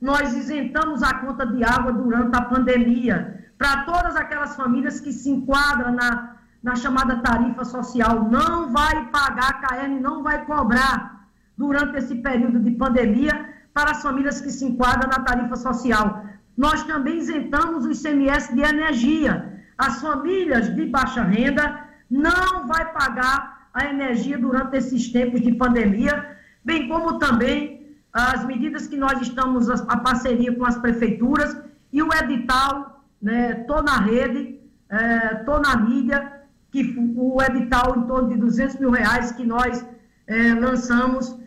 Nós 0.00 0.34
isentamos 0.34 1.02
a 1.02 1.14
conta 1.14 1.46
de 1.46 1.64
água 1.64 1.92
durante 1.92 2.36
a 2.36 2.42
pandemia, 2.42 3.44
para 3.58 3.84
todas 3.84 4.14
aquelas 4.16 4.54
famílias 4.54 5.00
que 5.00 5.12
se 5.12 5.30
enquadram 5.30 5.92
na, 5.92 6.36
na 6.62 6.76
chamada 6.76 7.16
tarifa 7.16 7.64
social. 7.64 8.28
Não 8.30 8.70
vai 8.70 9.06
pagar, 9.06 9.48
a 9.48 9.54
KM 9.54 9.98
não 9.98 10.22
vai 10.22 10.44
cobrar 10.44 11.15
durante 11.56 11.96
esse 11.98 12.16
período 12.16 12.60
de 12.60 12.70
pandemia 12.72 13.54
para 13.72 13.92
as 13.92 14.02
famílias 14.02 14.40
que 14.40 14.50
se 14.50 14.64
enquadram 14.64 15.08
na 15.08 15.20
tarifa 15.20 15.56
social 15.56 16.26
nós 16.56 16.82
também 16.84 17.18
isentamos 17.18 17.84
o 17.84 17.92
ICMS 17.92 18.54
de 18.54 18.62
energia. 18.62 19.62
As 19.76 20.00
famílias 20.00 20.74
de 20.74 20.86
baixa 20.86 21.22
renda 21.22 21.84
não 22.10 22.66
vai 22.66 22.92
pagar 22.92 23.68
a 23.74 23.84
energia 23.86 24.38
durante 24.38 24.76
esses 24.76 25.12
tempos 25.12 25.42
de 25.42 25.52
pandemia, 25.52 26.38
bem 26.64 26.88
como 26.88 27.18
também 27.18 27.94
as 28.10 28.46
medidas 28.46 28.86
que 28.86 28.96
nós 28.96 29.20
estamos, 29.20 29.68
a 29.68 29.96
parceria 29.98 30.54
com 30.56 30.64
as 30.64 30.78
prefeituras 30.78 31.54
e 31.92 32.02
o 32.02 32.08
edital, 32.14 33.04
né, 33.20 33.54
tô 33.66 33.82
na 33.82 33.98
rede, 33.98 34.58
é, 34.88 35.34
tô 35.44 35.60
na 35.60 35.76
mídia, 35.76 36.32
que 36.70 36.94
o 37.16 37.42
edital 37.42 37.98
em 37.98 38.06
torno 38.06 38.30
de 38.30 38.36
200 38.36 38.76
mil 38.76 38.90
reais 38.90 39.32
que 39.32 39.44
nós 39.44 39.84
é, 40.26 40.54
lançamos 40.54 41.38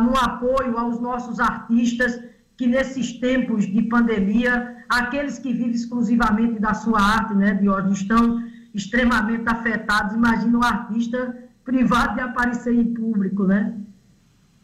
no 0.00 0.16
apoio 0.16 0.76
aos 0.76 1.00
nossos 1.00 1.38
artistas 1.38 2.18
que 2.56 2.66
nesses 2.66 3.12
tempos 3.14 3.66
de 3.66 3.82
pandemia, 3.82 4.84
aqueles 4.88 5.38
que 5.38 5.52
vivem 5.52 5.70
exclusivamente 5.70 6.60
da 6.60 6.74
sua 6.74 7.00
arte, 7.00 7.34
né, 7.34 7.54
de 7.54 7.68
hoje, 7.68 7.92
estão 7.92 8.42
extremamente 8.74 9.48
afetados. 9.48 10.14
Imagina 10.14 10.58
um 10.58 10.62
artista 10.62 11.36
privado 11.64 12.14
de 12.14 12.20
aparecer 12.20 12.74
em 12.74 12.92
público, 12.92 13.44
né? 13.44 13.74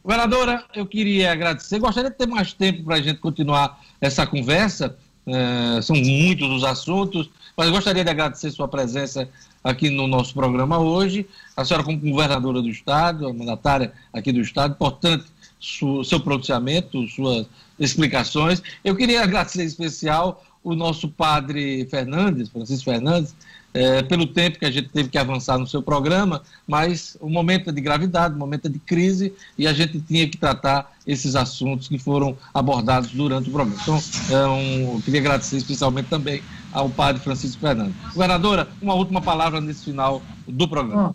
Governadora, 0.03 0.65
eu 0.75 0.87
queria 0.87 1.33
agradecer. 1.33 1.79
Gostaria 1.79 2.11
de 2.11 2.17
ter 2.17 2.27
mais 2.27 2.53
tempo 2.53 2.85
para 2.85 2.97
a 2.97 3.01
gente 3.01 3.19
continuar 3.21 3.79
essa 4.01 4.27
conversa. 4.27 4.97
É, 5.27 5.83
são 5.83 5.95
muitos 5.95 6.49
os 6.49 6.65
assuntos, 6.65 7.31
mas 7.57 7.69
gostaria 7.69 8.03
de 8.03 8.11
agradecer 8.11 8.51
sua 8.51 8.67
presença 8.67 9.29
aqui 9.63 9.91
no 9.91 10.07
nosso 10.07 10.35
programa 10.35 10.79
hoje. 10.79 11.27
A 11.57 11.65
senhora, 11.65 11.85
como 11.85 11.99
governadora 11.99 12.63
do 12.63 12.69
Estado, 12.69 13.33
mandatária 13.35 13.93
aqui 14.13 14.33
do 14.33 14.41
Estado, 14.41 14.73
importante 14.73 15.25
seu 15.61 16.21
pronunciamento, 16.21 17.07
suas 17.09 17.47
explicações. 17.79 18.63
Eu 18.85 18.95
queria 18.95 19.23
agradecer 19.23 19.63
em 19.63 19.67
especial 19.67 20.45
o 20.63 20.75
nosso 20.75 21.09
padre 21.09 21.87
Fernandes, 21.91 22.49
Francisco 22.49 22.85
Fernandes, 22.91 23.35
é, 23.75 24.03
pelo 24.03 24.27
tempo 24.27 24.59
que 24.59 24.65
a 24.65 24.71
gente 24.71 24.89
teve 24.89 25.09
que 25.09 25.19
avançar 25.19 25.59
no 25.59 25.67
seu 25.67 25.83
programa, 25.83 26.43
mas 26.67 27.17
o 27.21 27.29
momento 27.29 27.71
é 27.71 27.73
de 27.73 27.81
gravidade, 27.81 28.35
o 28.35 28.39
momento 28.39 28.67
é 28.67 28.69
de 28.69 28.79
crise 28.79 29.33
e 29.57 29.67
a 29.67 29.73
gente 29.73 30.01
tinha 30.01 30.29
que 30.29 30.37
tratar 30.37 30.97
esses 31.07 31.37
assuntos 31.37 31.87
que 31.87 31.99
foram 31.99 32.37
abordados 32.53 33.11
durante 33.11 33.49
o 33.49 33.53
programa. 33.53 33.81
Então, 33.81 34.03
é 34.31 34.47
um, 34.47 34.95
eu 34.95 35.03
queria 35.05 35.21
agradecer 35.21 35.59
especialmente 35.59 36.07
também 36.07 36.43
ao 36.73 36.89
padre 36.89 37.23
Francisco 37.23 37.61
Fernandes. 37.61 37.95
Governadora, 38.13 38.69
uma 38.81 38.95
última 38.95 39.21
palavra 39.21 39.61
nesse 39.61 39.85
final 39.85 40.23
do 40.47 40.69
programa. 40.69 41.09
Bom, 41.09 41.15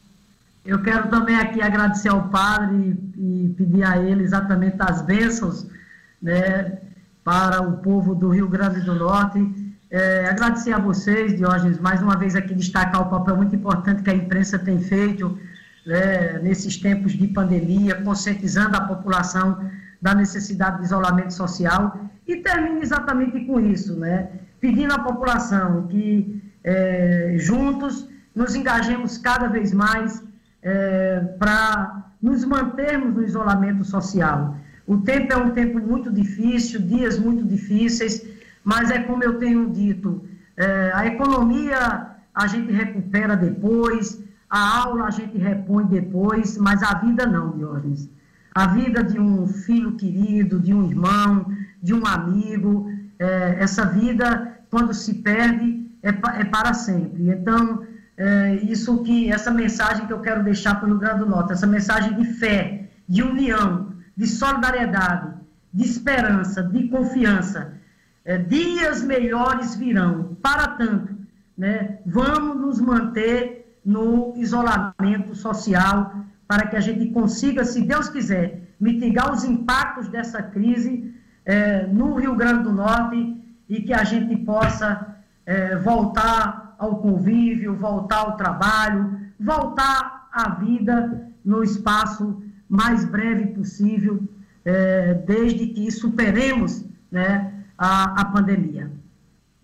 eu 0.66 0.82
quero 0.82 1.10
também 1.10 1.36
aqui 1.36 1.62
agradecer 1.62 2.10
ao 2.10 2.30
padre 2.30 2.98
e, 3.18 3.46
e 3.46 3.50
pedir 3.58 3.84
a 3.84 3.98
ele 3.98 4.24
exatamente 4.24 4.78
as 4.80 5.02
bênçãos 5.02 5.68
né, 6.22 6.78
para 7.24 7.62
o 7.62 7.78
povo 7.78 8.16
do 8.16 8.30
Rio 8.30 8.48
Grande 8.48 8.82
do 8.82 8.96
Norte. 8.96 9.74
É, 9.92 10.28
agradecer 10.28 10.74
a 10.74 10.80
vocês, 10.80 11.38
Diógenes, 11.38 11.80
mais 11.80 12.02
uma 12.02 12.18
vez 12.18 12.36
aqui 12.36 12.56
destacar 12.56 13.02
o 13.02 13.10
papel 13.10 13.36
muito 13.36 13.56
importante 13.56 14.02
que 14.02 14.10
a 14.10 14.16
imprensa 14.16 14.58
tem 14.58 14.80
feito 14.80 15.38
né, 15.86 16.40
nesses 16.40 16.78
tempos 16.78 17.14
de 17.14 17.28
pandemia, 17.28 18.02
conscientizando 18.02 18.76
a 18.78 18.82
população 18.82 19.70
da 20.02 20.16
necessidade 20.16 20.80
de 20.80 20.86
isolamento 20.86 21.34
social 21.34 21.98
e 22.28 22.38
termino 22.38 22.82
exatamente 22.82 23.40
com 23.46 23.60
isso, 23.60 23.96
né, 23.96 24.30
pedindo 24.64 24.94
à 24.94 25.00
população 25.00 25.88
que 25.88 26.42
é, 26.64 27.36
juntos 27.38 28.08
nos 28.34 28.56
engajemos 28.56 29.18
cada 29.18 29.50
vez 29.50 29.74
mais 29.74 30.24
é, 30.62 31.20
para 31.38 32.06
nos 32.22 32.46
mantermos 32.46 33.14
no 33.14 33.22
isolamento 33.22 33.84
social. 33.84 34.56
O 34.88 35.00
tempo 35.00 35.34
é 35.34 35.36
um 35.36 35.50
tempo 35.50 35.86
muito 35.86 36.10
difícil, 36.10 36.80
dias 36.82 37.20
muito 37.20 37.44
difíceis, 37.44 38.26
mas 38.64 38.90
é 38.90 39.00
como 39.00 39.22
eu 39.22 39.38
tenho 39.38 39.70
dito, 39.70 40.26
é, 40.56 40.92
a 40.94 41.06
economia 41.08 42.12
a 42.34 42.48
gente 42.48 42.72
recupera 42.72 43.36
depois, 43.36 44.24
a 44.50 44.78
aula 44.84 45.08
a 45.08 45.12
gente 45.12 45.38
repõe 45.38 45.88
depois, 45.88 46.58
mas 46.58 46.82
a 46.84 46.94
vida 47.00 47.26
não, 47.26 47.52
Diógenes. 47.58 48.10
A 48.56 48.68
vida 48.68 49.04
de 49.04 49.20
um 49.20 49.46
filho 49.46 49.92
querido, 49.98 50.58
de 50.58 50.74
um 50.74 50.90
irmão, 50.90 51.52
de 51.82 51.94
um 51.94 52.06
amigo, 52.08 52.90
é, 53.20 53.58
essa 53.60 53.86
vida, 53.86 54.53
quando 54.74 54.92
se 54.92 55.14
perde, 55.14 55.88
é, 56.02 56.10
é 56.10 56.46
para 56.46 56.74
sempre. 56.74 57.30
Então, 57.30 57.86
é, 58.18 58.56
isso 58.56 59.04
que 59.04 59.32
essa 59.32 59.52
mensagem 59.52 60.08
que 60.08 60.14
eu 60.14 60.20
quero 60.20 60.44
deixar 60.44 60.80
para 60.80 60.86
o 60.86 60.90
Rio 60.90 60.98
Grande 60.98 61.20
do 61.20 61.28
Norte, 61.28 61.54
essa 61.54 61.68
mensagem 61.68 62.16
de 62.16 62.26
fé, 62.26 62.90
de 63.08 63.22
união, 63.22 63.94
de 64.18 64.26
solidariedade, 64.26 65.36
de 65.72 65.84
esperança, 65.84 66.64
de 66.64 66.88
confiança. 66.88 67.74
É, 68.26 68.40
dias 68.40 69.04
melhores 69.04 69.76
virão. 69.76 70.36
Para 70.42 70.70
tanto, 70.70 71.16
né, 71.56 72.00
vamos 72.04 72.60
nos 72.60 72.82
manter 72.82 73.78
no 73.86 74.34
isolamento 74.36 75.36
social 75.36 76.16
para 76.48 76.66
que 76.66 76.76
a 76.76 76.80
gente 76.80 77.12
consiga, 77.12 77.64
se 77.64 77.82
Deus 77.82 78.10
quiser, 78.10 78.60
mitigar 78.80 79.32
os 79.32 79.44
impactos 79.44 80.08
dessa 80.08 80.42
crise 80.42 81.14
é, 81.46 81.86
no 81.86 82.16
Rio 82.16 82.36
Grande 82.36 82.64
do 82.64 82.72
Norte 82.72 83.43
e 83.70 83.82
que 83.82 83.94
a 83.94 84.04
gente 84.04 84.36
possa 84.38 85.16
é, 85.46 85.76
voltar 85.78 86.76
ao 86.78 86.98
convívio, 86.98 87.76
voltar 87.76 88.20
ao 88.20 88.38
trabalho, 88.38 89.20
voltar 89.40 90.28
à 90.32 90.50
vida 90.50 91.32
no 91.44 91.64
espaço 91.64 92.42
mais 92.68 93.06
breve 93.06 93.48
possível, 93.48 94.22
é, 94.66 95.14
desde 95.14 95.68
que 95.68 95.92
superemos 95.92 96.86
né, 97.12 97.54
a, 97.78 98.22
a 98.22 98.26
pandemia. 98.26 98.92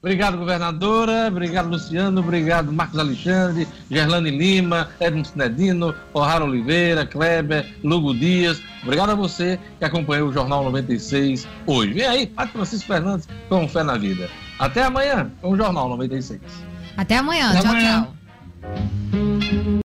Obrigado, 0.02 0.38
governadora. 0.38 1.28
Obrigado, 1.28 1.70
Luciano. 1.70 2.22
Obrigado, 2.22 2.72
Marcos 2.72 2.98
Alexandre, 2.98 3.68
Gerlane 3.92 4.32
Lima, 4.32 4.90
Edmo 5.00 5.26
Sinedino, 5.26 5.94
O'Hara 6.14 6.46
Oliveira, 6.46 7.06
Kleber, 7.06 7.66
Lugo 7.84 8.14
Dias. 8.14 8.62
Obrigado 8.82 9.12
a 9.12 9.16
você 9.16 9.60
que 9.78 9.84
acompanhou 9.84 10.30
o 10.30 10.34
Jornal 10.34 10.64
96 10.64 11.46
hoje. 11.68 11.94
Vem 11.94 12.08
aí, 12.08 12.28
Padre 12.28 12.54
Francisco 12.54 12.88
Fernandes 12.88 13.28
com 13.50 13.68
Fé 13.68 13.84
na 13.84 13.98
Vida. 13.98 14.30
Até 14.58 14.84
amanhã 14.84 15.30
com 15.42 15.52
o 15.52 15.58
Jornal 15.58 15.90
96. 15.90 16.40
Até 16.96 17.18
amanhã. 17.18 17.50
Até 17.50 17.62
tchau, 17.62 17.72
amanhã. 17.72 18.08
tchau. 18.62 19.70